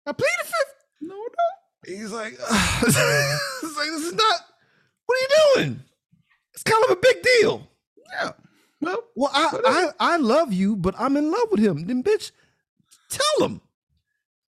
I 0.07 0.11
plead 0.11 0.35
the 0.39 0.45
fifth. 0.45 0.75
No, 1.01 1.13
I 1.13 1.27
don't. 1.37 1.95
He's 1.99 2.11
like, 2.11 2.33
it's 2.81 3.77
like, 3.77 3.89
this 3.91 4.05
is 4.05 4.13
not. 4.13 4.41
What 5.05 5.15
are 5.15 5.21
you 5.21 5.27
doing? 5.55 5.79
It's 6.55 6.63
kind 6.63 6.83
of 6.85 6.89
a 6.89 6.95
big 6.99 7.21
deal. 7.21 7.67
Yeah. 8.19 8.31
Well, 8.81 9.03
Well, 9.15 9.31
I, 9.33 9.91
I 9.99 10.13
I 10.13 10.17
love 10.17 10.53
you, 10.53 10.75
but 10.75 10.95
I'm 10.97 11.17
in 11.17 11.29
love 11.31 11.47
with 11.51 11.59
him. 11.59 11.85
Then, 11.87 12.03
bitch, 12.03 12.31
tell 13.09 13.47
him. 13.47 13.61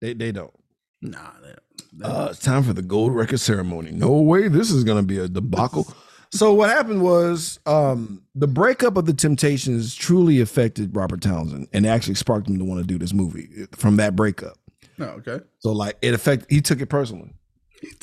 They 0.02 0.14
they 0.14 0.32
don't. 0.32 0.54
nah. 1.02 1.20
They 1.42 1.48
don't. 1.50 1.60
They 2.00 2.06
Uh, 2.08 2.28
it's 2.30 2.40
time 2.40 2.64
for 2.64 2.74
the 2.74 2.82
gold 2.82 3.14
record 3.14 3.40
ceremony. 3.40 3.92
No 3.92 4.14
way, 4.14 4.48
this 4.48 4.72
is 4.72 4.84
gonna 4.84 5.04
be 5.04 5.18
a 5.18 5.28
debacle. 5.28 5.94
so 6.32 6.54
what 6.54 6.70
happened 6.70 7.02
was 7.04 7.60
um, 7.66 8.24
the 8.34 8.48
breakup 8.48 8.96
of 8.98 9.06
the 9.06 9.14
Temptations 9.14 9.94
truly 9.94 10.40
affected 10.40 10.96
Robert 10.96 11.22
Townsend 11.22 11.68
and 11.74 11.86
actually 11.86 12.16
sparked 12.16 12.48
him 12.48 12.58
to 12.60 12.64
want 12.66 12.80
to 12.80 12.88
do 12.88 12.98
this 12.98 13.12
movie 13.14 13.68
from 13.76 13.98
that 13.98 14.16
breakup. 14.16 14.58
No, 14.98 15.08
okay. 15.20 15.40
So 15.60 15.74
like 15.74 15.98
it 16.02 16.14
affected. 16.14 16.50
He 16.50 16.62
took 16.62 16.80
it 16.80 16.88
personally. 16.88 17.34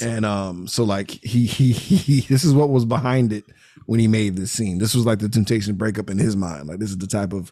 And 0.01 0.27
um, 0.27 0.67
so 0.67 0.85
like 0.85 1.11
he, 1.11 1.47
he 1.47 1.73
he 1.73 2.21
this 2.23 2.45
is 2.45 2.53
what 2.53 2.69
was 2.69 2.85
behind 2.85 3.33
it 3.33 3.45
when 3.89 3.99
he 3.99 4.07
made 4.07 4.37
this 4.37 4.53
scene. 4.53 4.77
This 4.77 4.95
was 4.95 5.07
like 5.07 5.19
the 5.19 5.31
temptation 5.31 5.75
breakup 5.77 6.11
in 6.11 6.19
his 6.19 6.37
mind. 6.37 6.69
Like 6.69 6.79
this 6.79 6.91
is 6.91 6.99
the 6.99 7.07
type 7.07 7.33
of 7.33 7.51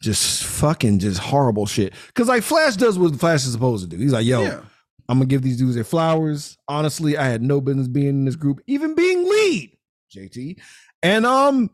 just 0.00 0.44
fucking 0.44 1.00
just 1.00 1.18
horrible 1.18 1.66
shit. 1.66 1.92
Cause 2.14 2.28
like 2.28 2.44
Flash 2.44 2.76
does 2.76 3.00
what 3.00 3.16
Flash 3.16 3.44
is 3.44 3.52
supposed 3.52 3.82
to 3.82 3.90
do. 3.90 4.00
He's 4.00 4.12
like, 4.12 4.24
yo, 4.24 4.42
Yeah. 4.42 4.60
I'm 5.08 5.18
gonna 5.18 5.26
give 5.26 5.42
these 5.42 5.56
dudes 5.56 5.74
their 5.74 5.82
flowers. 5.82 6.56
Honestly, 6.68 7.16
I 7.18 7.24
had 7.24 7.42
no 7.42 7.60
business 7.60 7.88
being 7.88 8.06
in 8.06 8.24
this 8.24 8.36
group, 8.36 8.60
even 8.68 8.94
being 8.94 9.24
lead, 9.24 9.76
JT. 10.16 10.60
And 11.02 11.26
um, 11.26 11.68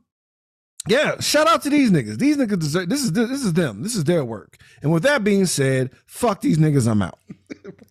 yeah, 0.88 1.20
shout 1.20 1.46
out 1.46 1.60
to 1.64 1.70
these 1.70 1.90
niggas. 1.90 2.16
These 2.16 2.38
niggas 2.38 2.60
deserve 2.60 2.88
this 2.88 3.04
is 3.04 3.12
this 3.12 3.44
is 3.44 3.52
them. 3.52 3.82
This 3.82 3.94
is 3.94 4.04
their 4.04 4.24
work. 4.24 4.56
And 4.80 4.90
with 4.90 5.02
that 5.02 5.22
being 5.22 5.44
said, 5.44 5.90
fuck 6.06 6.40
these 6.40 6.56
niggas. 6.56 6.90
I'm 6.90 7.02
out. 7.02 7.18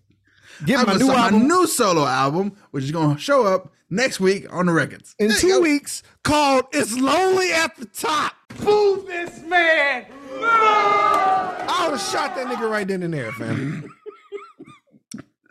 Get 0.66 0.88
my 0.88 0.96
new 0.96 1.08
my 1.08 1.30
new 1.30 1.68
solo 1.68 2.08
album, 2.08 2.58
which 2.72 2.86
is 2.86 2.92
gonna 2.92 3.20
show 3.20 3.46
up 3.46 3.72
next 3.90 4.20
week 4.20 4.52
on 4.52 4.66
the 4.66 4.74
records. 4.74 5.16
in 5.20 5.30
There 5.30 5.38
two 5.38 5.62
weeks 5.62 6.04
called 6.24 6.66
"It's 6.72 6.98
Lonely 6.98 7.52
at 7.52 7.76
the 7.78 7.86
Top." 7.86 8.34
Boo 8.60 9.04
this 9.08 9.42
man! 9.44 10.06
I 10.44 11.88
would 11.90 12.00
have 12.00 12.10
shot 12.10 12.36
that 12.36 12.48
nigga 12.48 12.70
right 12.70 12.88
then 12.88 13.04
and 13.04 13.14
there, 13.14 13.32
fam. 13.34 13.90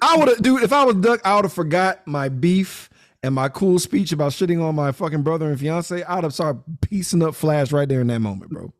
I 0.03 0.17
would 0.17 0.29
have, 0.29 0.43
dude. 0.43 0.63
If 0.63 0.73
I 0.73 0.85
was 0.85 0.97
Duck, 0.97 1.21
I 1.25 1.37
would 1.37 1.45
have 1.45 1.53
forgot 1.53 2.07
my 2.07 2.29
beef 2.29 2.91
and 3.23 3.35
my 3.35 3.49
cool 3.49 3.79
speech 3.79 4.13
about 4.13 4.33
shitting 4.33 4.63
on 4.63 4.75
my 4.75 4.93
fucking 4.93 5.23
brother 5.23 5.49
and 5.49 5.59
fiance. 5.59 6.03
I'd 6.03 6.25
have 6.25 6.35
started 6.35 6.63
piecing 6.81 7.23
up 7.23 7.35
Flash 7.35 7.73
right 7.73 7.89
there 7.89 8.01
in 8.01 8.07
that 8.09 8.21
moment, 8.21 8.51
bro. 8.51 8.73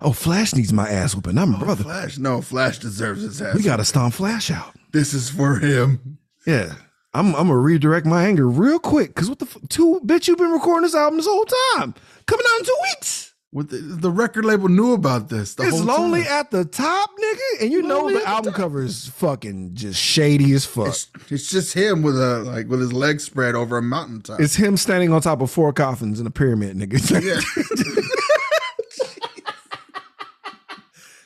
Oh, 0.00 0.12
Flash 0.12 0.54
needs 0.54 0.72
my 0.72 0.88
ass 0.88 1.14
whooping. 1.14 1.38
I'm 1.38 1.54
a 1.54 1.56
oh, 1.56 1.60
brother. 1.60 1.84
Flash, 1.84 2.18
no, 2.18 2.42
Flash 2.42 2.78
deserves 2.78 3.22
his 3.22 3.40
ass. 3.40 3.54
We 3.54 3.62
gotta 3.62 3.84
stomp 3.84 4.14
Flash 4.14 4.50
out. 4.50 4.74
this 4.92 5.14
is 5.14 5.30
for 5.30 5.56
him. 5.56 6.18
Yeah. 6.46 6.74
I'm, 7.16 7.28
I'm 7.34 7.48
gonna 7.48 7.56
redirect 7.58 8.06
my 8.06 8.24
anger 8.26 8.48
real 8.48 8.78
quick. 8.78 9.14
Cause 9.14 9.28
what 9.28 9.38
the 9.38 9.46
f- 9.46 9.56
two 9.68 10.00
bitch, 10.04 10.28
you've 10.28 10.38
been 10.38 10.50
recording 10.50 10.82
this 10.82 10.94
album 10.94 11.16
this 11.18 11.26
whole 11.26 11.44
time. 11.76 11.94
Coming 12.26 12.46
out 12.52 12.58
in 12.60 12.64
two 12.66 12.76
weeks. 12.94 13.32
With 13.52 13.70
the, 13.70 13.78
the 13.78 14.10
record 14.10 14.44
label 14.44 14.68
knew 14.68 14.92
about 14.92 15.30
this. 15.30 15.54
The 15.54 15.62
It's 15.62 15.76
whole 15.78 15.86
lonely 15.86 16.24
time. 16.24 16.32
at 16.32 16.50
the 16.50 16.64
top, 16.66 17.10
nigga. 17.18 17.62
And 17.62 17.72
you 17.72 17.80
know 17.80 18.00
Lonely 18.00 18.14
the 18.14 18.20
the 18.20 18.28
album 18.28 18.52
top. 18.52 18.60
cover 18.60 18.82
is 18.82 19.08
fucking 19.08 19.70
just 19.74 19.98
shady 19.98 20.52
as 20.52 20.66
fuck. 20.66 20.88
It's, 20.88 21.08
it's 21.30 21.50
just 21.50 21.72
him 21.72 22.02
with 22.02 22.20
a 22.20 22.40
like 22.40 22.66
with 22.68 22.80
his 22.80 22.92
legs 22.92 23.24
spread 23.24 23.54
over 23.54 23.78
a 23.78 23.82
mountaintop. 23.82 24.40
It's 24.40 24.56
him 24.56 24.76
standing 24.76 25.10
on 25.12 25.22
top 25.22 25.40
of 25.40 25.50
four 25.50 25.72
coffins 25.72 26.20
in 26.20 26.26
a 26.26 26.30
pyramid, 26.30 26.76
nigga. 26.76 27.00
yeah, 27.24 27.40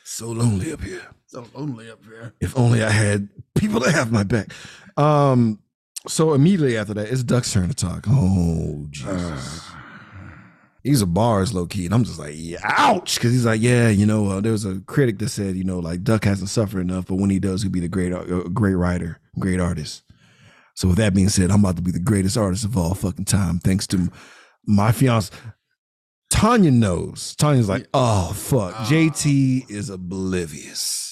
so 0.03 0.27
lonely 0.29 0.71
up 0.71 0.81
here. 0.83 1.01
so 1.27 1.45
lonely 1.53 1.89
up 1.89 2.03
here. 2.05 2.33
If 2.39 2.57
only 2.57 2.83
I 2.83 2.89
had 2.91 3.29
people 3.55 3.79
to 3.81 3.91
have 3.91 4.11
my 4.11 4.23
back. 4.23 4.53
Um, 4.97 5.59
so 6.07 6.33
immediately 6.33 6.77
after 6.77 6.93
that, 6.95 7.09
it's 7.09 7.23
Duck's 7.23 7.53
turn 7.53 7.69
to 7.69 7.75
talk. 7.75 8.05
Oh 8.07 8.87
Jesus. 8.89 9.69
These 10.83 11.03
are 11.03 11.07
bars, 11.07 11.53
low 11.53 11.67
key, 11.67 11.85
and 11.85 11.93
I'm 11.93 12.03
just 12.03 12.17
like, 12.17 12.33
yeah, 12.35 12.57
ouch, 12.63 13.15
because 13.15 13.33
he's 13.33 13.45
like, 13.45 13.61
yeah, 13.61 13.89
you 13.89 14.07
know, 14.07 14.27
uh, 14.31 14.41
there 14.41 14.51
was 14.51 14.65
a 14.65 14.79
critic 14.87 15.19
that 15.19 15.29
said, 15.29 15.55
you 15.55 15.63
know, 15.63 15.77
like 15.77 16.03
Duck 16.03 16.23
hasn't 16.23 16.49
suffered 16.49 16.79
enough, 16.79 17.05
but 17.05 17.17
when 17.17 17.29
he 17.29 17.37
does, 17.37 17.61
he'll 17.61 17.71
be 17.71 17.79
the 17.79 17.87
great, 17.87 18.11
uh, 18.11 18.23
great 18.49 18.73
writer, 18.73 19.19
great 19.37 19.59
artist. 19.59 20.01
So 20.73 20.87
with 20.87 20.97
that 20.97 21.13
being 21.13 21.29
said, 21.29 21.51
I'm 21.51 21.59
about 21.59 21.75
to 21.75 21.83
be 21.83 21.91
the 21.91 21.99
greatest 21.99 22.35
artist 22.35 22.65
of 22.65 22.75
all 22.75 22.95
fucking 22.95 23.25
time, 23.25 23.59
thanks 23.59 23.85
to 23.87 24.11
my 24.65 24.91
fiance. 24.91 25.31
Tanya 26.31 26.71
knows. 26.71 27.35
Tanya's 27.35 27.69
like, 27.69 27.87
oh 27.93 28.33
fuck, 28.33 28.73
JT 28.87 29.69
is 29.69 29.91
oblivious. 29.91 31.10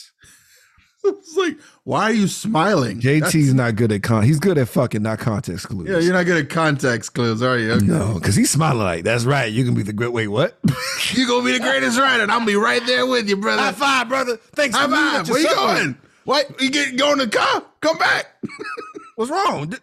It's 1.20 1.38
like, 1.38 1.58
why 1.84 2.04
are 2.04 2.12
you 2.12 2.28
smiling? 2.28 3.00
JT's 3.00 3.22
That's- 3.22 3.54
not 3.54 3.76
good 3.76 3.92
at 3.92 4.04
con. 4.04 4.24
He's 4.24 4.40
good 4.40 4.58
at 4.58 4.68
fucking 4.68 5.02
not 5.02 5.20
context 5.20 5.68
clues. 5.68 5.88
yeah, 5.90 6.00
you're 6.00 6.14
not 6.14 6.26
good 6.26 6.44
at 6.44 6.50
context 6.50 7.14
clues, 7.14 7.42
are 7.42 7.58
you? 7.58 7.72
Okay. 7.74 7.86
no, 7.86 8.16
because 8.16 8.36
he's 8.36 8.50
smiling 8.50 8.84
like 8.84 9.04
that's 9.04 9.24
right. 9.26 9.52
You 9.52 9.64
can 9.64 9.74
be 9.76 9.84
the 9.84 9.94
great. 9.94 10.12
Wait, 10.12 10.28
what? 10.28 10.58
You 11.14 11.26
gonna 11.28 11.44
be 11.46 11.54
the 11.54 11.60
greatest 11.60 11.98
writer, 11.98 12.22
and 12.24 12.32
I'll 12.32 12.46
be 12.46 12.56
right 12.56 12.86
there 12.86 13.06
with 13.06 13.28
you, 13.30 13.38
brother. 13.38 13.62
High 13.62 13.72
five, 13.72 14.10
brother. 14.10 14.38
Thanks. 14.56 14.76
High 14.76 14.88
five. 14.88 15.30
Where 15.30 15.40
you 15.40 15.56
going? 15.56 15.98
What? 16.26 16.62
You 16.62 16.70
get 16.70 16.98
go 16.98 17.14
in 17.14 17.18
the 17.18 17.28
car? 17.28 17.64
Come 17.82 17.98
back. 17.98 18.28
What's 19.16 19.32
wrong? 19.32 19.74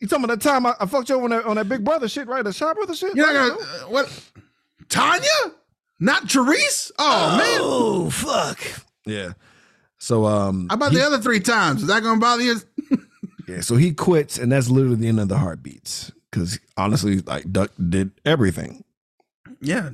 You 0.00 0.08
talking 0.08 0.24
about 0.24 0.40
that 0.40 0.46
time 0.48 0.66
I, 0.66 0.74
I 0.80 0.86
fucked 0.86 1.08
you 1.08 1.14
over 1.14 1.24
on 1.24 1.30
that, 1.30 1.44
on 1.46 1.56
that 1.56 1.68
big 1.68 1.84
brother 1.84 2.08
shit, 2.08 2.26
right? 2.26 2.44
The 2.44 2.52
shot 2.52 2.74
brother 2.76 2.94
shit. 2.94 3.14
You're 3.14 3.32
not 3.32 3.56
gonna 3.56 3.62
uh, 3.62 3.88
what? 3.88 4.30
Tanya? 4.88 5.28
Not 6.00 6.28
Therese? 6.30 6.90
Oh, 6.98 7.36
man. 7.38 7.58
Oh 7.62 8.10
fuck. 8.10 8.60
Yeah. 9.06 9.32
So 10.02 10.26
um, 10.26 10.66
How 10.68 10.74
about 10.74 10.90
he- 10.90 10.98
the 10.98 11.04
other 11.06 11.18
three 11.20 11.38
times? 11.38 11.82
Is 11.82 11.86
that 11.86 12.02
gonna 12.02 12.18
bother 12.18 12.42
you? 12.42 12.56
yeah. 13.48 13.60
So 13.60 13.76
he 13.76 13.94
quits, 13.94 14.36
and 14.36 14.50
that's 14.50 14.68
literally 14.68 14.96
the 14.96 15.06
end 15.06 15.20
of 15.20 15.28
the 15.28 15.38
heartbeats. 15.38 16.10
Because 16.28 16.58
honestly, 16.76 17.20
like 17.20 17.52
Duck 17.52 17.70
did 17.88 18.10
everything. 18.24 18.82
Yeah. 19.60 19.90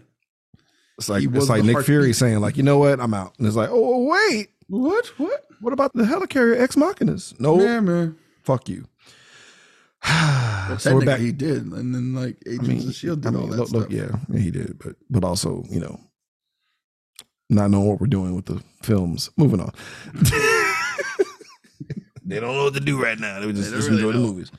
It's 0.97 1.11
like 1.11 1.25
it's 1.25 1.51
like 1.51 1.63
Nick 1.63 1.75
heartbeat. 1.75 1.87
Fury 1.87 2.13
saying 2.15 2.41
like, 2.41 2.57
you 2.57 2.63
know 2.63 2.79
what, 2.79 3.01
I'm 3.01 3.13
out. 3.13 3.35
And 3.39 3.47
it's 3.47 3.55
like, 3.55 3.69
oh 3.71 4.05
wait, 4.05 4.49
What? 4.69 5.07
What? 5.19 5.45
what 5.61 5.75
about 5.75 5.93
the 5.93 6.05
helicarrier 6.05 6.59
ex 6.59 6.75
machinas? 6.75 7.39
No, 7.39 7.61
Yeah, 7.61 7.81
man. 7.81 8.17
fuck 8.45 8.67
you. 8.71 8.87
Well, 10.09 10.79
so 10.79 10.95
we're 10.95 11.05
back. 11.05 11.21
he 11.21 11.33
did, 11.33 11.65
and 11.67 11.95
then 11.95 12.15
like 12.15 12.39
Agents 12.47 12.87
of 12.87 12.95
Shield 12.95 13.27
I 13.27 13.31
did 13.31 13.35
mean, 13.37 13.43
all 13.43 13.49
that 13.51 13.57
look, 13.59 13.69
stuff. 13.69 13.81
look, 13.83 13.91
yeah, 13.91 14.09
yeah, 14.31 14.41
he 14.41 14.51
did, 14.51 14.79
but 14.79 14.97
but 15.11 15.23
also, 15.23 15.65
you 15.69 15.81
know, 15.81 16.01
not 17.49 17.71
knowing 17.71 17.89
what 17.89 18.01
we're 18.01 18.07
doing 18.07 18.35
with 18.35 18.47
the 18.47 18.63
films. 18.83 19.31
Moving 19.37 19.61
on. 19.61 19.73
they 22.25 22.41
don't 22.41 22.55
know 22.55 22.65
what 22.65 22.75
to 22.75 22.81
do 22.81 23.03
right 23.03 23.19
now. 23.19 23.41
They 23.41 23.53
just, 23.53 23.71
They 23.71 23.77
just 23.77 23.89
really 23.89 24.03
enjoy 24.03 24.13
the 24.13 24.19
movies. 24.19 24.53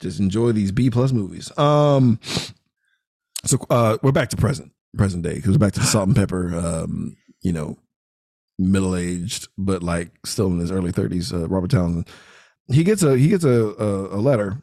Just 0.00 0.20
enjoy 0.20 0.52
these 0.52 0.72
B 0.72 0.90
plus 0.90 1.12
movies. 1.12 1.56
Um, 1.58 2.20
so 3.44 3.58
uh, 3.70 3.98
we're 4.02 4.12
back 4.12 4.30
to 4.30 4.36
present 4.36 4.72
present 4.96 5.22
day 5.22 5.34
because 5.34 5.52
we're 5.52 5.58
back 5.58 5.72
to 5.74 5.80
the 5.80 5.86
salt 5.86 6.08
and 6.08 6.16
pepper. 6.16 6.54
Um, 6.54 7.16
you 7.42 7.52
know, 7.52 7.78
middle 8.58 8.96
aged, 8.96 9.48
but 9.56 9.82
like 9.82 10.10
still 10.24 10.48
in 10.48 10.58
his 10.58 10.70
early 10.70 10.92
thirties. 10.92 11.32
Uh, 11.32 11.48
Robert 11.48 11.70
Townsend. 11.70 12.08
He 12.70 12.84
gets 12.84 13.02
a 13.02 13.16
he 13.16 13.28
gets 13.28 13.44
a, 13.44 13.50
a 13.50 14.16
a 14.16 14.20
letter 14.20 14.62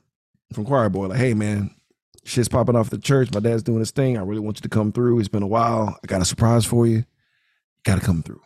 from 0.53 0.65
Choir 0.65 0.89
Boy 0.89 1.07
like, 1.07 1.19
"Hey 1.19 1.33
man, 1.33 1.73
shit's 2.23 2.47
popping 2.49 2.75
off 2.75 2.89
the 2.89 2.97
church. 2.97 3.33
My 3.33 3.39
dad's 3.39 3.63
doing 3.63 3.79
his 3.79 3.91
thing. 3.91 4.17
I 4.17 4.21
really 4.21 4.41
want 4.41 4.57
you 4.57 4.61
to 4.61 4.69
come 4.69 4.91
through. 4.91 5.19
It's 5.19 5.27
been 5.27 5.43
a 5.43 5.47
while. 5.47 5.97
I 6.03 6.07
got 6.07 6.21
a 6.21 6.25
surprise 6.25 6.65
for 6.65 6.85
you. 6.85 7.05
Got 7.85 7.99
to 7.99 8.05
come 8.05 8.23
through, 8.23 8.41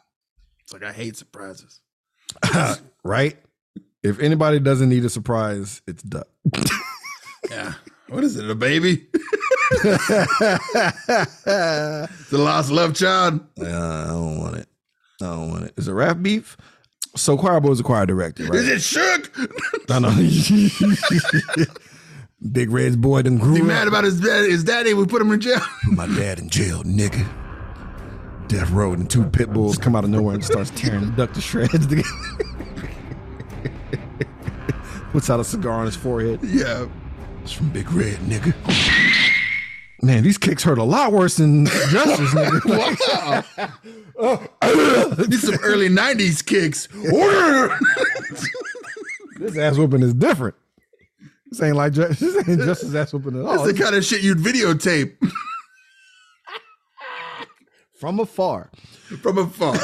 It's 0.63 0.73
like 0.73 0.83
I 0.83 0.91
hate 0.91 1.15
surprises. 1.17 1.79
right? 3.03 3.37
If 4.03 4.19
anybody 4.19 4.59
doesn't 4.59 4.89
need 4.89 5.03
a 5.05 5.09
surprise, 5.09 5.81
it's 5.87 6.03
Duck. 6.03 6.27
Yeah. 7.49 7.73
What 8.09 8.23
is 8.25 8.35
it? 8.35 8.49
A 8.49 8.55
baby? 8.55 9.07
The 9.71 12.09
lost 12.31 12.71
love 12.71 12.95
child? 12.95 13.39
I 13.59 14.05
don't 14.07 14.39
want 14.39 14.55
it. 14.57 14.67
I 15.21 15.25
don't 15.25 15.49
want 15.51 15.65
it. 15.65 15.73
Is 15.77 15.87
it 15.87 15.93
rap 15.93 16.21
beef? 16.21 16.57
So 17.15 17.37
Choir 17.37 17.59
Boy's 17.59 17.79
a 17.79 17.83
choir 17.83 18.05
director, 18.05 18.43
right? 18.43 18.55
Is 18.55 18.67
it 18.67 18.81
shook? 18.81 19.31
I 19.89 19.99
know. 19.99 21.65
Big 22.51 22.69
Red's 22.69 22.95
boy 22.95 23.23
done 23.23 23.37
grew 23.37 23.55
He 23.55 23.61
up. 23.61 23.67
mad 23.67 23.87
about 23.87 24.03
his 24.03 24.19
dad, 24.19 24.49
his 24.49 24.63
daddy? 24.63 24.93
We 24.93 25.05
put 25.05 25.21
him 25.21 25.31
in 25.31 25.41
jail. 25.41 25.59
My 25.91 26.07
dad 26.07 26.39
in 26.39 26.49
jail, 26.49 26.83
nigga. 26.83 27.27
Death 28.49 28.69
Row 28.71 28.93
and 28.93 29.09
two 29.09 29.23
pit 29.25 29.53
bulls 29.53 29.77
come 29.77 29.95
out 29.95 30.03
of 30.03 30.09
nowhere 30.09 30.35
and 30.35 30.43
starts 30.43 30.71
tearing 30.71 31.05
the 31.05 31.11
duck 31.17 31.33
to 31.33 31.41
shreds 31.41 31.87
together. 31.87 32.03
Puts 35.11 35.29
out 35.29 35.39
a 35.39 35.43
cigar 35.43 35.73
on 35.73 35.85
his 35.85 35.95
forehead. 35.95 36.39
yeah. 36.43 36.87
It's 37.43 37.51
from 37.53 37.69
Big 37.69 37.89
Red, 37.91 38.17
nigga. 38.19 38.53
Man, 40.01 40.23
these 40.23 40.37
kicks 40.37 40.63
hurt 40.63 40.77
a 40.77 40.83
lot 40.83 41.11
worse 41.11 41.37
than 41.37 41.65
Justice, 41.65 42.33
nigga. 42.33 43.75
Wow. 44.19 44.47
These 45.15 45.43
some 45.43 45.55
early 45.63 45.87
'90s 45.87 46.45
kicks. 46.45 46.87
this 49.39 49.57
ass 49.57 49.77
whooping 49.77 50.01
is 50.03 50.13
different. 50.13 50.55
This 51.49 51.61
ain't 51.61 51.77
like 51.77 51.93
this 51.93 52.21
ain't 52.21 52.59
Justice 52.59 52.93
ass 52.93 53.13
whooping 53.13 53.39
at 53.39 53.45
all. 53.45 53.63
That's 53.63 53.77
the 53.77 53.81
kind 53.81 53.95
of 53.95 54.03
shit 54.03 54.21
you'd 54.21 54.39
videotape 54.39 55.13
From 57.99 58.19
afar. 58.21 58.71
from 59.21 59.37
afar. 59.37 59.77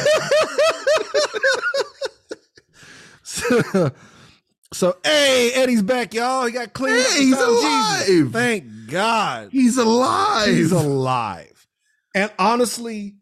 so, 3.24 3.92
so, 4.74 4.98
hey, 5.04 5.52
Eddie's 5.54 5.82
back, 5.82 6.14
y'all. 6.14 6.46
He 6.46 6.54
got 6.54 6.72
clean. 6.72 6.96
Hey, 6.96 7.26
he's 7.26 7.38
alive. 7.38 8.32
Thank 8.32 8.66
God. 8.88 9.50
He's 9.52 9.78
alive. 9.78 10.48
He's 10.48 10.72
alive. 10.72 11.68
And 12.14 12.32
honestly, 12.40 13.16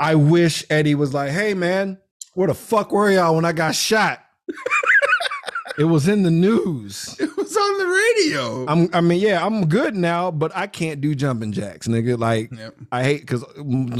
I 0.00 0.16
wish 0.16 0.64
Eddie 0.68 0.96
was 0.96 1.14
like, 1.14 1.30
hey, 1.30 1.54
man, 1.54 1.98
where 2.34 2.48
the 2.48 2.54
fuck 2.54 2.90
were 2.90 3.12
y'all 3.12 3.36
when 3.36 3.44
I 3.44 3.52
got 3.52 3.76
shot? 3.76 4.24
It 5.78 5.84
was 5.84 6.08
in 6.08 6.22
the 6.22 6.30
news. 6.30 7.16
it 7.20 7.36
was 7.36 7.56
on 7.56 7.78
the 7.78 7.86
radio. 7.86 8.66
I'm, 8.66 8.90
I 8.92 9.00
mean, 9.00 9.20
yeah, 9.20 9.44
I'm 9.44 9.66
good 9.68 9.94
now, 9.96 10.30
but 10.30 10.54
I 10.54 10.66
can't 10.66 11.00
do 11.00 11.14
jumping 11.14 11.52
jacks, 11.52 11.88
nigga. 11.88 12.18
Like, 12.18 12.50
Yep. 12.52 12.74
I 12.92 13.02
hate 13.04 13.20
because 13.22 13.44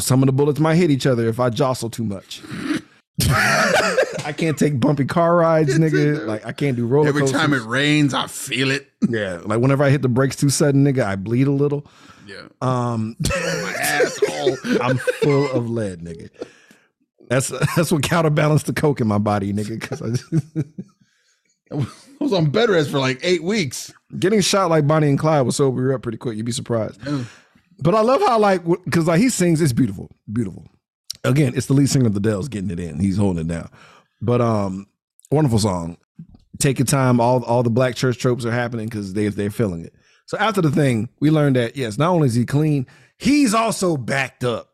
some 0.04 0.22
of 0.22 0.26
the 0.26 0.32
bullets 0.32 0.60
might 0.60 0.74
hit 0.76 0.90
each 0.90 1.06
other 1.06 1.28
if 1.28 1.40
I 1.40 1.50
jostle 1.50 1.90
too 1.90 2.04
much. 2.04 2.42
I 4.24 4.32
can't 4.36 4.58
take 4.58 4.78
bumpy 4.80 5.04
car 5.04 5.36
rides, 5.36 5.78
nigga. 5.78 6.26
Like 6.26 6.46
I 6.46 6.52
can't 6.52 6.76
do 6.76 6.86
roller 6.86 7.08
Every 7.08 7.22
coasters. 7.22 7.40
time 7.40 7.52
it 7.52 7.62
rains, 7.62 8.14
I 8.14 8.26
feel 8.26 8.70
it. 8.70 8.90
yeah, 9.08 9.40
like 9.44 9.60
whenever 9.60 9.82
I 9.84 9.90
hit 9.90 10.02
the 10.02 10.08
brakes 10.08 10.36
too 10.36 10.48
sudden, 10.48 10.84
nigga, 10.84 11.04
I 11.04 11.16
bleed 11.16 11.46
a 11.46 11.50
little. 11.52 11.86
Yeah. 12.26 12.42
Um, 12.60 13.16
My 13.30 13.74
asshole. 13.78 14.56
I'm 14.80 14.98
full 14.98 15.50
of 15.52 15.68
lead, 15.68 16.00
nigga. 16.00 16.30
That's 17.28 17.48
that's 17.76 17.90
what 17.92 18.02
counterbalanced 18.02 18.66
the 18.66 18.72
coke 18.72 19.00
in 19.00 19.08
my 19.08 19.18
body, 19.18 19.52
nigga. 19.52 19.80
Because 19.80 20.00
I 20.02 20.10
just, 20.10 20.32
I 22.20 22.24
was 22.24 22.32
on 22.32 22.50
bed 22.50 22.70
rest 22.70 22.90
for 22.90 22.98
like 22.98 23.18
eight 23.22 23.42
weeks. 23.42 23.92
getting 24.18 24.40
shot 24.40 24.70
like 24.70 24.86
Bonnie 24.86 25.08
and 25.08 25.18
Clyde 25.18 25.44
will 25.44 25.52
sober 25.52 25.82
you 25.82 25.94
up 25.94 26.02
pretty 26.02 26.18
quick. 26.18 26.36
You'd 26.36 26.46
be 26.46 26.52
surprised. 26.52 27.00
But 27.78 27.94
I 27.96 28.00
love 28.00 28.20
how 28.20 28.38
like 28.38 28.64
because 28.84 29.06
like 29.06 29.20
he 29.20 29.28
sings, 29.28 29.60
it's 29.60 29.72
beautiful, 29.72 30.10
beautiful. 30.32 30.66
Again, 31.24 31.52
it's 31.56 31.66
the 31.66 31.72
lead 31.74 31.88
singer 31.88 32.06
of 32.06 32.14
the 32.14 32.20
Dells 32.20 32.48
getting 32.48 32.70
it 32.70 32.78
in. 32.80 32.98
He's 33.00 33.16
holding 33.16 33.46
it 33.46 33.48
down. 33.48 33.70
But 34.20 34.40
um, 34.40 34.86
wonderful 35.30 35.58
song. 35.58 35.96
Take 36.58 36.78
your 36.78 36.86
time. 36.86 37.20
All 37.20 37.44
all 37.44 37.62
the 37.62 37.70
black 37.70 37.96
church 37.96 38.18
tropes 38.18 38.44
are 38.44 38.52
happening 38.52 38.86
because 38.86 39.14
they 39.14 39.28
they're 39.28 39.50
feeling 39.50 39.84
it. 39.84 39.94
So 40.26 40.38
after 40.38 40.60
the 40.60 40.70
thing, 40.70 41.08
we 41.20 41.30
learned 41.30 41.56
that 41.56 41.76
yes, 41.76 41.98
not 41.98 42.10
only 42.10 42.28
is 42.28 42.34
he 42.34 42.44
clean, 42.46 42.86
he's 43.18 43.52
also 43.52 43.96
backed 43.96 44.44
up. 44.44 44.68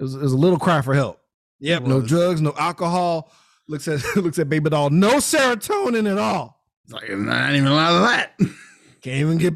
It 0.00 0.02
was, 0.02 0.14
it 0.16 0.22
was 0.22 0.32
a 0.32 0.36
little 0.36 0.58
cry 0.58 0.82
for 0.82 0.94
help. 0.94 1.20
Yep, 1.60 1.84
no 1.84 2.00
drugs, 2.00 2.40
no 2.40 2.52
alcohol. 2.58 3.32
Looks 3.66 3.88
at 3.88 4.02
looks 4.16 4.38
at 4.38 4.48
baby 4.48 4.70
doll, 4.70 4.90
no 4.90 5.14
serotonin 5.16 6.10
at 6.10 6.18
all. 6.18 6.60
It's 6.84 6.92
like 6.92 7.08
not 7.10 7.54
even 7.54 7.66
a 7.68 7.74
lot 7.74 7.92
of 7.92 8.02
that. 8.02 8.38
Can't 9.02 9.16
even 9.20 9.38
get. 9.38 9.54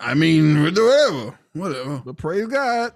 I 0.00 0.14
mean, 0.14 0.62
whatever, 0.62 1.38
whatever. 1.52 2.02
But 2.04 2.16
praise 2.16 2.46
God. 2.46 2.92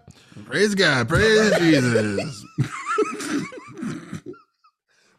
Praise 0.47 0.75
God, 0.75 1.09
praise 1.09 1.57
Jesus. 1.59 2.45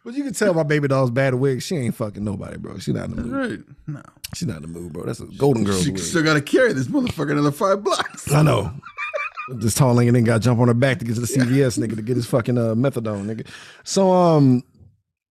But 0.06 0.14
you 0.16 0.24
can 0.24 0.34
tell 0.34 0.54
my 0.54 0.64
baby 0.64 0.88
doll's 0.88 1.12
bad 1.12 1.36
wig. 1.36 1.62
She 1.62 1.76
ain't 1.76 1.94
fucking 1.94 2.24
nobody, 2.24 2.58
bro. 2.58 2.80
She 2.80 2.94
not 2.94 3.10
in 3.10 3.16
the 3.16 3.22
mood. 3.22 3.32
right. 3.52 3.60
No, 3.88 4.02
She's 4.34 4.48
not 4.48 4.58
in 4.58 4.62
the 4.64 4.68
mood, 4.70 4.94
bro. 4.94 5.04
That's 5.06 5.20
a 5.20 5.26
golden 5.26 5.66
girl. 5.66 5.80
she 5.80 5.92
wig. 5.92 6.00
still 6.00 6.24
got 6.24 6.34
to 6.36 6.42
carry 6.42 6.74
this 6.74 6.88
motherfucker 6.88 7.32
another 7.32 7.52
five 7.52 7.84
blocks. 7.84 8.32
I 8.32 8.42
know. 8.42 8.72
This 9.56 9.74
tall 9.74 9.96
nigga 9.96 10.14
then 10.14 10.24
got 10.24 10.42
jump 10.42 10.60
on 10.60 10.68
her 10.68 10.74
back 10.74 11.00
to 11.00 11.06
get 11.06 11.16
to 11.16 11.22
the 11.22 11.28
CVS 11.28 11.80
nigga 11.80 11.96
to 11.96 12.02
get 12.02 12.16
his 12.16 12.26
fucking 12.26 12.58
uh, 12.58 12.76
methadone 12.76 13.26
nigga. 13.26 13.48
So 13.84 14.12
um, 14.12 14.64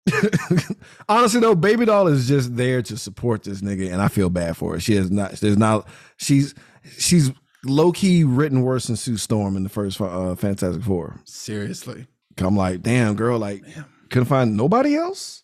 honestly 1.09 1.39
though, 1.39 1.55
baby 1.55 1.85
doll 1.85 2.07
is 2.07 2.27
just 2.27 2.55
there 2.55 2.81
to 2.83 2.97
support 2.97 3.43
this 3.43 3.61
nigga, 3.61 3.91
and 3.91 4.01
I 4.01 4.07
feel 4.07 4.29
bad 4.29 4.57
for 4.57 4.73
her. 4.73 4.79
She 4.79 4.95
is 4.95 5.11
not. 5.11 5.31
There's 5.33 5.57
not. 5.57 5.87
She's 6.17 6.53
she's 6.97 7.31
low 7.65 7.91
key 7.91 8.23
written 8.23 8.61
worse 8.61 8.87
than 8.87 8.95
Sue 8.95 9.17
Storm 9.17 9.57
in 9.57 9.63
the 9.63 9.69
first 9.69 9.99
uh, 9.99 10.35
Fantastic 10.35 10.83
Four. 10.83 11.19
Seriously, 11.25 12.07
I'm 12.37 12.55
like, 12.55 12.81
damn 12.81 13.15
girl, 13.15 13.39
like 13.39 13.63
couldn't 14.09 14.25
find 14.27 14.55
nobody 14.55 14.95
else. 14.95 15.43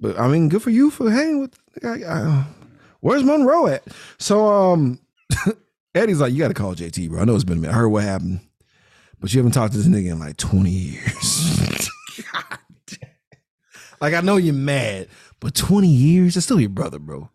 But 0.00 0.18
I 0.18 0.28
mean, 0.28 0.48
good 0.48 0.62
for 0.62 0.70
you 0.70 0.90
for 0.90 1.10
hanging 1.10 1.40
with. 1.40 1.58
I, 1.82 2.04
I, 2.04 2.46
where's 3.00 3.24
Monroe 3.24 3.66
at? 3.66 3.84
So 4.18 4.46
um, 4.46 5.00
Eddie's 5.94 6.20
like, 6.20 6.32
you 6.32 6.38
got 6.38 6.48
to 6.48 6.54
call 6.54 6.74
JT, 6.74 7.08
bro. 7.10 7.20
I 7.20 7.24
know 7.24 7.34
it's 7.34 7.44
been 7.44 7.58
a 7.58 7.60
minute. 7.60 7.74
I 7.74 7.78
heard 7.78 7.88
what 7.88 8.04
happened, 8.04 8.40
but 9.18 9.32
you 9.32 9.38
haven't 9.38 9.52
talked 9.52 9.72
to 9.72 9.78
this 9.78 9.88
nigga 9.88 10.12
in 10.12 10.18
like 10.18 10.36
20 10.36 10.70
years. 10.70 11.60
like 14.00 14.14
I 14.14 14.20
know 14.20 14.36
you're 14.36 14.54
mad, 14.54 15.08
but 15.40 15.54
20 15.54 15.88
years, 15.88 16.36
it's 16.36 16.46
still 16.46 16.60
your 16.60 16.70
brother, 16.70 16.98
bro. 16.98 17.28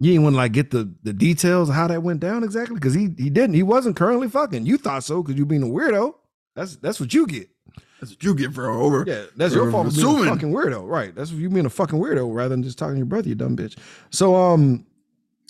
You 0.00 0.12
ain't 0.12 0.22
want 0.24 0.34
to 0.34 0.38
like 0.38 0.52
get 0.52 0.70
the 0.70 0.92
the 1.04 1.12
details 1.12 1.68
of 1.68 1.76
how 1.76 1.86
that 1.86 2.02
went 2.02 2.18
down 2.20 2.42
exactly 2.42 2.74
because 2.74 2.94
he 2.94 3.10
he 3.16 3.30
didn't. 3.30 3.54
He 3.54 3.62
wasn't 3.62 3.96
currently 3.96 4.28
fucking. 4.28 4.66
You 4.66 4.76
thought 4.76 5.04
so 5.04 5.22
because 5.22 5.38
you 5.38 5.46
being 5.46 5.62
a 5.62 5.66
weirdo. 5.66 6.14
That's 6.56 6.76
that's 6.76 6.98
what 6.98 7.14
you 7.14 7.26
get. 7.28 7.48
that's 8.00 8.12
what 8.12 8.22
you 8.22 8.34
get 8.34 8.52
for 8.52 8.68
over. 8.68 9.04
Yeah, 9.06 9.24
that's 9.36 9.54
your 9.54 9.70
fault 9.70 9.86
for 9.86 9.92
being 9.94 10.06
a 10.06 10.10
assuming. 10.10 10.34
fucking 10.34 10.52
weirdo. 10.52 10.86
Right. 10.86 11.14
That's 11.14 11.30
what 11.30 11.40
you 11.40 11.48
being 11.48 11.64
a 11.64 11.70
fucking 11.70 11.98
weirdo 11.98 12.34
rather 12.34 12.50
than 12.50 12.64
just 12.64 12.76
talking 12.76 12.94
to 12.94 12.98
your 12.98 13.06
brother, 13.06 13.28
you 13.28 13.36
dumb 13.36 13.56
bitch. 13.56 13.78
So 14.10 14.34
um 14.34 14.84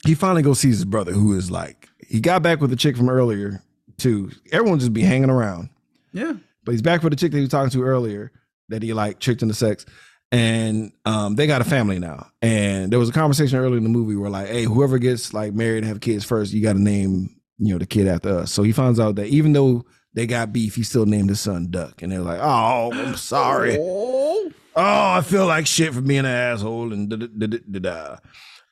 he 0.06 0.14
finally 0.14 0.42
goes 0.42 0.60
sees 0.60 0.76
his 0.76 0.84
brother, 0.84 1.12
who 1.12 1.36
is 1.36 1.50
like 1.50 1.88
he 2.08 2.20
got 2.20 2.42
back 2.42 2.60
with 2.60 2.70
the 2.70 2.76
chick 2.76 2.96
from 2.96 3.08
earlier 3.08 3.62
too. 3.98 4.30
Everyone 4.52 4.78
just 4.78 4.92
be 4.92 5.02
hanging 5.02 5.30
around. 5.30 5.70
Yeah. 6.12 6.34
But 6.64 6.72
he's 6.72 6.82
back 6.82 7.02
with 7.02 7.12
the 7.12 7.16
chick 7.16 7.32
that 7.32 7.38
he 7.38 7.42
was 7.42 7.50
talking 7.50 7.70
to 7.70 7.82
earlier 7.82 8.32
that 8.68 8.82
he 8.82 8.92
like 8.92 9.18
tricked 9.20 9.42
into 9.42 9.54
sex. 9.54 9.84
And 10.32 10.92
um, 11.04 11.36
they 11.36 11.46
got 11.46 11.60
a 11.60 11.64
family 11.64 11.98
now. 11.98 12.26
And 12.42 12.90
there 12.90 12.98
was 12.98 13.08
a 13.08 13.12
conversation 13.12 13.58
earlier 13.58 13.76
in 13.76 13.84
the 13.84 13.88
movie 13.90 14.16
where 14.16 14.30
like, 14.30 14.48
hey, 14.48 14.64
whoever 14.64 14.98
gets 14.98 15.32
like 15.34 15.52
married 15.52 15.78
and 15.78 15.86
have 15.86 16.00
kids 16.00 16.24
first, 16.24 16.52
you 16.52 16.62
got 16.62 16.72
to 16.74 16.80
name 16.82 17.36
you 17.58 17.72
know 17.72 17.78
the 17.78 17.86
kid 17.86 18.08
after 18.08 18.38
us. 18.38 18.52
So 18.52 18.62
he 18.64 18.72
finds 18.72 18.98
out 18.98 19.14
that 19.16 19.26
even 19.28 19.52
though 19.52 19.84
they 20.12 20.26
got 20.26 20.52
beef, 20.52 20.74
he 20.74 20.82
still 20.82 21.06
named 21.06 21.28
his 21.28 21.40
son 21.40 21.70
Duck. 21.70 22.02
And 22.02 22.10
they're 22.10 22.20
like, 22.20 22.40
oh, 22.42 22.90
I'm 22.92 23.14
sorry. 23.16 23.76
Oh, 23.78 24.50
Oh, 24.76 25.10
I 25.12 25.20
feel 25.20 25.46
like 25.46 25.68
shit 25.68 25.94
for 25.94 26.00
being 26.00 26.20
an 26.20 26.26
asshole 26.26 26.92
and 26.92 27.08
da 27.08 27.16
da 27.16 27.26
da 27.28 27.46
da. 27.70 27.78
da. 27.78 28.16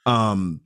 Um, 0.04 0.60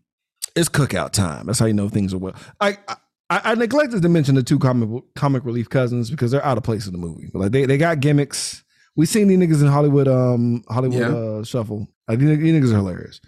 it's 0.56 0.68
cookout 0.68 1.12
time. 1.12 1.46
That's 1.46 1.58
how 1.58 1.66
you 1.66 1.74
know 1.74 1.88
things 1.88 2.12
are 2.14 2.18
well. 2.18 2.34
I, 2.60 2.78
I 2.88 2.96
I 3.30 3.54
neglected 3.54 4.02
to 4.02 4.08
mention 4.08 4.34
the 4.36 4.42
two 4.42 4.58
comic 4.58 5.04
comic 5.14 5.44
relief 5.44 5.68
cousins 5.68 6.10
because 6.10 6.30
they're 6.30 6.44
out 6.44 6.56
of 6.58 6.64
place 6.64 6.86
in 6.86 6.92
the 6.92 6.98
movie. 6.98 7.30
Like 7.34 7.52
they, 7.52 7.66
they 7.66 7.78
got 7.78 8.00
gimmicks. 8.00 8.62
We 8.94 9.04
seen 9.06 9.28
these 9.28 9.38
niggas 9.38 9.60
in 9.62 9.68
Hollywood 9.68 10.08
um 10.08 10.64
Hollywood 10.68 10.98
Yeah. 10.98 11.08
uh, 11.08 11.44
Shuffle. 11.44 11.88
I 12.08 12.16
think 12.16 12.40
these 12.40 12.54
niggas 12.54 12.72
are 12.72 12.76
hilarious. 12.76 13.20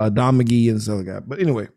Uh, 0.00 0.08
Don 0.08 0.38
McGee 0.38 0.68
and 0.68 0.76
this 0.76 0.88
other 0.88 1.04
guy. 1.04 1.20
But 1.20 1.38
anyway, 1.40 1.68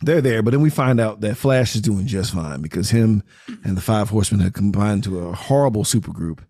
they're 0.00 0.20
there. 0.22 0.42
But 0.42 0.50
then 0.52 0.60
we 0.60 0.70
find 0.70 0.98
out 0.98 1.20
that 1.20 1.36
Flash 1.36 1.74
is 1.76 1.82
doing 1.82 2.06
just 2.06 2.32
fine 2.34 2.62
because 2.62 2.90
him 2.90 3.22
and 3.64 3.76
the 3.76 3.80
Five 3.80 4.08
Horsemen 4.08 4.40
have 4.40 4.54
combined 4.54 5.04
to 5.04 5.20
a 5.28 5.32
horrible 5.34 5.84
supergroup 5.84 6.40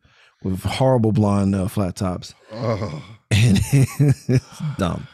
with 0.43 0.63
horrible 0.63 1.13
blonde 1.13 1.55
uh, 1.55 1.67
flat 1.69 1.97
tops 1.97 2.33
oh. 2.53 3.03
and 3.31 3.59
it's 3.73 4.63
dumb. 4.79 5.07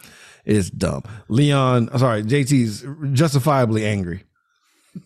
It's 0.44 0.70
dumb. 0.70 1.02
Leon, 1.28 1.88
I'm 1.92 1.98
sorry, 1.98 2.22
JT's 2.22 2.84
justifiably 3.16 3.84
angry. 3.84 4.24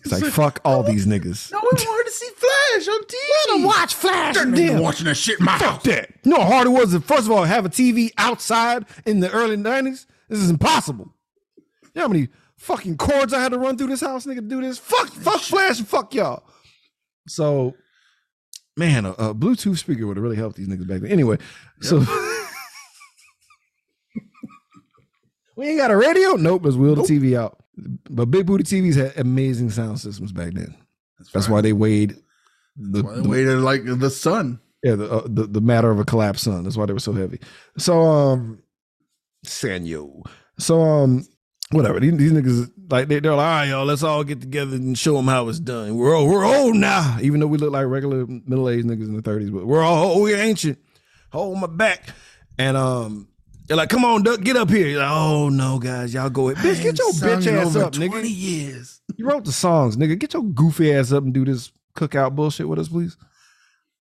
It's 0.05 0.13
like 0.13 0.25
fuck 0.33 0.61
all 0.65 0.83
these 0.83 1.07
niggas. 1.07 1.51
No 1.53 1.59
one 1.59 1.69
wanted 1.73 2.05
to 2.05 2.11
see 2.11 2.29
Flash 2.37 2.89
on 2.89 3.03
TV. 3.05 3.49
Let 3.49 3.57
him 3.59 3.63
watch 3.65 3.95
Flash. 3.95 4.35
Damn. 4.35 4.55
Damn. 4.55 4.83
watching 4.83 5.07
that 5.07 5.15
shit 5.17 5.39
in 5.39 5.45
my 5.47 5.57
Fuck 5.59 5.69
house. 5.69 5.83
that. 5.85 6.11
You 6.25 6.33
know 6.33 6.41
how 6.43 6.47
hard 6.51 6.67
it 6.67 6.71
was 6.71 6.93
to 6.93 7.01
first 7.01 7.25
of 7.27 7.31
all 7.31 7.45
have 7.45 7.65
a 7.65 7.71
TV 7.71 8.11
outside 8.19 8.85
in 9.07 9.21
the 9.21 9.31
early 9.31 9.57
90s? 9.57 10.07
This 10.29 10.41
is 10.41 10.51
impossible. 10.51 11.15
You 11.57 11.91
know 11.95 12.03
how 12.03 12.09
many 12.09 12.29
fucking 12.59 12.99
cords 12.99 13.33
I 13.33 13.41
had 13.41 13.53
to 13.53 13.59
run 13.59 13.79
through 13.79 13.87
this 13.87 14.01
house, 14.03 14.27
nigga, 14.27 14.37
to 14.37 14.41
do 14.43 14.61
this? 14.61 14.77
Fuck, 14.79 15.09
fuck 15.09 15.41
Flash 15.41 15.79
and 15.79 15.89
fuck 15.89 16.13
y'all. 16.15 16.43
So, 17.27 17.75
man, 18.77 19.07
a, 19.07 19.13
a 19.13 19.35
Bluetooth 19.35 19.79
speaker 19.79 20.07
would 20.07 20.17
have 20.19 20.23
really 20.25 20.37
helped 20.37 20.57
these 20.57 20.69
niggas 20.69 20.87
back 20.87 21.01
then. 21.01 21.11
Anyway, 21.11 21.39
so 21.81 22.01
we 25.59 25.69
ain't 25.69 25.79
got 25.79 25.91
a 25.91 25.97
radio? 25.97 26.37
Nope, 26.37 26.63
let's 26.65 26.77
wheel 26.77 26.95
the 26.95 27.03
TV 27.03 27.37
out. 27.37 27.59
But 28.09 28.27
big 28.27 28.47
booty 28.47 28.65
TVs 28.65 28.97
had 28.97 29.17
amazing 29.19 29.71
sound 29.71 30.01
systems 30.01 30.33
back 30.33 30.53
then. 30.53 30.75
That's 31.35 31.49
why 31.49 31.61
they 31.61 31.73
weighed 31.73 32.17
the, 32.77 33.03
Why 33.03 33.15
they 33.37 33.45
the- 33.45 33.57
like 33.57 33.83
the 33.85 34.09
sun. 34.11 34.61
yeah, 34.85 34.95
the, 34.95 35.11
uh, 35.11 35.23
the 35.27 35.47
the 35.49 35.61
matter 35.61 35.91
of 35.91 35.99
a 35.99 36.05
collapsed 36.05 36.45
sun. 36.45 36.63
That's 36.63 36.77
why 36.77 36.87
they 36.87 36.93
were 36.93 37.01
so 37.01 37.13
heavy. 37.13 37.41
So 37.77 38.01
um, 38.03 38.63
Sanyo. 39.45 40.23
So 40.59 40.81
um, 40.81 41.27
whatever. 41.73 41.99
These, 42.01 42.17
these 42.17 42.33
niggas 42.33 42.71
like 42.91 43.09
they, 43.09 43.19
they're 43.21 43.35
like, 43.35 43.45
all 43.47 43.51
right, 43.53 43.69
y'all, 43.69 43.85
let's 43.85 44.03
all 44.05 44.23
get 44.25 44.41
together 44.41 44.77
and 44.77 44.97
show 44.97 45.17
them 45.17 45.27
how 45.27 45.49
it's 45.49 45.59
done. 45.61 45.97
We're 45.97 46.15
old, 46.15 46.31
we're 46.31 46.45
old 46.45 46.77
now, 46.77 47.19
even 47.21 47.41
though 47.41 47.47
we 47.49 47.59
look 47.59 47.73
like 47.73 47.87
regular 47.87 48.27
middle 48.27 48.69
aged 48.69 48.87
niggas 48.87 49.09
in 49.09 49.17
the 49.17 49.23
thirties, 49.23 49.51
but 49.51 49.67
we're 49.67 49.83
all 49.83 50.21
we're 50.23 50.39
ancient. 50.41 50.79
Hold 51.33 51.59
my 51.59 51.67
back, 51.67 52.11
and 52.59 52.77
um. 52.77 53.29
They're 53.69 53.77
like, 53.77 53.91
come 53.91 54.05
on, 54.05 54.23
Duck, 54.23 54.41
get 54.41 54.57
up 54.57 54.71
here. 54.71 54.87
You're 54.89 55.01
like, 55.03 55.11
oh 55.13 55.51
no, 55.51 55.79
guys, 55.79 56.13
y'all 56.15 56.31
go 56.31 56.49
ahead. 56.49 56.65
Bitch, 56.65 56.83
get 56.83 56.99
your 56.99 57.13
bitch 57.13 57.47
ass 57.47 57.77
up, 57.77 57.93
20 57.93 58.09
nigga. 58.11 58.23
years. 58.27 59.01
You 59.17 59.27
wrote 59.29 59.45
the 59.45 59.53
songs, 59.53 59.97
nigga. 59.97 60.19
Get 60.19 60.33
your 60.33 60.43
goofy 60.43 60.93
ass 60.95 61.13
up 61.13 61.23
and 61.25 61.35
do 61.35 61.45
this 61.45 61.71
cookout 61.95 62.35
bullshit 62.35 62.69
with 62.69 62.79
us, 62.79 62.89
please. 62.89 63.17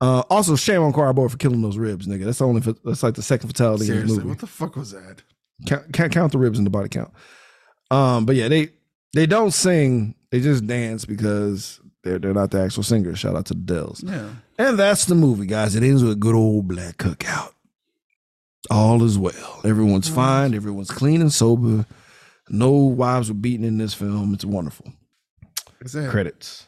Uh, 0.01 0.21
also, 0.31 0.57
shame 0.57 0.83
on 0.83 0.93
Cardboard 0.93 1.31
for 1.31 1.37
killing 1.37 1.63
those 1.63 1.79
ribs, 1.79 2.09
nigga. 2.09 2.25
That's 2.25 2.41
only. 2.41 2.61
fa- 2.61 2.75
That's 2.85 3.05
like 3.05 3.15
the 3.15 3.23
second 3.23 3.49
fatality 3.49 3.89
in 3.89 4.01
the 4.01 4.07
movie. 4.15 4.29
what 4.29 4.39
the 4.41 4.49
fuck 4.49 4.75
was 4.75 4.91
that? 4.91 5.23
Count, 5.67 5.93
count, 5.93 6.13
count 6.13 6.33
the 6.33 6.39
ribs 6.39 6.59
in 6.59 6.65
the 6.65 6.71
body 6.71 6.89
count. 6.89 7.13
Um, 7.91 8.27
but 8.27 8.35
yeah, 8.35 8.49
they 8.49 8.71
they 9.15 9.27
don't 9.27 9.53
sing. 9.53 10.17
They 10.33 10.41
just 10.41 10.67
dance 10.67 11.05
because 11.05 11.81
they're 12.03 12.19
they're 12.19 12.35
not 12.35 12.51
the 12.51 12.63
actual 12.63 12.83
singers. 12.83 13.21
Shout 13.21 13.37
out 13.37 13.47
to 13.47 13.55
the 13.55 13.61
Dells. 13.61 14.03
Yeah. 14.03 14.31
And 14.59 14.77
that's 14.77 15.05
the 15.05 15.15
movie, 15.15 15.47
guys. 15.47 15.77
It 15.77 15.85
ends 15.85 16.03
with 16.03 16.13
a 16.13 16.17
good 16.17 16.35
old 16.35 16.67
black 16.67 16.97
cookout. 16.97 17.53
All 18.71 19.03
is 19.03 19.19
well. 19.19 19.61
Everyone's 19.65 20.09
fine. 20.09 20.55
Everyone's 20.55 20.91
clean 20.91 21.21
and 21.21 21.33
sober. 21.33 21.85
No 22.49 22.71
wives 22.73 23.29
were 23.29 23.35
beaten 23.35 23.65
in 23.65 23.79
this 23.79 23.95
film. 23.95 24.33
It's 24.35 24.45
wonderful. 24.45 24.93
What's 25.79 25.93
that? 25.95 26.11
Credits. 26.11 26.67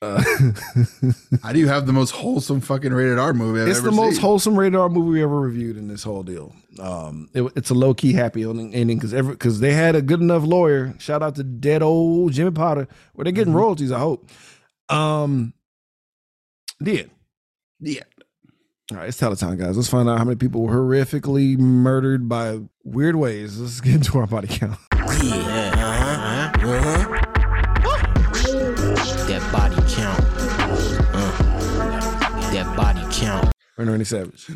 Uh, 0.00 0.20
How 1.44 1.52
do 1.52 1.60
you 1.60 1.68
have 1.68 1.86
the 1.86 1.92
most 1.92 2.10
wholesome 2.10 2.60
fucking 2.60 2.92
rated 2.92 3.18
R 3.20 3.32
movie 3.32 3.60
I've 3.62 3.68
it's 3.68 3.78
ever 3.78 3.90
the 3.90 3.96
most 3.96 4.14
seen? 4.14 4.22
wholesome 4.22 4.58
rated 4.58 4.74
R 4.78 4.88
movie 4.88 5.10
we 5.10 5.22
ever 5.22 5.38
reviewed 5.40 5.76
in 5.76 5.86
this 5.86 6.02
whole 6.02 6.24
deal. 6.24 6.52
Um, 6.80 7.28
it- 7.34 7.52
it's 7.54 7.70
a 7.70 7.74
low 7.74 7.94
key 7.94 8.12
happy 8.12 8.42
ending 8.42 8.96
because 8.96 9.14
every 9.14 9.34
because 9.34 9.60
they 9.60 9.72
had 9.72 9.94
a 9.94 10.02
good 10.02 10.20
enough 10.20 10.42
lawyer. 10.44 10.94
Shout 10.98 11.22
out 11.22 11.36
to 11.36 11.44
dead 11.44 11.82
old 11.82 12.32
Jimmy 12.32 12.50
Potter, 12.50 12.88
where 13.12 13.24
they're 13.24 13.30
Mm-hmm. 13.32 13.36
getting 13.36 13.54
royalties. 13.54 13.92
I 13.92 13.98
hope. 14.00 14.28
Um, 14.88 15.54
did 16.82 17.10
Yeah. 17.78 18.02
All 18.92 18.98
right, 18.98 19.08
it's 19.08 19.18
Teletime, 19.18 19.56
guys. 19.58 19.74
Let's 19.74 19.88
find 19.88 20.06
out 20.06 20.18
how 20.18 20.24
many 20.24 20.36
people 20.36 20.60
were 20.60 20.74
horrifically 20.74 21.56
murdered 21.56 22.28
by 22.28 22.60
weird 22.84 23.16
ways. 23.16 23.58
Let's 23.58 23.80
get 23.80 23.94
into 23.94 24.18
our 24.18 24.26
body 24.26 24.48
count. 24.48 24.78
Yeah, 24.92 25.72
uh-huh, 25.74 26.68
uh-huh. 26.68 27.08
That 29.28 29.50
body 29.50 29.76
count. 29.94 30.20
Uh, 31.14 32.52
that 32.52 32.76
body 32.76 33.00
count. 33.10 33.50
Randy 33.78 34.04
Savage. 34.04 34.50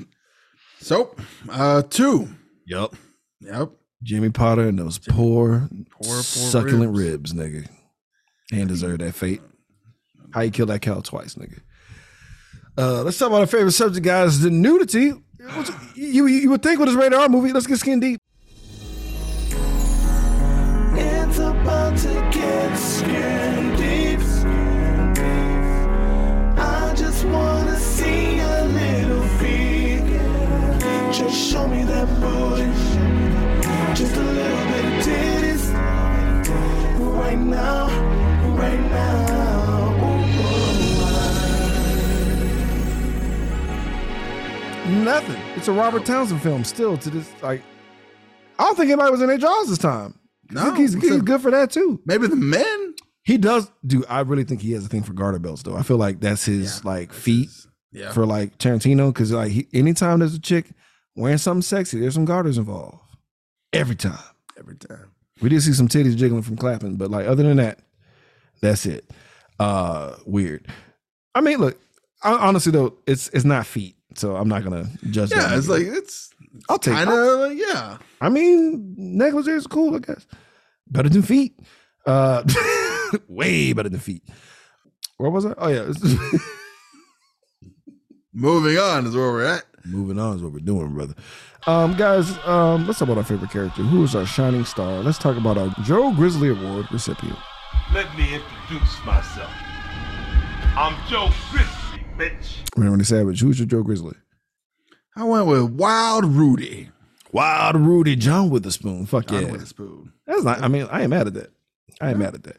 So, 0.80 1.16
uh, 1.48 1.80
two. 1.88 2.28
Yep. 2.66 2.94
Yep. 3.40 3.70
Jimmy 4.02 4.28
Potter 4.28 4.68
and 4.68 4.78
those 4.78 4.98
poor, 4.98 5.70
poor 5.88 6.22
succulent 6.22 6.94
ribs. 6.94 7.32
nigga. 7.32 7.70
And 8.52 8.68
deserve 8.68 8.98
that 8.98 9.14
fate. 9.14 9.40
How 10.34 10.42
you 10.42 10.50
kill 10.50 10.66
that 10.66 10.82
cow 10.82 11.00
twice, 11.00 11.36
nigga? 11.36 11.60
Uh, 12.78 13.02
let's 13.02 13.18
talk 13.18 13.28
about 13.28 13.40
our 13.40 13.46
favorite 13.46 13.72
subject, 13.72 14.04
guys. 14.04 14.40
The 14.40 14.50
nudity. 14.50 15.12
You, 15.94 16.26
you 16.26 16.50
would 16.50 16.62
think 16.62 16.78
with 16.78 16.88
this 16.88 16.96
radar 16.96 17.28
movie, 17.28 17.52
let's 17.52 17.66
get 17.66 17.78
skin 17.78 18.00
deep. 18.00 18.20
It's 20.98 21.38
about 21.38 21.96
to 21.98 22.30
get 22.32 22.74
skin 22.76 23.76
deep. 23.76 24.20
I 26.58 26.94
just 26.96 27.24
wanna 27.24 27.76
see 27.78 28.38
a 28.40 28.64
little 28.64 29.22
feet. 29.38 30.02
Just 31.12 31.50
show 31.50 31.66
me 31.68 31.84
that. 31.84 32.06
Just 33.96 34.14
a 34.14 34.20
little 34.20 34.66
bit 34.66 34.84
of 34.84 35.06
titties. 35.06 35.72
Right 37.16 37.38
now, 37.38 37.86
right 38.54 38.80
now. 38.90 39.55
Nothing. 44.88 45.40
It's 45.56 45.68
a 45.68 45.72
Robert 45.72 46.04
Townsend 46.04 46.42
film 46.42 46.64
still 46.64 46.96
to 46.98 47.10
this. 47.10 47.28
Like, 47.42 47.62
I 48.58 48.64
don't 48.64 48.76
think 48.76 48.90
anybody 48.90 49.10
was 49.10 49.20
in 49.20 49.28
their 49.28 49.38
jaws 49.38 49.68
this 49.68 49.78
time. 49.78 50.18
No, 50.50 50.74
he's, 50.74 50.94
he's 50.94 51.20
good 51.22 51.40
for 51.40 51.50
that 51.50 51.70
too. 51.72 52.00
Maybe 52.06 52.28
the 52.28 52.36
men. 52.36 52.94
He 53.24 53.36
does 53.36 53.68
do. 53.84 54.04
I 54.08 54.20
really 54.20 54.44
think 54.44 54.60
he 54.62 54.72
has 54.72 54.86
a 54.86 54.88
thing 54.88 55.02
for 55.02 55.12
garter 55.12 55.40
belts, 55.40 55.62
though. 55.64 55.76
I 55.76 55.82
feel 55.82 55.96
like 55.96 56.20
that's 56.20 56.44
his 56.44 56.84
like 56.84 57.12
feat 57.12 57.48
Yeah. 57.92 58.12
for 58.12 58.24
like 58.24 58.58
Tarantino, 58.58 59.08
because 59.12 59.32
like 59.32 59.50
he, 59.50 59.66
anytime 59.74 60.20
there's 60.20 60.34
a 60.34 60.40
chick 60.40 60.66
wearing 61.16 61.38
something 61.38 61.62
sexy, 61.62 61.98
there's 61.98 62.14
some 62.14 62.24
garters 62.24 62.56
involved. 62.58 62.98
Every 63.72 63.96
time. 63.96 64.18
Every 64.56 64.76
time. 64.76 65.10
We 65.40 65.48
did 65.48 65.62
see 65.62 65.72
some 65.72 65.88
titties 65.88 66.16
jiggling 66.16 66.42
from 66.42 66.56
clapping, 66.56 66.94
but 66.94 67.10
like 67.10 67.26
other 67.26 67.42
than 67.42 67.56
that, 67.56 67.80
that's 68.62 68.86
it. 68.86 69.10
Uh 69.58 70.14
Weird. 70.24 70.68
I 71.34 71.40
mean, 71.40 71.58
look. 71.58 71.76
hon- 72.22 72.38
Honestly, 72.40 72.70
though, 72.70 72.94
it's 73.08 73.28
it's 73.30 73.44
not 73.44 73.66
feet, 73.66 73.95
so 74.16 74.36
I'm 74.36 74.48
not 74.48 74.64
gonna 74.64 74.86
judge. 75.10 75.30
that 75.30 75.50
Yeah, 75.50 75.58
it's 75.58 75.68
like 75.68 75.82
it's 75.82 76.30
I'll 76.68 76.78
take. 76.78 76.94
kind 76.94 77.10
I'll- 77.10 77.48
like, 77.48 77.58
yeah. 77.58 77.98
I 78.20 78.28
mean, 78.28 78.94
negligee 78.96 79.52
is 79.52 79.66
cool, 79.66 79.94
I 79.96 79.98
guess. 80.00 80.26
Better 80.88 81.08
than 81.08 81.22
feet. 81.22 81.58
Uh, 82.06 82.42
way 83.28 83.72
better 83.72 83.88
than 83.88 84.00
feet. 84.00 84.22
Where 85.18 85.30
was 85.30 85.44
I? 85.46 85.54
Oh 85.58 85.68
yeah. 85.68 85.92
Moving 88.32 88.78
on 88.78 89.06
is 89.06 89.14
where 89.16 89.32
we're 89.32 89.44
at. 89.46 89.64
Moving 89.86 90.18
on 90.18 90.36
is 90.36 90.42
what 90.42 90.52
we're 90.52 90.58
doing, 90.60 90.92
brother. 90.94 91.14
Um, 91.66 91.96
guys, 91.96 92.36
um, 92.46 92.86
let's 92.86 92.98
talk 92.98 93.08
about 93.08 93.18
our 93.18 93.24
favorite 93.24 93.50
character. 93.50 93.82
Who 93.82 94.04
is 94.04 94.14
our 94.14 94.26
shining 94.26 94.64
star? 94.64 95.02
Let's 95.02 95.18
talk 95.18 95.36
about 95.36 95.56
our 95.58 95.74
Joe 95.84 96.12
Grizzly 96.12 96.48
Award 96.50 96.86
recipient. 96.92 97.38
Let 97.94 98.14
me 98.16 98.34
introduce 98.34 99.04
myself. 99.04 99.50
I'm 100.76 100.94
Joe 101.08 101.30
Grizzly, 101.50 101.85
bitch. 102.16 102.56
Randy 102.76 103.04
Savage. 103.04 103.40
Who's 103.40 103.58
your 103.58 103.66
Joe 103.66 103.82
Grizzly? 103.82 104.16
I 105.16 105.24
went 105.24 105.46
with 105.46 105.70
Wild 105.70 106.24
Rudy. 106.24 106.90
Wild 107.32 107.76
Rudy 107.76 108.16
John 108.16 108.50
Witherspoon. 108.50 109.06
Fuck 109.06 109.26
John 109.26 109.46
yeah. 109.46 109.52
Witherspoon. 109.52 110.12
That's 110.26 110.44
not. 110.44 110.62
I 110.62 110.68
mean, 110.68 110.86
I 110.90 111.02
ain't 111.02 111.10
mad 111.10 111.26
at 111.26 111.34
that. 111.34 111.52
I 112.00 112.10
ain't 112.10 112.18
mad 112.18 112.34
at 112.34 112.42
that. 112.44 112.56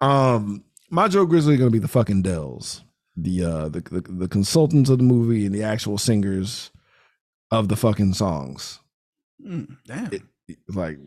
Um, 0.00 0.64
my 0.90 1.08
Joe 1.08 1.26
Grizzly 1.26 1.56
gonna 1.56 1.70
be 1.70 1.78
the 1.78 1.88
fucking 1.88 2.22
Dells, 2.22 2.82
the 3.16 3.44
uh, 3.44 3.68
the, 3.68 3.80
the 3.80 4.00
the 4.02 4.28
consultants 4.28 4.90
of 4.90 4.98
the 4.98 5.04
movie 5.04 5.46
and 5.46 5.54
the 5.54 5.62
actual 5.62 5.98
singers 5.98 6.70
of 7.50 7.68
the 7.68 7.76
fucking 7.76 8.14
songs. 8.14 8.80
Mm, 9.44 9.76
damn, 9.86 10.12
It- 10.12 10.22
like, 10.68 10.98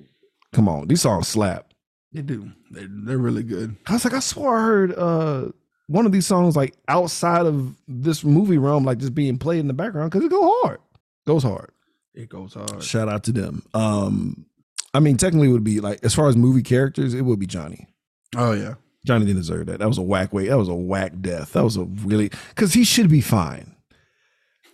come 0.54 0.68
on, 0.68 0.88
these 0.88 1.02
songs 1.02 1.28
slap. 1.28 1.74
they 2.12 2.22
do. 2.22 2.52
They, 2.72 2.86
they're 2.90 3.18
really 3.18 3.44
good. 3.44 3.76
I 3.88 3.94
was 3.94 4.04
like, 4.04 4.14
I 4.14 4.20
swore 4.20 4.58
I 4.58 4.62
heard 4.64 4.94
uh 4.98 5.50
one 5.90 6.06
of 6.06 6.12
these 6.12 6.28
songs 6.28 6.56
like 6.56 6.76
outside 6.88 7.46
of 7.48 7.76
this 7.88 8.24
movie 8.24 8.58
realm, 8.60 8.86
like 8.86 9.00
just 9.00 9.16
being 9.16 9.38
played 9.40 9.60
in 9.60 9.68
the 9.68 9.74
background 9.74 10.12
because 10.12 10.24
it 10.24 10.30
go 10.30 10.62
hard, 10.62 10.80
goes 11.26 11.44
hard. 11.44 11.72
It 12.14 12.30
goes 12.30 12.54
hard. 12.54 12.84
Shout 12.84 13.10
out 13.10 13.24
to 13.24 13.32
them. 13.32 13.64
Um, 13.74 14.46
I 14.94 15.00
mean, 15.00 15.18
technically, 15.18 15.50
it 15.50 15.52
would 15.52 15.64
be 15.64 15.80
like 15.80 16.00
as 16.04 16.14
far 16.14 16.28
as 16.30 16.38
movie 16.38 16.64
characters, 16.64 17.14
it 17.14 17.22
would 17.24 17.40
be 17.40 17.48
Johnny. 17.48 17.88
Oh 18.36 18.52
yeah. 18.54 18.76
Johnny 19.06 19.26
didn't 19.26 19.40
deserve 19.42 19.66
that. 19.68 19.80
That 19.80 19.88
was 19.88 19.98
a 19.98 20.02
whack 20.04 20.32
way. 20.34 20.48
That 20.48 20.58
was 20.58 20.70
a 20.70 20.76
whack 20.76 21.14
death. 21.22 21.54
That 21.54 21.64
was 21.64 21.78
a 21.78 21.84
really 21.86 22.30
because 22.50 22.74
he 22.74 22.84
should 22.84 23.10
be 23.10 23.22
fine. 23.22 23.76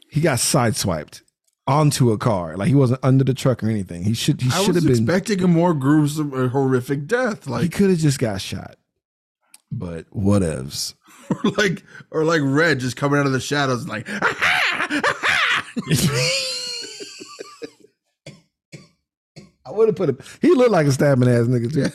He 0.09 0.19
got 0.19 0.39
sideswiped 0.39 1.21
onto 1.67 2.11
a 2.11 2.17
car. 2.17 2.57
Like 2.57 2.67
he 2.67 2.75
wasn't 2.75 2.99
under 3.03 3.23
the 3.23 3.33
truck 3.33 3.63
or 3.63 3.69
anything. 3.69 4.03
He 4.03 4.13
should. 4.13 4.41
He 4.41 4.49
I 4.51 4.63
should 4.63 4.75
have 4.75 4.83
been. 4.83 4.93
expecting 4.93 5.41
a 5.43 5.47
more 5.47 5.73
gruesome, 5.73 6.33
or 6.33 6.49
horrific 6.49 7.07
death, 7.07 7.47
Like 7.47 7.63
he 7.63 7.69
could 7.69 7.89
have 7.89 7.99
just 7.99 8.19
got 8.19 8.41
shot. 8.41 8.75
But 9.71 10.09
whatevs. 10.11 10.93
Or 11.43 11.51
like 11.51 11.83
or 12.11 12.23
like 12.23 12.41
Red 12.43 12.79
just 12.79 12.95
coming 12.97 13.19
out 13.19 13.25
of 13.25 13.31
the 13.31 13.39
shadows, 13.39 13.81
and 13.81 13.89
like 13.89 14.07
I 19.65 19.71
would 19.71 19.87
have 19.89 19.95
put 19.95 20.09
him. 20.09 20.19
He 20.41 20.49
looked 20.53 20.71
like 20.71 20.87
a 20.87 20.91
stabbing 20.91 21.27
ass 21.27 21.47
nigga 21.47 21.71
too. 21.73 21.87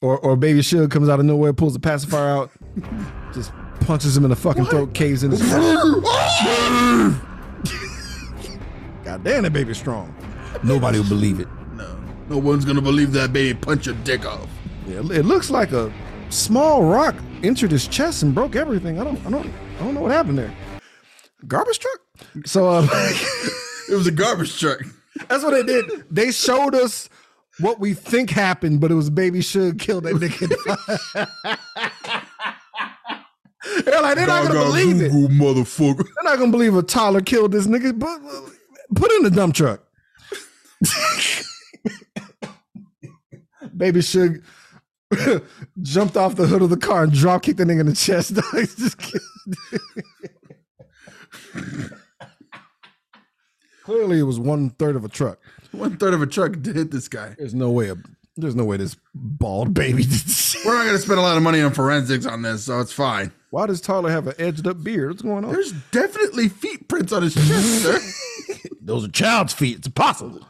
Or 0.00 0.18
or 0.18 0.36
baby 0.36 0.60
Suge 0.60 0.90
comes 0.90 1.08
out 1.08 1.18
of 1.18 1.26
nowhere, 1.26 1.52
pulls 1.52 1.72
the 1.72 1.80
pacifier 1.80 2.28
out, 2.28 2.50
just 3.34 3.52
punches 3.80 4.16
him 4.16 4.24
in 4.24 4.30
the 4.30 4.36
fucking 4.36 4.66
throat, 4.66 4.94
caves 4.94 5.24
in 5.24 5.30
his. 5.32 5.40
God 9.04 9.24
damn, 9.24 9.42
that 9.42 9.52
baby's 9.52 9.78
strong. 9.78 10.14
Nobody 10.62 10.98
will 11.00 11.08
believe 11.08 11.40
it. 11.40 11.48
no, 11.72 11.98
no 12.28 12.38
one's 12.38 12.64
gonna 12.64 12.82
believe 12.82 13.12
that 13.12 13.32
baby 13.32 13.58
punch 13.58 13.86
your 13.86 13.94
dick 14.04 14.24
off. 14.26 14.48
Yeah, 14.86 14.98
it 14.98 15.24
looks 15.24 15.50
like 15.50 15.72
a 15.72 15.92
small 16.30 16.84
rock 16.84 17.14
entered 17.42 17.70
his 17.70 17.86
chest 17.86 18.22
and 18.22 18.34
broke 18.34 18.56
everything. 18.56 19.00
I 19.00 19.04
don't, 19.04 19.24
I 19.26 19.30
don't, 19.30 19.46
I 19.46 19.84
don't 19.84 19.94
know 19.94 20.00
what 20.00 20.10
happened 20.10 20.38
there. 20.38 20.52
Garbage 21.46 21.78
truck. 21.78 22.00
So 22.44 22.68
um, 22.68 22.88
It 23.88 23.94
was 23.94 24.06
a 24.06 24.12
garbage 24.12 24.58
truck. 24.58 24.80
that's 25.28 25.42
what 25.42 25.52
they 25.52 25.62
did. 25.62 26.04
They 26.10 26.30
showed 26.30 26.74
us 26.74 27.08
what 27.60 27.80
we 27.80 27.94
think 27.94 28.30
happened, 28.30 28.80
but 28.80 28.90
it 28.90 28.94
was 28.94 29.10
Baby 29.10 29.40
Suge 29.40 29.78
killed 29.78 30.04
that 30.04 30.14
nigga. 30.14 30.48
they're 33.84 34.02
like, 34.02 34.16
they're 34.16 34.26
not 34.26 34.46
gonna 34.46 34.60
believe 34.60 35.00
it. 35.00 35.12
Motherfucker. 35.12 36.04
They're 36.04 36.24
not 36.24 36.38
gonna 36.38 36.50
believe 36.50 36.76
a 36.76 36.82
toddler 36.82 37.20
killed 37.22 37.52
this 37.52 37.66
nigga. 37.66 37.98
But 37.98 38.20
put 38.94 39.10
in 39.12 39.22
the 39.22 39.30
dump 39.30 39.54
truck. 39.54 39.82
Baby 43.76 44.00
Suge 44.00 44.42
jumped 45.82 46.16
off 46.16 46.36
the 46.36 46.46
hood 46.46 46.62
of 46.62 46.70
the 46.70 46.76
car 46.76 47.04
and 47.04 47.12
drop 47.12 47.42
kicked 47.42 47.58
the 47.58 47.64
nigga 47.64 47.80
in 47.80 47.86
the 47.86 47.94
chest. 47.94 48.32
He's 48.52 48.74
just 48.74 48.98
kidding. 48.98 49.20
Clearly, 53.84 54.18
it 54.18 54.24
was 54.24 54.38
one 54.38 54.70
third 54.70 54.96
of 54.96 55.04
a 55.04 55.08
truck. 55.08 55.38
One 55.72 55.96
third 55.96 56.14
of 56.14 56.22
a 56.22 56.26
truck 56.26 56.62
to 56.62 56.72
hit 56.72 56.90
this 56.90 57.08
guy. 57.08 57.34
There's 57.38 57.54
no 57.54 57.70
way. 57.70 57.88
A, 57.88 57.96
there's 58.36 58.54
no 58.54 58.64
way 58.64 58.76
this 58.76 58.96
bald 59.14 59.72
baby. 59.74 60.02
Did 60.02 60.30
shit. 60.30 60.64
We're 60.64 60.74
not 60.74 60.84
gonna 60.84 60.98
spend 60.98 61.18
a 61.18 61.22
lot 61.22 61.36
of 61.36 61.42
money 61.42 61.60
on 61.60 61.72
forensics 61.72 62.26
on 62.26 62.42
this, 62.42 62.64
so 62.64 62.80
it's 62.80 62.92
fine. 62.92 63.32
Why 63.50 63.66
does 63.66 63.80
Tyler 63.80 64.10
have 64.10 64.26
an 64.26 64.34
edged 64.38 64.66
up 64.66 64.82
beard? 64.82 65.10
What's 65.10 65.22
going 65.22 65.44
on? 65.44 65.52
There's 65.52 65.72
definitely 65.90 66.48
feet 66.50 66.88
prints 66.88 67.12
on 67.12 67.22
his 67.22 67.34
chest, 67.34 67.82
sir. 67.82 67.98
Those 68.80 69.06
are 69.06 69.10
child's 69.10 69.54
feet. 69.54 69.78
It's 69.78 69.86
impossible. 69.86 70.46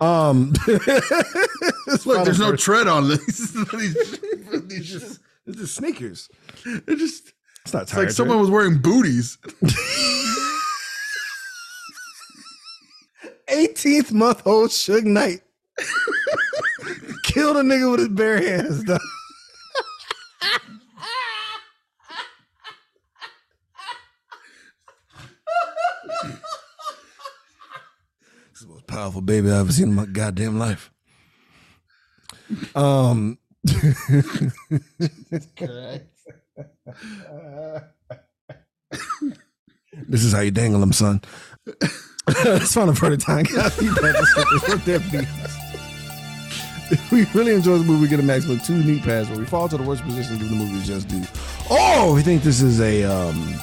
Um, 0.00 0.52
Look, 0.66 2.24
there's 2.24 2.38
no 2.38 2.54
tread 2.54 2.86
on 2.86 3.08
this. 3.08 3.50
these, 3.72 4.20
these 4.66 4.90
just, 4.90 5.20
It's 5.46 5.56
just 5.58 5.74
sneakers. 5.76 6.28
it 6.66 6.96
just 6.96 7.32
It's 7.62 7.72
not 7.72 7.84
it's 7.84 7.96
like 7.96 8.10
someone 8.10 8.38
was 8.38 8.50
wearing 8.50 8.78
booties. 8.78 9.38
18th 13.48 14.12
month 14.12 14.46
old 14.46 14.70
Suge 14.70 15.04
Knight 15.04 15.40
killed 17.22 17.56
a 17.56 17.62
nigga 17.62 17.90
with 17.90 18.00
his 18.00 18.08
bare 18.10 18.42
hands. 18.42 18.84
dog. 18.84 19.00
this 28.50 28.60
is 28.62 28.66
the 28.66 28.72
most 28.72 28.77
powerful 28.88 29.20
baby 29.20 29.48
I've 29.48 29.60
ever 29.60 29.72
seen 29.72 29.88
in 29.88 29.94
my 29.94 30.06
goddamn 30.06 30.58
life. 30.58 30.90
Um. 32.74 33.38
this 40.08 40.24
is 40.24 40.32
how 40.32 40.40
you 40.40 40.50
dangle 40.50 40.80
them, 40.80 40.92
son. 40.92 41.20
That's 42.26 42.74
fun 42.74 42.94
for 42.94 43.10
the 43.10 43.16
time. 43.16 43.46
If 46.90 46.90
we 47.12 47.24
really 47.34 47.54
enjoy 47.54 47.76
the 47.76 47.84
movie, 47.84 48.02
we 48.02 48.08
get 48.08 48.18
a 48.18 48.22
maximum 48.22 48.60
two 48.60 48.82
knee 48.82 48.98
pads, 48.98 49.28
but 49.28 49.36
we 49.36 49.44
fall 49.44 49.68
to 49.68 49.76
the 49.76 49.82
worst 49.82 50.02
position 50.04 50.38
given 50.38 50.58
the 50.58 50.64
movie 50.64 50.86
just 50.86 51.08
due. 51.08 51.22
Oh, 51.70 52.14
we 52.14 52.22
think 52.22 52.42
this 52.42 52.62
is 52.62 52.80
a 52.80 53.04
um 53.04 53.54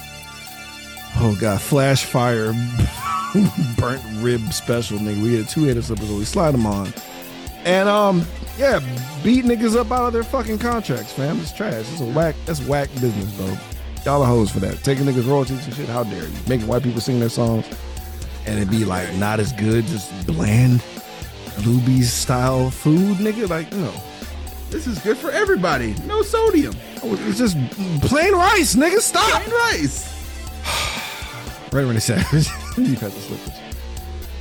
oh 1.18 1.36
god, 1.40 1.60
flash 1.60 2.06
fire 2.06 2.54
burnt 3.78 4.04
rib 4.16 4.52
special, 4.54 4.98
nigga. 5.00 5.22
We 5.22 5.32
get 5.38 5.50
two 5.50 5.66
hater 5.66 5.82
slippers, 5.82 6.08
so 6.08 6.16
we 6.18 6.26
slide 6.26 6.54
them 6.54 6.66
on. 6.66 6.94
And 7.64 7.90
um, 7.90 8.26
yeah, 8.58 8.80
beat 9.24 9.46
niggas 9.46 9.76
up 9.76 9.92
out 9.92 10.08
of 10.08 10.14
their 10.14 10.24
fucking 10.24 10.60
contracts, 10.60 11.12
fam. 11.12 11.40
It's 11.40 11.52
trash. 11.52 11.74
It's 11.92 12.02
a 12.02 12.06
whack. 12.06 12.36
That's 12.46 12.62
whack 12.62 12.90
business, 12.96 13.32
bro. 13.38 13.58
Y'all 14.06 14.22
are 14.22 14.28
hoes 14.28 14.52
for 14.52 14.60
that. 14.60 14.84
Taking 14.84 15.06
niggas 15.06 15.28
royalties 15.28 15.66
and 15.66 15.74
shit. 15.74 15.90
How 15.90 16.04
dare 16.04 16.24
you? 16.24 16.34
Making 16.48 16.68
white 16.68 16.84
people 16.84 17.02
sing 17.02 17.20
their 17.20 17.30
songs 17.30 17.66
and 18.46 18.60
it 18.60 18.70
be 18.70 18.86
like 18.86 19.12
not 19.16 19.40
as 19.40 19.52
good, 19.54 19.86
just 19.86 20.28
bland, 20.28 20.80
Luby's 21.60 22.12
style 22.12 22.70
food, 22.70 23.18
nigga. 23.18 23.50
Like 23.50 23.72
you 23.74 23.80
know, 23.80 23.94
This 24.70 24.88
is 24.88 25.00
good 25.00 25.18
for 25.18 25.32
everybody. 25.32 25.96
No 26.06 26.22
sodium. 26.22 26.76
it's 27.04 27.38
just 27.38 27.58
plain 28.02 28.34
rice, 28.34 28.76
nigga. 28.76 29.00
Stop. 29.00 29.42
Plain 29.42 29.56
rice. 29.56 30.15
Right 31.76 31.84
when 31.84 31.96
they 31.96 32.00
said, 32.00 32.20
you 32.78 32.96
had 32.96 33.12
the 33.12 33.20
slippers. 33.20 33.60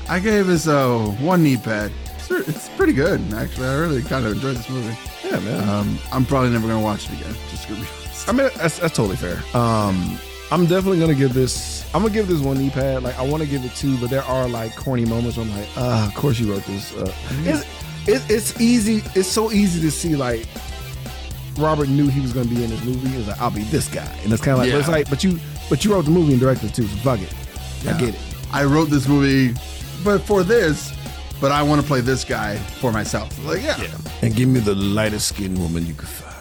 I 0.09 0.20
gave 0.20 0.47
this 0.47 0.69
uh, 0.69 1.01
one 1.19 1.43
knee 1.43 1.56
pad. 1.56 1.90
It's, 2.15 2.31
it's 2.31 2.69
pretty 2.69 2.93
good, 2.93 3.20
actually. 3.32 3.66
I 3.66 3.74
really 3.74 4.02
kind 4.02 4.24
of 4.24 4.35
enjoyed 4.35 4.55
this 4.55 4.70
movie. 4.70 4.97
Yeah, 5.24 5.40
man. 5.40 5.69
Um, 5.69 5.98
I'm 6.12 6.24
probably 6.24 6.51
never 6.51 6.69
gonna 6.69 6.81
watch 6.81 7.11
it 7.11 7.20
again. 7.20 7.35
Just 7.51 7.69
gonna 7.69 7.81
be 7.81 7.86
honest. 7.89 8.28
I 8.28 8.32
mean, 8.32 8.51
that's, 8.56 8.78
that's 8.78 8.94
totally 8.94 9.16
fair. 9.16 9.39
Um, 9.52 10.16
I'm 10.52 10.66
definitely 10.66 11.01
gonna 11.01 11.16
give 11.16 11.35
this. 11.35 11.85
I'm 11.93 12.02
gonna 12.02 12.15
give 12.15 12.28
this 12.28 12.39
one 12.39 12.56
knee 12.56 12.70
pad. 12.70 13.02
Like, 13.02 13.19
I 13.19 13.27
want 13.27 13.43
to 13.43 13.48
give 13.48 13.65
it 13.65 13.74
two, 13.74 13.98
but 13.98 14.11
there 14.11 14.23
are 14.23 14.48
like 14.48 14.77
corny 14.77 15.05
moments. 15.05 15.36
Where 15.36 15.44
I'm 15.44 15.59
like, 15.59 15.69
ah, 15.77 16.06
of 16.06 16.15
course 16.15 16.39
you 16.39 16.52
wrote 16.52 16.62
this. 16.66 16.94
Uh, 16.94 17.12
it's, 17.40 17.62
it, 18.06 18.31
it's 18.31 18.61
easy. 18.61 19.02
It's 19.16 19.28
so 19.28 19.51
easy 19.51 19.81
to 19.81 19.90
see 19.90 20.15
like 20.15 20.47
Robert 21.59 21.89
knew 21.89 22.06
he 22.06 22.20
was 22.20 22.32
gonna 22.32 22.48
be 22.48 22.62
in 22.62 22.70
this 22.70 22.85
movie. 22.85 23.09
He 23.09 23.16
was 23.16 23.27
like, 23.27 23.40
I'll 23.40 23.51
be 23.51 23.65
this 23.65 23.89
guy, 23.89 24.16
and 24.23 24.32
it's 24.32 24.40
kind 24.40 24.52
of 24.52 24.59
like, 24.61 24.70
but 24.70 24.78
it's 24.78 24.89
like, 24.89 25.11
but 25.11 25.24
you, 25.24 25.40
but 25.69 25.85
you 25.85 25.93
wrote 25.93 26.05
the 26.05 26.11
movie 26.11 26.32
and 26.32 26.41
directed 26.41 26.70
it 26.70 26.74
too. 26.74 26.86
So 26.86 26.97
fuck 26.99 27.20
it. 27.20 27.32
I 27.86 27.99
get 27.99 28.15
it. 28.15 28.20
I 28.53 28.65
wrote 28.65 28.86
this 28.91 29.09
movie, 29.09 29.55
but 30.05 30.20
for 30.23 30.43
this, 30.43 30.93
but 31.41 31.53
I 31.53 31.62
want 31.62 31.81
to 31.81 31.86
play 31.86 32.01
this 32.01 32.24
guy 32.24 32.57
for 32.57 32.93
myself. 32.93 33.36
Like, 33.45 33.62
yeah, 33.62 33.77
And 34.23 34.35
give 34.35 34.49
me 34.49 34.61
the 34.61 34.74
lightest 34.74 35.28
skinned 35.28 35.59
woman 35.59 35.85
you 35.86 35.95
could 35.95 36.09
find. 36.09 36.32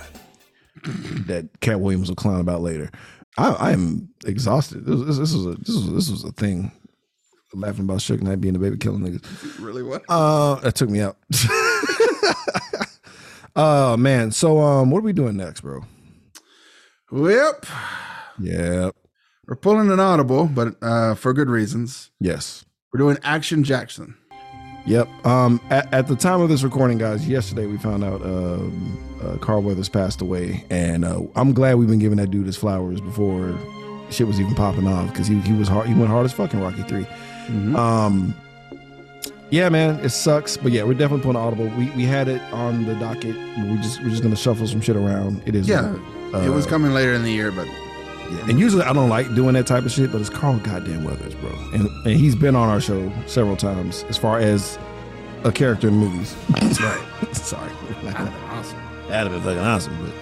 that 1.27 1.49
Katt 1.61 1.79
Williams 1.79 2.09
will 2.09 2.15
clown 2.15 2.39
about 2.39 2.61
later. 2.61 2.91
I, 3.37 3.49
I 3.51 3.71
am 3.71 4.09
exhausted. 4.25 4.85
This, 4.85 4.99
this, 5.01 5.17
this 5.17 5.33
was 5.33 5.45
a 5.47 5.55
this 5.59 5.69
was 5.75 5.91
this 5.93 6.09
was 6.11 6.23
a 6.23 6.31
thing. 6.31 6.71
Laughing 7.55 7.85
about 7.85 7.99
Suge 7.99 8.21
Knight 8.21 8.41
being 8.41 8.55
a 8.55 8.59
baby 8.59 8.77
killing 8.77 9.01
niggas. 9.01 9.59
really 9.59 9.83
what? 9.83 10.03
Uh, 10.09 10.55
that 10.55 10.75
took 10.75 10.89
me 10.89 11.01
out. 11.01 11.17
Oh 13.55 13.97
man. 13.97 14.31
So 14.31 14.59
um, 14.59 14.89
what 14.89 14.99
are 14.99 15.03
we 15.03 15.13
doing 15.13 15.37
next, 15.37 15.61
bro? 15.61 15.81
Yep, 17.11 17.65
Yep. 18.39 18.95
We're 19.53 19.57
pulling 19.57 19.91
an 19.91 19.99
audible, 19.99 20.47
but 20.47 20.75
uh, 20.81 21.13
for 21.13 21.31
good 21.31 21.47
reasons. 21.47 22.09
Yes. 22.19 22.65
We're 22.91 22.97
doing 22.97 23.19
Action 23.21 23.63
Jackson. 23.63 24.17
Yep. 24.87 25.07
Um, 25.27 25.61
at, 25.69 25.93
at 25.93 26.07
the 26.07 26.15
time 26.15 26.41
of 26.41 26.49
this 26.49 26.63
recording, 26.63 26.97
guys, 26.97 27.27
yesterday 27.27 27.67
we 27.67 27.77
found 27.77 28.03
out 28.03 28.23
um, 28.23 28.97
uh, 29.21 29.37
Carl 29.37 29.61
Weathers 29.61 29.89
passed 29.89 30.21
away, 30.21 30.65
and 30.71 31.05
uh, 31.05 31.21
I'm 31.35 31.53
glad 31.53 31.75
we've 31.75 31.87
been 31.87 31.99
giving 31.99 32.17
that 32.17 32.31
dude 32.31 32.47
his 32.47 32.57
flowers 32.57 32.99
before 32.99 33.55
shit 34.09 34.25
was 34.25 34.41
even 34.41 34.55
popping 34.55 34.87
off 34.87 35.09
because 35.11 35.27
he 35.27 35.39
he 35.41 35.53
was 35.53 35.67
hard. 35.67 35.87
He 35.87 35.93
went 35.93 36.07
hard 36.07 36.25
as 36.25 36.33
fucking 36.33 36.59
Rocky 36.59 36.81
3 36.81 37.05
Um, 37.75 38.33
yeah, 39.51 39.69
man, 39.69 39.99
it 39.99 40.09
sucks, 40.09 40.57
but 40.57 40.71
yeah, 40.71 40.81
we're 40.81 40.95
definitely 40.95 41.25
putting 41.25 41.39
audible. 41.39 41.67
We 41.77 41.91
we 41.91 42.05
had 42.05 42.27
it 42.27 42.41
on 42.51 42.85
the 42.85 42.95
docket. 42.95 43.35
We 43.69 43.77
just 43.77 44.01
we're 44.01 44.09
just 44.09 44.23
gonna 44.23 44.35
shuffle 44.35 44.65
some 44.65 44.81
shit 44.81 44.95
around. 44.95 45.43
It 45.45 45.53
is 45.53 45.69
Yeah, 45.69 45.93
it 46.43 46.49
was 46.49 46.65
uh, 46.65 46.69
coming 46.71 46.91
later 46.95 47.13
in 47.13 47.21
the 47.21 47.31
year, 47.31 47.51
but 47.51 47.67
and 48.41 48.59
usually 48.59 48.83
I 48.83 48.93
don't 48.93 49.09
like 49.09 49.33
doing 49.35 49.53
that 49.53 49.67
type 49.67 49.85
of 49.85 49.91
shit, 49.91 50.11
but 50.11 50.21
it's 50.21 50.29
Carl 50.29 50.57
goddamn 50.59 51.03
Weathers, 51.03 51.35
bro. 51.35 51.51
And 51.73 51.87
and 52.05 52.19
he's 52.19 52.35
been 52.35 52.55
on 52.55 52.69
our 52.69 52.81
show 52.81 53.11
several 53.25 53.55
times 53.55 54.03
as 54.09 54.17
far 54.17 54.39
as 54.39 54.77
a 55.43 55.51
character 55.51 55.87
in 55.87 55.95
movies. 55.95 56.35
That's 56.49 56.81
right. 56.81 57.35
Sorry. 57.35 57.71
awesome. 58.05 58.77
That'd 59.07 59.31
have 59.31 59.43
been 59.43 59.43
fucking 59.43 59.59
awesome, 59.59 59.97
but 60.03 60.13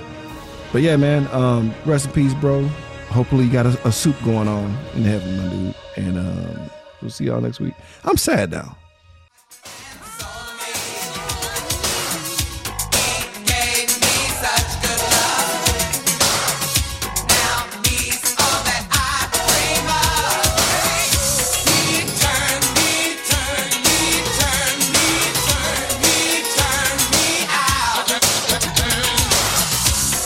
but 0.72 0.82
yeah, 0.82 0.96
man. 0.96 1.28
Um, 1.32 1.74
rest 1.86 2.08
in 2.08 2.12
peace, 2.14 2.34
bro. 2.36 2.66
Hopefully 3.10 3.44
you 3.46 3.52
got 3.52 3.66
a, 3.66 3.88
a 3.88 3.92
soup 3.92 4.16
going 4.24 4.48
on 4.48 4.66
in 4.96 5.04
heaven, 5.04 5.38
my 5.38 5.48
dude. 5.50 5.76
And 5.98 6.18
um, 6.18 6.70
we'll 7.02 7.12
see 7.12 7.26
y'all 7.26 7.42
next 7.42 7.60
week. 7.60 7.74
I'm 8.06 8.16
sad 8.18 8.52
now. 8.52 8.78